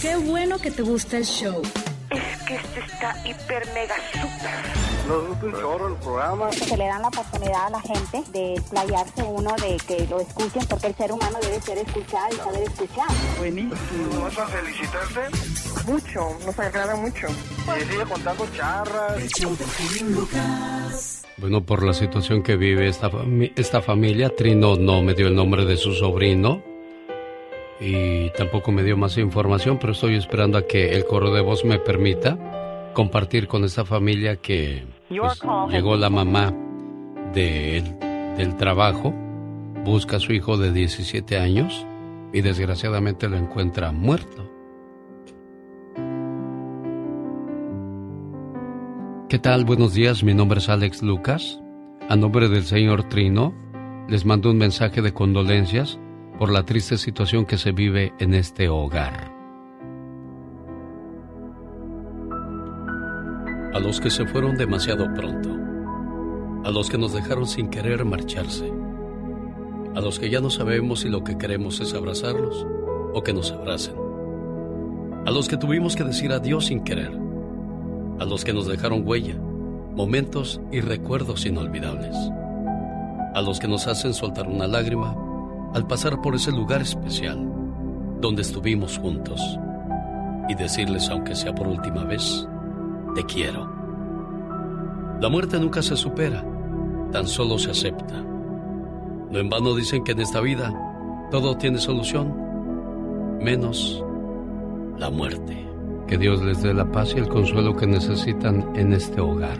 Qué 0.00 0.16
bueno 0.16 0.58
que 0.58 0.70
te 0.70 0.82
gusta 0.82 1.18
el 1.18 1.24
show. 1.24 1.62
Es 2.10 2.42
que 2.44 2.56
este 2.56 2.80
está 2.80 3.14
hiper 3.26 3.66
mega 3.74 3.94
super 4.12 4.88
nos 5.08 5.26
gusta 5.26 5.46
un 5.46 5.52
chorro 5.52 5.88
el 5.88 5.94
programa. 5.94 6.52
Se 6.52 6.76
le 6.76 6.86
dan 6.86 7.02
la 7.02 7.08
oportunidad 7.08 7.66
a 7.66 7.70
la 7.70 7.80
gente 7.80 8.22
de 8.30 8.54
explayarse 8.54 9.22
uno, 9.22 9.54
de 9.56 9.78
que 9.78 10.06
lo 10.06 10.20
escuchen, 10.20 10.66
porque 10.68 10.88
el 10.88 10.94
ser 10.96 11.12
humano 11.12 11.38
debe 11.40 11.60
ser 11.60 11.78
escuchado 11.78 12.28
y 12.34 12.36
saber 12.36 12.62
escuchar. 12.64 13.08
Buenísimo. 13.38 14.20
¿Vas 14.22 14.38
a 14.38 14.46
felicitarte? 14.46 15.90
Mucho, 15.90 16.38
nos 16.44 16.58
agrada 16.58 16.94
mucho. 16.96 17.26
Y 17.28 17.84
sigue 17.90 18.04
contando 18.04 18.46
charras. 18.54 19.22
Bueno, 21.40 21.62
por 21.62 21.84
la 21.84 21.94
situación 21.94 22.42
que 22.42 22.56
vive 22.56 22.88
esta, 22.88 23.10
esta 23.54 23.80
familia, 23.80 24.28
Trino 24.34 24.74
no 24.74 25.02
me 25.02 25.14
dio 25.14 25.28
el 25.28 25.36
nombre 25.36 25.64
de 25.64 25.76
su 25.76 25.92
sobrino 25.92 26.62
y 27.80 28.30
tampoco 28.30 28.72
me 28.72 28.82
dio 28.82 28.96
más 28.96 29.16
información, 29.18 29.78
pero 29.78 29.92
estoy 29.92 30.16
esperando 30.16 30.58
a 30.58 30.66
que 30.66 30.94
el 30.94 31.04
coro 31.04 31.32
de 31.32 31.40
voz 31.40 31.64
me 31.64 31.78
permita 31.78 32.90
compartir 32.92 33.46
con 33.46 33.62
esta 33.62 33.84
familia 33.84 34.36
que 34.36 34.84
pues, 35.08 35.40
llegó 35.70 35.96
la 35.96 36.10
mamá 36.10 36.52
de, 37.32 37.84
del 38.36 38.56
trabajo, 38.56 39.14
busca 39.84 40.16
a 40.16 40.20
su 40.20 40.32
hijo 40.32 40.56
de 40.56 40.72
17 40.72 41.38
años 41.38 41.86
y 42.32 42.40
desgraciadamente 42.40 43.28
lo 43.28 43.36
encuentra 43.36 43.92
muerto. 43.92 44.47
¿Qué 49.28 49.38
tal? 49.38 49.66
Buenos 49.66 49.92
días, 49.92 50.24
mi 50.24 50.32
nombre 50.32 50.58
es 50.58 50.70
Alex 50.70 51.02
Lucas. 51.02 51.60
A 52.08 52.16
nombre 52.16 52.48
del 52.48 52.64
señor 52.64 53.10
Trino, 53.10 53.52
les 54.08 54.24
mando 54.24 54.50
un 54.50 54.56
mensaje 54.56 55.02
de 55.02 55.12
condolencias 55.12 55.98
por 56.38 56.50
la 56.50 56.62
triste 56.62 56.96
situación 56.96 57.44
que 57.44 57.58
se 57.58 57.72
vive 57.72 58.14
en 58.20 58.32
este 58.32 58.70
hogar. 58.70 59.30
A 63.74 63.78
los 63.80 64.00
que 64.00 64.08
se 64.08 64.24
fueron 64.24 64.56
demasiado 64.56 65.12
pronto, 65.12 65.50
a 66.64 66.70
los 66.70 66.88
que 66.88 66.96
nos 66.96 67.12
dejaron 67.12 67.46
sin 67.46 67.68
querer 67.68 68.06
marcharse, 68.06 68.72
a 69.94 70.00
los 70.00 70.18
que 70.18 70.30
ya 70.30 70.40
no 70.40 70.48
sabemos 70.48 71.00
si 71.00 71.10
lo 71.10 71.22
que 71.22 71.36
queremos 71.36 71.80
es 71.80 71.92
abrazarlos 71.92 72.66
o 73.12 73.22
que 73.22 73.34
nos 73.34 73.52
abracen, 73.52 73.94
a 75.26 75.30
los 75.30 75.48
que 75.48 75.58
tuvimos 75.58 75.96
que 75.96 76.04
decir 76.04 76.32
adiós 76.32 76.68
sin 76.68 76.82
querer, 76.82 77.27
a 78.18 78.24
los 78.24 78.44
que 78.44 78.52
nos 78.52 78.66
dejaron 78.66 79.06
huella, 79.06 79.36
momentos 79.94 80.60
y 80.72 80.80
recuerdos 80.80 81.46
inolvidables, 81.46 82.16
a 83.34 83.40
los 83.40 83.58
que 83.58 83.68
nos 83.68 83.86
hacen 83.86 84.14
soltar 84.14 84.48
una 84.48 84.66
lágrima 84.66 85.16
al 85.74 85.86
pasar 85.86 86.20
por 86.20 86.34
ese 86.34 86.50
lugar 86.50 86.82
especial 86.82 87.38
donde 88.20 88.42
estuvimos 88.42 88.98
juntos 88.98 89.40
y 90.48 90.54
decirles, 90.54 91.08
aunque 91.10 91.34
sea 91.34 91.54
por 91.54 91.68
última 91.68 92.04
vez, 92.04 92.48
te 93.14 93.24
quiero. 93.24 93.70
La 95.20 95.28
muerte 95.28 95.58
nunca 95.58 95.82
se 95.82 95.96
supera, 95.96 96.44
tan 97.12 97.26
solo 97.26 97.58
se 97.58 97.70
acepta. 97.70 98.22
No 99.30 99.38
en 99.38 99.50
vano 99.50 99.74
dicen 99.74 100.04
que 100.04 100.12
en 100.12 100.20
esta 100.20 100.40
vida 100.40 100.72
todo 101.30 101.56
tiene 101.56 101.78
solución, 101.78 102.34
menos 103.42 104.02
la 104.96 105.10
muerte. 105.10 105.67
Que 106.08 106.16
Dios 106.16 106.42
les 106.42 106.62
dé 106.62 106.72
la 106.72 106.86
paz 106.86 107.12
y 107.14 107.18
el 107.18 107.28
consuelo 107.28 107.76
que 107.76 107.86
necesitan 107.86 108.64
en 108.74 108.94
este 108.94 109.20
hogar. 109.20 109.58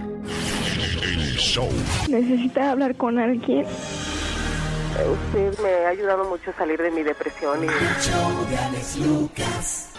¿Necesita 2.08 2.72
hablar 2.72 2.96
con 2.96 3.18
alguien? 3.18 3.66
Usted 3.66 5.62
me 5.62 5.86
ha 5.86 5.90
ayudado 5.90 6.24
mucho 6.28 6.50
a 6.50 6.54
salir 6.54 6.80
de 6.80 6.90
mi 6.90 7.02
depresión. 7.02 7.64
Y... 7.64 7.68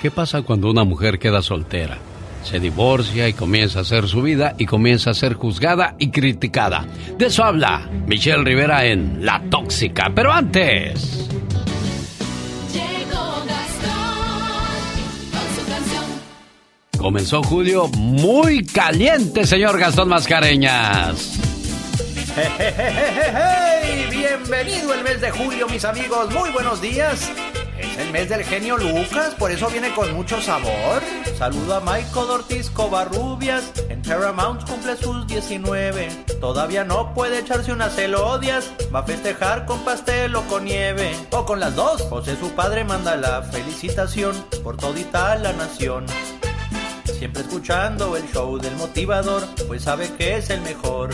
¿Qué 0.02 0.12
pasa 0.12 0.42
cuando 0.42 0.70
una 0.70 0.84
mujer 0.84 1.20
queda 1.20 1.42
soltera? 1.42 1.98
Se 2.44 2.60
divorcia 2.60 3.28
y 3.28 3.34
comienza 3.34 3.80
a 3.80 3.82
hacer 3.84 4.08
su 4.08 4.22
vida 4.22 4.56
y 4.58 4.66
comienza 4.66 5.12
a 5.12 5.14
ser 5.14 5.36
juzgada 5.36 5.96
y 6.00 6.10
criticada. 6.10 6.86
De 7.18 7.28
eso 7.28 7.44
habla 7.44 7.88
Michelle 8.08 8.44
Rivera 8.44 8.86
en 8.86 9.26
La 9.26 9.42
Tóxica. 9.50 10.12
Pero 10.16 10.32
antes... 10.32 11.30
Comenzó 17.00 17.42
julio 17.42 17.88
muy 17.98 18.66
caliente, 18.66 19.46
señor 19.48 19.80
Gastón 19.80 20.10
Mascareñas. 20.10 21.40
¡Hey, 22.36 24.08
Bienvenido 24.12 24.94
el 24.94 25.04
mes 25.04 25.22
de 25.22 25.32
julio, 25.32 25.68
mis 25.70 25.86
amigos. 25.86 26.30
Muy 26.34 26.50
buenos 26.50 26.82
días. 26.82 27.32
Es 27.78 27.98
el 27.98 28.12
mes 28.12 28.28
del 28.28 28.44
genio 28.44 28.78
Lucas, 28.78 29.34
por 29.40 29.50
eso 29.50 29.70
viene 29.70 29.94
con 29.94 30.14
mucho 30.14 30.42
sabor. 30.42 31.02
Saludo 31.38 31.76
a 31.76 31.80
Michael 31.80 32.32
Ortiz 32.32 32.70
Covarrubias. 32.70 33.72
En 33.88 34.02
Paramount 34.02 34.70
cumple 34.70 34.98
sus 34.98 35.26
19. 35.26 36.10
Todavía 36.42 36.84
no 36.84 37.14
puede 37.14 37.40
echarse 37.40 37.72
unas 37.72 37.96
celodias. 37.96 38.74
Va 38.94 39.00
a 39.00 39.04
festejar 39.04 39.66
con 39.66 39.80
pastel 39.86 40.36
o 40.36 40.42
con 40.48 40.66
nieve. 40.66 41.16
O 41.32 41.46
con 41.46 41.62
las 41.62 41.76
dos. 41.78 42.02
José 42.02 42.36
su 42.36 42.52
padre 42.52 42.84
manda 42.84 43.16
la 43.16 43.42
felicitación 43.42 44.36
por 44.64 44.76
todita 44.76 45.38
la 45.38 45.54
nación. 45.54 46.06
Siempre 47.18 47.41
escuchando 47.41 48.15
el 48.15 48.30
show 48.31 48.57
del 48.57 48.76
motivador, 48.76 49.44
pues 49.68 49.84
sabe 49.84 50.10
que 50.18 50.38
es 50.38 50.49
el 50.49 50.61
mejor. 50.61 51.10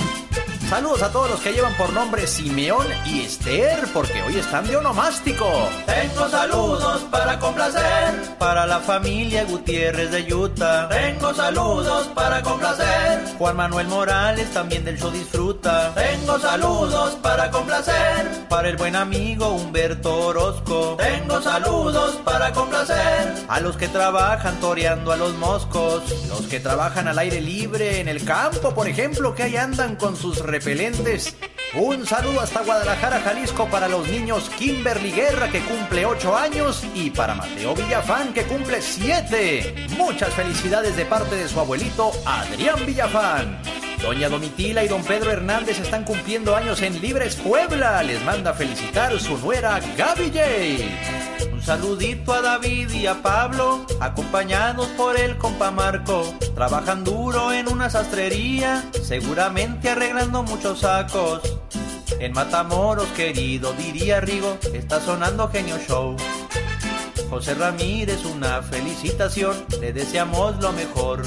Saludos 0.69 1.03
a 1.03 1.11
todos 1.11 1.30
los 1.30 1.39
que 1.41 1.53
llevan 1.53 1.76
por 1.77 1.93
nombre 1.93 2.26
Simeón 2.26 2.88
y 3.05 3.22
Esther, 3.22 3.88
porque 3.93 4.23
hoy 4.23 4.35
están 4.38 4.65
de 4.65 4.76
onomástico. 4.76 5.47
Tengo 5.85 6.27
saludos 6.27 7.03
para 7.11 7.38
complacer 7.38 8.35
para 8.39 8.65
la 8.65 8.80
familia 8.80 9.43
Gutiérrez 9.45 10.09
de 10.09 10.34
Utah. 10.34 10.89
Tengo 10.89 11.34
saludos 11.35 12.07
para 12.15 12.41
complacer. 12.41 13.23
Juan 13.38 13.55
Manuel 13.55 13.88
Morales 13.88 14.51
también 14.53 14.84
del 14.84 14.97
show 14.97 15.11
disfruta. 15.11 15.55
Tengo 15.66 16.38
saludos 16.38 17.16
para 17.24 17.50
complacer 17.50 18.30
para 18.48 18.70
el 18.70 18.78
buen 18.78 18.96
amigo 18.96 19.48
Humberto 19.50 20.28
Orozco. 20.28 20.96
Tengo 20.96 21.42
saludos 21.42 22.20
para 22.24 22.54
complacer 22.54 23.34
a 23.48 23.60
los 23.62 23.76
que 23.76 23.88
trabajan 23.88 24.60
toreando 24.60 25.12
a 25.12 25.18
los 25.18 25.34
moscos, 25.38 26.04
los 26.30 26.42
que 26.42 26.60
trabajan 26.60 27.08
al 27.08 27.18
aire 27.18 27.42
libre 27.42 28.00
en 28.00 28.08
el 28.08 28.24
campo, 28.24 28.76
por 28.76 28.88
ejemplo, 28.88 29.34
que 29.34 29.42
ahí 29.42 29.56
andan 29.58 29.96
con 29.96 30.16
sus 30.16 30.38
repelentes. 30.38 31.36
Un 31.74 32.06
saludo 32.06 32.42
hasta 32.42 32.62
Guadalajara, 32.62 33.22
Jalisco 33.22 33.66
para 33.68 33.88
los 33.88 34.08
niños 34.08 34.52
Kimberly 34.60 35.14
Guerra 35.14 35.50
que 35.50 35.62
cumple 35.62 36.06
8 36.06 36.38
años 36.38 36.84
y 36.94 37.10
para 37.10 37.34
Mateo 37.34 37.74
Villafán 37.74 38.36
que 38.36 38.44
cumple 38.44 38.84
7. 38.84 39.88
Muchas 39.98 40.32
felicidades 40.36 40.96
de 40.96 41.06
parte 41.06 41.36
de 41.36 41.50
su 41.50 41.60
abuelito 41.60 42.12
Adrián 42.24 42.86
Villafán. 42.86 43.85
Doña 44.06 44.30
Domitila 44.30 44.84
y 44.84 44.88
don 44.88 45.03
Pedro 45.03 45.32
Hernández 45.32 45.80
están 45.80 46.03
cumpliendo 46.03 46.56
años 46.56 46.84
en 46.84 47.02
Libres 47.02 47.36
Puebla. 47.38 48.03
Les 48.03 48.23
manda 48.23 48.53
felicitar 48.53 49.19
su 49.19 49.36
nuera 49.40 49.80
Gaby 49.98 50.32
J. 50.32 51.52
Un 51.52 51.60
saludito 51.60 52.32
a 52.32 52.41
David 52.41 52.91
y 52.91 53.07
a 53.07 53.23
Pablo, 53.23 53.84
acompañados 53.99 54.90
por 54.90 55.19
el 55.19 55.40
compa 55.40 55.72
Marco. 55.72 56.36
Trabajan 56.53 57.03
duro 57.03 57.52
en 57.52 57.68
una 57.68 57.90
sastrería, 57.90 58.84
seguramente 59.02 59.90
arreglando 59.90 60.44
muchos 60.44 60.82
sacos. 60.82 61.41
En 62.19 62.32
Matamoros, 62.34 63.07
querido, 63.15 63.73
diría 63.73 64.22
Rigo, 64.22 64.60
está 64.72 65.02
sonando 65.02 65.49
Genio 65.49 65.80
Show. 65.80 66.15
José 67.30 67.56
Ramírez, 67.56 68.23
una 68.26 68.61
felicitación, 68.61 69.65
le 69.80 69.93
deseamos 69.93 70.56
lo 70.61 70.72
mejor. 70.73 71.23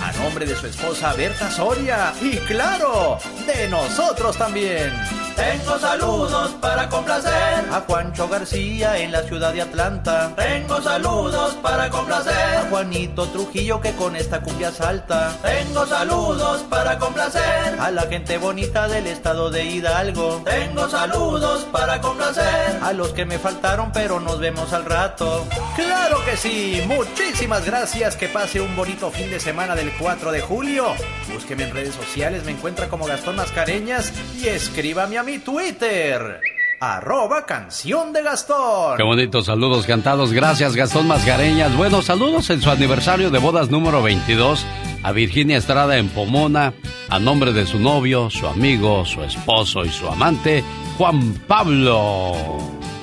A 0.00 0.12
nombre 0.12 0.46
de 0.46 0.56
su 0.56 0.66
esposa 0.66 1.12
Berta 1.14 1.50
Soria 1.50 2.12
y 2.22 2.36
claro, 2.38 3.18
de 3.46 3.68
nosotros 3.68 4.36
también. 4.36 4.92
Tengo 5.40 5.78
saludos 5.78 6.50
para 6.60 6.88
complacer 6.88 7.64
a 7.72 7.82
Juancho 7.86 8.28
García 8.28 8.98
en 8.98 9.10
la 9.10 9.22
ciudad 9.22 9.54
de 9.54 9.62
Atlanta. 9.62 10.32
Tengo 10.36 10.82
saludos 10.82 11.54
para 11.62 11.88
complacer 11.88 12.56
a 12.58 12.66
Juanito 12.68 13.26
Trujillo 13.28 13.80
que 13.80 13.92
con 13.92 14.16
esta 14.16 14.42
cumbia 14.42 14.70
salta. 14.70 15.32
Tengo 15.42 15.86
saludos 15.86 16.62
para 16.68 16.98
complacer 16.98 17.80
a 17.80 17.90
la 17.90 18.02
gente 18.02 18.36
bonita 18.36 18.86
del 18.88 19.06
estado 19.06 19.50
de 19.50 19.64
Hidalgo. 19.64 20.42
Tengo 20.44 20.88
saludos 20.90 21.66
para 21.72 22.02
complacer 22.02 22.78
a 22.82 22.92
los 22.92 23.14
que 23.14 23.24
me 23.24 23.38
faltaron 23.38 23.92
pero 23.92 24.20
nos 24.20 24.40
vemos 24.40 24.72
al 24.74 24.84
rato. 24.84 25.39
Claro 25.76 26.24
que 26.24 26.36
sí, 26.36 26.82
muchísimas 26.86 27.64
gracias. 27.64 28.16
Que 28.16 28.28
pase 28.28 28.60
un 28.60 28.74
bonito 28.76 29.10
fin 29.10 29.30
de 29.30 29.40
semana 29.40 29.74
del 29.74 29.92
4 29.98 30.32
de 30.32 30.40
julio. 30.40 30.86
Búsqueme 31.32 31.64
en 31.64 31.72
redes 31.72 31.94
sociales, 31.94 32.44
me 32.44 32.52
encuentra 32.52 32.88
como 32.88 33.06
Gastón 33.06 33.36
Mascareñas 33.36 34.12
y 34.40 34.48
escríbame 34.48 35.18
a 35.18 35.22
mi 35.22 35.38
Twitter. 35.38 36.40
Arroba 36.80 37.44
canción 37.44 38.12
de 38.12 38.22
Gastón. 38.22 38.96
Qué 38.96 39.02
bonitos 39.02 39.46
saludos 39.46 39.86
cantados. 39.86 40.32
Gracias, 40.32 40.74
Gastón 40.74 41.06
Mascareñas. 41.06 41.76
Buenos 41.76 42.06
saludos 42.06 42.48
en 42.48 42.62
su 42.62 42.70
aniversario 42.70 43.30
de 43.30 43.38
bodas 43.38 43.70
número 43.70 44.02
22 44.02 44.64
a 45.02 45.12
Virginia 45.12 45.56
Estrada 45.56 45.96
en 45.96 46.08
Pomona, 46.08 46.74
a 47.08 47.18
nombre 47.18 47.52
de 47.52 47.66
su 47.66 47.78
novio, 47.78 48.30
su 48.30 48.46
amigo, 48.46 49.04
su 49.04 49.22
esposo 49.22 49.84
y 49.84 49.90
su 49.90 50.06
amante, 50.06 50.62
Juan 50.98 51.34
Pablo. 51.46 52.32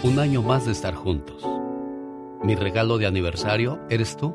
Un 0.04 0.20
año 0.20 0.42
más 0.42 0.66
de 0.66 0.72
estar 0.72 0.94
juntos. 0.94 1.57
Mi 2.44 2.56
regalo 2.56 2.98
de 2.98 3.08
aniversario 3.08 3.80
eres 3.90 4.18
tú. 4.18 4.34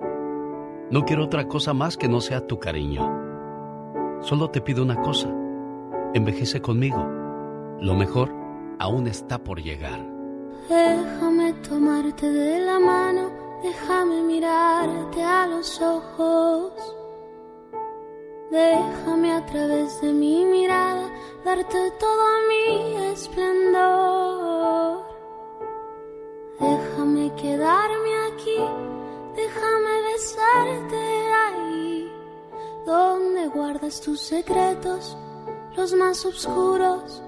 No 0.91 1.05
quiero 1.05 1.25
otra 1.25 1.49
cosa 1.49 1.73
más 1.73 1.97
que 1.97 2.09
no 2.09 2.21
sea 2.21 2.47
tu 2.47 2.59
cariño. 2.59 4.21
Solo 4.21 4.51
te 4.51 4.61
pido 4.61 4.83
una 4.83 5.01
cosa. 5.01 5.29
Envejece 6.15 6.61
conmigo 6.61 7.23
lo 7.83 7.95
mejor 7.95 8.33
aún 8.79 9.09
está 9.09 9.39
por 9.39 9.61
llegar. 9.61 10.01
Déjame 10.69 11.53
tomarte 11.69 12.31
de 12.31 12.61
la 12.61 12.79
mano, 12.79 13.31
déjame 13.63 14.23
mirarte 14.23 15.23
a 15.23 15.47
los 15.49 15.81
ojos. 15.81 16.73
Déjame 18.51 19.33
a 19.33 19.45
través 19.47 20.01
de 20.01 20.13
mi 20.13 20.45
mirada 20.45 21.11
darte 21.45 21.91
todo 21.99 22.25
mi 22.49 22.97
esplendor. 23.13 25.12
Déjame 26.61 27.33
quedarme 27.35 28.11
aquí, 28.33 28.59
déjame 29.35 30.03
besarte 30.13 31.33
ahí, 31.47 32.13
donde 32.87 33.49
guardas 33.49 34.01
tus 34.01 34.21
secretos, 34.21 35.17
los 35.77 35.93
más 35.95 36.25
oscuros 36.25 37.23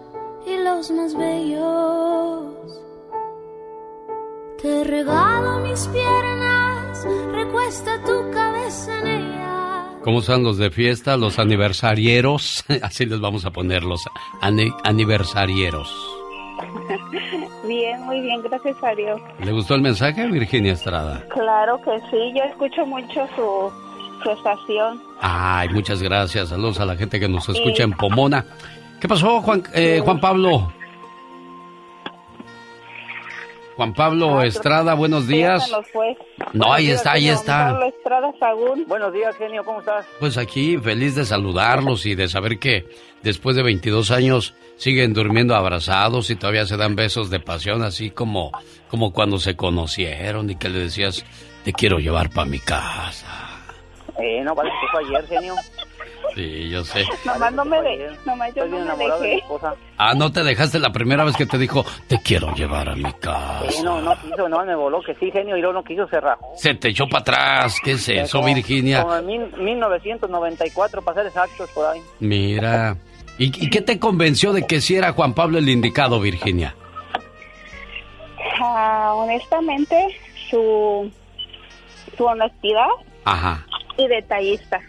y 0.46 0.56
los 0.58 0.90
más 0.90 1.16
bellos. 1.16 2.80
Te 4.60 4.84
regalo 4.84 5.60
mis 5.60 5.86
piernas, 5.88 7.06
recuesta 7.32 8.00
tu 8.02 8.30
cabeza 8.30 8.98
en 9.00 9.06
ellas. 9.06 9.86
¿Cómo 10.02 10.20
están 10.20 10.42
los 10.42 10.58
de 10.58 10.70
fiesta, 10.70 11.16
los 11.16 11.38
aniversarieros? 11.38 12.64
Así 12.82 13.06
les 13.06 13.20
vamos 13.20 13.44
a 13.46 13.50
poner 13.50 13.82
los 13.84 14.04
aniversarieros. 14.40 15.90
Bien, 17.66 18.02
muy 18.02 18.20
bien, 18.20 18.42
gracias 18.42 18.76
a 18.82 18.94
Dios. 18.94 19.20
¿Le 19.42 19.52
gustó 19.52 19.74
el 19.74 19.82
mensaje, 19.82 20.26
Virginia 20.26 20.72
Estrada? 20.72 21.24
Claro 21.30 21.80
que 21.80 21.98
sí, 22.10 22.32
yo 22.36 22.44
escucho 22.44 22.84
mucho 22.86 23.26
su, 23.34 23.72
su 24.22 24.30
estación. 24.30 25.02
Ay, 25.20 25.68
muchas 25.70 26.02
gracias. 26.02 26.50
Saludos 26.50 26.80
a 26.80 26.84
la 26.84 26.96
gente 26.96 27.18
que 27.18 27.28
nos 27.28 27.48
escucha 27.48 27.84
en 27.84 27.92
Pomona. 27.92 28.44
¿Qué 29.00 29.08
pasó, 29.08 29.40
Juan, 29.40 29.62
eh, 29.74 30.00
Juan 30.04 30.20
Pablo? 30.20 30.72
Juan 33.76 33.92
Pablo 33.92 34.42
Estrada, 34.42 34.94
buenos 34.94 35.26
días. 35.26 35.70
No, 36.52 36.72
ahí 36.72 36.90
está, 36.90 37.12
ahí 37.12 37.28
está. 37.28 37.70
Pablo 37.70 37.86
Estrada 37.86 38.32
Sagún. 38.38 38.84
Buenos 38.86 39.12
días, 39.12 39.34
genio, 39.36 39.64
¿cómo 39.64 39.80
estás? 39.80 40.06
Pues 40.20 40.38
aquí, 40.38 40.78
feliz 40.78 41.16
de 41.16 41.24
saludarlos 41.24 42.06
y 42.06 42.14
de 42.14 42.28
saber 42.28 42.58
que 42.58 42.86
después 43.22 43.56
de 43.56 43.62
22 43.64 44.10
años 44.12 44.54
siguen 44.76 45.12
durmiendo 45.12 45.54
abrazados 45.54 46.30
y 46.30 46.36
todavía 46.36 46.66
se 46.66 46.76
dan 46.76 46.96
besos 46.96 47.30
de 47.30 47.40
pasión, 47.40 47.82
así 47.82 48.10
como, 48.10 48.52
como 48.88 49.12
cuando 49.12 49.38
se 49.38 49.56
conocieron 49.56 50.50
y 50.50 50.56
que 50.56 50.68
le 50.68 50.80
decías, 50.80 51.24
te 51.64 51.72
quiero 51.72 51.98
llevar 51.98 52.30
para 52.30 52.48
mi 52.48 52.58
casa. 52.58 53.44
Eh, 54.18 54.42
no, 54.44 54.54
vale, 54.54 54.70
que 54.80 54.86
fue 54.92 55.04
ayer, 55.04 55.26
genio. 55.28 55.54
Sí, 56.34 56.68
yo 56.68 56.82
sé. 56.84 57.04
Nomás 57.24 57.52
no 57.52 57.64
me, 57.64 57.80
de, 57.82 58.10
nomás 58.26 58.52
yo 58.54 58.66
no 58.66 58.96
me 58.96 59.04
dejé. 59.04 59.42
ah, 59.98 60.14
¿no 60.14 60.32
te 60.32 60.42
dejaste 60.42 60.78
la 60.80 60.90
primera 60.90 61.24
vez 61.24 61.36
que 61.36 61.46
te 61.46 61.58
dijo, 61.58 61.84
te 62.08 62.18
quiero 62.20 62.52
llevar 62.54 62.88
a 62.88 62.96
mi 62.96 63.12
casa? 63.14 63.70
Sí, 63.70 63.82
no, 63.82 64.00
no 64.00 64.12
quiso, 64.20 64.48
no, 64.48 64.64
me 64.64 64.74
voló 64.74 65.00
que 65.02 65.14
sí, 65.14 65.30
genio, 65.30 65.56
y 65.56 65.60
luego 65.60 65.74
no 65.74 65.84
quiso 65.84 66.08
cerrar. 66.08 66.38
Se 66.56 66.74
te 66.74 66.88
echó 66.88 67.06
para 67.06 67.20
atrás, 67.20 67.78
¿qué 67.84 67.92
es 67.92 68.08
eso, 68.08 68.42
Virginia? 68.42 69.02
Como 69.02 69.16
en 69.16 69.64
1994, 69.64 71.02
para 71.02 71.16
ser 71.18 71.26
exactos, 71.26 71.70
por 71.70 71.86
ahí. 71.86 72.00
Mira, 72.18 72.96
¿Y, 73.38 73.70
qué 73.70 73.80
te 73.80 73.98
convenció 73.98 74.52
de 74.52 74.66
que 74.66 74.80
si 74.80 74.94
era 74.94 75.12
Juan 75.12 75.34
Pablo 75.34 75.58
el 75.58 75.68
indicado, 75.68 76.20
Virginia? 76.20 76.74
Ah, 78.60 79.12
honestamente, 79.16 80.16
su, 80.50 81.10
su 82.16 82.24
honestidad 82.24 82.86
Ajá. 83.24 83.66
y 83.96 84.06
detallista. 84.06 84.80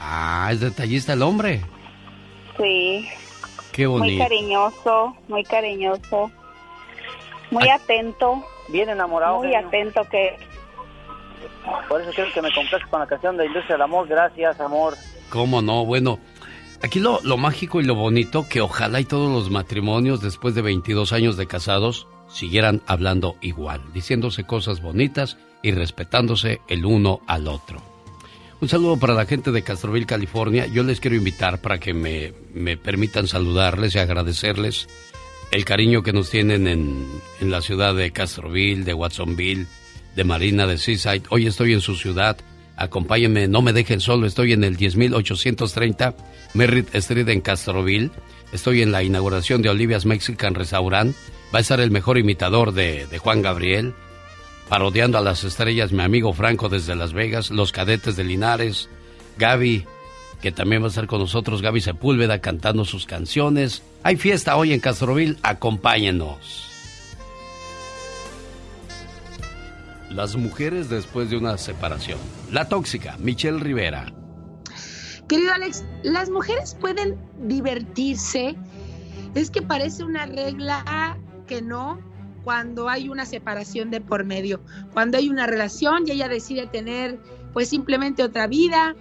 Ah, 0.00 0.48
es 0.52 0.60
detallista 0.60 1.12
el 1.12 1.22
hombre. 1.22 1.60
Sí. 2.56 3.08
Qué 3.70 3.86
bonito. 3.86 4.14
Muy 4.14 4.18
cariñoso, 4.18 5.16
muy 5.28 5.44
cariñoso. 5.44 6.30
Muy 7.50 7.68
atento. 7.68 8.44
Bien 8.68 8.88
enamorado. 8.88 9.38
Muy 9.38 9.54
atento 9.54 10.02
que... 10.10 10.36
Por 11.88 12.00
eso 12.00 12.10
quiero 12.14 12.32
que 12.32 12.42
me 12.42 12.52
complaces 12.52 12.88
con 12.88 13.00
la 13.00 13.06
canción 13.06 13.36
de 13.36 13.46
Industria 13.46 13.76
del 13.76 13.82
Amor. 13.82 14.08
Gracias, 14.08 14.58
amor. 14.60 14.96
¿Cómo 15.30 15.62
no? 15.62 15.84
Bueno, 15.84 16.18
aquí 16.82 17.00
lo, 17.00 17.20
lo 17.22 17.36
mágico 17.36 17.80
y 17.80 17.84
lo 17.84 17.94
bonito, 17.94 18.46
que 18.48 18.60
ojalá 18.60 19.00
y 19.00 19.04
todos 19.04 19.30
los 19.30 19.50
matrimonios 19.50 20.20
después 20.20 20.54
de 20.54 20.62
22 20.62 21.12
años 21.12 21.36
de 21.36 21.46
casados 21.46 22.06
siguieran 22.28 22.82
hablando 22.86 23.36
igual, 23.40 23.80
diciéndose 23.92 24.44
cosas 24.44 24.80
bonitas 24.80 25.38
y 25.62 25.72
respetándose 25.72 26.60
el 26.68 26.84
uno 26.84 27.20
al 27.26 27.48
otro. 27.48 27.82
Un 28.60 28.68
saludo 28.68 28.96
para 28.96 29.14
la 29.14 29.26
gente 29.26 29.50
de 29.50 29.62
Castroville, 29.62 30.06
California. 30.06 30.66
Yo 30.66 30.84
les 30.84 31.00
quiero 31.00 31.16
invitar 31.16 31.60
para 31.60 31.78
que 31.78 31.94
me, 31.94 32.32
me 32.54 32.76
permitan 32.76 33.26
saludarles 33.26 33.94
y 33.94 33.98
agradecerles 33.98 34.88
el 35.50 35.64
cariño 35.64 36.02
que 36.02 36.12
nos 36.12 36.30
tienen 36.30 36.68
en, 36.68 37.06
en, 37.40 37.50
la 37.50 37.60
ciudad 37.60 37.94
de 37.94 38.12
Castroville, 38.12 38.84
de 38.84 38.94
Watsonville, 38.94 39.66
de 40.14 40.24
Marina, 40.24 40.66
de 40.66 40.78
Seaside. 40.78 41.24
Hoy 41.30 41.46
estoy 41.46 41.72
en 41.72 41.80
su 41.80 41.96
ciudad. 41.96 42.36
Acompáñenme, 42.82 43.46
no 43.46 43.62
me 43.62 43.72
dejen 43.72 44.00
solo. 44.00 44.26
Estoy 44.26 44.54
en 44.54 44.64
el 44.64 44.76
10830 44.76 46.16
Merritt 46.54 46.92
Street 46.96 47.28
en 47.28 47.40
Castroville. 47.40 48.10
Estoy 48.52 48.82
en 48.82 48.90
la 48.90 49.04
inauguración 49.04 49.62
de 49.62 49.70
Olivia's 49.70 50.04
Mexican 50.04 50.56
Restaurant. 50.56 51.14
Va 51.54 51.58
a 51.58 51.60
estar 51.60 51.78
el 51.78 51.92
mejor 51.92 52.18
imitador 52.18 52.72
de, 52.72 53.06
Juan 53.18 53.40
Gabriel 53.40 53.94
parodiando 54.68 55.16
a 55.16 55.20
las 55.20 55.44
estrellas, 55.44 55.92
mi 55.92 56.02
amigo 56.02 56.32
Franco 56.32 56.68
desde 56.68 56.96
Las 56.96 57.12
Vegas, 57.12 57.52
los 57.52 57.70
cadetes 57.70 58.16
de 58.16 58.24
Linares, 58.24 58.88
Gaby, 59.38 59.84
que 60.40 60.50
también 60.50 60.82
va 60.82 60.86
a 60.86 60.88
estar 60.88 61.06
con 61.06 61.20
nosotros, 61.20 61.62
Gaby 61.62 61.82
Sepúlveda 61.82 62.40
cantando 62.40 62.84
sus 62.84 63.06
canciones. 63.06 63.82
Hay 64.02 64.16
fiesta 64.16 64.56
hoy 64.56 64.72
en 64.72 64.80
Castroville, 64.80 65.36
acompáñenos. 65.42 66.68
Las 70.10 70.34
mujeres 70.34 70.88
después 70.88 71.30
de 71.30 71.36
una 71.36 71.58
separación. 71.58 72.18
La 72.52 72.68
tóxica, 72.68 73.16
Michelle 73.18 73.58
Rivera. 73.58 74.12
Querido 75.26 75.54
Alex, 75.54 75.86
las 76.02 76.28
mujeres 76.28 76.76
pueden 76.78 77.16
divertirse. 77.48 78.56
Es 79.34 79.50
que 79.50 79.62
parece 79.62 80.04
una 80.04 80.26
regla 80.26 81.16
que 81.46 81.62
no, 81.62 81.98
cuando 82.44 82.90
hay 82.90 83.08
una 83.08 83.24
separación 83.24 83.90
de 83.90 84.02
por 84.02 84.26
medio, 84.26 84.60
cuando 84.92 85.16
hay 85.16 85.30
una 85.30 85.46
relación 85.46 86.06
y 86.06 86.10
ella 86.10 86.28
decide 86.28 86.66
tener 86.66 87.18
pues 87.54 87.70
simplemente 87.70 88.22
otra 88.22 88.46
vida. 88.46 88.96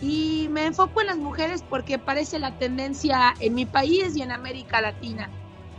Y 0.00 0.48
me 0.50 0.64
enfoco 0.64 1.02
en 1.02 1.08
las 1.08 1.18
mujeres 1.18 1.62
porque 1.68 1.98
parece 1.98 2.38
la 2.38 2.56
tendencia 2.56 3.34
en 3.38 3.52
mi 3.54 3.66
país 3.66 4.16
y 4.16 4.22
en 4.22 4.32
América 4.32 4.80
Latina. 4.80 5.28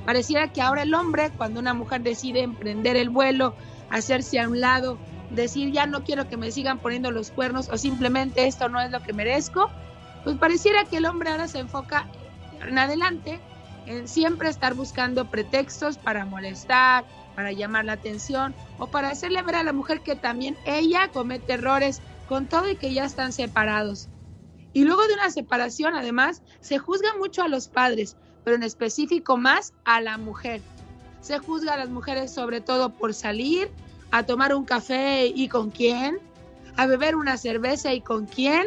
Pareciera 0.06 0.54
que 0.54 0.62
ahora 0.62 0.84
el 0.84 0.94
hombre, 0.94 1.32
cuando 1.36 1.60
una 1.60 1.74
mujer 1.74 2.02
decide 2.02 2.42
emprender 2.42 2.96
el 2.96 3.10
vuelo, 3.10 3.56
hacerse 3.90 4.40
a 4.40 4.48
un 4.48 4.62
lado, 4.62 5.00
decir 5.30 5.72
ya 5.72 5.86
no 5.86 6.04
quiero 6.04 6.28
que 6.28 6.38
me 6.38 6.52
sigan 6.52 6.80
poniendo 6.80 7.12
los 7.12 7.32
cuernos 7.32 7.70
o 7.70 7.78
simplemente 7.78 8.48
esto 8.48 8.70
no 8.70 8.80
es 8.82 8.92
lo 8.92 9.02
que 9.02 9.14
merezco, 9.14 9.70
pues 10.24 10.38
pareciera 10.38 10.86
que 10.86 10.98
el 10.98 11.06
hombre 11.06 11.30
ahora 11.30 11.48
se 11.48 11.60
enfoca 11.60 12.08
en 12.62 12.78
adelante 12.78 13.40
en 13.86 14.08
siempre 14.08 14.50
estar 14.50 14.74
buscando 14.74 15.26
pretextos 15.26 15.98
para 15.98 16.26
molestar, 16.26 17.06
para 17.36 17.52
llamar 17.52 17.86
la 17.86 17.94
atención 17.94 18.56
o 18.80 18.88
para 18.88 19.10
hacerle 19.10 19.42
ver 19.44 19.56
a 19.56 19.64
la 19.64 19.74
mujer 19.74 20.02
que 20.02 20.16
también 20.16 20.58
ella 20.66 21.10
comete 21.10 21.54
errores 21.54 22.02
con 22.28 22.48
todo 22.48 22.70
y 22.70 22.76
que 22.76 22.94
ya 22.94 23.06
están 23.06 23.34
separados. 23.34 24.10
Y 24.74 24.84
luego 24.84 25.06
de 25.08 25.14
una 25.14 25.30
separación, 25.30 25.96
además, 25.96 26.42
se 26.60 26.80
juzga 26.80 27.10
mucho 27.18 27.44
a 27.44 27.48
los 27.48 27.68
padres, 27.68 28.18
pero 28.44 28.56
en 28.56 28.64
específico 28.64 29.38
más 29.38 29.74
a 29.86 30.02
la 30.02 30.18
mujer. 30.18 30.62
Se 31.22 31.40
juzga 31.40 31.74
a 31.74 31.78
las 31.78 31.90
mujeres 31.90 32.34
sobre 32.34 32.62
todo 32.62 32.90
por 32.90 33.14
salir, 33.14 33.72
a 34.16 34.24
tomar 34.24 34.56
un 34.56 34.64
café 34.64 35.28
y 35.28 35.50
con 35.50 35.72
quién, 35.72 36.20
a 36.78 36.86
beber 36.86 37.18
una 37.18 37.36
cerveza 37.36 37.94
y 37.94 38.00
con 38.00 38.28
quién, 38.28 38.66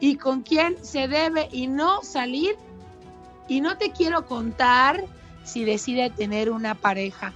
y 0.00 0.16
con 0.16 0.42
quién 0.42 0.76
se 0.84 1.08
debe 1.08 1.48
y 1.50 1.66
no 1.66 2.02
salir 2.02 2.56
y 3.48 3.62
no 3.62 3.78
te 3.78 3.90
quiero 3.90 4.26
contar 4.26 5.02
si 5.44 5.64
decide 5.64 6.10
tener 6.10 6.50
una 6.50 6.74
pareja. 6.74 7.32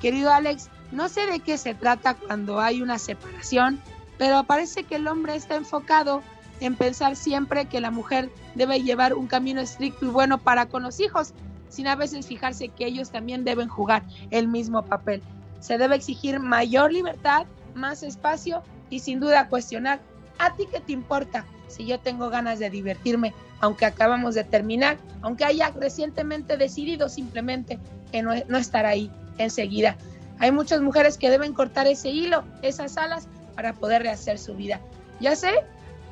Querido 0.00 0.32
Alex, 0.32 0.68
no 0.90 1.08
sé 1.08 1.26
de 1.26 1.38
qué 1.38 1.56
se 1.56 1.76
trata 1.76 2.14
cuando 2.14 2.58
hay 2.58 2.82
una 2.82 2.98
separación, 2.98 3.80
pero 4.18 4.42
parece 4.42 4.82
que 4.82 4.96
el 4.96 5.06
hombre 5.06 5.36
está 5.36 5.54
enfocado 5.54 6.20
en 6.58 6.74
pensar 6.74 7.14
siempre 7.14 7.66
que 7.66 7.80
la 7.80 7.92
mujer 7.92 8.28
debe 8.56 8.82
llevar 8.82 9.14
un 9.14 9.28
camino 9.28 9.60
estricto 9.60 10.06
y 10.06 10.08
bueno 10.08 10.38
para 10.38 10.66
con 10.66 10.82
los 10.82 10.98
hijos, 10.98 11.32
sin 11.68 11.86
a 11.86 11.94
veces 11.94 12.26
fijarse 12.26 12.70
que 12.70 12.86
ellos 12.86 13.10
también 13.10 13.44
deben 13.44 13.68
jugar 13.68 14.02
el 14.32 14.48
mismo 14.48 14.82
papel. 14.82 15.22
Se 15.60 15.78
debe 15.78 15.96
exigir 15.96 16.40
mayor 16.40 16.92
libertad, 16.92 17.46
más 17.74 18.02
espacio 18.02 18.62
y 18.90 19.00
sin 19.00 19.20
duda 19.20 19.48
cuestionar, 19.48 20.00
¿a 20.38 20.54
ti 20.54 20.64
qué 20.70 20.80
te 20.80 20.92
importa 20.92 21.44
si 21.68 21.86
yo 21.86 21.98
tengo 21.98 22.30
ganas 22.30 22.58
de 22.58 22.70
divertirme 22.70 23.34
aunque 23.60 23.86
acabamos 23.86 24.34
de 24.34 24.44
terminar, 24.44 24.98
aunque 25.22 25.44
haya 25.44 25.70
recientemente 25.70 26.56
decidido 26.56 27.08
simplemente 27.08 27.78
que 28.12 28.22
no, 28.22 28.32
no 28.48 28.58
estar 28.58 28.86
ahí 28.86 29.10
enseguida. 29.38 29.96
Hay 30.38 30.52
muchas 30.52 30.80
mujeres 30.82 31.16
que 31.16 31.30
deben 31.30 31.52
cortar 31.54 31.86
ese 31.86 32.10
hilo, 32.10 32.44
esas 32.62 32.96
alas, 32.98 33.28
para 33.54 33.72
poder 33.72 34.02
rehacer 34.02 34.38
su 34.38 34.54
vida. 34.54 34.80
Ya 35.20 35.34
sé, 35.34 35.50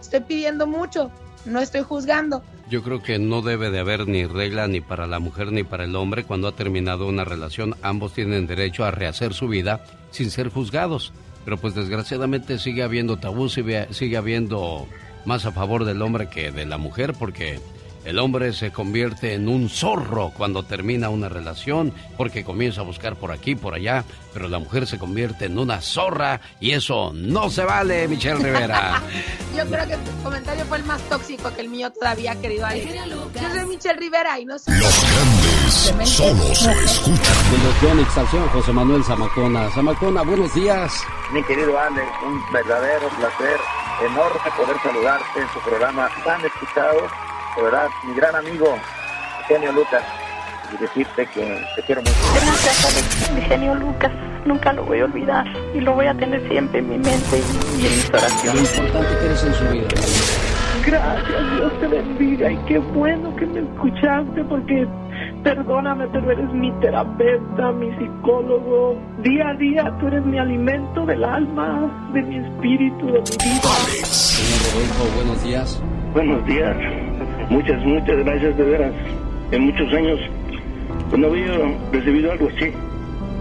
estoy 0.00 0.20
pidiendo 0.20 0.66
mucho, 0.66 1.10
no 1.44 1.60
estoy 1.60 1.82
juzgando. 1.82 2.42
Yo 2.70 2.82
creo 2.82 3.02
que 3.02 3.18
no 3.18 3.42
debe 3.42 3.70
de 3.70 3.80
haber 3.80 4.08
ni 4.08 4.26
regla 4.26 4.66
ni 4.68 4.80
para 4.80 5.06
la 5.06 5.18
mujer 5.18 5.52
ni 5.52 5.64
para 5.64 5.84
el 5.84 5.94
hombre 5.96 6.24
cuando 6.24 6.48
ha 6.48 6.52
terminado 6.52 7.06
una 7.06 7.24
relación. 7.24 7.74
Ambos 7.82 8.14
tienen 8.14 8.46
derecho 8.46 8.84
a 8.84 8.90
rehacer 8.90 9.34
su 9.34 9.48
vida 9.48 9.84
sin 10.10 10.30
ser 10.30 10.48
juzgados. 10.48 11.12
Pero 11.44 11.58
pues 11.58 11.74
desgraciadamente 11.74 12.58
sigue 12.58 12.82
habiendo 12.82 13.18
tabú, 13.18 13.48
sigue 13.50 14.16
habiendo 14.16 14.88
más 15.26 15.44
a 15.44 15.52
favor 15.52 15.84
del 15.84 16.00
hombre 16.00 16.28
que 16.28 16.50
de 16.50 16.64
la 16.64 16.78
mujer 16.78 17.14
porque 17.18 17.60
el 18.04 18.18
hombre 18.18 18.52
se 18.52 18.70
convierte 18.70 19.34
en 19.34 19.48
un 19.48 19.68
zorro 19.68 20.32
cuando 20.36 20.62
termina 20.62 21.08
una 21.08 21.28
relación 21.28 21.92
porque 22.16 22.44
comienza 22.44 22.82
a 22.82 22.84
buscar 22.84 23.16
por 23.16 23.32
aquí, 23.32 23.54
por 23.54 23.74
allá, 23.74 24.04
pero 24.32 24.48
la 24.48 24.58
mujer 24.58 24.86
se 24.86 24.98
convierte 24.98 25.46
en 25.46 25.58
una 25.58 25.80
zorra 25.80 26.40
y 26.60 26.72
eso 26.72 27.12
no 27.14 27.50
se 27.50 27.64
vale, 27.64 28.06
Michelle 28.08 28.36
Rivera. 28.36 29.02
Yo 29.56 29.64
creo 29.66 29.86
que 29.86 29.96
tu 29.96 30.22
comentario 30.22 30.64
fue 30.66 30.78
el 30.78 30.84
más 30.84 31.00
tóxico 31.08 31.54
que 31.54 31.62
el 31.62 31.68
mío 31.68 31.90
todavía, 31.90 32.34
querido 32.40 32.66
Alex. 32.66 32.94
Yo 32.94 33.50
soy 33.52 33.64
Michelle 33.68 33.98
Rivera 33.98 34.38
y 34.38 34.44
no 34.44 34.58
soy... 34.58 34.74
Los 34.74 35.04
grandes 35.12 36.08
solo 36.08 36.54
se 36.54 36.72
escuchan. 36.84 37.34
De 37.50 37.94
los 37.96 38.52
José 38.52 38.72
Manuel 38.72 39.04
Zamacona. 39.04 39.70
Zamacona, 39.70 40.22
buenos 40.22 40.54
días. 40.54 40.92
Mi 41.32 41.42
querido 41.44 41.78
Alex, 41.78 42.08
un 42.26 42.52
verdadero 42.52 43.08
placer 43.10 43.58
enorme 44.02 44.50
poder 44.56 44.76
saludarte 44.82 45.40
en 45.40 45.48
tu 45.48 45.60
programa 45.60 46.08
tan 46.24 46.44
escuchado, 46.44 47.08
de 47.56 47.62
verdad, 47.62 47.88
mi 48.06 48.14
gran 48.14 48.34
amigo, 48.34 48.76
Genio 49.46 49.72
Lucas, 49.72 50.02
y 50.72 50.76
decirte 50.76 51.26
que 51.26 51.64
te 51.76 51.82
quiero 51.82 52.02
mucho. 52.02 52.14
Gracias, 52.34 53.30
mi 53.34 53.40
genio 53.42 53.74
Lucas. 53.74 54.10
Nunca 54.44 54.72
lo 54.72 54.84
voy 54.84 55.00
a 55.00 55.04
olvidar 55.04 55.46
y 55.74 55.80
lo 55.80 55.94
voy 55.94 56.06
a 56.06 56.14
tener 56.14 56.46
siempre 56.48 56.80
en 56.80 56.90
mi 56.90 56.98
mente 56.98 57.42
y 57.78 57.86
en 57.86 57.92
mis 57.92 58.10
oraciones. 58.10 58.76
Lo 58.76 58.84
importante 58.84 59.18
que 59.18 59.26
eres 59.26 59.44
en 59.44 59.54
su 59.54 59.64
vida. 59.68 59.88
Gracias, 60.84 61.56
Dios 61.56 61.80
te 61.80 61.86
bendiga 61.86 62.52
y 62.52 62.56
qué 62.66 62.78
bueno 62.78 63.34
que 63.36 63.46
me 63.46 63.60
escuchaste 63.60 64.44
porque 64.44 64.86
perdóname, 65.42 66.06
pero 66.08 66.30
eres 66.30 66.52
mi 66.52 66.70
terapeuta, 66.80 67.72
mi 67.72 67.90
psicólogo. 67.96 68.98
Día 69.22 69.48
a 69.48 69.54
día 69.54 69.96
tú 69.98 70.08
eres 70.08 70.24
mi 70.26 70.38
alimento 70.38 71.06
del 71.06 71.24
alma, 71.24 72.10
de 72.12 72.22
mi 72.22 72.36
espíritu, 72.36 73.06
de 73.06 73.20
mi 73.20 73.36
vida. 73.44 73.70
Señor 74.04 74.74
Rodolfo, 74.74 75.16
buenos 75.16 75.44
días. 75.44 75.82
Buenos 76.12 76.46
días. 76.46 76.76
Muchas, 77.50 77.84
muchas 77.84 78.16
gracias 78.24 78.56
de 78.56 78.64
veras. 78.64 78.92
En 79.50 79.62
muchos 79.62 79.92
años 79.92 80.18
no 81.16 81.26
había 81.26 81.52
recibido 81.92 82.32
algo 82.32 82.48
así. 82.48 82.72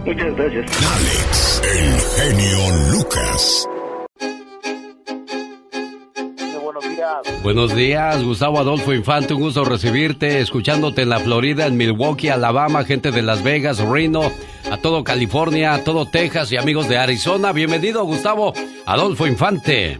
Muchas 0.06 0.36
gracias. 0.36 0.66
Alex, 0.96 1.62
el 1.64 2.36
genio 2.36 2.92
Lucas. 2.92 3.68
Buenos 6.62 6.90
días. 6.90 7.44
Buenos 7.44 7.76
días, 7.76 8.24
Gustavo 8.24 8.60
Adolfo 8.60 8.94
Infante, 8.94 9.34
un 9.34 9.42
gusto 9.42 9.64
recibirte, 9.64 10.40
escuchándote 10.40 11.04
en 11.04 11.10
la 11.10 11.20
Florida, 11.20 11.68
en 11.68 11.78
Milwaukee, 11.78 12.30
Alabama, 12.30 12.84
gente 12.84 13.12
de 13.12 13.22
Las 13.22 13.44
Vegas, 13.44 13.80
Reno, 13.80 14.32
a 14.72 14.78
todo 14.78 15.04
California, 15.04 15.76
a 15.76 15.84
todo 15.84 16.06
Texas 16.06 16.52
y 16.52 16.58
amigos 16.58 16.90
de 16.90 16.98
Arizona. 16.98 17.52
Bienvenido, 17.52 18.04
Gustavo 18.06 18.54
Adolfo 18.86 19.28
Infante. 19.28 20.00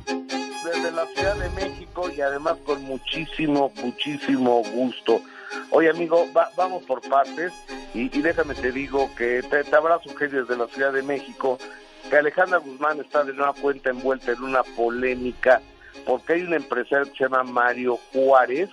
Además 2.24 2.58
con 2.66 2.82
muchísimo, 2.84 3.72
muchísimo 3.84 4.64
gusto. 4.74 5.22
Oye, 5.70 5.90
amigo, 5.90 6.26
va- 6.36 6.50
vamos 6.58 6.84
por 6.84 7.02
partes 7.08 7.52
y, 7.94 8.10
déjame 8.10 8.56
te 8.56 8.72
digo 8.72 9.10
que 9.16 9.44
te, 9.44 9.64
te 9.64 9.76
abrazo, 9.76 10.10
Eugenio, 10.10 10.46
desde 10.46 10.58
la 10.58 10.68
Ciudad 10.68 10.92
de 10.94 11.04
México, 11.04 11.60
que 12.10 12.18
Alejandra 12.18 12.58
Guzmán 12.58 13.00
está 13.00 13.24
de 13.24 13.34
nueva 13.34 13.54
cuenta 13.54 13.90
envuelta 13.92 14.32
en 14.32 14.44
una 14.44 14.64
polémica 14.64 15.62
porque 16.06 16.34
hay 16.34 16.42
un 16.42 16.54
empresario 16.54 17.06
que 17.12 17.18
se 17.18 17.24
llama 17.24 17.44
Mario 17.44 17.98
Juárez, 18.12 18.70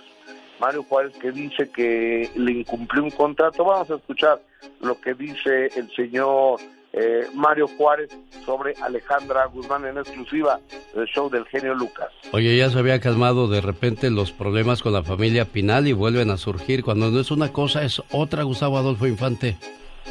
Mario 0.59 0.83
Juárez 0.83 1.13
que 1.21 1.31
dice 1.31 1.69
que 1.69 2.29
le 2.35 2.51
incumplió 2.51 3.03
un 3.03 3.11
contrato. 3.11 3.63
Vamos 3.63 3.89
a 3.91 3.95
escuchar 3.95 4.41
lo 4.81 4.99
que 4.99 5.13
dice 5.13 5.67
el 5.75 5.89
señor 5.95 6.59
eh, 6.93 7.27
Mario 7.33 7.67
Juárez 7.77 8.09
sobre 8.45 8.73
Alejandra 8.81 9.45
Guzmán 9.45 9.85
en 9.85 9.97
exclusiva 9.97 10.59
del 10.93 11.05
show 11.07 11.29
del 11.29 11.45
genio 11.45 11.73
Lucas. 11.73 12.09
Oye, 12.33 12.57
ya 12.57 12.69
se 12.69 12.77
había 12.79 12.99
calmado 12.99 13.47
de 13.47 13.61
repente 13.61 14.09
los 14.09 14.31
problemas 14.31 14.81
con 14.81 14.93
la 14.93 15.03
familia 15.03 15.45
Pinal 15.45 15.87
y 15.87 15.93
vuelven 15.93 16.29
a 16.31 16.37
surgir. 16.37 16.83
Cuando 16.83 17.09
no 17.11 17.19
es 17.19 17.31
una 17.31 17.53
cosa, 17.53 17.83
es 17.83 18.01
otra, 18.11 18.43
Gustavo 18.43 18.77
Adolfo 18.77 19.07
Infante. 19.07 19.57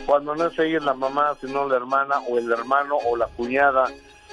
cuando 0.07 0.35
no 0.35 0.47
es 0.47 0.59
ella 0.59 0.81
la 0.81 0.94
mamá, 0.94 1.36
sino 1.40 1.69
la 1.69 1.77
hermana 1.77 2.20
o 2.28 2.39
el 2.39 2.51
hermano 2.51 2.97
o 3.07 3.16
la 3.16 3.27
cuñada 3.27 3.86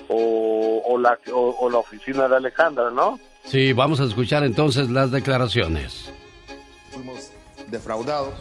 o, 0.08 0.82
o 0.86 0.98
la, 0.98 1.20
o, 1.34 1.56
o 1.60 1.70
la 1.70 1.80
oficina 1.80 2.28
de 2.28 2.36
Alejandra, 2.38 2.90
¿no? 2.92 3.20
Sí, 3.44 3.74
vamos 3.74 4.00
a 4.00 4.06
escuchar 4.06 4.44
entonces 4.44 4.90
las 4.90 5.12
declaraciones. 5.12 6.12
fuimos 6.92 7.32
defraudados, 7.70 8.34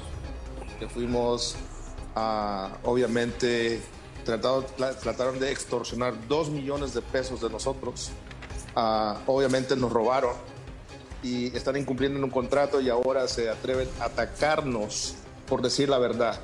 que 0.79 0.89
fuimos, 0.89 1.57
ah, 2.15 2.71
obviamente, 2.85 3.81
tratado- 4.27 4.67
tra- 4.77 4.95
trataron 4.97 5.39
de 5.39 5.51
extorsionar 5.53 6.15
dos 6.29 6.51
millones 6.51 6.93
de 6.93 7.01
pesos 7.01 7.41
de 7.41 7.49
nosotros. 7.49 8.11
Ah, 8.75 9.19
obviamente 9.27 9.75
nos 9.77 9.91
robaron 9.91 10.33
y 11.23 11.47
están 11.57 11.77
incumpliendo 11.77 12.19
en 12.19 12.25
un 12.25 12.31
contrato 12.31 12.81
y 12.81 12.91
ahora 12.91 13.27
se 13.29 13.49
atreven 13.49 13.89
a 14.01 14.05
atacarnos 14.07 15.15
por 15.49 15.63
decir 15.63 15.89
la 15.89 15.99
verdad, 15.99 16.39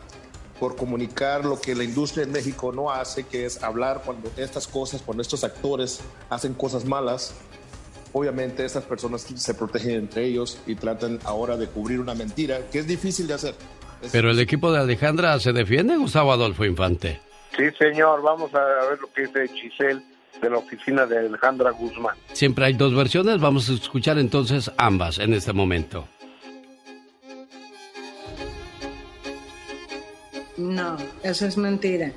por 0.60 0.76
comunicar 0.76 1.44
lo 1.44 1.60
que 1.60 1.74
la 1.74 1.82
industria 1.84 2.22
en 2.24 2.32
México 2.32 2.72
no 2.72 2.90
hace, 2.90 3.24
que 3.24 3.44
es 3.44 3.62
hablar 3.62 4.02
cuando 4.06 4.30
estas 4.36 4.66
cosas, 4.68 5.02
cuando 5.02 5.20
estos 5.20 5.42
actores 5.44 6.00
hacen 6.30 6.54
cosas 6.54 6.84
malas, 6.84 7.34
obviamente 8.12 8.64
estas 8.64 8.84
personas 8.84 9.22
se 9.34 9.54
protegen 9.54 9.90
entre 9.96 10.24
ellos 10.24 10.58
y 10.66 10.74
tratan 10.76 11.18
ahora 11.24 11.56
de 11.56 11.66
cubrir 11.66 11.98
una 12.00 12.14
mentira 12.14 12.60
que 12.70 12.78
es 12.78 12.86
difícil 12.86 13.26
de 13.26 13.34
hacer. 13.34 13.54
Pero 14.12 14.30
el 14.30 14.38
equipo 14.40 14.70
de 14.72 14.78
Alejandra 14.78 15.38
se 15.40 15.52
defiende, 15.52 15.96
Gustavo 15.96 16.32
Adolfo 16.32 16.64
Infante. 16.64 17.20
Sí, 17.56 17.64
señor, 17.78 18.22
vamos 18.22 18.54
a 18.54 18.64
ver 18.88 19.00
lo 19.00 19.12
que 19.12 19.22
dice 19.26 19.48
Giselle 19.48 20.02
de 20.40 20.50
la 20.50 20.58
oficina 20.58 21.06
de 21.06 21.18
Alejandra 21.18 21.70
Guzmán. 21.70 22.16
Siempre 22.32 22.64
hay 22.64 22.72
dos 22.72 22.94
versiones, 22.94 23.40
vamos 23.40 23.68
a 23.68 23.74
escuchar 23.74 24.18
entonces 24.18 24.70
ambas 24.78 25.18
en 25.18 25.34
este 25.34 25.52
momento. 25.52 26.08
No, 30.56 30.96
eso 31.22 31.46
es 31.46 31.56
mentira. 31.56 32.12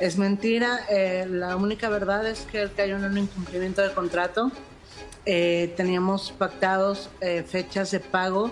Es 0.00 0.18
mentira. 0.18 0.80
eh, 0.90 1.26
la 1.28 1.56
única 1.56 1.88
verdad 1.88 2.26
es 2.26 2.40
que 2.50 2.68
que 2.74 2.82
hay 2.82 2.92
un 2.92 3.16
incumplimiento 3.16 3.82
de 3.82 3.92
contrato. 3.92 4.50
Eh, 5.24 5.72
teníamos 5.76 6.32
pactados 6.32 7.10
eh, 7.20 7.42
fechas 7.48 7.90
de 7.90 8.00
pago. 8.00 8.50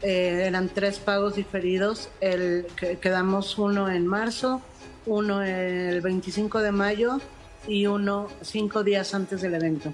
eh, 0.00 0.44
eran 0.46 0.68
tres 0.68 0.98
pagos 1.00 1.34
diferidos. 1.34 2.08
El, 2.20 2.66
que- 2.76 2.98
quedamos 2.98 3.58
uno 3.58 3.90
en 3.90 4.06
marzo, 4.06 4.62
uno 5.08 5.42
el 5.42 6.00
25 6.00 6.60
de 6.60 6.70
mayo 6.70 7.20
y 7.66 7.86
uno 7.86 8.28
cinco 8.42 8.84
días 8.84 9.14
antes 9.14 9.40
del 9.40 9.54
evento. 9.54 9.92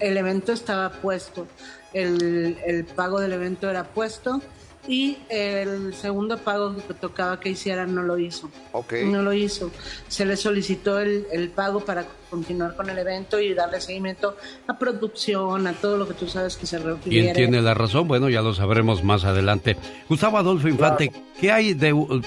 El 0.00 0.16
evento 0.16 0.52
estaba 0.52 0.90
puesto, 0.90 1.46
el, 1.92 2.58
el 2.66 2.84
pago 2.84 3.20
del 3.20 3.34
evento 3.34 3.70
era 3.70 3.84
puesto 3.84 4.40
y 4.86 5.18
el 5.28 5.94
segundo 5.94 6.38
pago 6.38 6.76
que 6.76 6.94
tocaba 6.94 7.40
que 7.40 7.50
hicieran 7.50 7.94
no 7.94 8.02
lo 8.02 8.18
hizo. 8.18 8.50
Ok. 8.72 8.94
No 9.06 9.22
lo 9.22 9.32
hizo. 9.32 9.70
Se 10.08 10.24
le 10.24 10.36
solicitó 10.36 11.00
el, 11.00 11.26
el 11.32 11.50
pago 11.50 11.80
para 11.80 12.04
continuar 12.34 12.74
con 12.74 12.90
el 12.90 12.98
evento 12.98 13.38
y 13.38 13.54
darle 13.54 13.80
seguimiento 13.80 14.36
a 14.66 14.76
producción, 14.76 15.66
a 15.66 15.72
todo 15.72 15.96
lo 15.96 16.08
que 16.08 16.14
tú 16.14 16.26
sabes 16.26 16.56
que 16.56 16.66
se 16.66 16.78
refiere. 16.78 17.32
¿Quién 17.32 17.32
tiene 17.34 17.62
la 17.62 17.74
razón? 17.74 18.08
Bueno, 18.08 18.28
ya 18.28 18.42
lo 18.42 18.54
sabremos 18.54 19.04
más 19.04 19.24
adelante. 19.24 19.76
Gustavo 20.08 20.38
Adolfo 20.38 20.68
Infante, 20.68 21.12
¿qué 21.40 21.52
hay 21.52 21.74
de 21.74 21.92
uh, 21.92 22.22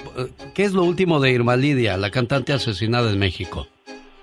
qué 0.54 0.64
es 0.64 0.74
lo 0.74 0.84
último 0.84 1.20
de 1.20 1.32
Irma 1.32 1.56
Lidia, 1.56 1.98
la 1.98 2.10
cantante 2.10 2.54
asesinada 2.54 3.12
en 3.12 3.20
México? 3.20 3.68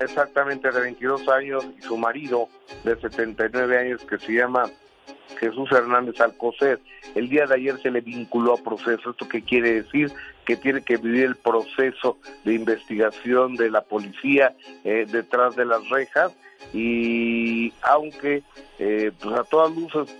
Exactamente 0.00 0.70
de 0.70 0.80
22 0.80 1.28
años 1.28 1.64
y 1.78 1.82
su 1.82 1.96
marido 1.96 2.48
de 2.82 2.96
79 2.96 3.78
años 3.78 4.00
que 4.08 4.18
se 4.18 4.32
llama 4.32 4.64
Jesús 5.38 5.70
Hernández 5.72 6.20
Alcocer. 6.20 6.80
El 7.14 7.28
día 7.28 7.46
de 7.46 7.54
ayer 7.54 7.80
se 7.82 7.90
le 7.90 8.00
vinculó 8.00 8.54
a 8.54 8.56
proceso. 8.56 9.10
¿Esto 9.10 9.28
qué 9.28 9.42
quiere 9.42 9.82
decir? 9.82 10.12
Que 10.44 10.56
tiene 10.56 10.82
que 10.82 10.96
vivir 10.96 11.24
el 11.24 11.36
proceso 11.36 12.18
de 12.44 12.54
investigación 12.54 13.56
de 13.56 13.70
la 13.70 13.82
policía 13.82 14.54
eh, 14.84 15.06
detrás 15.10 15.56
de 15.56 15.64
las 15.64 15.88
rejas 15.88 16.32
y 16.72 17.72
aunque 17.82 18.42
eh, 18.78 19.12
pues 19.20 19.38
a 19.38 19.44
todas 19.44 19.74
luces 19.74 20.14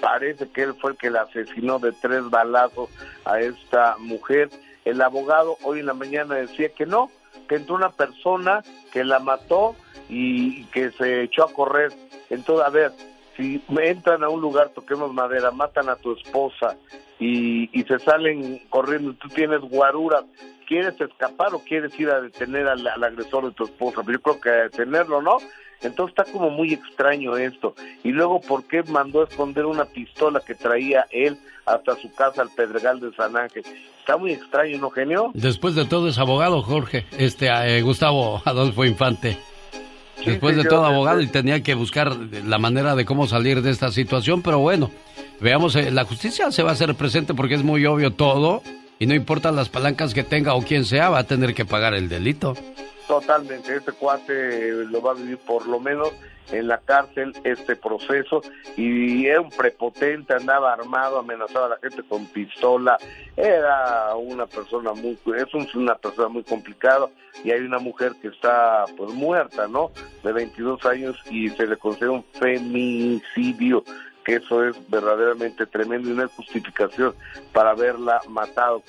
parece 0.00 0.48
que 0.50 0.62
él 0.62 0.74
fue 0.80 0.92
el 0.92 0.96
que 0.96 1.10
la 1.10 1.22
asesinó 1.22 1.78
de 1.78 1.92
tres 1.92 2.28
balazos 2.28 2.90
a 3.24 3.40
esta 3.40 3.96
mujer. 3.98 4.50
El 4.84 5.00
abogado 5.00 5.56
hoy 5.62 5.80
en 5.80 5.86
la 5.86 5.94
mañana 5.94 6.34
decía 6.34 6.68
que 6.70 6.84
no, 6.84 7.10
que 7.48 7.56
entró 7.56 7.74
una 7.74 7.90
persona 7.90 8.62
que 8.92 9.04
la 9.04 9.18
mató 9.18 9.74
y 10.08 10.64
que 10.66 10.90
se 10.90 11.22
echó 11.22 11.44
a 11.44 11.52
correr. 11.52 11.92
Entonces, 12.28 12.66
a 12.66 12.70
ver, 12.70 12.92
si 13.36 13.62
entran 13.80 14.22
a 14.24 14.28
un 14.28 14.40
lugar, 14.40 14.70
toquemos 14.70 15.12
madera, 15.12 15.50
matan 15.50 15.88
a 15.88 15.96
tu 15.96 16.12
esposa 16.12 16.76
y, 17.18 17.70
y 17.78 17.84
se 17.84 17.98
salen 17.98 18.60
corriendo, 18.68 19.14
tú 19.14 19.28
tienes 19.28 19.60
guaruras, 19.60 20.24
¿quieres 20.66 21.00
escapar 21.00 21.54
o 21.54 21.60
quieres 21.60 21.98
ir 21.98 22.10
a 22.10 22.20
detener 22.20 22.66
al, 22.68 22.86
agresor 22.86 23.46
de 23.46 23.52
tu 23.52 23.64
esposa? 23.64 24.02
Pero 24.04 24.18
yo 24.18 24.22
creo 24.22 24.40
que 24.40 24.50
a 24.50 24.62
detenerlo, 24.64 25.22
¿no? 25.22 25.36
Entonces 25.82 26.14
está 26.16 26.32
como 26.32 26.50
muy 26.50 26.72
extraño 26.72 27.36
esto. 27.36 27.74
Y 28.02 28.10
luego, 28.10 28.40
¿por 28.40 28.64
qué 28.64 28.82
mandó 28.84 29.22
a 29.22 29.24
esconder 29.24 29.66
una 29.66 29.84
pistola 29.84 30.40
que 30.40 30.54
traía 30.54 31.06
él 31.10 31.38
hasta 31.66 31.96
su 31.96 32.10
casa 32.12 32.42
al 32.42 32.50
Pedregal 32.50 33.00
de 33.00 33.12
San 33.14 33.36
Ángel? 33.36 33.64
Está 33.98 34.16
muy 34.16 34.32
extraño, 34.32 34.78
¿no, 34.78 34.90
genio? 34.90 35.30
Después 35.34 35.74
de 35.74 35.84
todo 35.84 36.08
es 36.08 36.18
abogado, 36.18 36.62
Jorge, 36.62 37.06
este 37.18 37.48
eh, 37.48 37.82
Gustavo 37.82 38.40
Adolfo 38.44 38.84
Infante. 38.84 39.38
Después 40.24 40.56
de 40.56 40.64
todo 40.64 40.84
abogado 40.84 41.20
y 41.20 41.26
tenía 41.26 41.62
que 41.62 41.74
buscar 41.74 42.16
la 42.16 42.58
manera 42.58 42.94
de 42.94 43.04
cómo 43.04 43.26
salir 43.26 43.62
de 43.62 43.70
esta 43.70 43.90
situación, 43.90 44.42
pero 44.42 44.58
bueno, 44.58 44.90
veamos, 45.40 45.76
eh, 45.76 45.90
la 45.90 46.04
justicia 46.04 46.50
se 46.50 46.62
va 46.62 46.70
a 46.70 46.72
hacer 46.72 46.94
presente 46.94 47.34
porque 47.34 47.54
es 47.54 47.62
muy 47.62 47.84
obvio 47.86 48.12
todo 48.12 48.62
y 48.98 49.06
no 49.06 49.14
importa 49.14 49.52
las 49.52 49.68
palancas 49.68 50.14
que 50.14 50.24
tenga 50.24 50.54
o 50.54 50.62
quien 50.62 50.84
sea, 50.84 51.10
va 51.10 51.18
a 51.18 51.24
tener 51.24 51.54
que 51.54 51.64
pagar 51.64 51.94
el 51.94 52.08
delito. 52.08 52.54
Totalmente, 53.06 53.76
este 53.76 53.92
cuate 53.92 54.72
lo 54.86 55.02
va 55.02 55.12
a 55.12 55.14
vivir 55.14 55.38
por 55.38 55.66
lo 55.66 55.78
menos 55.78 56.10
en 56.52 56.68
la 56.68 56.78
cárcel 56.78 57.32
este 57.44 57.76
proceso 57.76 58.42
y 58.76 59.26
era 59.26 59.40
un 59.40 59.50
prepotente, 59.50 60.34
andaba 60.34 60.72
armado, 60.72 61.18
amenazaba 61.18 61.66
a 61.66 61.68
la 61.70 61.78
gente 61.78 62.02
con 62.02 62.26
pistola, 62.26 62.98
era 63.36 64.14
una 64.16 64.46
persona 64.46 64.92
muy, 64.92 65.18
es 65.36 65.74
una 65.74 65.94
persona 65.96 66.28
muy 66.28 66.44
complicada 66.44 67.08
y 67.42 67.50
hay 67.50 67.60
una 67.60 67.78
mujer 67.78 68.12
que 68.20 68.28
está 68.28 68.84
pues 68.96 69.12
muerta, 69.12 69.66
¿no? 69.66 69.90
De 70.22 70.32
22 70.32 70.84
años 70.86 71.16
y 71.30 71.50
se 71.50 71.66
le 71.66 71.76
considera 71.76 72.12
un 72.12 72.24
feminicidio 72.32 73.84
que 74.24 74.36
eso 74.36 74.64
es 74.64 74.76
verdaderamente 74.90 75.66
tremendo 75.66 76.10
y 76.10 76.18
hay 76.18 76.28
justificación 76.34 77.14
para 77.52 77.70
haberla 77.70 78.20
matado. 78.28 78.82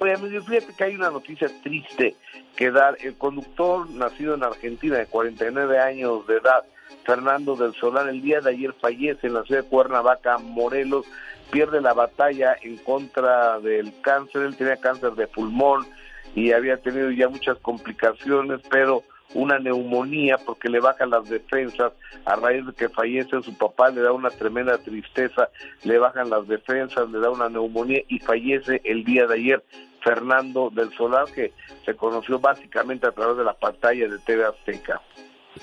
Oye, 0.00 0.16
fíjate 0.16 0.74
que 0.76 0.84
hay 0.84 0.94
una 0.94 1.10
noticia 1.10 1.48
triste 1.62 2.14
que 2.56 2.70
dar. 2.70 2.96
El 3.00 3.16
conductor 3.16 3.90
nacido 3.90 4.34
en 4.34 4.44
Argentina 4.44 4.96
de 4.96 5.06
49 5.06 5.78
años 5.80 6.26
de 6.28 6.36
edad, 6.36 6.64
Fernando 7.04 7.56
del 7.56 7.74
Solar, 7.74 8.08
el 8.08 8.22
día 8.22 8.40
de 8.40 8.50
ayer 8.50 8.72
fallece 8.80 9.26
en 9.26 9.34
la 9.34 9.42
ciudad 9.42 9.62
de 9.62 9.68
Cuernavaca, 9.68 10.38
Morelos, 10.38 11.06
pierde 11.50 11.80
la 11.80 11.94
batalla 11.94 12.56
en 12.62 12.76
contra 12.76 13.58
del 13.58 13.92
cáncer. 14.00 14.42
Él 14.42 14.56
tenía 14.56 14.76
cáncer 14.76 15.12
de 15.12 15.26
pulmón 15.26 15.86
y 16.34 16.52
había 16.52 16.76
tenido 16.76 17.10
ya 17.10 17.28
muchas 17.28 17.58
complicaciones, 17.58 18.60
pero 18.70 19.02
una 19.34 19.58
neumonía 19.58 20.38
porque 20.38 20.68
le 20.68 20.80
bajan 20.80 21.10
las 21.10 21.28
defensas 21.28 21.92
a 22.24 22.36
raíz 22.36 22.64
de 22.66 22.72
que 22.72 22.88
fallece 22.88 23.42
su 23.42 23.56
papá, 23.56 23.90
le 23.90 24.00
da 24.00 24.12
una 24.12 24.30
tremenda 24.30 24.78
tristeza, 24.78 25.48
le 25.82 25.98
bajan 25.98 26.30
las 26.30 26.46
defensas, 26.46 27.10
le 27.10 27.18
da 27.18 27.30
una 27.30 27.48
neumonía 27.48 28.02
y 28.08 28.18
fallece 28.20 28.80
el 28.84 29.04
día 29.04 29.26
de 29.26 29.34
ayer 29.34 29.64
Fernando 30.02 30.70
del 30.70 30.92
Solar, 30.94 31.26
que 31.34 31.52
se 31.84 31.94
conoció 31.94 32.38
básicamente 32.38 33.06
a 33.06 33.12
través 33.12 33.36
de 33.36 33.44
la 33.44 33.54
pantalla 33.54 34.08
de 34.08 34.18
TV 34.18 34.44
Azteca. 34.44 35.00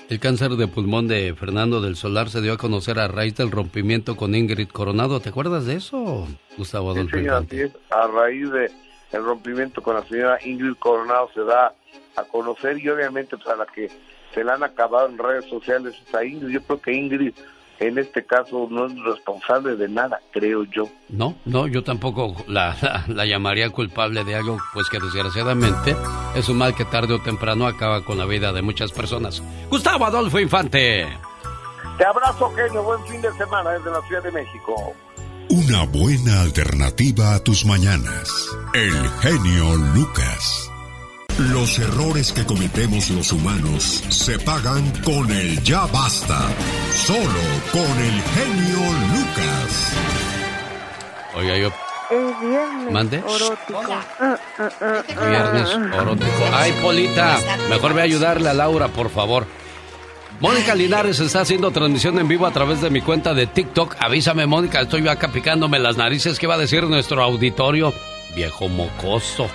El 0.08 0.20
cáncer 0.20 0.52
de 0.52 0.68
pulmón 0.68 1.08
de 1.08 1.34
Fernando 1.34 1.80
del 1.80 1.96
Solar 1.96 2.28
se 2.28 2.42
dio 2.42 2.52
a 2.52 2.58
conocer 2.58 2.98
a 2.98 3.08
raíz 3.08 3.34
del 3.36 3.50
rompimiento 3.50 4.16
con 4.16 4.34
Ingrid 4.34 4.68
Coronado. 4.68 5.20
¿Te 5.20 5.30
acuerdas 5.30 5.66
de 5.66 5.76
eso, 5.76 6.28
Gustavo 6.56 6.90
Adolfo? 6.90 7.16
a 7.90 8.06
raíz 8.06 8.50
de 8.50 8.70
el 9.12 9.24
rompimiento 9.24 9.82
con 9.82 9.94
la 9.94 10.04
señora 10.04 10.38
Ingrid 10.44 10.74
Coronado 10.78 11.30
se 11.32 11.42
da 11.42 11.74
a 12.16 12.24
conocer 12.24 12.78
y 12.78 12.88
obviamente 12.88 13.36
para 13.38 13.64
pues, 13.64 13.70
que 13.72 13.90
se 14.34 14.44
la 14.44 14.54
han 14.54 14.62
acabado 14.62 15.08
en 15.08 15.18
redes 15.18 15.44
sociales 15.46 15.94
es 16.06 16.14
a 16.14 16.24
Ingrid. 16.24 16.48
Yo 16.48 16.62
creo 16.62 16.80
que 16.80 16.92
Ingrid 16.92 17.34
en 17.78 17.98
este 17.98 18.24
caso 18.24 18.68
no 18.70 18.86
es 18.86 18.92
responsable 19.04 19.76
de 19.76 19.88
nada, 19.88 20.20
creo 20.32 20.64
yo. 20.64 20.88
No, 21.08 21.36
no, 21.44 21.66
yo 21.66 21.82
tampoco 21.82 22.36
la, 22.48 22.76
la, 23.08 23.26
llamaría 23.26 23.70
culpable 23.70 24.24
de 24.24 24.34
algo, 24.34 24.58
pues 24.72 24.88
que 24.88 24.98
desgraciadamente 24.98 25.96
es 26.34 26.48
un 26.48 26.58
mal 26.58 26.74
que 26.74 26.84
tarde 26.84 27.14
o 27.14 27.22
temprano 27.22 27.66
acaba 27.66 28.04
con 28.04 28.18
la 28.18 28.26
vida 28.26 28.52
de 28.52 28.62
muchas 28.62 28.92
personas. 28.92 29.42
Gustavo 29.68 30.06
Adolfo 30.06 30.38
Infante. 30.38 31.06
Te 31.98 32.04
abrazo, 32.04 32.50
genio. 32.54 32.82
Buen 32.82 33.02
fin 33.06 33.22
de 33.22 33.32
semana 33.32 33.70
desde 33.70 33.90
la 33.90 34.02
Ciudad 34.02 34.22
de 34.22 34.32
México. 34.32 34.94
Una 35.48 35.84
buena 35.86 36.42
alternativa 36.42 37.34
a 37.34 37.38
tus 37.38 37.64
mañanas. 37.64 38.48
El 38.74 38.92
genio 39.20 39.76
Lucas. 39.94 40.70
Los 41.38 41.78
errores 41.78 42.32
que 42.32 42.46
cometemos 42.46 43.10
los 43.10 43.30
humanos 43.30 44.02
se 44.08 44.38
pagan 44.38 44.90
con 45.02 45.30
el 45.30 45.62
ya 45.62 45.84
basta. 45.84 46.48
Solo 46.90 47.20
con 47.72 47.82
el 47.82 48.22
genio 48.22 48.92
Lucas. 49.12 49.92
Oiga, 51.34 51.58
yo. 51.58 51.68
Es 52.08 52.40
viernes 52.40 52.90
¿Mande? 52.90 53.18
Orótico. 53.18 53.82
Ah, 53.86 54.02
ah, 54.18 54.38
ah, 54.80 55.26
viernes 55.28 55.68
orótico. 56.00 56.30
Ay, 56.54 56.72
Polita, 56.80 57.38
mejor 57.68 57.92
ve 57.92 58.00
a 58.00 58.04
ayudarle 58.04 58.48
a 58.48 58.54
Laura, 58.54 58.88
por 58.88 59.10
favor. 59.10 59.46
Mónica 60.40 60.74
Linares 60.74 61.20
está 61.20 61.42
haciendo 61.42 61.70
transmisión 61.70 62.18
en 62.18 62.28
vivo 62.28 62.46
a 62.46 62.50
través 62.50 62.80
de 62.80 62.88
mi 62.88 63.02
cuenta 63.02 63.34
de 63.34 63.46
TikTok. 63.46 63.96
Avísame, 64.00 64.46
Mónica, 64.46 64.80
estoy 64.80 65.02
yo 65.02 65.10
acá 65.10 65.28
picándome 65.28 65.78
las 65.80 65.98
narices. 65.98 66.38
¿Qué 66.38 66.46
va 66.46 66.54
a 66.54 66.58
decir 66.58 66.84
nuestro 66.84 67.22
auditorio? 67.22 67.92
Viejo 68.34 68.68
mocoso. 68.68 69.50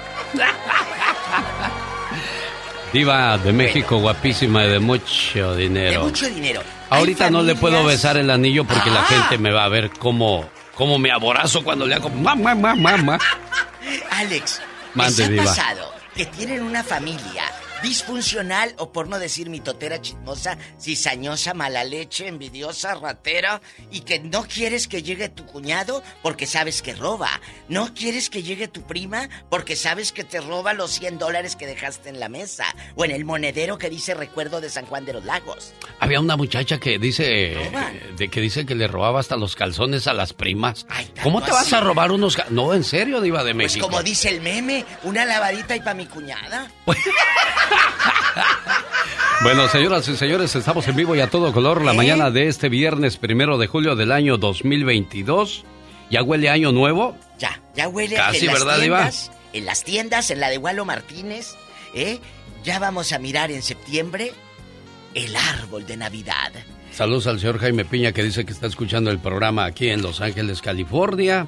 Diva 2.93 3.37
de 3.37 3.53
México, 3.53 3.99
guapísima 3.99 4.65
y 4.65 4.69
de 4.69 4.79
mucho 4.79 5.55
dinero. 5.55 5.91
De 5.91 6.07
mucho 6.07 6.29
dinero. 6.29 6.61
Ahorita 6.89 7.29
no 7.29 7.41
le 7.41 7.55
puedo 7.55 7.85
besar 7.85 8.17
el 8.17 8.29
anillo 8.29 8.65
porque 8.65 8.89
la 8.89 9.01
ah. 9.01 9.05
gente 9.05 9.37
me 9.37 9.51
va 9.51 9.63
a 9.63 9.69
ver 9.69 9.91
cómo, 9.91 10.49
cómo 10.75 10.99
me 10.99 11.09
aborazo 11.09 11.63
cuando 11.63 11.85
le 11.85 11.95
hago 11.95 12.09
mamá, 12.09 12.53
mamá, 12.53 12.75
mamá. 12.75 13.19
Alex, 14.11 14.61
Mande, 14.93 15.29
¿les 15.29 15.39
ha 15.39 15.43
pasado 15.45 15.93
que 16.15 16.25
tienen 16.25 16.63
una 16.63 16.83
familia 16.83 17.43
disfuncional 17.81 18.73
o 18.77 18.91
por 18.91 19.07
no 19.07 19.19
decir 19.19 19.49
mitotera 19.49 20.01
chismosa, 20.01 20.57
cizañosa, 20.79 21.53
mala 21.53 21.83
leche, 21.83 22.27
envidiosa, 22.27 22.95
ratera 22.95 23.61
y 23.91 24.01
que 24.01 24.19
no 24.19 24.43
quieres 24.43 24.87
que 24.87 25.03
llegue 25.03 25.29
tu 25.29 25.45
cuñado 25.45 26.03
porque 26.21 26.47
sabes 26.47 26.81
que 26.81 26.93
roba. 26.93 27.29
No 27.67 27.93
quieres 27.93 28.29
que 28.29 28.43
llegue 28.43 28.67
tu 28.67 28.81
prima 28.83 29.29
porque 29.49 29.75
sabes 29.75 30.11
que 30.11 30.23
te 30.23 30.41
roba 30.41 30.73
los 30.73 30.91
100 30.91 31.19
dólares 31.19 31.55
que 31.55 31.67
dejaste 31.67 32.09
en 32.09 32.19
la 32.19 32.29
mesa 32.29 32.65
o 32.95 33.05
en 33.05 33.11
el 33.11 33.25
monedero 33.25 33.77
que 33.77 33.89
dice 33.89 34.13
recuerdo 34.13 34.61
de 34.61 34.69
San 34.69 34.85
Juan 34.85 35.05
de 35.05 35.13
los 35.13 35.25
Lagos. 35.25 35.73
Había 35.99 36.19
una 36.19 36.37
muchacha 36.37 36.79
que 36.79 36.99
dice 36.99 37.55
de 38.17 38.27
que 38.29 38.41
dice 38.41 38.65
que 38.65 38.75
le 38.75 38.87
robaba 38.87 39.19
hasta 39.19 39.35
los 39.37 39.55
calzones 39.55 40.07
a 40.07 40.13
las 40.13 40.33
primas. 40.33 40.85
¿Cómo 41.23 41.41
te 41.41 41.51
vas 41.51 41.71
a 41.73 41.81
robar 41.81 42.11
unos 42.11 42.37
No, 42.49 42.73
en 42.73 42.83
serio, 42.83 43.21
diva 43.21 43.43
de 43.43 43.53
pues 43.53 43.65
México. 43.65 43.87
Pues 43.87 43.91
como 43.91 44.03
dice 44.03 44.29
el 44.29 44.41
meme, 44.41 44.85
una 45.03 45.25
lavadita 45.25 45.75
y 45.75 45.79
para 45.79 45.93
mi 45.93 46.05
cuñada. 46.05 46.71
Bueno, 49.43 49.67
señoras 49.69 50.07
y 50.07 50.15
señores, 50.15 50.55
estamos 50.55 50.87
en 50.87 50.95
vivo 50.95 51.15
y 51.15 51.19
a 51.19 51.27
todo 51.27 51.51
color 51.51 51.83
la 51.83 51.93
¿Eh? 51.93 51.95
mañana 51.95 52.29
de 52.29 52.47
este 52.47 52.69
viernes 52.69 53.17
primero 53.17 53.57
de 53.57 53.65
julio 53.65 53.95
del 53.95 54.11
año 54.11 54.37
2022. 54.37 55.65
¿Ya 56.11 56.21
huele 56.21 56.49
año 56.49 56.71
nuevo? 56.71 57.17
Ya, 57.39 57.59
ya 57.75 57.87
huele 57.87 58.17
Casi, 58.17 58.45
en 58.45 58.53
¿verdad, 58.53 58.77
las 58.85 59.31
En 59.53 59.65
las 59.65 59.83
tiendas, 59.83 60.29
en 60.29 60.41
la 60.41 60.49
de 60.49 60.59
Walo 60.59 60.85
Martínez, 60.85 61.55
¿eh? 61.95 62.19
Ya 62.63 62.77
vamos 62.77 63.13
a 63.13 63.17
mirar 63.17 63.49
en 63.49 63.63
septiembre 63.63 64.31
el 65.15 65.35
árbol 65.35 65.87
de 65.87 65.97
Navidad. 65.97 66.51
Saludos 66.91 67.25
al 67.25 67.39
señor 67.39 67.57
Jaime 67.57 67.83
Piña 67.83 68.11
que 68.11 68.21
dice 68.21 68.45
que 68.45 68.51
está 68.51 68.67
escuchando 68.67 69.09
el 69.09 69.17
programa 69.17 69.65
aquí 69.65 69.89
en 69.89 70.03
Los 70.03 70.21
Ángeles, 70.21 70.61
California. 70.61 71.47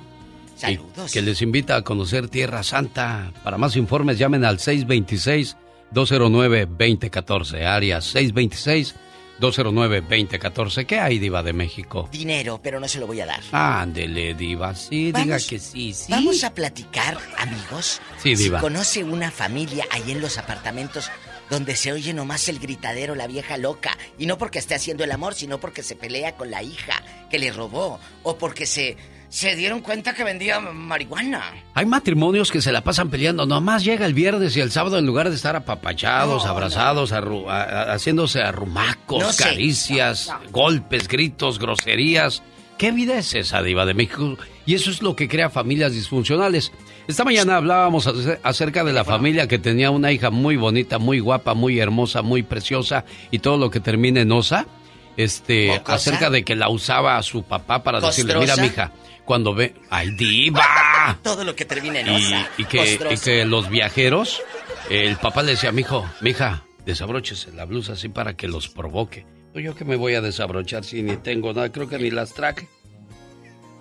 Saludos. 0.55 1.11
que 1.11 1.21
les 1.21 1.41
invita 1.41 1.75
a 1.75 1.81
conocer 1.83 2.27
Tierra 2.27 2.63
Santa. 2.63 3.31
Para 3.43 3.57
más 3.57 3.75
informes 3.75 4.17
llamen 4.17 4.45
al 4.45 4.59
626 4.59 5.57
209-2014, 5.93 7.65
área 7.65 7.99
626-209-2014. 7.99 10.85
¿Qué 10.85 10.99
hay, 10.99 11.19
Diva 11.19 11.43
de 11.43 11.53
México? 11.53 12.09
Dinero, 12.11 12.59
pero 12.61 12.79
no 12.79 12.87
se 12.87 12.99
lo 12.99 13.07
voy 13.07 13.21
a 13.21 13.25
dar. 13.25 13.41
Ándele, 13.51 14.33
Diva, 14.33 14.75
sí, 14.75 15.11
diga 15.11 15.37
que 15.37 15.59
sí, 15.59 15.93
sí. 15.93 16.11
Vamos 16.11 16.43
a 16.43 16.53
platicar, 16.53 17.17
amigos. 17.37 18.01
Sí, 18.17 18.35
Diva. 18.35 18.59
Si 18.59 18.61
conoce 18.61 19.03
una 19.03 19.31
familia 19.31 19.85
ahí 19.91 20.11
en 20.11 20.21
los 20.21 20.37
apartamentos 20.37 21.09
donde 21.49 21.75
se 21.75 21.91
oye 21.91 22.13
nomás 22.13 22.47
el 22.49 22.59
gritadero, 22.59 23.15
la 23.15 23.27
vieja 23.27 23.57
loca. 23.57 23.97
Y 24.17 24.25
no 24.25 24.37
porque 24.37 24.59
esté 24.59 24.75
haciendo 24.75 25.03
el 25.03 25.11
amor, 25.11 25.35
sino 25.35 25.59
porque 25.59 25.83
se 25.83 25.95
pelea 25.95 26.35
con 26.35 26.49
la 26.49 26.63
hija 26.63 27.03
que 27.29 27.37
le 27.37 27.51
robó. 27.51 27.99
O 28.23 28.37
porque 28.37 28.65
se 28.65 28.97
se 29.33 29.55
dieron 29.55 29.81
cuenta 29.81 30.13
que 30.13 30.23
vendía 30.23 30.59
marihuana. 30.59 31.41
Hay 31.73 31.87
matrimonios 31.87 32.51
que 32.51 32.61
se 32.61 32.71
la 32.71 32.83
pasan 32.83 33.09
peleando. 33.09 33.47
Nomás 33.47 33.83
llega 33.83 34.05
el 34.05 34.13
viernes 34.13 34.55
y 34.55 34.61
el 34.61 34.69
sábado 34.69 34.99
en 34.99 35.07
lugar 35.07 35.27
de 35.27 35.35
estar 35.35 35.55
apapachados, 35.55 36.45
abrazados, 36.45 37.11
haciéndose 37.11 38.43
arrumacos, 38.43 39.35
caricias, 39.35 40.29
golpes, 40.51 41.07
gritos, 41.07 41.57
groserías. 41.57 42.43
¿Qué 42.77 42.91
vida 42.91 43.17
es 43.17 43.33
esa, 43.33 43.63
Diva 43.63 43.87
de 43.87 43.95
México? 43.95 44.37
Y 44.67 44.75
eso 44.75 44.91
es 44.91 45.01
lo 45.01 45.15
que 45.15 45.27
crea 45.27 45.49
familias 45.49 45.93
disfuncionales. 45.93 46.71
Esta 47.07 47.23
mañana 47.23 47.57
hablábamos 47.57 48.07
acerca 48.43 48.83
de 48.83 48.93
la 48.93 49.03
familia 49.03 49.47
que 49.47 49.57
tenía 49.57 49.89
una 49.89 50.11
hija 50.11 50.29
muy 50.29 50.57
bonita, 50.57 50.99
muy 50.99 51.19
guapa, 51.19 51.55
muy 51.55 51.79
hermosa, 51.79 52.21
muy 52.21 52.43
preciosa 52.43 53.03
y 53.31 53.39
todo 53.39 53.57
lo 53.57 53.71
que 53.71 53.79
termina 53.79 54.21
en 54.21 54.31
osa. 54.31 54.67
Este, 55.15 55.79
acerca 55.85 56.31
de 56.31 56.43
que 56.43 56.55
la 56.55 56.69
usaba 56.69 57.17
a 57.17 57.23
su 57.23 57.43
papá 57.43 57.83
para 57.83 57.99
decirle, 57.99 58.35
mira, 58.35 58.55
mija, 58.55 58.91
cuando 59.25 59.53
ve. 59.53 59.75
¡Ay, 59.89 60.11
diva! 60.11 61.19
Todo 61.23 61.43
lo 61.43 61.55
que 61.55 61.65
termina 61.65 61.99
en 61.99 62.09
osa. 62.09 62.49
Y, 62.57 62.65
que, 62.65 62.99
y 63.11 63.17
que 63.17 63.45
los 63.45 63.69
viajeros, 63.69 64.41
el 64.89 65.15
papá 65.17 65.43
le 65.43 65.51
decía, 65.51 65.71
mijo, 65.71 66.09
mija, 66.21 66.63
desabróchese 66.85 67.51
la 67.51 67.65
blusa 67.65 67.93
así 67.93 68.09
para 68.09 68.35
que 68.35 68.47
los 68.47 68.69
provoque. 68.69 69.25
Yo 69.53 69.75
que 69.75 69.85
me 69.85 69.95
voy 69.95 70.15
a 70.15 70.21
desabrochar 70.21 70.83
si 70.83 71.03
ni 71.03 71.15
tengo 71.17 71.53
nada, 71.53 71.71
creo 71.71 71.87
que 71.87 71.99
ni 71.99 72.09
las 72.09 72.33
traje. 72.33 72.67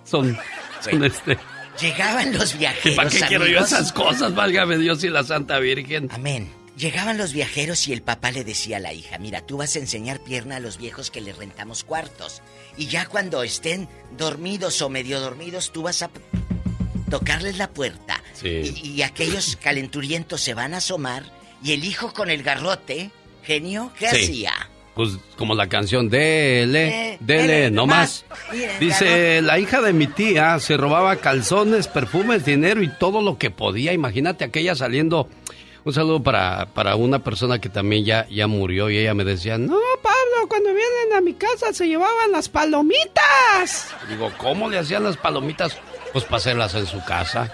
Son, 0.03 0.37
son 0.81 1.03
este. 1.03 1.37
Llegaban 1.79 2.33
los 2.33 2.57
viajeros. 2.57 2.95
¿Para 2.95 3.09
qué 3.09 3.21
quiero 3.21 3.47
yo 3.47 3.59
esas 3.59 3.91
cosas? 3.91 4.35
Válgame 4.35 4.77
Dios 4.77 5.03
y 5.03 5.09
la 5.09 5.23
Santa 5.23 5.57
Virgen. 5.59 6.09
Amén. 6.11 6.51
Llegaban 6.77 7.17
los 7.17 7.33
viajeros 7.33 7.87
y 7.87 7.93
el 7.93 8.01
papá 8.01 8.31
le 8.31 8.43
decía 8.43 8.77
a 8.77 8.79
la 8.79 8.93
hija, 8.93 9.19
mira, 9.19 9.45
tú 9.45 9.57
vas 9.57 9.75
a 9.75 9.79
enseñar 9.79 10.19
pierna 10.19 10.55
a 10.57 10.59
los 10.59 10.77
viejos 10.77 11.11
que 11.11 11.21
les 11.21 11.37
rentamos 11.37 11.83
cuartos. 11.83 12.41
Y 12.77 12.87
ya 12.87 13.05
cuando 13.05 13.43
estén 13.43 13.87
dormidos 14.17 14.81
o 14.81 14.89
medio 14.89 15.19
dormidos, 15.19 15.71
tú 15.71 15.83
vas 15.83 16.01
a 16.01 16.09
tocarles 17.09 17.57
la 17.57 17.69
puerta. 17.69 18.21
Y, 18.43 19.01
aquellos 19.03 19.55
calenturientos 19.61 20.41
se 20.41 20.53
van 20.53 20.73
a 20.73 20.77
asomar 20.77 21.23
Y 21.63 21.71
el 21.71 21.85
hijo 21.85 22.11
con 22.11 22.29
el 22.29 22.43
garrote, 22.43 23.11
genio, 23.43 23.91
¿qué 23.97 24.07
hacía? 24.07 24.51
Pues 24.95 25.17
como 25.37 25.55
la 25.55 25.67
canción 25.67 26.09
Dele, 26.09 27.13
eh, 27.13 27.17
Dele, 27.19 27.71
no 27.71 27.87
más. 27.87 28.25
Dice, 28.79 29.41
la 29.41 29.57
hija 29.57 29.81
de 29.81 29.93
mi 29.93 30.07
tía 30.07 30.59
se 30.59 30.77
robaba 30.77 31.15
calzones, 31.15 31.87
perfumes, 31.87 32.45
dinero 32.45 32.83
y 32.83 32.89
todo 32.89 33.21
lo 33.21 33.37
que 33.37 33.49
podía. 33.49 33.93
Imagínate 33.93 34.43
aquella 34.43 34.75
saliendo. 34.75 35.29
Un 35.83 35.93
saludo 35.93 36.21
para, 36.21 36.67
para 36.73 36.95
una 36.95 37.23
persona 37.23 37.59
que 37.59 37.69
también 37.69 38.05
ya, 38.05 38.27
ya 38.29 38.47
murió 38.47 38.89
y 38.89 38.97
ella 38.97 39.13
me 39.13 39.23
decía, 39.23 39.57
no, 39.57 39.77
Cuando 40.47 40.69
vienen 40.73 41.13
a 41.15 41.21
mi 41.21 41.33
casa 41.33 41.73
se 41.73 41.87
llevaban 41.87 42.31
las 42.31 42.49
palomitas. 42.49 43.87
Digo, 44.09 44.31
¿cómo 44.37 44.69
le 44.69 44.77
hacían 44.79 45.03
las 45.03 45.17
palomitas? 45.17 45.77
Pues 46.11 46.25
para 46.25 46.37
hacerlas 46.37 46.75
en 46.75 46.85
su 46.85 47.03
casa. 47.05 47.51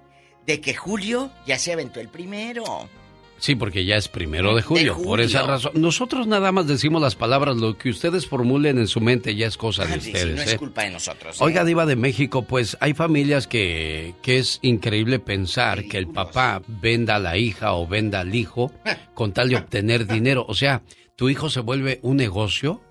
de 0.47 0.59
que 0.59 0.73
Julio 0.73 1.29
ya 1.45 1.59
se 1.59 1.71
aventó 1.71 1.99
el 1.99 2.09
primero. 2.09 2.89
Sí, 3.37 3.55
porque 3.55 3.85
ya 3.85 3.97
es 3.97 4.07
primero 4.07 4.55
de 4.55 4.61
julio, 4.61 4.97
Por 5.01 5.19
esa 5.19 5.43
razón. 5.43 5.73
Nosotros 5.75 6.25
nada 6.25 6.51
más 6.51 6.67
decimos 6.67 7.01
las 7.01 7.15
palabras, 7.15 7.57
lo 7.57 7.77
que 7.77 7.89
ustedes 7.89 8.27
formulen 8.27 8.77
en 8.77 8.87
su 8.87 9.01
mente 9.01 9.35
ya 9.35 9.47
es 9.47 9.57
cosa 9.57 9.85
de 9.85 9.93
ah, 9.93 9.97
ustedes. 9.97 10.35
no 10.35 10.41
es 10.41 10.53
¿eh? 10.53 10.57
culpa 10.57 10.83
de 10.83 10.91
nosotros. 10.91 11.41
Oiga, 11.41 11.61
¿eh? 11.61 11.65
Diva 11.65 11.85
de 11.85 11.95
México, 11.95 12.43
pues 12.43 12.77
hay 12.79 12.93
familias 12.93 13.47
que, 13.47 14.15
que 14.21 14.37
es 14.37 14.59
increíble 14.61 15.19
pensar 15.19 15.85
que 15.85 15.97
el 15.97 16.07
papá 16.07 16.61
venda 16.67 17.17
a 17.17 17.19
la 17.19 17.37
hija 17.37 17.73
o 17.73 17.87
venda 17.87 18.21
al 18.21 18.33
hijo 18.33 18.71
con 19.13 19.33
tal 19.33 19.49
de 19.49 19.57
obtener 19.57 20.07
dinero. 20.11 20.45
O 20.47 20.55
sea, 20.55 20.81
tu 21.15 21.29
hijo 21.29 21.49
se 21.49 21.59
vuelve 21.59 21.99
un 22.03 22.17
negocio. 22.17 22.81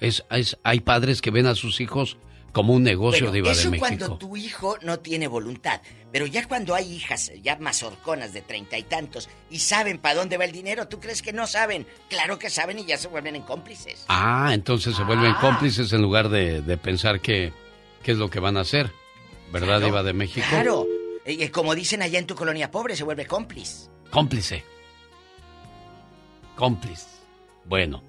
Es, 0.00 0.24
es, 0.30 0.58
hay 0.64 0.80
padres 0.80 1.22
que 1.22 1.30
ven 1.30 1.46
a 1.46 1.54
sus 1.54 1.80
hijos 1.80 2.18
como 2.52 2.74
un 2.74 2.82
negocio 2.82 3.32
de 3.32 3.38
Iba 3.38 3.54
de 3.54 3.70
México. 3.70 3.78
cuando 3.78 4.18
tu 4.18 4.36
hijo 4.36 4.76
no 4.82 4.98
tiene 5.00 5.26
voluntad. 5.26 5.80
Pero 6.12 6.26
ya 6.26 6.46
cuando 6.46 6.74
hay 6.74 6.92
hijas 6.92 7.32
ya 7.42 7.56
mazorconas 7.56 8.34
de 8.34 8.42
treinta 8.42 8.76
y 8.76 8.82
tantos 8.82 9.30
y 9.50 9.60
saben 9.60 9.98
para 9.98 10.16
dónde 10.16 10.36
va 10.36 10.44
el 10.44 10.52
dinero, 10.52 10.86
¿tú 10.86 11.00
crees 11.00 11.22
que 11.22 11.32
no 11.32 11.46
saben? 11.46 11.86
Claro 12.10 12.38
que 12.38 12.50
saben 12.50 12.78
y 12.78 12.84
ya 12.84 12.98
se 12.98 13.08
vuelven 13.08 13.36
en 13.36 13.42
cómplices. 13.42 14.04
Ah, 14.08 14.50
entonces 14.52 14.94
se 14.94 15.02
vuelven 15.04 15.32
ah. 15.32 15.38
cómplices 15.40 15.92
en 15.92 16.02
lugar 16.02 16.28
de, 16.28 16.60
pensar 16.76 17.20
qué 17.20 17.52
es 18.04 18.16
lo 18.18 18.28
que 18.28 18.40
van 18.40 18.58
a 18.58 18.60
hacer. 18.60 18.92
¿Verdad, 19.50 19.82
Iba 19.86 20.02
de 20.02 20.12
México? 20.12 20.46
Claro. 20.48 20.86
Y 21.26 21.48
como 21.48 21.74
dicen 21.74 22.02
allá 22.02 22.18
en 22.18 22.26
tu 22.26 22.34
colonia 22.34 22.70
pobre, 22.70 22.96
se 22.96 23.04
vuelve 23.04 23.26
cómplice. 23.26 23.88
Cómplice. 24.10 24.64
Cómplice. 26.56 27.06
Bueno. 27.64 28.02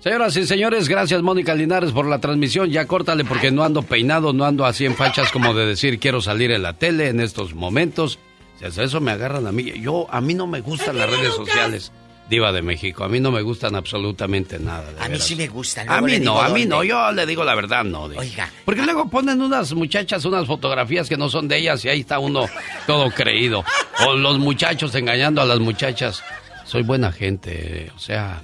Señoras 0.00 0.36
y 0.36 0.46
señores, 0.46 0.88
gracias 0.88 1.22
Mónica 1.22 1.54
Linares 1.54 1.90
por 1.90 2.06
la 2.06 2.20
transmisión. 2.20 2.70
Ya 2.70 2.86
córtale 2.86 3.24
porque 3.24 3.50
no 3.50 3.64
ando 3.64 3.82
peinado, 3.82 4.32
no 4.32 4.44
ando 4.44 4.64
así 4.64 4.84
en 4.84 4.94
fachas 4.94 5.32
como 5.32 5.54
de 5.54 5.66
decir 5.66 5.98
quiero 5.98 6.20
salir 6.20 6.50
en 6.52 6.62
la 6.62 6.74
tele 6.74 7.08
en 7.08 7.20
estos 7.20 7.54
momentos. 7.54 8.18
Si 8.58 8.64
hace 8.64 8.84
eso 8.84 9.00
me 9.00 9.10
agarran 9.10 9.46
a 9.46 9.52
mí. 9.52 9.72
Yo, 9.80 10.06
a 10.10 10.20
mí 10.20 10.34
no 10.34 10.46
me 10.46 10.60
gustan 10.60 10.96
las 10.98 11.10
redes 11.10 11.34
sociales. 11.34 11.92
Diva 12.28 12.50
de 12.50 12.60
México, 12.60 13.04
a 13.04 13.08
mí 13.08 13.20
no 13.20 13.30
me 13.30 13.40
gustan 13.42 13.76
absolutamente 13.76 14.58
nada. 14.58 14.84
a 15.00 15.08
mí 15.08 15.16
sí 15.20 15.36
me 15.36 15.46
gustan. 15.46 15.88
A 15.88 16.00
mí 16.00 16.18
no, 16.18 16.40
a 16.40 16.48
mí 16.48 16.66
no, 16.66 16.82
yo 16.82 17.12
le 17.12 17.24
digo 17.24 17.44
la 17.44 17.54
verdad, 17.54 17.84
no. 17.84 18.04
Oiga. 18.04 18.50
Porque 18.64 18.82
luego 18.82 19.08
ponen 19.08 19.40
unas 19.40 19.72
muchachas 19.74 20.24
unas 20.24 20.44
fotografías 20.44 21.08
que 21.08 21.16
no 21.16 21.28
son 21.28 21.46
de 21.46 21.58
ellas 21.58 21.84
y 21.84 21.88
ahí 21.88 22.00
está 22.00 22.18
uno 22.18 22.46
todo 22.86 23.10
creído. 23.12 23.64
O 24.04 24.14
los 24.14 24.40
muchachos 24.40 24.92
engañando 24.96 25.40
a 25.40 25.44
las 25.44 25.60
muchachas. 25.60 26.22
Soy 26.64 26.82
buena 26.82 27.12
gente, 27.12 27.92
o 27.94 27.98
sea, 28.00 28.42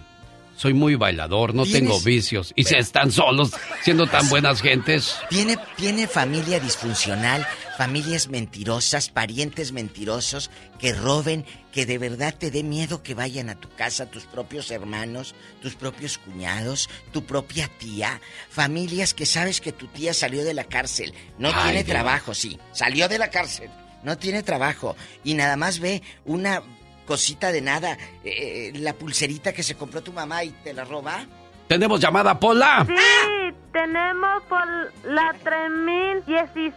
soy 0.62 0.74
muy 0.74 0.94
bailador, 0.94 1.56
no 1.56 1.66
tengo 1.66 2.01
vicios. 2.02 2.52
Y 2.55 2.62
si 2.62 2.76
están 2.76 3.10
solos, 3.10 3.51
siendo 3.82 4.06
tan 4.06 4.28
buenas 4.28 4.62
gentes. 4.62 5.16
Tiene, 5.28 5.59
tiene 5.76 6.06
familia 6.06 6.60
disfuncional, 6.60 7.44
familias 7.76 8.28
mentirosas, 8.28 9.09
parientes 9.09 9.72
mentirosos 9.72 10.52
que 10.78 10.93
roben, 10.93 11.44
que 11.72 11.84
de 11.84 11.98
verdad 11.98 12.32
te 12.39 12.52
dé 12.52 12.62
miedo 12.62 13.02
que 13.02 13.14
vayan 13.14 13.48
a 13.48 13.59
tu 13.59 13.70
casa 13.70 14.09
tus 14.09 14.22
propios 14.26 14.70
hermanos, 14.70 15.34
tus 15.60 15.74
propios 15.74 16.18
cuñados, 16.18 16.89
tu 17.12 17.24
propia 17.24 17.66
tía. 17.66 18.20
Familias 18.48 19.14
que 19.14 19.26
sabes 19.26 19.60
que 19.60 19.72
tu 19.72 19.89
tía 19.89 20.14
salió 20.14 20.44
de 20.44 20.55
la 20.55 20.62
cárcel, 20.62 21.12
no 21.39 21.52
tiene 21.64 21.82
trabajo, 21.82 22.34
sí, 22.34 22.56
salió 22.70 23.09
de 23.09 23.18
la 23.18 23.30
cárcel, 23.30 23.68
no 24.05 24.16
tiene 24.16 24.44
trabajo. 24.44 24.94
Y 25.24 25.34
nada 25.34 25.56
más 25.56 25.80
ve 25.80 26.02
una 26.24 26.62
cosita 27.06 27.52
de 27.52 27.60
nada, 27.60 27.98
eh, 28.24 28.72
la 28.76 28.94
pulserita 28.94 29.52
que 29.52 29.62
se 29.62 29.74
compró 29.74 30.02
tu 30.02 30.12
mamá 30.12 30.44
y 30.44 30.50
te 30.50 30.72
la 30.72 30.84
roba. 30.84 31.26
¿Tenemos 31.68 32.00
llamada, 32.00 32.38
Pola? 32.38 32.86
Sí, 32.86 33.54
tenemos 33.72 34.42
por 34.48 34.66
la 35.10 35.34
3016. 35.42 36.76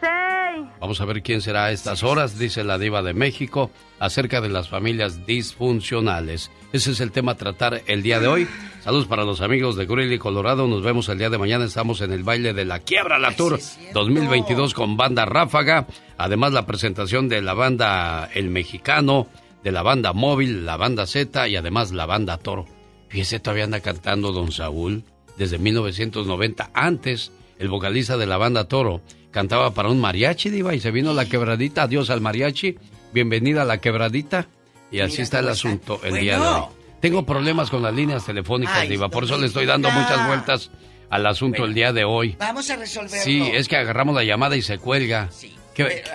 Vamos 0.80 1.02
a 1.02 1.06
ver 1.06 1.22
quién 1.22 1.42
será 1.42 1.66
a 1.66 1.72
estas 1.72 2.04
horas, 2.04 2.40
dice 2.40 2.64
la 2.64 2.78
diva 2.78 3.02
de 3.02 3.14
México, 3.14 3.72
acerca 4.00 4.40
de 4.40 4.48
las 4.48 4.70
familias 4.70 5.26
disfuncionales. 5.26 6.50
Ese 6.72 6.92
es 6.92 7.02
el 7.02 7.12
tema 7.12 7.34
a 7.34 7.36
tratar 7.36 7.82
el 7.88 8.04
día 8.04 8.20
de 8.20 8.28
hoy. 8.28 8.48
Saludos 8.84 9.08
para 9.08 9.24
los 9.24 9.42
amigos 9.42 9.76
de 9.76 9.86
Greeley, 9.86 10.18
Colorado. 10.18 10.68
Nos 10.68 10.82
vemos 10.82 11.10
el 11.10 11.18
día 11.18 11.30
de 11.30 11.38
mañana. 11.38 11.66
Estamos 11.66 12.02
en 12.02 12.14
el 12.14 12.24
baile 12.24 12.54
de 12.54 12.66
la 12.66 12.80
Quiebra 12.80 13.20
La 13.20 13.36
Tour 13.36 13.60
2022 13.94 14.74
con 14.74 14.96
banda 14.96 15.26
Ráfaga. 15.26 15.88
Además, 16.18 16.54
la 16.54 16.66
presentación 16.66 17.28
de 17.28 17.42
la 17.42 17.54
banda 17.54 18.30
El 18.34 18.50
Mexicano 18.50 19.28
de 19.66 19.72
la 19.72 19.82
banda 19.82 20.14
móvil, 20.14 20.64
la 20.64 20.78
banda 20.78 21.08
Z 21.08 21.48
y 21.48 21.56
además 21.56 21.92
la 21.92 22.06
banda 22.06 22.38
Toro. 22.38 22.68
Fíjese, 23.10 23.40
todavía 23.40 23.64
anda 23.64 23.80
cantando 23.80 24.32
Don 24.32 24.52
Saúl 24.52 25.04
desde 25.38 25.58
1990. 25.58 26.70
Antes, 26.72 27.32
el 27.58 27.68
vocalista 27.70 28.16
de 28.16 28.28
la 28.28 28.38
banda 28.38 28.68
Toro 28.68 29.02
cantaba 29.32 29.74
para 29.74 29.90
un 29.90 30.00
mariachi, 30.00 30.52
Diva, 30.52 30.76
y 30.76 30.80
se 30.80 30.92
vino 30.92 31.14
la 31.14 31.26
quebradita. 31.26 31.84
Adiós 31.84 32.12
al 32.12 32.22
mariachi. 32.22 32.78
Bienvenida 33.12 33.64
a 33.64 33.66
la 33.66 33.80
quebradita. 33.80 34.48
Y 34.92 35.00
así 35.00 35.24
está 35.24 35.40
el 35.40 35.50
asunto 35.50 36.00
el 36.04 36.20
día 36.20 36.40
de 36.40 36.46
hoy. 36.46 36.64
Tengo 37.02 37.26
problemas 37.26 37.72
con 37.72 37.82
las 37.82 37.94
líneas 37.96 38.24
telefónicas, 38.24 38.88
Diva, 38.88 39.10
por 39.10 39.24
eso 39.24 39.36
le 39.40 39.48
estoy 39.48 39.66
dando 39.66 39.90
muchas 39.90 40.28
vueltas 40.28 40.70
al 41.10 41.26
asunto 41.26 41.66
el 41.66 41.74
día 41.74 41.92
de 41.92 42.04
hoy. 42.04 42.36
Vamos 42.38 42.70
a 42.70 42.76
resolverlo. 42.76 43.24
Sí, 43.24 43.42
es 43.52 43.68
que 43.68 43.78
agarramos 43.78 44.14
la 44.14 44.24
llamada 44.24 44.56
y 44.56 44.62
se 44.62 44.78
cuelga. 44.78 45.32
Sí. 45.32 45.56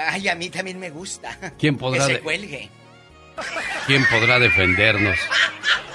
ay, 0.07 0.29
a 0.29 0.37
mí 0.37 0.51
también 0.51 0.79
me 0.79 0.91
gusta. 0.91 1.37
¿Quién 1.59 1.77
podrá? 1.77 2.07
Que 2.07 2.15
se 2.15 2.21
cuelgue. 2.21 2.71
¿Quién 3.87 4.05
podrá 4.11 4.39
defendernos? 4.39 5.17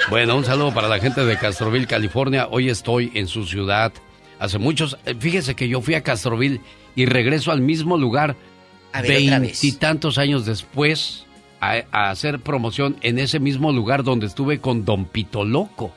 Bueno, 0.09 0.35
un 0.35 0.45
saludo 0.45 0.73
para 0.73 0.87
la 0.87 0.99
gente 0.99 1.25
de 1.25 1.37
Castroville, 1.37 1.87
California. 1.87 2.47
Hoy 2.49 2.69
estoy 2.69 3.11
en 3.15 3.27
su 3.27 3.45
ciudad. 3.45 3.91
Hace 4.39 4.59
muchos, 4.59 4.97
eh, 5.05 5.15
fíjese 5.17 5.55
que 5.55 5.67
yo 5.67 5.81
fui 5.81 5.95
a 5.95 6.03
Castroville 6.03 6.61
y 6.95 7.05
regreso 7.05 7.51
al 7.51 7.61
mismo 7.61 7.97
lugar 7.97 8.35
veintitantos 9.01 10.17
años 10.17 10.45
después 10.45 11.25
a, 11.59 12.09
hacer 12.09 12.39
promoción 12.39 12.97
en 13.01 13.19
ese 13.19 13.39
mismo 13.39 13.71
lugar 13.71 14.03
donde 14.03 14.27
estuve 14.27 14.59
con 14.59 14.85
Don 14.85 15.05
Pito 15.05 15.43
Loco. 15.43 15.91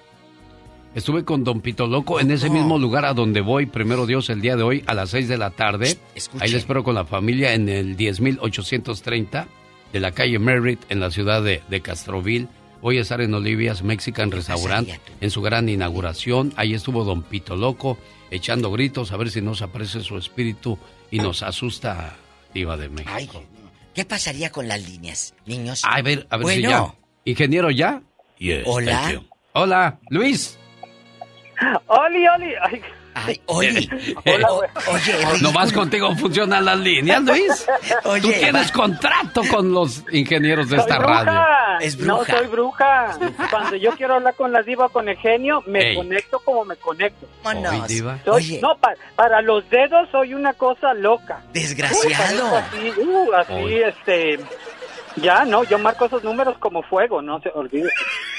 Estuve 0.94 1.24
con 1.24 1.44
Don 1.44 1.60
Pito 1.60 1.86
Loco 1.86 2.18
en 2.18 2.30
ese 2.30 2.48
mismo 2.48 2.78
lugar 2.78 3.04
a 3.04 3.12
donde 3.12 3.40
voy, 3.40 3.66
primero 3.66 4.06
Dios, 4.06 4.30
el 4.30 4.40
día 4.40 4.56
de 4.56 4.62
hoy 4.62 4.84
a 4.86 4.94
las 4.94 5.10
6 5.10 5.28
de 5.28 5.38
la 5.38 5.50
tarde. 5.50 5.98
Ahí 6.40 6.50
le 6.50 6.58
espero 6.58 6.82
con 6.82 6.94
la 6.94 7.04
familia 7.04 7.54
en 7.54 7.68
el 7.68 7.96
10.830 7.96 9.46
de 9.92 10.00
la 10.00 10.12
calle 10.12 10.38
Merritt 10.38 10.80
en 10.90 11.00
la 11.00 11.10
ciudad 11.10 11.42
de, 11.42 11.62
de 11.68 11.80
Castroville. 11.80 12.48
Voy 12.80 12.98
a 12.98 13.00
estar 13.00 13.20
en 13.20 13.34
Olivia's 13.34 13.82
Mexican 13.82 14.30
Restaurant 14.30 14.88
en 15.20 15.30
su 15.30 15.42
gran 15.42 15.68
inauguración. 15.68 16.52
Ahí 16.56 16.74
estuvo 16.74 17.04
Don 17.04 17.22
Pito 17.22 17.56
Loco 17.56 17.98
echando 18.30 18.70
gritos 18.70 19.12
a 19.12 19.16
ver 19.16 19.30
si 19.30 19.40
nos 19.40 19.62
aparece 19.62 20.00
su 20.00 20.16
espíritu 20.16 20.78
y 21.10 21.18
nos 21.18 21.42
asusta 21.42 22.16
Diva 22.54 22.76
de 22.76 22.88
México. 22.88 23.42
¿Qué 23.94 24.04
pasaría 24.04 24.50
con 24.50 24.68
las 24.68 24.88
líneas, 24.88 25.34
niños? 25.44 25.82
A 25.84 26.00
ver, 26.02 26.26
a 26.30 26.36
ver 26.36 26.48
si 26.48 26.62
ya. 26.62 26.94
Ingeniero, 27.24 27.70
¿ya? 27.70 28.00
Hola. 28.64 29.22
Hola, 29.54 29.98
Luis. 30.10 30.56
Oli, 31.88 32.28
Oli. 32.28 32.52
Ay, 32.62 32.80
oye, 33.46 33.88
oye, 34.24 34.44
oye, 34.44 35.42
Nomás 35.42 35.72
contigo 35.72 36.14
funcionan 36.16 36.64
las 36.64 36.78
líneas, 36.78 37.22
Luis. 37.22 37.66
Oye, 38.04 38.20
Tú 38.20 38.32
tienes 38.32 38.72
contrato 38.72 39.42
con 39.50 39.72
los 39.72 40.04
ingenieros 40.12 40.68
de 40.68 40.76
esta 40.76 40.98
radio. 40.98 41.40
Es 41.80 41.96
bruja. 41.96 42.32
No 42.32 42.38
soy 42.38 42.46
bruja. 42.46 43.18
Cuando 43.50 43.76
yo 43.76 43.92
quiero 43.92 44.14
hablar 44.14 44.34
con 44.34 44.52
la 44.52 44.62
diva 44.62 44.88
con 44.88 45.08
el 45.08 45.16
genio, 45.16 45.62
me 45.66 45.94
conecto 45.94 46.40
como 46.40 46.64
me 46.64 46.76
conecto. 46.76 47.26
Oye. 48.26 48.60
No, 48.60 48.76
para, 49.16 49.42
los 49.42 49.68
dedos 49.70 50.08
soy 50.10 50.34
una 50.34 50.52
cosa 50.54 50.94
loca. 50.94 51.42
Desgraciado. 51.52 52.56
así, 52.56 52.92
uh, 52.98 53.68
este. 53.68 54.38
Ya, 55.22 55.44
no, 55.44 55.64
yo 55.64 55.78
marco 55.78 56.06
esos 56.06 56.22
números 56.24 56.56
como 56.58 56.82
fuego, 56.82 57.22
no 57.22 57.40
se 57.40 57.50
olvide. 57.50 57.90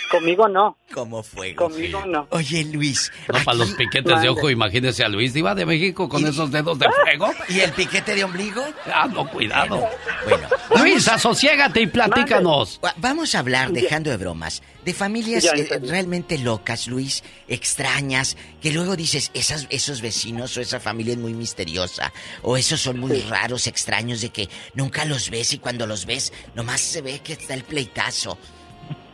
Conmigo 0.09 0.47
no. 0.47 0.75
¿Cómo 0.91 1.21
fue? 1.21 1.53
Conmigo 1.53 2.03
no. 2.05 2.27
Oye, 2.31 2.63
Luis. 2.65 3.11
Pero 3.27 3.43
para 3.43 3.57
los 3.59 3.71
piquetes 3.73 4.21
de 4.21 4.29
ojo, 4.29 4.49
imagínese 4.49 5.03
a 5.03 5.09
Luis 5.09 5.33
Diva 5.33 5.53
de 5.53 5.65
México 5.67 6.09
con 6.09 6.25
esos 6.25 6.51
dedos 6.51 6.79
de 6.79 6.87
fuego. 6.89 7.31
¿Y 7.49 7.59
el 7.59 7.71
piquete 7.71 8.15
de 8.15 8.23
ombligo? 8.23 8.63
Ah, 8.91 9.07
no, 9.07 9.29
cuidado. 9.29 9.87
Bueno. 10.27 10.47
Luis, 10.79 11.07
asociégate 11.07 11.81
y 11.81 11.87
platícanos. 11.87 12.81
Vamos 12.97 13.35
a 13.35 13.39
hablar, 13.39 13.71
dejando 13.71 14.09
de 14.09 14.17
bromas, 14.17 14.63
de 14.85 14.93
familias 14.93 15.45
eh, 15.45 15.79
realmente 15.83 16.37
locas, 16.37 16.87
Luis, 16.87 17.23
extrañas, 17.47 18.37
que 18.61 18.71
luego 18.71 18.95
dices, 18.95 19.31
esas, 19.33 19.67
esos 19.69 20.01
vecinos 20.01 20.55
o 20.57 20.61
esa 20.61 20.79
familia 20.79 21.13
es 21.13 21.19
muy 21.19 21.33
misteriosa, 21.33 22.11
o 22.43 22.57
esos 22.57 22.79
son 22.79 22.99
muy 22.99 23.19
raros, 23.21 23.67
extraños, 23.67 24.21
de 24.21 24.29
que 24.29 24.47
nunca 24.73 25.05
los 25.05 25.29
ves 25.29 25.53
y 25.53 25.59
cuando 25.59 25.85
los 25.85 26.05
ves, 26.05 26.31
nomás 26.55 26.81
se 26.81 27.01
ve 27.01 27.19
que 27.19 27.33
está 27.33 27.53
el 27.53 27.63
pleitazo. 27.63 28.37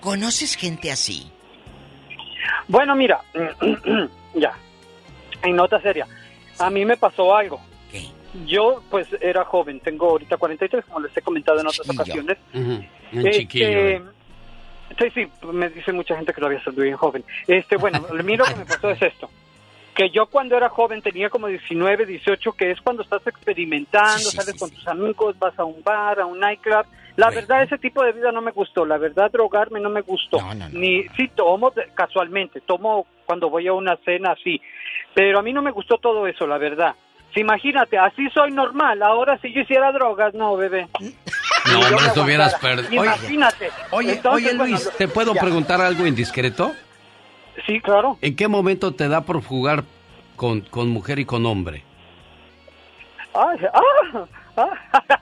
¿Conoces 0.02 0.56
gente 0.56 0.92
así? 0.92 1.32
Bueno, 2.68 2.96
mira, 2.96 3.22
ya, 4.36 4.54
en 5.44 5.56
nota 5.56 5.82
seria, 5.82 6.08
a 6.60 6.70
mí 6.70 6.86
me 6.86 6.96
pasó 6.98 7.36
algo. 7.36 7.60
¿Qué? 7.92 8.06
Yo, 8.46 8.84
pues, 8.90 9.08
era 9.20 9.46
joven, 9.46 9.80
tengo 9.80 10.10
ahorita 10.10 10.38
43, 10.38 10.86
como 10.86 11.00
les 11.02 11.16
he 11.18 11.22
comentado 11.22 11.60
en 11.60 11.68
otras 11.68 11.90
ocasiones. 11.90 12.38
Un 12.54 13.32
chiquillo. 13.32 13.68
eh. 13.68 14.02
Sí, 14.98 15.10
sí, 15.14 15.28
me 15.52 15.70
dice 15.70 15.92
mucha 15.92 16.16
gente 16.16 16.34
que 16.34 16.40
todavía 16.40 16.64
soy 16.64 16.76
bien 16.76 16.96
joven. 16.96 17.24
Este, 17.48 17.76
bueno, 17.78 18.02
a 18.10 18.24
mí 18.24 18.38
lo 18.38 18.46
que 18.46 18.56
me 18.56 18.66
pasó 18.66 18.90
es 18.92 19.02
esto. 19.02 19.30
Que 19.94 20.10
yo 20.10 20.28
cuando 20.28 20.58
era 20.58 20.70
joven 20.70 21.02
tenía 21.02 21.30
como 21.30 21.48
19, 21.48 22.06
18, 22.06 22.52
que 22.54 22.72
es 22.72 22.82
cuando 22.82 23.04
estás 23.04 23.26
experimentando, 23.28 24.30
sales 24.30 24.56
con 24.60 24.70
tus 24.70 24.88
amigos, 24.88 25.38
vas 25.40 25.58
a 25.58 25.64
un 25.64 25.82
bar, 25.84 26.20
a 26.20 26.26
un 26.26 26.40
nightclub. 26.40 26.86
La 27.16 27.30
verdad, 27.30 27.64
ese 27.64 27.78
tipo 27.78 28.04
de 28.04 28.12
vida 28.12 28.32
no 28.32 28.42
me 28.42 28.52
gustó. 28.52 28.86
La 28.86 28.98
verdad, 28.98 29.32
drogarme 29.32 29.80
no 29.80 29.90
me 29.90 30.02
gustó. 30.02 30.38
Ni, 30.72 31.04
sí, 31.16 31.30
tomo 31.34 31.74
casualmente, 31.94 32.60
tomo 32.62 33.08
cuando 33.26 33.50
voy 33.50 33.68
a 33.68 33.74
una 33.74 33.96
cena 33.98 34.34
así. 34.34 34.62
Pero 35.14 35.40
a 35.40 35.42
mí 35.42 35.54
no 35.54 35.62
me 35.62 35.72
gustó 35.72 35.98
todo 35.98 36.28
eso, 36.28 36.46
la 36.46 36.58
verdad. 36.58 36.96
Sí, 37.34 37.42
imagínate, 37.42 37.98
así 37.98 38.30
soy 38.30 38.52
normal. 38.52 39.02
Ahora, 39.02 39.38
si 39.40 39.52
yo 39.54 39.62
hiciera 39.62 39.92
drogas, 39.92 40.34
no, 40.34 40.56
bebé. 40.58 40.88
No, 41.72 41.80
hombre, 41.80 41.96
me 42.02 42.08
estuvieras 42.08 42.56
perdido. 42.56 43.04
Imagínate. 43.04 43.70
Oye, 43.92 44.14
Entonces, 44.14 44.48
oye, 44.48 44.54
Luis, 44.58 44.90
¿te 44.98 45.08
puedo 45.08 45.34
ya. 45.34 45.42
preguntar 45.42 45.82
algo 45.82 46.06
indiscreto? 46.06 46.74
Sí, 47.66 47.80
claro. 47.82 48.18
¿En 48.22 48.36
qué 48.36 48.48
momento 48.48 48.94
te 48.94 49.08
da 49.08 49.22
por 49.22 49.42
jugar 49.44 49.84
con, 50.36 50.62
con 50.62 50.90
mujer 50.90 51.20
y 51.20 51.26
con 51.26 51.46
hombre? 51.46 51.84
Ay, 53.34 53.58
ah, 53.74 54.26
ah. 54.58 54.70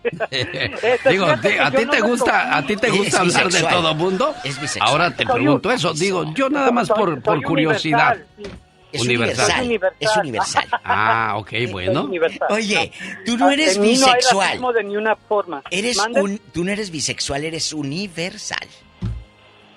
Este, 0.29 1.09
Digo, 1.09 1.25
¿a 1.25 1.37
ti 1.41 1.85
no 1.85 1.91
te 1.91 2.01
gusta, 2.01 2.55
a 2.57 2.65
ti 2.65 2.75
te 2.75 2.89
gusta 2.91 3.21
hablar 3.21 3.49
de 3.49 3.61
todo 3.63 3.95
mundo? 3.95 4.35
Es. 4.43 4.77
Ahora 4.81 5.09
te 5.11 5.23
Soy 5.25 5.33
pregunto 5.35 5.69
un- 5.69 5.75
eso. 5.75 5.93
Digo, 5.93 6.33
yo 6.35 6.49
nada 6.49 6.71
más 6.71 6.87
Soy- 6.87 6.97
por, 6.97 7.09
soy 7.13 7.21
por 7.21 7.41
curiosidad. 7.43 8.17
universal, 8.37 8.59
Es 8.93 9.01
Universal. 9.01 9.65
universal. 9.65 9.97
Es 9.99 10.17
universal. 10.17 10.67
Ah, 10.83 11.33
ok, 11.37 11.51
bueno. 11.71 12.03
universal. 12.03 12.47
Oye, 12.51 12.91
tú 13.25 13.37
no 13.37 13.49
eres 13.49 13.75
En 13.75 13.81
no 13.81 13.87
hay 13.87 13.91
bisexual. 13.95 14.47
racismo 14.47 14.71
de 14.71 14.83
ni 14.83 14.95
una 14.95 15.15
forma. 15.15 15.63
Eres 15.71 15.97
un, 15.97 16.37
tú 16.53 16.63
no 16.63 16.71
eres 16.71 16.91
bisexual, 16.91 17.43
eres 17.43 17.73
universal. 17.73 18.67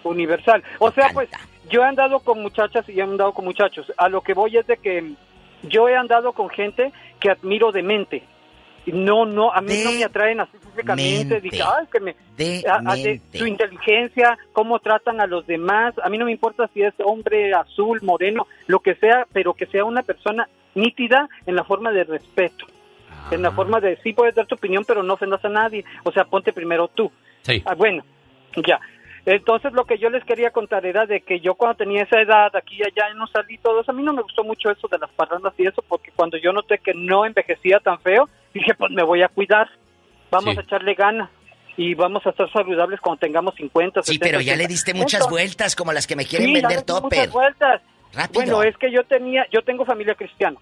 universal. 0.05 0.63
O 0.79 0.93
sea, 0.93 1.11
pues 1.13 1.29
yo 1.71 1.81
he 1.83 1.85
andado 1.87 2.21
con 2.21 2.43
muchachas 2.43 2.89
y 2.89 3.01
he 3.01 3.03
andado 3.03 3.33
con 3.33 3.45
muchachos. 3.45 3.91
A 3.97 4.09
lo 4.09 4.21
que 4.21 4.35
voy 4.35 4.57
es 4.57 4.67
de 4.67 4.77
que 4.77 5.13
yo 5.65 5.89
he 5.89 5.97
andado 5.97 6.33
con 6.33 6.49
gente 6.51 6.93
que 7.19 7.31
admiro 7.31 7.73
de 7.73 7.83
mente. 7.83 8.23
No, 8.93 9.27
no, 9.27 9.53
a 9.53 9.61
mí 9.61 9.73
no 9.85 9.93
me 9.93 10.05
atraen 10.05 10.41
así 10.41 10.57
físicamente. 10.59 11.25
mente. 11.35 11.41
Dije, 11.41 11.63
ay, 11.63 11.87
que 11.93 12.01
me... 12.01 12.17
De 12.37 12.65
a- 12.69 12.83
a- 12.91 12.95
de 12.97 13.05
mente. 13.05 13.39
su 13.39 13.47
inteligencia, 13.47 14.39
cómo 14.53 14.79
tratan 14.79 15.21
a 15.21 15.27
los 15.27 15.47
demás. 15.47 15.95
A 16.03 16.09
mí 16.09 16.19
no 16.19 16.25
me 16.25 16.33
importa 16.33 16.69
si 16.73 16.83
es 16.83 16.95
hombre, 17.05 17.53
azul, 17.55 18.01
moreno, 18.03 18.47
lo 18.67 18.81
que 18.81 18.95
sea, 18.95 19.27
pero 19.33 19.55
que 19.55 19.67
sea 19.67 19.85
una 19.85 20.03
persona 20.03 20.49
nítida 20.75 21.29
en 21.47 21.57
la 21.57 21.65
forma 21.65 21.91
de 21.93 22.05
respeto. 22.05 22.67
En 23.31 23.43
la 23.43 23.51
forma 23.51 23.81
de, 23.81 23.97
sí 24.05 24.13
puedes 24.13 24.35
dar 24.37 24.47
tu 24.47 24.55
opinión, 24.55 24.85
pero 24.87 25.03
no 25.03 25.15
ofendas 25.15 25.45
a 25.45 25.49
nadie. 25.49 25.85
O 26.05 26.13
sea, 26.13 26.25
ponte 26.25 26.53
primero 26.53 26.87
tú. 26.89 27.11
Sí. 27.43 27.61
Ah, 27.67 27.75
bueno, 27.75 28.05
ya. 28.65 28.79
Entonces 29.25 29.73
lo 29.73 29.85
que 29.85 29.99
yo 29.99 30.09
les 30.11 30.23
quería 30.25 30.51
contar 30.53 30.87
era 30.87 31.05
de 31.07 31.21
que 31.23 31.41
yo 31.41 31.55
cuando 31.57 31.79
tenía 31.79 32.05
esa 32.05 32.21
edad, 32.21 32.55
aquí 32.55 32.77
y 32.79 32.83
allá, 32.85 33.13
no 33.15 33.27
salí 33.27 33.59
todo 33.59 33.81
eso. 33.81 33.91
A 33.91 33.95
mí 33.95 34.05
no 34.05 34.13
me 34.13 34.23
gustó 34.23 34.45
mucho 34.45 34.71
eso 34.71 34.87
de 34.87 34.99
las 34.99 35.11
parrandas 35.11 35.53
y 35.59 35.67
eso, 35.67 35.83
porque 35.89 36.13
cuando 36.15 36.37
yo 36.37 36.53
noté 36.53 36.79
que 36.79 36.95
no 36.95 37.27
envejecía 37.27 37.81
tan 37.81 37.99
feo, 37.99 38.29
dije, 38.57 38.75
pues 38.75 38.91
me 38.93 39.03
voy 39.03 39.23
a 39.23 39.29
cuidar. 39.29 39.69
Vamos 40.31 40.55
Sí. 40.55 40.61
a 40.61 40.63
echarle 40.63 40.95
ganas 40.95 41.31
y 41.77 41.95
vamos 41.95 42.25
a 42.27 42.31
estar 42.31 42.51
saludables 42.53 43.01
cuando 43.01 43.21
tengamos 43.21 43.55
50, 43.55 44.03
Sí, 44.03 44.15
60, 44.15 44.25
pero 44.27 44.41
ya 44.41 44.53
80. 44.55 44.63
le 44.63 44.69
diste 44.69 44.95
muchas 44.95 45.29
vueltas 45.29 45.77
como 45.77 45.93
las 45.93 46.07
que 46.07 46.17
me 46.17 46.25
quieren 46.25 46.49
sí, 46.49 46.55
vender 46.55 46.71
di 46.71 46.77
muchas 46.77 46.87
topper. 47.03 47.29
vueltas. 47.31 47.83
Rápido. 48.13 48.41
Bueno, 48.57 48.63
es 48.63 48.77
que 48.79 48.91
yo 48.91 49.05
tenía, 49.05 49.47
yo 49.53 49.63
tengo 49.63 49.85
familia 49.85 50.15
cristiana. 50.15 50.57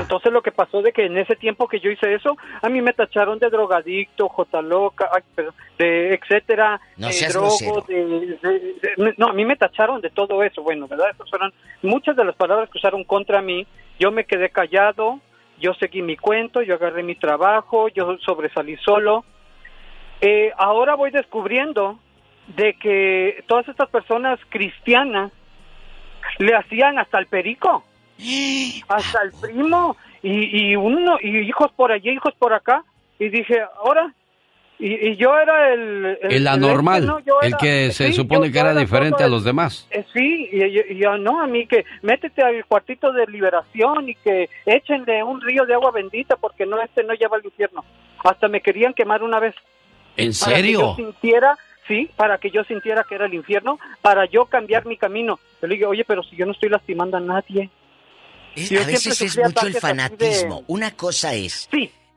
Entonces 0.00 0.32
lo 0.32 0.40
que 0.40 0.50
pasó 0.52 0.80
de 0.80 0.92
que 0.92 1.04
en 1.04 1.18
ese 1.18 1.36
tiempo 1.36 1.68
que 1.68 1.78
yo 1.78 1.90
hice 1.90 2.14
eso, 2.14 2.38
a 2.62 2.68
mí 2.70 2.80
me 2.80 2.94
tacharon 2.94 3.38
de 3.38 3.50
drogadicto, 3.50 4.28
jota 4.30 4.62
loca, 4.62 5.10
ay, 5.14 5.22
perdón, 5.34 5.54
de 5.78 6.14
etcétera, 6.14 6.80
No 6.96 7.08
de 7.08 7.26
drogo, 7.28 7.46
grosero. 7.48 7.84
de, 7.86 8.04
de- 8.40 8.58
de- 8.96 9.14
no, 9.18 9.26
a 9.28 9.32
mí 9.34 9.44
me 9.44 9.56
tacharon 9.56 10.00
de 10.00 10.08
todo 10.08 10.42
eso, 10.42 10.62
bueno, 10.62 10.88
¿verdad? 10.88 11.10
Esas 11.12 11.28
fueron 11.28 11.52
muchas 11.82 12.16
de 12.16 12.24
las 12.24 12.34
palabras 12.36 12.70
que 12.70 12.78
usaron 12.78 13.04
contra 13.04 13.42
mí. 13.42 13.66
Yo 13.98 14.10
me 14.10 14.24
quedé 14.24 14.48
callado, 14.48 15.20
yo 15.58 15.74
seguí 15.74 16.02
mi 16.02 16.16
cuento, 16.16 16.62
yo 16.62 16.74
agarré 16.74 17.02
mi 17.02 17.14
trabajo, 17.14 17.88
yo 17.88 18.18
sobresalí 18.18 18.76
solo. 18.78 19.24
Eh, 20.20 20.52
ahora 20.56 20.94
voy 20.94 21.10
descubriendo 21.10 21.98
de 22.48 22.74
que 22.74 23.44
todas 23.46 23.68
estas 23.68 23.88
personas 23.88 24.38
cristianas 24.48 25.32
le 26.38 26.54
hacían 26.54 26.98
hasta 26.98 27.18
el 27.18 27.26
perico, 27.26 27.84
hasta 28.88 29.22
el 29.22 29.32
primo 29.40 29.96
y, 30.22 30.70
y 30.70 30.76
uno 30.76 31.16
y 31.20 31.38
hijos 31.38 31.70
por 31.72 31.92
allí, 31.92 32.10
hijos 32.10 32.34
por 32.38 32.52
acá 32.52 32.84
y 33.18 33.28
dije 33.28 33.62
ahora 33.78 34.12
y, 34.78 35.08
y 35.10 35.16
yo 35.16 35.38
era 35.38 35.72
el 35.72 36.18
El 36.22 36.46
anormal, 36.48 37.02
este, 37.02 37.06
¿no? 37.06 37.18
Yo 37.20 37.40
el 37.40 37.56
que 37.56 37.90
se 37.92 38.08
sí, 38.08 38.12
supone 38.14 38.48
yo- 38.48 38.52
que 38.52 38.58
yo 38.58 38.64
era 38.66 38.74
diferente 38.74 39.22
a 39.22 39.28
los 39.28 39.44
demás. 39.44 39.86
eh, 39.90 40.04
sí, 40.12 40.48
y, 40.52 40.62
y- 40.64 40.84
y 40.90 40.96
yo, 40.98 41.16
no, 41.16 41.40
a 41.40 41.46
mí 41.46 41.66
que 41.66 41.84
métete 42.02 42.42
al 42.42 42.64
cuartito 42.66 43.12
de 43.12 43.26
liberación 43.26 44.08
y 44.08 44.14
que 44.16 44.48
échenle 44.66 45.22
un 45.22 45.40
río 45.40 45.64
de 45.66 45.74
agua 45.74 45.90
bendita 45.92 46.36
porque 46.36 46.66
no, 46.66 46.80
este 46.82 47.04
no 47.04 47.14
lleva 47.14 47.36
al 47.36 47.44
infierno. 47.44 47.84
Hasta 48.24 48.48
me 48.48 48.60
querían 48.60 48.94
quemar 48.94 49.22
una 49.22 49.38
vez. 49.38 49.54
¿En 50.16 50.32
Para 50.32 50.56
que 50.56 50.62
serio? 50.62 50.80
yo 50.80 50.96
sintiera, 50.96 51.56
sí, 51.88 52.10
para 52.16 52.38
que 52.38 52.50
yo 52.50 52.64
sintiera 52.64 53.04
que 53.08 53.14
era 53.16 53.26
el 53.26 53.34
infierno, 53.34 53.78
para 54.02 54.24
yo 54.26 54.46
cambiar 54.46 54.86
mi 54.86 54.96
camino. 54.96 55.38
Yo 55.60 55.68
le 55.68 55.74
digo, 55.76 55.90
oye, 55.90 56.04
pero 56.04 56.22
si 56.22 56.36
yo 56.36 56.46
no 56.46 56.52
estoy 56.52 56.68
lastimando 56.68 57.16
a 57.16 57.20
nadie. 57.20 57.70
Es- 58.56 58.70
Yo 58.70 58.80
a 58.80 58.86
veces 58.86 59.20
es 59.20 59.36
mucho 59.36 59.48
el 59.48 59.56
así 59.58 59.72
de- 59.72 59.80
fanatismo. 59.80 60.62
Una 60.68 60.92
cosa 60.92 61.34
es. 61.34 61.68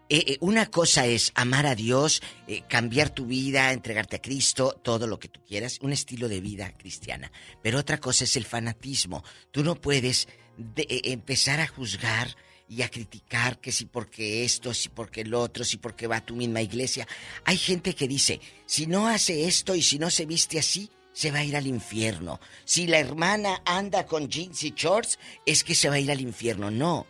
Eh, 0.10 0.24
eh, 0.28 0.38
una 0.42 0.68
cosa 0.68 1.06
es 1.06 1.32
amar 1.36 1.66
a 1.66 1.76
Dios, 1.76 2.22
eh, 2.48 2.64
cambiar 2.68 3.10
tu 3.10 3.26
vida, 3.26 3.72
entregarte 3.74 4.18
a 4.18 4.22
Cristo, 4.22 4.80
todo 4.84 5.08
lo 5.08 5.20
que 5.20 5.28
tú 5.28 5.42
quieras, 5.48 5.80
un 5.82 5.94
estilo 5.94 6.28
de 6.30 6.40
vida 6.42 6.72
cristiana. 6.78 7.32
Pero 7.62 7.80
otra 7.80 7.98
cosa 8.00 8.24
es 8.24 8.36
el 8.36 8.46
fanatismo. 8.46 9.24
Tú 9.52 9.64
no 9.64 9.76
puedes 9.76 10.28
de- 10.58 10.84
eh, 10.90 11.02
empezar 11.12 11.60
a 11.60 11.68
juzgar 11.68 12.36
y 12.70 12.82
a 12.82 12.90
criticar 12.90 13.60
que 13.62 13.72
si 13.72 13.86
porque 13.86 14.44
esto, 14.44 14.74
si 14.74 14.90
porque 14.90 15.22
el 15.22 15.34
otro, 15.34 15.64
si 15.64 15.78
porque 15.78 16.08
va 16.08 16.18
a 16.18 16.26
tu 16.26 16.36
misma 16.36 16.62
iglesia. 16.62 17.08
Hay 17.46 17.58
gente 17.58 17.96
que 17.96 18.08
dice, 18.08 18.42
si 18.66 18.88
no 18.88 19.08
hace 19.08 19.48
esto 19.48 19.74
y 19.76 19.82
si 19.82 19.98
no 20.00 20.10
se 20.10 20.26
viste 20.26 20.60
así, 20.60 20.90
se 21.14 21.32
va 21.32 21.40
a 21.40 21.44
ir 21.46 21.56
al 21.56 21.66
infierno. 21.66 22.40
Si 22.66 22.86
la 22.86 23.00
hermana 23.00 23.62
anda 23.66 24.06
con 24.06 24.28
jeans 24.30 24.64
y 24.64 24.74
shorts, 24.76 25.18
es 25.46 25.64
que 25.64 25.76
se 25.76 25.90
va 25.90 25.96
a 25.96 26.00
ir 26.00 26.12
al 26.12 26.22
infierno. 26.22 26.70
No. 26.70 27.08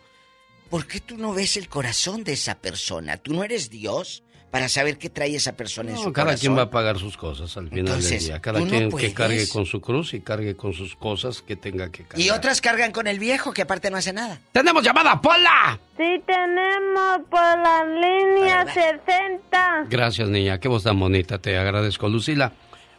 ¿Por 0.70 0.86
qué 0.86 1.00
tú 1.00 1.16
no 1.16 1.32
ves 1.32 1.56
el 1.56 1.68
corazón 1.68 2.24
de 2.24 2.32
esa 2.34 2.54
persona? 2.56 3.16
¿Tú 3.16 3.32
no 3.34 3.42
eres 3.44 3.70
Dios 3.70 4.22
para 4.50 4.68
saber 4.70 4.96
qué 4.98 5.10
trae 5.10 5.34
esa 5.36 5.52
persona 5.56 5.90
en 5.90 5.96
No, 5.96 6.02
su 6.04 6.12
cada 6.12 6.26
corazón? 6.28 6.40
quien 6.40 6.56
va 6.58 6.62
a 6.62 6.70
pagar 6.70 6.98
sus 6.98 7.16
cosas 7.18 7.54
al 7.56 7.68
final 7.68 7.80
Entonces, 7.86 8.10
del 8.10 8.20
día. 8.24 8.40
Cada 8.40 8.58
¿tú 8.60 8.64
no 8.66 8.70
quien 8.70 8.90
que 8.90 9.12
cargue 9.14 9.46
con 9.48 9.66
su 9.66 9.80
cruz 9.80 10.14
y 10.14 10.20
cargue 10.20 10.56
con 10.56 10.72
sus 10.72 10.94
cosas 10.96 11.42
que 11.42 11.54
tenga 11.56 11.90
que 11.90 12.04
cargar. 12.04 12.20
Y 12.20 12.30
otras 12.30 12.60
cargan 12.62 12.92
con 12.92 13.06
el 13.06 13.18
viejo 13.18 13.52
que 13.52 13.62
aparte 13.62 13.90
no 13.90 13.96
hace 13.98 14.12
nada. 14.12 14.40
¡Tenemos 14.52 14.82
llamada, 14.82 15.20
Pola! 15.20 15.78
Sí, 15.98 16.22
tenemos 16.26 17.20
por 17.30 17.40
la 17.40 17.84
línea 17.84 18.64
60. 18.72 19.86
Gracias, 19.90 20.28
niña. 20.28 20.58
Qué 20.60 20.68
voz 20.68 20.82
tan 20.82 20.98
bonita. 20.98 21.38
Te 21.38 21.56
agradezco, 21.58 22.08
Lucila. 22.08 22.52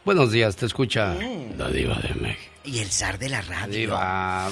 Buenos 0.04 0.30
días, 0.32 0.56
te 0.56 0.66
escucha 0.66 1.14
Mm. 1.14 1.58
la 1.58 1.68
diva 1.68 1.96
de 1.96 2.14
México. 2.14 2.52
Y 2.64 2.78
el 2.78 2.90
zar 2.90 3.18
de 3.18 3.28
la 3.28 3.42
radio. 3.42 3.72
Diva. 3.74 4.48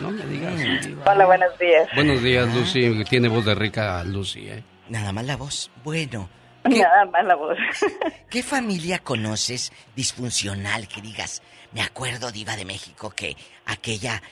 No 0.00 0.10
me 0.10 0.24
digas. 0.26 0.54
Mm. 0.54 0.98
Hola, 1.06 1.26
buenos 1.26 1.58
días. 1.58 1.88
Buenos 1.94 2.22
días, 2.22 2.54
Lucy. 2.54 3.04
Tiene 3.04 3.28
voz 3.28 3.44
de 3.44 3.54
rica 3.54 4.02
Lucy, 4.04 4.48
¿eh? 4.48 4.62
Nada 4.88 5.12
más 5.12 5.24
la 5.24 5.36
voz. 5.36 5.70
Bueno. 5.84 6.28
Nada 6.64 7.04
más 7.06 7.24
la 7.24 7.34
voz. 7.34 7.58
¿Qué 8.30 8.42
familia 8.42 8.98
conoces 8.98 9.72
disfuncional 9.96 10.88
que 10.88 11.00
digas? 11.00 11.42
Me 11.72 11.82
acuerdo, 11.82 12.30
Diva 12.30 12.56
de 12.56 12.64
México, 12.64 13.10
que 13.10 13.36
aquella, 13.66 14.22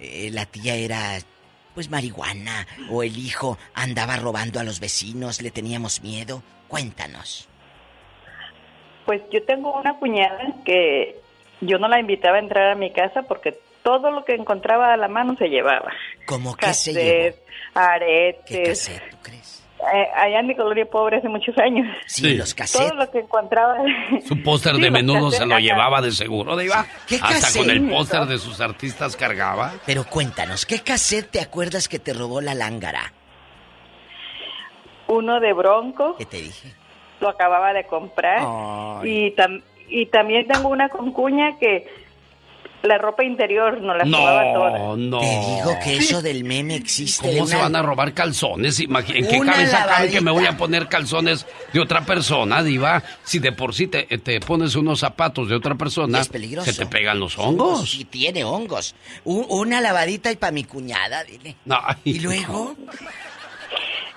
eh, 0.00 0.30
la 0.32 0.46
tía 0.46 0.74
era, 0.74 1.18
pues, 1.74 1.90
marihuana, 1.90 2.66
o 2.90 3.02
el 3.02 3.16
hijo 3.18 3.58
andaba 3.74 4.16
robando 4.16 4.60
a 4.60 4.64
los 4.64 4.80
vecinos, 4.80 5.42
le 5.42 5.50
teníamos 5.50 6.02
miedo. 6.02 6.42
Cuéntanos. 6.68 7.48
Pues 9.04 9.22
yo 9.30 9.44
tengo 9.44 9.78
una 9.78 9.98
cuñada 9.98 10.54
que 10.64 11.20
yo 11.60 11.78
no 11.78 11.88
la 11.88 12.00
invitaba 12.00 12.36
a 12.36 12.40
entrar 12.40 12.72
a 12.72 12.74
mi 12.74 12.92
casa 12.92 13.22
porque 13.22 13.58
todo 13.86 14.10
lo 14.10 14.24
que 14.24 14.34
encontraba 14.34 14.92
a 14.92 14.96
la 14.96 15.06
mano 15.06 15.36
se 15.38 15.46
llevaba. 15.46 15.92
¿Cómo 16.26 16.56
que 16.56 16.74
se 16.74 16.92
llevó? 16.92 17.36
aretes. 17.72 18.44
¿Qué 18.46 18.62
cassette, 18.64 19.10
tú 19.10 19.16
crees? 19.22 19.62
Eh, 19.94 20.08
allá 20.16 20.40
en 20.40 20.46
mi 20.48 20.56
colonia 20.56 20.84
pobre 20.86 21.18
hace 21.18 21.28
muchos 21.28 21.56
años. 21.58 21.86
Sí, 22.06 22.34
los 22.34 22.52
cassettes. 22.52 22.88
Todo 22.88 22.98
lo 22.98 23.08
que 23.12 23.18
encontraba. 23.20 23.76
Su 24.26 24.42
póster 24.42 24.74
Sí, 24.74 24.80
de 24.80 24.90
menudo 24.90 25.30
se 25.30 25.46
lo 25.46 25.56
llevaba 25.60 26.00
de 26.00 26.10
seguro, 26.10 26.56
Diva. 26.56 26.84
¿Qué 27.06 27.14
Hasta 27.16 27.28
cassette? 27.28 27.62
con 27.62 27.70
el 27.70 27.88
póster 27.88 28.22
de 28.26 28.38
sus 28.38 28.60
artistas 28.60 29.14
cargaba. 29.16 29.74
Pero 29.86 30.02
cuéntanos, 30.04 30.66
¿qué 30.66 30.80
cassette 30.80 31.30
te 31.30 31.40
acuerdas 31.40 31.86
que 31.88 32.00
te 32.00 32.12
robó 32.12 32.40
la 32.40 32.54
lángara? 32.54 33.12
Uno 35.08 35.38
de 35.38 35.52
Bronco. 35.52 36.16
¿Qué 36.16 36.24
te 36.26 36.38
dije? 36.38 36.72
Lo 37.20 37.28
acababa 37.28 37.72
de 37.72 37.84
comprar. 37.86 38.40
Y, 39.06 39.30
tam- 39.36 39.62
y 39.88 40.06
también 40.06 40.48
tengo 40.48 40.68
una 40.70 40.88
concuña 40.88 41.56
que 41.60 41.86
la 42.82 42.98
ropa 42.98 43.24
interior 43.24 43.80
nos 43.80 43.96
la 43.96 44.04
robaba 44.04 44.52
toda. 44.54 44.78
No, 44.78 44.96
no. 44.96 45.20
Te 45.20 45.26
digo 45.26 45.76
que 45.82 45.96
eso 45.96 46.22
del 46.22 46.44
meme 46.44 46.76
existe. 46.76 47.26
¿Cómo 47.32 47.46
se 47.46 47.54
una- 47.56 47.64
van 47.64 47.76
a 47.76 47.82
robar 47.82 48.14
calzones? 48.14 48.78
¿En 48.80 48.88
qué 49.04 49.38
Una 49.40 49.52
cabeza 49.52 49.86
cabe 49.86 50.10
que 50.10 50.20
me 50.20 50.30
voy 50.30 50.40
a 50.42 50.44
lavadita. 50.44 50.58
poner 50.58 50.88
calzones 50.88 51.46
de 51.72 51.80
otra 51.80 52.02
persona, 52.06 52.62
Diva? 52.62 53.02
Si 53.24 53.38
de 53.40 53.52
por 53.52 53.74
sí 53.74 53.88
te, 53.88 54.04
te 54.18 54.38
pones 54.40 54.76
unos 54.76 55.00
zapatos 55.00 55.48
de 55.48 55.56
otra 55.56 55.74
persona, 55.74 56.20
Es 56.20 56.28
peligroso. 56.28 56.70
se 56.72 56.78
te 56.78 56.86
pegan 56.86 57.18
los 57.18 57.36
hongos. 57.38 57.90
Sí, 57.90 58.04
tiene 58.04 58.44
hongos. 58.44 58.94
U- 59.24 59.46
una 59.60 59.80
lavadita 59.80 60.30
y 60.30 60.36
para 60.36 60.52
mi 60.52 60.64
cuñada, 60.64 61.24
dile. 61.24 61.56
No, 61.64 61.78
ay, 61.84 61.96
¿Y 62.04 62.20
luego? 62.20 62.76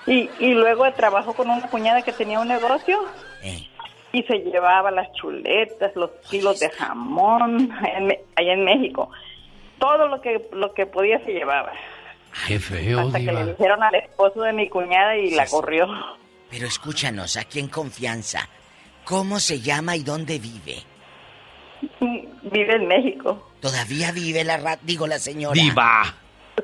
Y, 0.06 0.28
y 0.38 0.54
luego 0.54 0.90
trabajó 0.92 1.34
con 1.34 1.50
una 1.50 1.66
cuñada 1.68 2.02
que 2.02 2.12
tenía 2.12 2.40
un 2.40 2.48
negocio. 2.48 2.98
Eh. 3.42 3.66
Y 4.12 4.22
se 4.24 4.38
llevaba 4.38 4.90
las 4.90 5.12
chuletas, 5.12 5.94
los 5.94 6.10
kilos 6.28 6.58
de 6.60 6.70
jamón 6.70 7.70
allá 7.72 7.98
en, 7.98 8.18
allá 8.36 8.52
en 8.52 8.64
México. 8.64 9.10
Todo 9.78 10.08
lo 10.08 10.20
que 10.20 10.48
lo 10.52 10.74
que 10.74 10.86
podía 10.86 11.18
se 11.24 11.32
llevaba. 11.32 11.72
Qué 12.46 12.58
feo, 12.58 13.00
Hasta 13.00 13.18
que 13.18 13.32
le 13.32 13.46
dijeron 13.46 13.82
al 13.82 13.94
esposo 13.94 14.42
de 14.42 14.52
mi 14.52 14.68
cuñada 14.68 15.16
y 15.16 15.30
la 15.30 15.46
corrió. 15.46 15.86
Pero 16.50 16.66
escúchanos, 16.66 17.36
aquí 17.36 17.60
en 17.60 17.68
confianza. 17.68 18.48
¿Cómo 19.04 19.40
se 19.40 19.60
llama 19.60 19.96
y 19.96 20.02
dónde 20.02 20.38
vive? 20.38 20.82
Vive 22.42 22.74
en 22.76 22.86
México. 22.86 23.50
¿Todavía 23.60 24.12
vive 24.12 24.44
la 24.44 24.56
rat, 24.56 24.80
digo 24.82 25.06
la 25.06 25.18
señora? 25.18 25.54
Diva. 25.54 26.14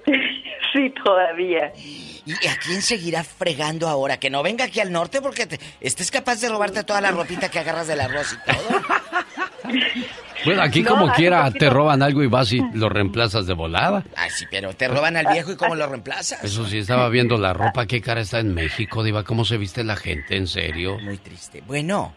Sí, 0.73 0.93
todavía. 1.05 1.73
¿Y 1.77 2.33
a 2.49 2.57
quién 2.63 2.83
seguirá 2.83 3.23
fregando 3.25 3.89
ahora? 3.89 4.19
Que 4.19 4.31
no 4.31 4.43
venga 4.43 4.65
aquí 4.65 4.81
al 4.81 4.91
norte 4.93 5.23
porque 5.23 5.47
te- 5.47 5.61
estés 5.81 6.11
capaz 6.11 6.41
de 6.41 6.49
robarte 6.49 6.83
toda 6.85 7.01
la 7.01 7.11
ropita 7.13 7.49
que 7.51 7.59
agarras 7.61 7.87
del 7.87 8.01
arroz 8.01 8.33
y 8.35 8.51
todo. 8.53 8.81
Bueno, 10.45 10.63
aquí 10.63 10.83
No, 10.83 10.91
como 10.91 11.13
quiera 11.13 11.45
poquito- 11.47 11.59
te 11.59 11.71
roban 11.71 12.03
algo 12.03 12.23
y 12.23 12.29
vas 12.29 12.53
y 12.53 12.61
lo 12.75 12.89
reemplazas 12.89 13.47
de 13.47 13.55
volada. 13.55 14.05
Ay, 14.17 14.31
sí, 14.31 14.45
pero 14.51 14.73
te 14.75 14.87
roban 14.87 15.17
al 15.17 15.27
viejo 15.33 15.51
y 15.53 15.57
cómo 15.57 15.75
lo 15.75 15.87
reemplazas. 15.89 16.45
Eso 16.45 16.65
sí, 16.67 16.79
estaba 16.79 17.09
viendo 17.09 17.37
la 17.37 17.53
ropa, 17.53 17.87
qué 17.87 18.01
cara 18.01 18.21
está 18.21 18.39
en 18.39 18.55
México, 18.55 19.03
Diva, 19.03 19.25
cómo 19.25 19.45
se 19.45 19.57
viste 19.57 19.83
la 19.83 19.97
gente, 19.97 20.37
en 20.37 20.47
serio. 20.47 20.99
Muy 21.01 21.19
triste. 21.19 21.63
Bueno. 21.67 22.15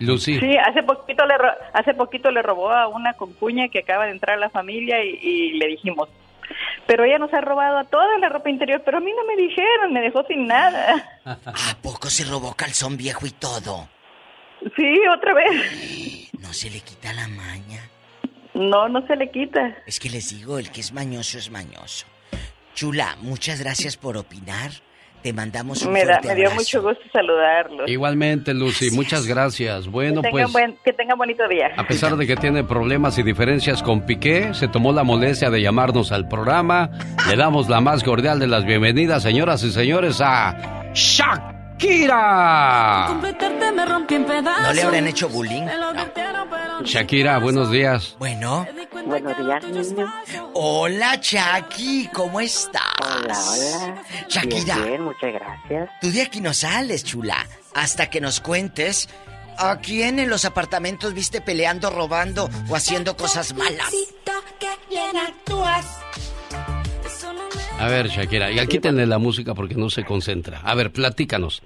Lucy. 0.00 0.38
Sí, 0.38 0.56
hace 0.58 0.82
poquito 0.82 1.24
le 1.24 1.38
ro- 1.38 1.54
hace 1.72 1.94
poquito 1.94 2.30
le 2.30 2.42
robó 2.42 2.70
a 2.70 2.88
una 2.88 3.14
concuña 3.14 3.68
que 3.68 3.78
acaba 3.78 4.04
de 4.04 4.10
entrar 4.12 4.36
a 4.36 4.40
la 4.40 4.50
familia 4.50 5.02
y, 5.02 5.18
y 5.22 5.52
le 5.58 5.68
dijimos, 5.68 6.08
pero 6.86 7.04
ella 7.04 7.18
nos 7.18 7.32
ha 7.32 7.40
robado 7.40 7.78
a 7.78 7.84
toda 7.84 8.18
la 8.18 8.28
ropa 8.28 8.50
interior, 8.50 8.82
pero 8.84 8.98
a 8.98 9.00
mí 9.00 9.12
no 9.12 9.24
me 9.24 9.36
dijeron, 9.36 9.92
me 9.92 10.00
dejó 10.00 10.24
sin 10.26 10.46
nada. 10.46 11.20
¿A 11.24 11.76
poco 11.82 12.08
se 12.10 12.24
robó 12.24 12.54
calzón 12.54 12.96
viejo 12.96 13.26
y 13.26 13.30
todo? 13.30 13.88
Sí, 14.76 15.00
otra 15.14 15.34
vez. 15.34 16.30
No 16.40 16.52
se 16.52 16.70
le 16.70 16.80
quita 16.80 17.12
la 17.12 17.28
maña. 17.28 17.82
No, 18.54 18.88
no 18.88 19.06
se 19.06 19.16
le 19.16 19.30
quita. 19.30 19.76
Es 19.86 20.00
que 20.00 20.10
les 20.10 20.30
digo, 20.30 20.58
el 20.58 20.70
que 20.70 20.80
es 20.80 20.92
mañoso 20.92 21.38
es 21.38 21.50
mañoso. 21.50 22.06
Chula, 22.74 23.16
muchas 23.20 23.60
gracias 23.60 23.96
por 23.96 24.16
opinar. 24.16 24.70
Te 25.22 25.32
mandamos 25.32 25.82
un 25.82 25.92
Me, 25.92 26.04
da, 26.04 26.14
fuerte 26.14 26.28
me 26.28 26.34
dio 26.36 26.44
abrazo. 26.48 26.60
mucho 26.62 26.82
gusto 26.82 27.04
saludarlos. 27.12 27.90
Igualmente, 27.90 28.54
Lucy, 28.54 28.90
muchas 28.92 29.26
gracias. 29.26 29.88
Bueno, 29.88 30.22
que, 30.22 30.30
pues, 30.30 30.52
buen, 30.52 30.76
que 30.84 30.92
tengan 30.92 31.18
bonito 31.18 31.46
día. 31.48 31.70
a 31.76 31.86
pesar 31.86 32.16
de 32.16 32.26
que 32.26 32.36
tiene 32.36 32.64
problemas 32.64 33.18
y 33.18 33.22
diferencias 33.22 33.82
con 33.82 34.06
Piqué, 34.06 34.54
se 34.54 34.68
tomó 34.68 34.92
la 34.92 35.02
molestia 35.02 35.50
de 35.50 35.60
llamarnos 35.60 36.12
al 36.12 36.28
programa. 36.28 36.90
Le 37.28 37.36
damos 37.36 37.68
la 37.68 37.80
más 37.80 38.04
cordial 38.04 38.38
de 38.38 38.46
las 38.46 38.64
bienvenidas, 38.64 39.22
señoras 39.22 39.62
y 39.64 39.70
señores, 39.70 40.20
a 40.20 40.56
Shakira. 41.78 43.08
¿No 44.62 44.72
le 44.72 44.82
habrán 44.82 45.06
hecho 45.06 45.28
bullying? 45.28 45.66
Shakira, 46.82 47.38
buenos 47.38 47.70
días. 47.70 48.16
Bueno. 48.18 48.66
Buenos 49.06 49.38
días, 49.38 49.64
niño. 49.64 50.12
Hola, 50.54 51.20
Chucky, 51.20 52.08
¿cómo 52.12 52.40
estás? 52.40 52.82
Hola, 53.00 53.38
hola. 53.38 54.02
Shakira. 54.28 54.74
Bien, 54.74 54.88
bien, 54.88 55.02
muchas 55.02 55.32
gracias. 55.32 55.90
Tú 56.00 56.10
de 56.10 56.22
aquí 56.22 56.40
no 56.40 56.52
sales, 56.52 57.04
chula. 57.04 57.46
Hasta 57.74 58.10
que 58.10 58.20
nos 58.20 58.40
cuentes 58.40 59.08
a 59.56 59.78
quién 59.78 60.18
en 60.18 60.30
los 60.30 60.44
apartamentos 60.44 61.14
viste 61.14 61.40
peleando, 61.40 61.90
robando 61.90 62.50
o 62.68 62.74
haciendo 62.74 63.16
cosas 63.16 63.54
malas. 63.54 63.92
A 67.80 67.88
ver, 67.88 68.08
Shakira, 68.08 68.50
y 68.50 68.66
quítenle 68.66 69.06
la 69.06 69.18
música 69.18 69.54
porque 69.54 69.74
no 69.76 69.88
se 69.88 70.04
concentra. 70.04 70.60
A 70.64 70.74
ver, 70.74 70.90
platícanos. 70.92 71.62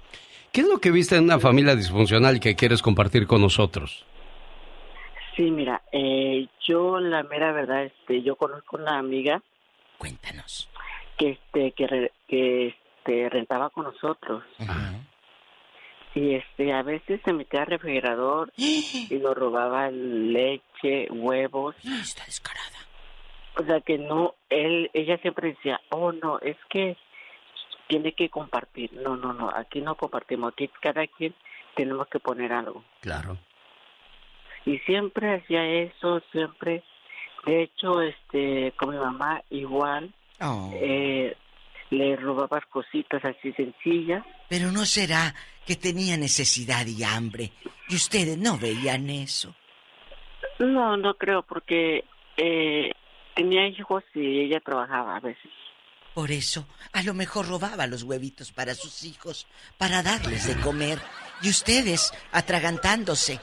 ¿Qué 0.52 0.60
es 0.60 0.68
lo 0.68 0.78
que 0.78 0.90
viste 0.90 1.16
en 1.16 1.24
una 1.24 1.38
familia 1.40 1.74
disfuncional 1.74 2.38
que 2.38 2.54
quieres 2.54 2.82
compartir 2.82 3.26
con 3.26 3.40
nosotros? 3.40 4.04
Sí, 5.34 5.50
mira, 5.50 5.80
eh, 5.92 6.46
yo 6.68 7.00
la 7.00 7.22
mera 7.22 7.52
verdad, 7.52 7.84
este, 7.84 8.22
yo 8.22 8.36
conozco 8.36 8.76
una 8.76 8.98
amiga. 8.98 9.40
Cuéntanos. 9.96 10.68
Que 11.16 11.30
este, 11.30 11.72
que, 11.72 11.86
re- 11.86 12.12
que 12.28 12.66
este, 12.68 13.30
rentaba 13.30 13.70
con 13.70 13.84
nosotros. 13.84 14.44
Y 16.14 16.34
este, 16.34 16.74
a 16.74 16.82
veces 16.82 17.22
se 17.24 17.32
metía 17.32 17.60
al 17.62 17.68
refrigerador 17.68 18.52
y 18.58 19.08
nos 19.22 19.34
robaba 19.34 19.90
leche, 19.90 21.10
huevos. 21.10 21.74
Está 22.02 22.26
descarada. 22.26 22.61
O 23.60 23.64
sea 23.64 23.80
que 23.80 23.98
no, 23.98 24.34
él, 24.48 24.90
ella 24.94 25.18
siempre 25.18 25.48
decía, 25.50 25.80
oh 25.90 26.12
no, 26.12 26.38
es 26.40 26.56
que 26.70 26.96
tiene 27.88 28.12
que 28.12 28.28
compartir. 28.30 28.92
No, 28.94 29.16
no, 29.16 29.32
no, 29.34 29.50
aquí 29.54 29.80
no 29.82 29.94
compartimos, 29.96 30.52
aquí 30.54 30.68
cada 30.80 31.06
quien 31.06 31.34
tenemos 31.76 32.06
que 32.08 32.18
poner 32.20 32.52
algo. 32.52 32.82
Claro. 33.00 33.38
y 34.64 34.78
siempre 34.80 35.34
hacía 35.34 35.64
eso 35.66 36.20
siempre 36.30 36.82
de 37.44 37.62
hecho 37.64 38.00
este 38.00 38.72
con 38.76 38.90
mi 38.90 38.96
mamá 38.96 39.42
igual 39.50 40.12
Oh. 40.40 40.70
eh, 40.74 41.36
le 41.90 42.16
robaba 42.16 42.60
cositas 42.70 43.24
así 43.24 43.52
sencillas 43.52 44.24
Pero 44.48 44.70
no 44.72 44.84
será 44.86 45.34
que 45.66 45.74
tenía 45.76 46.16
necesidad 46.16 46.84
y 46.86 47.02
hambre 47.04 47.50
y 47.88 47.94
ustedes 47.96 48.36
no 48.38 48.56
veían 48.58 49.08
eso. 49.10 49.54
no 50.60 50.96
no 50.96 51.14
creo 51.14 51.42
porque 51.42 52.04
eh, 52.36 52.92
tenía 53.34 53.66
hijos 53.66 54.04
y 54.14 54.40
ella 54.40 54.60
trabajaba 54.60 55.16
a 55.16 55.20
veces 55.20 55.50
Por 56.14 56.30
eso, 56.30 56.66
a 56.92 57.02
lo 57.02 57.14
mejor 57.14 57.48
robaba 57.48 57.86
los 57.86 58.02
huevitos 58.02 58.52
para 58.52 58.74
sus 58.74 59.04
hijos, 59.04 59.46
para 59.78 60.02
darles 60.02 60.46
de 60.46 60.60
comer, 60.60 60.98
y 61.42 61.48
ustedes, 61.48 62.12
atragantándose, 62.32 63.40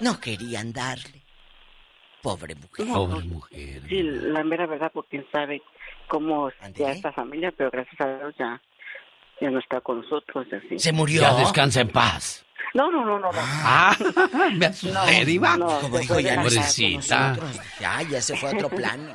no 0.00 0.18
querían 0.20 0.72
darle. 0.72 1.22
Pobre 2.22 2.54
mujer. 2.54 2.86
Pobre 2.86 3.24
mujer. 3.24 3.82
sí 3.88 4.02
la 4.02 4.44
mera 4.44 4.66
verdad 4.66 4.92
porque 4.94 5.18
quién 5.18 5.26
sabe 5.32 5.60
cómo 6.06 6.50
ya 6.76 6.92
esta 6.92 7.12
familia 7.12 7.52
pero 7.56 7.68
gracias 7.70 8.00
a 8.00 8.16
Dios 8.16 8.34
ya 8.38 8.62
ya 9.40 9.50
no 9.50 9.58
está 9.58 9.80
con 9.80 10.02
nosotros 10.02 10.46
así 10.52 10.78
Se 10.78 10.92
murió. 10.92 11.22
Ya 11.22 11.34
descansa 11.34 11.80
en 11.80 11.88
paz. 11.88 12.46
No 12.74 12.90
no 12.90 13.04
no 13.04 13.18
no, 13.18 13.32
no. 13.32 13.38
Ah, 13.40 13.96
me 14.54 14.66
asusté, 14.66 15.24
Diva. 15.24 15.56
no, 15.56 15.80
Como 15.80 15.98
dijo 15.98 16.20
ya 16.20 16.36
no 16.36 16.48
está. 16.48 17.36
Ya, 17.80 18.02
ya 18.02 18.20
se 18.20 18.36
fue 18.36 18.50
a 18.50 18.52
otro 18.54 18.68
plano. 18.70 19.12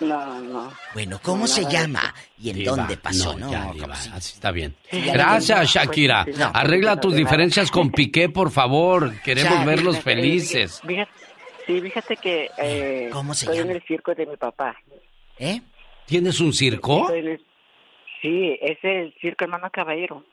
no 0.00 0.40
no 0.40 0.72
Bueno, 0.94 1.18
¿cómo 1.22 1.42
No, 1.42 1.46
se 1.46 1.64
llama? 1.70 2.14
¿Y 2.38 2.50
en 2.50 2.56
Diva, 2.56 2.76
dónde 2.76 2.96
pasó? 2.96 3.32
no, 3.38 3.46
No, 3.46 3.52
ya, 3.52 3.72
Diva, 3.72 3.94
así 3.94 4.34
está 4.34 4.50
bien. 4.50 4.74
Gracias, 4.92 5.70
Shakira. 5.70 6.24
Pues, 6.24 6.38
no. 6.38 6.50
Arregla 6.52 7.00
tus 7.00 7.14
diferencias 7.14 7.70
con 7.70 7.90
Piqué, 7.90 8.28
por 8.28 8.50
favor. 8.50 9.18
Queremos 9.22 9.58
Ya, 9.60 9.64
verlos 9.64 9.96
fíjate, 9.98 10.14
felices. 10.16 10.80
fíjate- 10.86 11.10
sí, 11.66 11.80
fíjate 11.80 12.16
que 12.18 12.50
eh, 12.58 13.08
¿Cómo 13.12 13.34
se 13.34 13.46
estoy 13.46 13.58
llama? 13.58 13.70
en 13.70 13.76
el 13.76 13.82
circo 13.84 14.14
de 14.14 14.26
mi 14.26 14.36
papá. 14.36 14.76
¿Eh? 15.38 15.60
¿Tienes 16.06 16.40
un 16.40 16.52
circo? 16.52 17.08
Sí, 18.22 18.58
es 18.60 18.78
el 18.82 19.14
circo 19.20 19.44
hermano 19.44 19.68
caballero. 19.72 20.24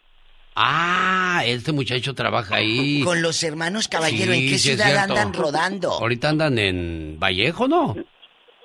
Ah, 0.56 1.44
este 1.46 1.72
muchacho 1.72 2.14
trabaja 2.14 2.56
ahí. 2.56 3.02
Con 3.04 3.22
los 3.22 3.42
hermanos 3.44 3.88
Caballero, 3.88 4.34
Sí, 4.34 4.40
¿en 4.46 4.50
qué 4.52 4.58
sí 4.60 4.70
ciudad 4.70 4.96
andan 4.98 5.34
rodando? 5.34 5.92
Ahorita 5.92 6.30
andan 6.30 6.58
en 6.60 7.18
Vallejo, 7.20 7.68
¿no? 7.68 7.96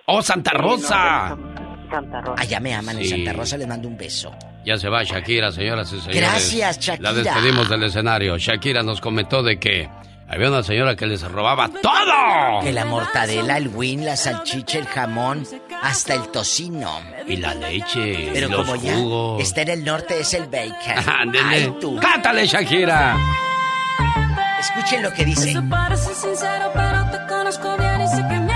¡Oh, 0.07 0.23
Santa 0.23 0.53
Rosa! 0.53 1.37
Santa 1.91 2.21
Rosa. 2.21 2.43
Allá 2.43 2.61
me 2.61 2.75
aman 2.75 2.99
en. 2.99 3.09
Santa 3.09 3.33
Rosa, 3.33 3.57
les 3.57 3.67
mando 3.67 3.89
un 3.89 3.97
beso. 3.97 4.35
Ya 4.67 4.77
se 4.77 4.89
va 4.91 5.03
Shakira, 5.03 5.51
señoras 5.51 5.91
y 5.93 6.01
señores. 6.01 6.21
Gracias, 6.21 6.79
Shakira. 6.79 7.13
La 7.13 7.19
despedimos 7.23 7.69
del 7.71 7.83
escenario. 7.85 8.37
Shakira 8.37 8.83
nos 8.83 9.01
comentó 9.01 9.43
de 9.43 9.59
que 9.59 9.89
Había 10.31 10.49
una 10.51 10.63
señora 10.63 10.95
que 10.95 11.07
les 11.07 11.23
robaba 11.23 11.69
todo. 11.69 12.61
Que 12.63 12.73
la 12.73 12.85
mortadela, 12.85 13.57
el 13.57 13.69
win, 13.69 14.05
la 14.05 14.15
salchicha, 14.17 14.79
el 14.79 14.87
jamón, 14.87 15.47
hasta 15.83 16.15
el 16.15 16.29
tocino. 16.29 17.01
Y 17.27 17.37
la 17.39 17.55
leche, 17.55 18.31
Pero 18.35 18.49
y 18.49 18.51
los 18.51 18.67
como 18.69 18.79
jugos. 18.81 19.39
ya 19.39 19.43
está 19.45 19.63
en 19.63 19.69
el 19.71 19.85
norte 19.85 20.21
es 20.21 20.35
el 20.35 20.47
bacon. 20.47 21.09
Ándele. 21.21 21.47
Ay, 21.49 21.75
tú. 21.81 21.97
¡Cántale, 21.99 22.47
Shakira! 22.47 23.17
Escuchen 24.61 25.03
lo 25.03 25.13
que 25.15 25.25
dice. 25.25 25.51
Eso 25.53 25.63
parece 25.71 26.15
sincero, 26.15 26.71
pero 26.75 27.11
te 27.11 27.27
conozco 27.27 27.77
bien 27.79 28.01
y 28.03 28.09
sé 28.09 28.17
que 28.29 28.39
me 28.41 28.53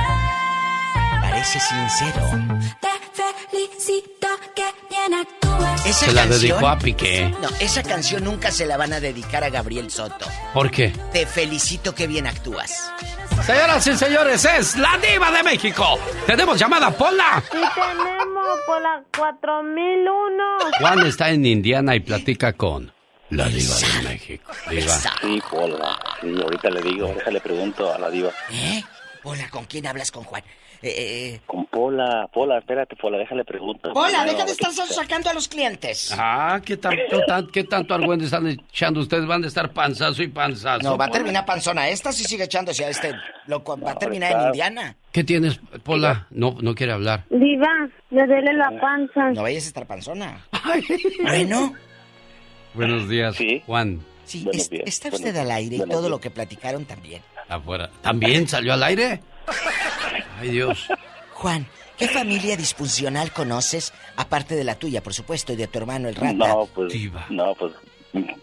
Parece 1.22 1.58
sincero. 1.60 2.30
Felicito 3.52 4.28
que 4.54 4.64
bien 4.88 5.12
actúas. 5.14 5.86
Esa 5.86 6.06
Se 6.06 6.12
la 6.12 6.22
canción- 6.22 6.40
dedicó 6.40 6.68
a 6.68 6.78
Piqué. 6.78 7.34
No, 7.42 7.48
esa 7.60 7.82
canción 7.82 8.24
nunca 8.24 8.50
se 8.50 8.64
la 8.64 8.78
van 8.78 8.94
a 8.94 9.00
dedicar 9.00 9.44
a 9.44 9.50
Gabriel 9.50 9.90
Soto. 9.90 10.26
¿Por 10.54 10.70
qué? 10.70 10.90
Te 11.12 11.26
felicito 11.26 11.94
que 11.94 12.06
bien 12.06 12.26
actúas. 12.26 12.90
Señoras 13.44 13.86
y 13.86 13.96
señores, 13.96 14.44
es 14.46 14.76
la 14.78 14.96
diva 14.98 15.30
de 15.30 15.42
México. 15.42 15.98
Tenemos 16.26 16.58
llamada 16.58 16.90
Pola. 16.92 17.42
Sí 17.52 17.58
tenemos 17.74 18.58
por 18.66 18.80
la 18.80 19.02
4001. 19.18 20.42
Juan 20.80 21.06
está 21.06 21.28
en 21.30 21.44
Indiana 21.44 21.94
y 21.94 22.00
platica 22.00 22.54
con 22.54 22.90
la 23.30 23.48
diva 23.48 23.74
de 23.76 24.08
México. 24.08 24.50
Diva. 24.70 24.94
Sí, 25.20 25.42
Pola. 25.50 25.98
Sí, 26.22 26.34
ahorita 26.42 26.70
le 26.70 26.80
digo, 26.82 27.08
déjale 27.08 27.40
pregunto 27.40 27.92
a 27.92 27.98
la 27.98 28.08
diva. 28.08 28.30
¿Eh? 28.50 28.82
Hola, 29.24 29.48
¿con 29.50 29.66
quién 29.66 29.86
hablas 29.86 30.10
con 30.10 30.24
Juan? 30.24 30.42
Eh, 30.82 31.34
eh, 31.34 31.40
Con 31.46 31.66
Pola, 31.66 32.28
Pola, 32.32 32.59
espérate, 32.59 32.96
Pola, 32.96 33.16
déjale. 33.18 33.44
Hola, 33.60 33.78
Primero, 33.92 34.32
deja 34.32 34.44
de 34.44 34.50
estar 34.52 34.72
sacando 34.72 35.30
a 35.30 35.32
los 35.34 35.46
clientes. 35.46 36.12
Ah, 36.18 36.60
¿qué 36.64 36.76
tanto, 36.76 37.20
tan- 37.26 37.46
qué 37.48 37.62
tanto 37.64 37.94
argüende 37.94 38.24
están 38.24 38.48
echando 38.48 38.98
ustedes? 39.00 39.24
Van 39.26 39.44
a 39.44 39.46
estar 39.46 39.70
panzazo 39.72 40.22
y 40.24 40.28
panzazo. 40.28 40.82
No, 40.82 40.96
va 40.98 41.04
a 41.04 41.10
terminar 41.10 41.46
panzona. 41.46 41.88
Esta 41.88 42.10
sí 42.12 42.24
sigue 42.24 42.44
echándose 42.44 42.84
a 42.84 42.88
este. 42.90 43.14
Loco, 43.46 43.78
va 43.78 43.92
a 43.92 43.98
terminar 43.98 44.32
en 44.32 44.46
Indiana. 44.48 44.96
¿Qué 45.12 45.22
tienes, 45.22 45.60
Pola? 45.84 46.26
No, 46.30 46.56
no 46.60 46.74
quiere 46.74 46.92
hablar. 46.92 47.24
Diva, 47.30 47.88
me 48.10 48.26
duele 48.26 48.52
la 48.54 48.70
panza. 48.80 49.30
No 49.30 49.42
vayas 49.42 49.64
a 49.64 49.68
estar 49.68 49.86
panzona. 49.86 50.44
Bueno, 51.22 51.74
Buenos 52.74 53.09
días, 53.09 53.36
Juan. 53.66 54.00
sí, 54.24 54.48
es- 54.52 54.68
está 54.72 55.10
usted 55.10 55.36
al 55.36 55.50
aire 55.50 55.76
y 55.76 55.88
todo 55.88 56.09
lo 56.09 56.18
que 56.20 56.30
platicaron 56.30 56.86
también. 56.86 57.22
Afuera. 57.48 57.90
¿También 58.00 58.48
salió 58.48 58.72
al 58.72 58.82
aire? 58.82 59.20
Ay, 60.43 60.51
Dios. 60.51 60.89
Juan, 61.35 61.66
¿qué 61.97 62.09
familia 62.09 62.56
disfuncional 62.56 63.31
conoces? 63.32 63.94
Aparte 64.16 64.56
de 64.56 64.64
la 64.64 64.74
tuya, 64.74 65.01
por 65.01 65.14
supuesto, 65.14 65.52
y 65.52 65.56
de 65.56 65.69
tu 65.69 65.78
hermano 65.78 66.09
el 66.09 66.16
rata. 66.16 66.32
No, 66.32 66.66
pues, 66.74 66.93
no, 67.31 67.55
pues, 67.55 67.73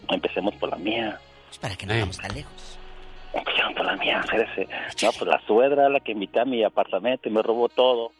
empecemos 0.08 0.54
por 0.54 0.70
la 0.70 0.76
mía. 0.76 1.20
Es 1.50 1.58
para 1.58 1.76
que 1.76 1.84
no 1.84 1.98
vamos 1.98 2.16
tan 2.16 2.34
lejos. 2.34 2.78
Empecemos 3.34 3.74
por 3.74 3.84
la 3.84 3.96
mía, 3.96 4.20
espérese. 4.24 4.66
No, 5.02 5.12
pues 5.12 5.30
la 5.30 5.40
suegra, 5.46 5.90
la 5.90 6.00
que 6.00 6.12
invité 6.12 6.40
a 6.40 6.46
mi 6.46 6.64
apartamento 6.64 7.28
y 7.28 7.32
me 7.32 7.42
robó 7.42 7.68
todo. 7.68 8.12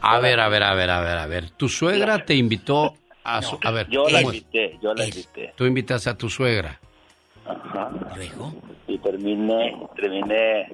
A 0.00 0.18
ver, 0.20 0.40
a 0.40 0.48
ver, 0.48 0.62
a 0.62 0.72
ver, 0.74 0.88
a 0.88 1.00
ver, 1.02 1.18
a 1.18 1.26
ver. 1.26 1.50
Tu 1.50 1.68
suegra 1.68 2.24
te 2.24 2.34
invitó 2.34 2.94
a 3.24 3.42
su... 3.42 3.58
A 3.62 3.70
ver, 3.70 3.88
Yo 3.90 4.08
la 4.08 4.22
invité, 4.22 4.78
yo 4.80 4.94
la 4.94 5.04
invité. 5.04 5.52
Tú 5.54 5.66
invitaste 5.66 6.08
a 6.08 6.16
tu 6.16 6.30
suegra. 6.30 6.80
Ajá. 7.44 7.90
¿Luego? 8.16 8.54
Y 8.86 8.96
terminé, 8.98 9.76
terminé 9.96 10.66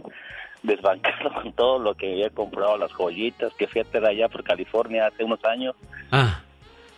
desbancando 0.65 1.33
con 1.33 1.53
todo 1.53 1.79
lo 1.79 1.95
que 1.95 2.11
había 2.11 2.31
comprado, 2.31 2.77
las 2.77 2.91
joyitas 2.93 3.53
que 3.55 3.69
fui 3.69 3.83
a 3.83 3.85
traer 3.85 4.07
allá 4.07 4.29
por 4.29 4.43
California 4.43 5.07
hace 5.07 5.23
unos 5.23 5.39
años. 5.45 5.77
Ah. 6.11 6.41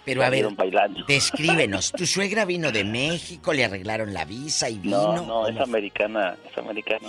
Pero 0.05 0.23
a 0.23 0.31
ver, 0.31 0.47
bailando. 0.55 1.05
descríbenos. 1.09 1.91
¿Tu 1.91 2.07
suegra 2.07 2.45
vino 2.45 2.71
de 2.71 2.85
México? 2.85 3.53
¿Le 3.53 3.65
arreglaron 3.65 4.15
la 4.15 4.25
visa 4.25 4.71
y 4.71 4.79
vino? 4.79 5.17
No, 5.17 5.27
no, 5.27 5.49
es 5.49 5.55
¿Cómo 5.55 5.65
americana, 5.65 6.37
es 6.49 6.57
americana. 6.57 7.09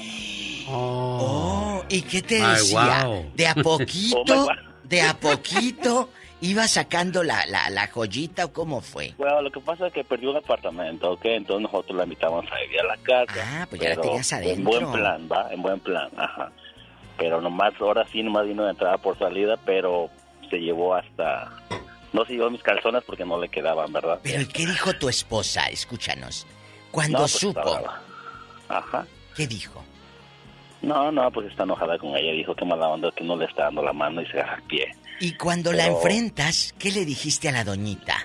Oh, 0.67 1.84
¿y 1.89 2.01
qué 2.01 2.21
te 2.23 2.41
Ay, 2.41 2.55
decía? 2.55 3.03
wow. 3.05 3.31
De 3.35 3.47
a 3.47 3.53
Oh, 3.57 3.61
poquito, 3.63 4.23
God. 4.25 4.49
de 4.84 5.01
a 5.01 5.13
poquito, 5.13 6.09
iba 6.41 6.68
sacando 6.68 7.23
la, 7.23 7.45
la, 7.47 7.69
la 7.69 7.88
joyita 7.88 8.45
o 8.45 8.53
cómo 8.53 8.81
fue. 8.81 9.14
Bueno, 9.18 9.41
lo 9.41 9.51
que 9.51 9.59
pasa 9.59 9.88
es 9.88 9.93
que 9.93 10.03
perdió 10.03 10.31
un 10.31 10.38
apartamento, 10.38 11.11
¿ok? 11.11 11.26
Entonces 11.26 11.64
nosotros 11.72 11.97
la 11.97 12.03
invitamos 12.03 12.45
a 12.51 12.64
ir 12.64 12.80
a 12.80 12.84
la 12.84 12.97
casa. 12.97 13.34
Ah, 13.61 13.68
pues 13.69 13.81
ya 13.81 13.89
la 13.95 14.01
tenías 14.01 14.31
En 14.31 14.38
adentro. 14.39 14.64
buen 14.72 14.91
plan, 14.91 15.30
¿va? 15.31 15.51
En 15.51 15.61
buen 15.61 15.80
plan, 15.80 16.09
ajá. 16.18 16.51
Pero 17.18 17.41
nomás, 17.41 17.73
ahora 17.80 18.05
sí, 18.11 18.22
nomás 18.22 18.45
vino 18.45 18.64
de 18.64 18.72
entrada 18.72 18.97
por 18.99 19.18
salida, 19.18 19.57
pero 19.65 20.09
se 20.49 20.57
llevó 20.59 20.93
hasta... 20.95 21.51
No 22.14 22.23
se 22.26 22.34
llevó 22.34 22.49
mis 22.49 22.64
calzones 22.64 23.03
porque 23.05 23.26
no 23.26 23.39
le 23.39 23.49
quedaban, 23.49 23.91
¿verdad? 23.91 24.19
Pero 24.23 24.41
¿y 24.41 24.45
qué 24.47 24.65
dijo 24.65 24.93
tu 24.93 25.09
esposa? 25.09 25.65
Escúchanos. 25.68 26.45
Cuando 26.91 27.18
No, 27.18 27.23
pues, 27.23 27.31
supo, 27.31 27.59
estaba- 27.59 28.01
Ajá. 28.69 29.05
¿qué 29.35 29.45
dijo? 29.47 29.84
No, 30.81 31.11
no, 31.11 31.30
pues 31.31 31.47
está 31.47 31.64
enojada 31.64 31.97
con 31.97 32.15
ella. 32.15 32.31
Dijo 32.31 32.55
que 32.55 32.64
mala 32.64 32.88
onda 32.88 33.11
que 33.11 33.23
no 33.23 33.35
le 33.35 33.45
está 33.45 33.64
dando 33.64 33.81
la 33.84 33.93
mano 33.93 34.22
y 34.22 34.26
se 34.27 34.39
agarra 34.39 34.55
el 34.57 34.64
pie. 34.64 34.95
Y 35.19 35.34
cuando 35.34 35.72
la 35.73 35.84
Pero- 35.85 35.95
enfrentas, 35.98 36.73
¿qué 36.77 36.91
le 36.91 37.06
dijiste 37.06 37.49
a 37.49 37.52
la 37.52 37.64
doñita? 37.64 38.15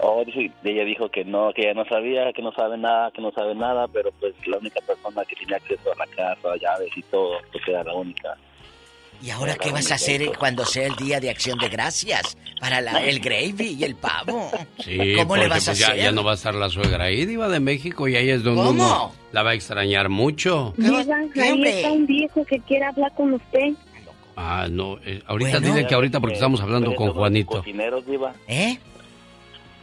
Oh, 0.00 0.22
ella 0.64 0.84
dijo 0.84 1.08
que 1.10 1.24
no, 1.24 1.52
que 1.52 1.62
ella 1.62 1.74
no 1.74 1.84
sabía, 1.86 2.32
que 2.32 2.40
no 2.40 2.52
sabe 2.52 2.78
nada, 2.78 3.10
que 3.10 3.20
no 3.20 3.32
sabe 3.32 3.54
nada, 3.56 3.88
pero 3.88 4.10
pues 4.20 4.32
la 4.46 4.58
única 4.58 4.80
persona 4.80 5.24
que 5.24 5.34
tenía 5.34 5.56
acceso 5.56 5.92
a 5.92 5.96
la 5.96 6.06
casa, 6.06 6.48
llaves 6.60 6.90
y 6.96 7.02
todo, 7.02 7.32
pues 7.50 7.66
era 7.66 7.82
la 7.82 7.94
única. 7.94 8.36
¿Y 9.20 9.30
ahora 9.30 9.56
qué 9.56 9.72
vas 9.72 9.90
a 9.90 9.96
hacer 9.96 10.30
cuando 10.38 10.64
sea 10.64 10.86
el 10.86 10.94
día 10.94 11.18
de 11.18 11.28
acción 11.30 11.58
de 11.58 11.68
gracias? 11.68 12.38
Para 12.60 12.80
la- 12.80 13.02
el 13.04 13.18
gravy 13.18 13.76
y 13.76 13.82
el 13.82 13.96
pavo. 13.96 14.48
Sí, 14.78 15.14
¿Cómo 15.16 15.36
le 15.36 15.48
vas 15.48 15.66
a 15.66 15.72
pues, 15.72 15.78
ya, 15.80 15.88
hacer? 15.88 15.98
ya 16.04 16.12
no 16.12 16.22
va 16.22 16.30
a 16.30 16.34
estar 16.34 16.54
la 16.54 16.68
suegra 16.70 17.06
ahí, 17.06 17.26
diva 17.26 17.48
de 17.48 17.58
México, 17.58 18.06
y 18.06 18.14
ahí 18.14 18.30
es 18.30 18.44
donde 18.44 18.62
¿Cómo? 18.62 18.70
uno 18.84 19.12
la 19.32 19.42
va 19.42 19.50
a 19.50 19.54
extrañar 19.54 20.08
mucho. 20.08 20.72
Diva, 20.76 21.00
ahí 21.42 21.62
está 21.64 21.90
un 21.90 22.06
viejo 22.06 22.44
que 22.44 22.60
quiere 22.60 22.84
hablar 22.84 23.12
con 23.16 23.32
usted. 23.34 23.72
Ah, 24.40 24.68
no, 24.70 24.98
eh, 25.04 25.20
ahorita 25.26 25.58
Bueno. 25.58 25.74
dile 25.74 25.86
que 25.88 25.94
ahorita 25.96 26.20
porque 26.20 26.34
estamos 26.34 26.60
hablando 26.60 26.94
con 26.94 27.12
Juanito. 27.12 27.56
Cocineros, 27.58 28.06
Diva. 28.06 28.32
¿Eh? 28.46 28.78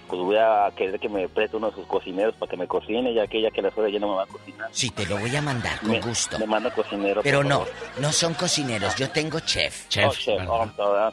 Pues 0.07 0.21
voy 0.21 0.37
a 0.37 0.71
querer 0.77 0.97
que 0.99 1.09
me 1.09 1.27
preste 1.27 1.57
uno 1.57 1.71
de 1.71 1.75
sus 1.75 1.85
cocineros 1.87 2.35
para 2.35 2.49
que 2.51 2.55
me 2.55 2.67
cocine, 2.67 3.11
ya 3.13 3.25
que 3.27 3.39
ella 3.39 3.49
que 3.51 3.61
la 3.61 3.71
suegra 3.71 3.91
ya 3.91 3.99
no 3.99 4.09
me 4.11 4.15
va 4.17 4.23
a 4.23 4.27
cocinar. 4.27 4.69
Sí, 4.71 4.91
te 4.91 5.05
lo 5.07 5.17
voy 5.17 5.35
a 5.35 5.41
mandar 5.41 5.79
con 5.79 5.89
Me- 5.89 5.99
gusto. 5.99 6.37
Me 6.39 6.45
manda 6.45 6.69
cocinero. 6.73 7.21
Pero 7.23 7.43
no, 7.43 7.49
favor. 7.65 7.71
no 7.99 8.11
son 8.13 8.33
cocineros, 8.35 8.95
yo 8.95 9.09
tengo 9.09 9.39
chef. 9.41 9.85
Oh, 10.05 10.13
chef. 10.13 10.41
Oh, 10.47 10.67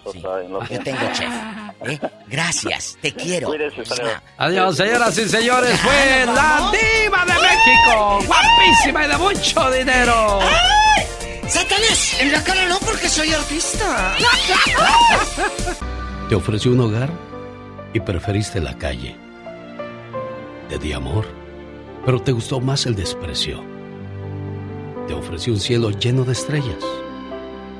so 0.04 0.12
sorry, 0.20 0.46
lo 0.46 0.62
Yo 0.68 0.78
tengo 0.84 1.00
chef. 1.14 1.32
¿eh? 1.86 1.98
Gracias, 2.28 2.96
te 3.00 3.12
quiero. 3.16 3.48
Luego. 3.52 3.74
Adiós, 4.36 4.76
señoras 4.76 5.18
y 5.18 5.26
señores, 5.28 5.80
fue 5.80 6.26
la 6.26 6.70
diva 6.70 7.24
de 7.24 7.32
México, 7.32 8.18
guapísima 8.26 9.04
y 9.04 9.08
de 9.08 9.16
mucho 9.16 9.70
dinero. 9.72 10.38
¡Satanás! 11.52 12.16
En 12.18 12.32
la 12.32 12.42
cara 12.42 12.66
no, 12.66 12.78
porque 12.78 13.10
soy 13.10 13.30
artista. 13.34 14.16
Te 16.30 16.34
ofreció 16.34 16.72
un 16.72 16.80
hogar 16.80 17.10
y 17.92 18.00
preferiste 18.00 18.58
la 18.58 18.78
calle. 18.78 19.14
Te 20.70 20.78
di 20.78 20.94
amor, 20.94 21.26
pero 22.06 22.22
te 22.22 22.32
gustó 22.32 22.58
más 22.58 22.86
el 22.86 22.94
desprecio. 22.94 23.62
Te 25.06 25.12
ofreció 25.12 25.52
un 25.52 25.60
cielo 25.60 25.90
lleno 25.90 26.24
de 26.24 26.32
estrellas, 26.32 26.82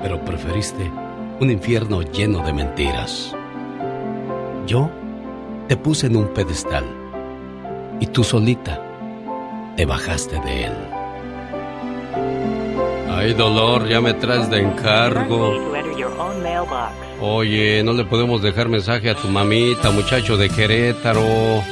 pero 0.03 0.23
preferiste 0.23 0.91
un 1.39 1.49
infierno 1.49 2.03
lleno 2.03 2.45
de 2.45 2.53
mentiras. 2.53 3.33
Yo 4.67 4.91
te 5.67 5.75
puse 5.77 6.05
en 6.05 6.17
un 6.17 6.31
pedestal 6.31 6.85
y 7.99 8.05
tú 8.05 8.23
solita 8.23 8.79
te 9.75 9.87
bajaste 9.87 10.39
de 10.41 10.65
él. 10.65 12.52
Ay, 13.15 13.33
dolor, 13.33 13.87
ya 13.87 14.01
me 14.01 14.13
traes 14.13 14.49
de 14.49 14.59
encargo. 14.59 15.71
Oye, 17.21 17.83
no 17.83 17.93
le 17.93 18.05
podemos 18.05 18.41
dejar 18.41 18.69
mensaje 18.69 19.09
a 19.09 19.15
tu 19.15 19.27
mamita, 19.27 19.91
muchacho 19.91 20.35
de 20.35 20.49
Querétaro. 20.49 21.63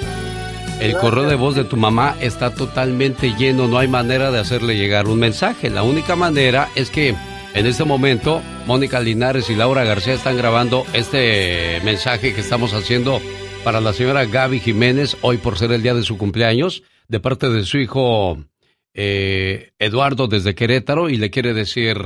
El 0.79 0.93
correo 0.97 1.23
de 1.23 1.35
voz 1.35 1.55
de 1.55 1.63
tu 1.63 1.77
mamá 1.77 2.15
está 2.21 2.53
totalmente 2.53 3.35
lleno, 3.37 3.67
no 3.67 3.77
hay 3.77 3.87
manera 3.87 4.31
de 4.31 4.39
hacerle 4.39 4.77
llegar 4.77 5.07
un 5.07 5.19
mensaje. 5.19 5.69
La 5.69 5.83
única 5.83 6.15
manera 6.15 6.69
es 6.75 6.89
que 6.89 7.15
en 7.53 7.65
este 7.65 7.83
momento 7.83 8.41
Mónica 8.65 8.99
Linares 8.99 9.49
y 9.49 9.55
Laura 9.55 9.83
García 9.83 10.13
están 10.13 10.37
grabando 10.37 10.85
este 10.93 11.81
mensaje 11.83 12.33
que 12.33 12.41
estamos 12.41 12.73
haciendo 12.73 13.19
para 13.63 13.81
la 13.81 13.93
señora 13.93 14.25
Gaby 14.25 14.59
Jiménez, 14.59 15.17
hoy 15.21 15.37
por 15.37 15.57
ser 15.57 15.71
el 15.71 15.83
día 15.83 15.93
de 15.93 16.03
su 16.03 16.17
cumpleaños, 16.17 16.83
de 17.07 17.19
parte 17.19 17.49
de 17.49 17.63
su 17.63 17.77
hijo 17.77 18.37
eh, 18.93 19.71
Eduardo 19.79 20.27
desde 20.27 20.55
Querétaro 20.55 21.09
y 21.09 21.17
le 21.17 21.29
quiere 21.29 21.53
decir... 21.53 21.97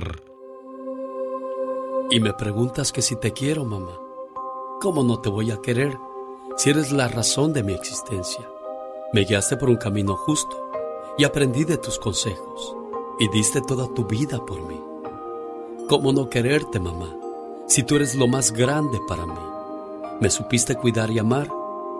Y 2.11 2.19
me 2.19 2.33
preguntas 2.33 2.91
que 2.91 3.01
si 3.01 3.19
te 3.19 3.33
quiero, 3.33 3.65
mamá. 3.65 3.99
¿Cómo 4.79 5.03
no 5.03 5.19
te 5.21 5.29
voy 5.29 5.49
a 5.51 5.61
querer 5.61 5.97
si 6.55 6.69
eres 6.69 6.91
la 6.91 7.07
razón 7.07 7.51
de 7.51 7.63
mi 7.63 7.73
existencia? 7.73 8.47
Me 9.11 9.21
guiaste 9.21 9.57
por 9.57 9.69
un 9.69 9.77
camino 9.77 10.15
justo 10.15 10.69
y 11.17 11.23
aprendí 11.23 11.63
de 11.63 11.77
tus 11.77 11.97
consejos 11.97 12.75
y 13.19 13.27
diste 13.29 13.61
toda 13.61 13.91
tu 13.93 14.05
vida 14.05 14.45
por 14.45 14.61
mí. 14.67 14.79
¿Cómo 15.87 16.13
no 16.13 16.29
quererte, 16.29 16.79
mamá, 16.79 17.15
si 17.67 17.83
tú 17.83 17.95
eres 17.95 18.15
lo 18.15 18.27
más 18.27 18.51
grande 18.51 18.99
para 19.07 19.25
mí? 19.25 19.39
Me 20.19 20.29
supiste 20.29 20.75
cuidar 20.75 21.09
y 21.09 21.19
amar 21.19 21.49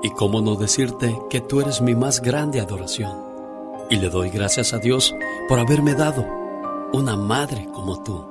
y 0.04 0.12
cómo 0.12 0.42
no 0.42 0.56
decirte 0.56 1.18
que 1.30 1.42
tú 1.42 1.62
eres 1.62 1.82
mi 1.82 1.96
más 1.96 2.22
grande 2.22 2.60
adoración. 2.60 3.35
Y 3.90 3.98
le 3.98 4.10
doy 4.10 4.30
gracias 4.30 4.74
a 4.74 4.80
Dios 4.80 5.14
por 5.48 5.60
haberme 5.60 5.94
dado 5.94 6.26
una 6.92 7.16
madre 7.16 7.68
como 7.74 8.02
tú. 8.04 8.26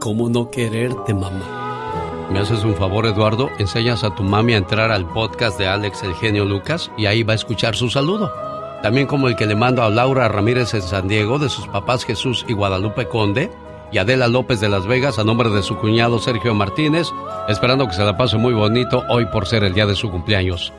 ¿Cómo 0.00 0.28
no 0.28 0.50
quererte, 0.50 1.14
mamá? 1.14 2.26
¿Me 2.32 2.40
haces 2.40 2.64
un 2.64 2.74
favor, 2.74 3.06
Eduardo? 3.06 3.48
Enseñas 3.58 4.02
a 4.02 4.14
tu 4.14 4.24
mami 4.24 4.54
a 4.54 4.58
entrar 4.58 4.90
al 4.90 5.06
podcast 5.06 5.58
de 5.58 5.68
Alex 5.68 6.02
el 6.02 6.14
genio 6.14 6.44
Lucas 6.44 6.90
y 6.96 7.06
ahí 7.06 7.22
va 7.22 7.34
a 7.34 7.36
escuchar 7.36 7.76
su 7.76 7.90
saludo. 7.90 8.32
También 8.82 9.06
como 9.06 9.28
el 9.28 9.36
que 9.36 9.46
le 9.46 9.54
mando 9.54 9.82
a 9.84 9.90
Laura 9.90 10.26
Ramírez 10.28 10.74
en 10.74 10.82
San 10.82 11.06
Diego 11.06 11.38
de 11.38 11.48
sus 11.48 11.68
papás 11.68 12.04
Jesús 12.04 12.44
y 12.48 12.52
Guadalupe 12.52 13.06
Conde 13.06 13.50
y 13.92 13.98
Adela 13.98 14.26
López 14.26 14.60
de 14.60 14.68
Las 14.68 14.86
Vegas 14.86 15.18
a 15.18 15.24
nombre 15.24 15.50
de 15.50 15.62
su 15.62 15.76
cuñado 15.76 16.18
Sergio 16.18 16.54
Martínez, 16.54 17.08
esperando 17.48 17.86
que 17.86 17.94
se 17.94 18.04
la 18.04 18.16
pase 18.16 18.36
muy 18.36 18.54
bonito 18.54 19.04
hoy 19.10 19.26
por 19.26 19.46
ser 19.46 19.62
el 19.62 19.74
día 19.74 19.86
de 19.86 19.96
su 19.96 20.10
cumpleaños. 20.10 20.72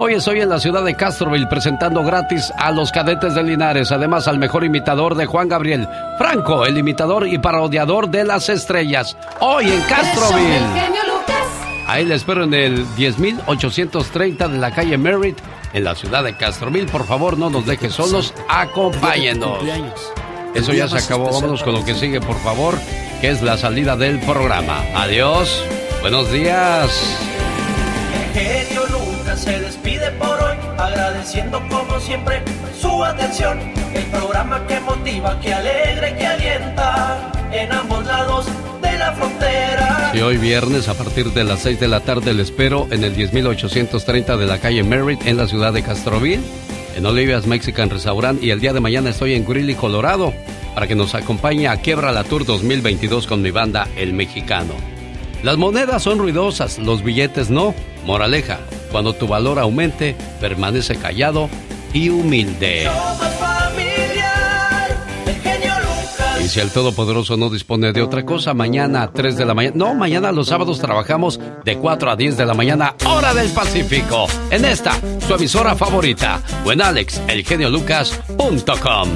Hoy 0.00 0.14
estoy 0.14 0.40
en 0.40 0.48
la 0.48 0.58
ciudad 0.58 0.82
de 0.84 0.96
Castroville 0.96 1.46
presentando 1.46 2.02
gratis 2.02 2.52
a 2.58 2.72
los 2.72 2.90
cadetes 2.90 3.34
de 3.34 3.44
Linares, 3.44 3.92
además 3.92 4.26
al 4.26 4.40
mejor 4.40 4.64
imitador 4.64 5.14
de 5.14 5.26
Juan 5.26 5.48
Gabriel, 5.48 5.88
Franco, 6.18 6.66
el 6.66 6.76
imitador 6.76 7.28
y 7.28 7.38
parodiador 7.38 8.08
de 8.08 8.24
las 8.24 8.48
estrellas. 8.48 9.16
Hoy 9.38 9.70
en 9.70 9.80
Castroville. 9.82 10.94
Ahí 11.86 12.04
le 12.04 12.16
espero 12.16 12.42
en 12.42 12.54
el 12.54 12.84
10.830 12.96 14.48
de 14.48 14.58
la 14.58 14.74
calle 14.74 14.98
Merritt, 14.98 15.38
en 15.72 15.84
la 15.84 15.94
ciudad 15.94 16.24
de 16.24 16.36
Castroville. 16.36 16.90
Por 16.90 17.06
favor, 17.06 17.38
no 17.38 17.48
nos 17.48 17.64
deje 17.64 17.88
solos, 17.88 18.34
acompáñenos. 18.48 19.60
Eso 20.54 20.72
ya 20.72 20.88
se 20.88 20.98
acabó. 20.98 21.30
Vámonos 21.30 21.62
con 21.62 21.72
lo 21.72 21.84
que 21.84 21.94
sigue, 21.94 22.20
por 22.20 22.38
favor, 22.40 22.74
que 23.20 23.30
es 23.30 23.42
la 23.42 23.56
salida 23.56 23.96
del 23.96 24.18
programa. 24.20 24.82
Adiós. 24.96 25.64
Buenos 26.02 26.32
días 26.32 27.33
se 29.36 29.60
despide 29.60 30.10
por 30.12 30.40
hoy, 30.40 30.56
agradeciendo 30.78 31.60
como 31.68 31.98
siempre 32.00 32.42
su 32.80 33.02
atención. 33.04 33.58
El 33.94 34.04
programa 34.06 34.66
que 34.66 34.80
motiva, 34.80 35.38
que 35.40 35.52
alegra 35.52 36.16
que 36.16 36.26
alienta 36.26 37.32
en 37.52 37.72
ambos 37.72 38.04
lados 38.06 38.46
de 38.82 38.98
la 38.98 39.12
frontera. 39.12 40.12
Y 40.14 40.20
hoy 40.20 40.36
viernes 40.38 40.88
a 40.88 40.94
partir 40.94 41.32
de 41.32 41.44
las 41.44 41.60
6 41.60 41.80
de 41.80 41.88
la 41.88 42.00
tarde 42.00 42.34
le 42.34 42.42
espero 42.42 42.86
en 42.90 43.04
el 43.04 43.14
10830 43.14 44.36
de 44.36 44.46
la 44.46 44.58
calle 44.58 44.82
Merritt 44.82 45.26
en 45.26 45.36
la 45.36 45.48
ciudad 45.48 45.72
de 45.72 45.82
Castroville, 45.82 46.42
en 46.96 47.06
Olivia's 47.06 47.46
Mexican 47.46 47.90
Restaurant 47.90 48.42
y 48.42 48.50
el 48.50 48.60
día 48.60 48.72
de 48.72 48.80
mañana 48.80 49.10
estoy 49.10 49.34
en 49.34 49.44
Greeley, 49.44 49.74
Colorado, 49.74 50.32
para 50.74 50.86
que 50.86 50.94
nos 50.94 51.14
acompañe 51.14 51.68
a 51.68 51.76
Quiebra 51.76 52.12
la 52.12 52.24
Tour 52.24 52.44
2022 52.44 53.26
con 53.26 53.42
mi 53.42 53.50
banda 53.50 53.88
El 53.96 54.12
Mexicano. 54.12 54.93
Las 55.44 55.58
monedas 55.58 56.02
son 56.02 56.18
ruidosas, 56.18 56.78
los 56.78 57.04
billetes 57.04 57.50
no. 57.50 57.74
Moraleja, 58.06 58.60
cuando 58.90 59.12
tu 59.12 59.28
valor 59.28 59.58
aumente, 59.58 60.16
permanece 60.40 60.96
callado 60.96 61.50
y 61.92 62.08
humilde. 62.08 62.88
Y 66.42 66.48
si 66.48 66.60
el 66.60 66.70
Todopoderoso 66.70 67.36
no 67.36 67.50
dispone 67.50 67.92
de 67.92 68.00
otra 68.00 68.24
cosa, 68.24 68.54
mañana 68.54 69.02
a 69.02 69.12
3 69.12 69.36
de 69.36 69.44
la 69.44 69.52
mañana. 69.52 69.76
No, 69.76 69.94
mañana 69.94 70.32
los 70.32 70.48
sábados 70.48 70.78
trabajamos 70.78 71.38
de 71.62 71.76
4 71.76 72.10
a 72.10 72.16
10 72.16 72.38
de 72.38 72.46
la 72.46 72.54
mañana, 72.54 72.94
hora 73.06 73.34
del 73.34 73.50
Pacífico. 73.50 74.26
En 74.50 74.64
esta, 74.64 74.98
su 75.26 75.34
emisora 75.34 75.74
favorita, 75.74 76.40
Buen 76.64 76.80
Alex, 76.80 77.20
elgeniolucas.com. 77.28 79.08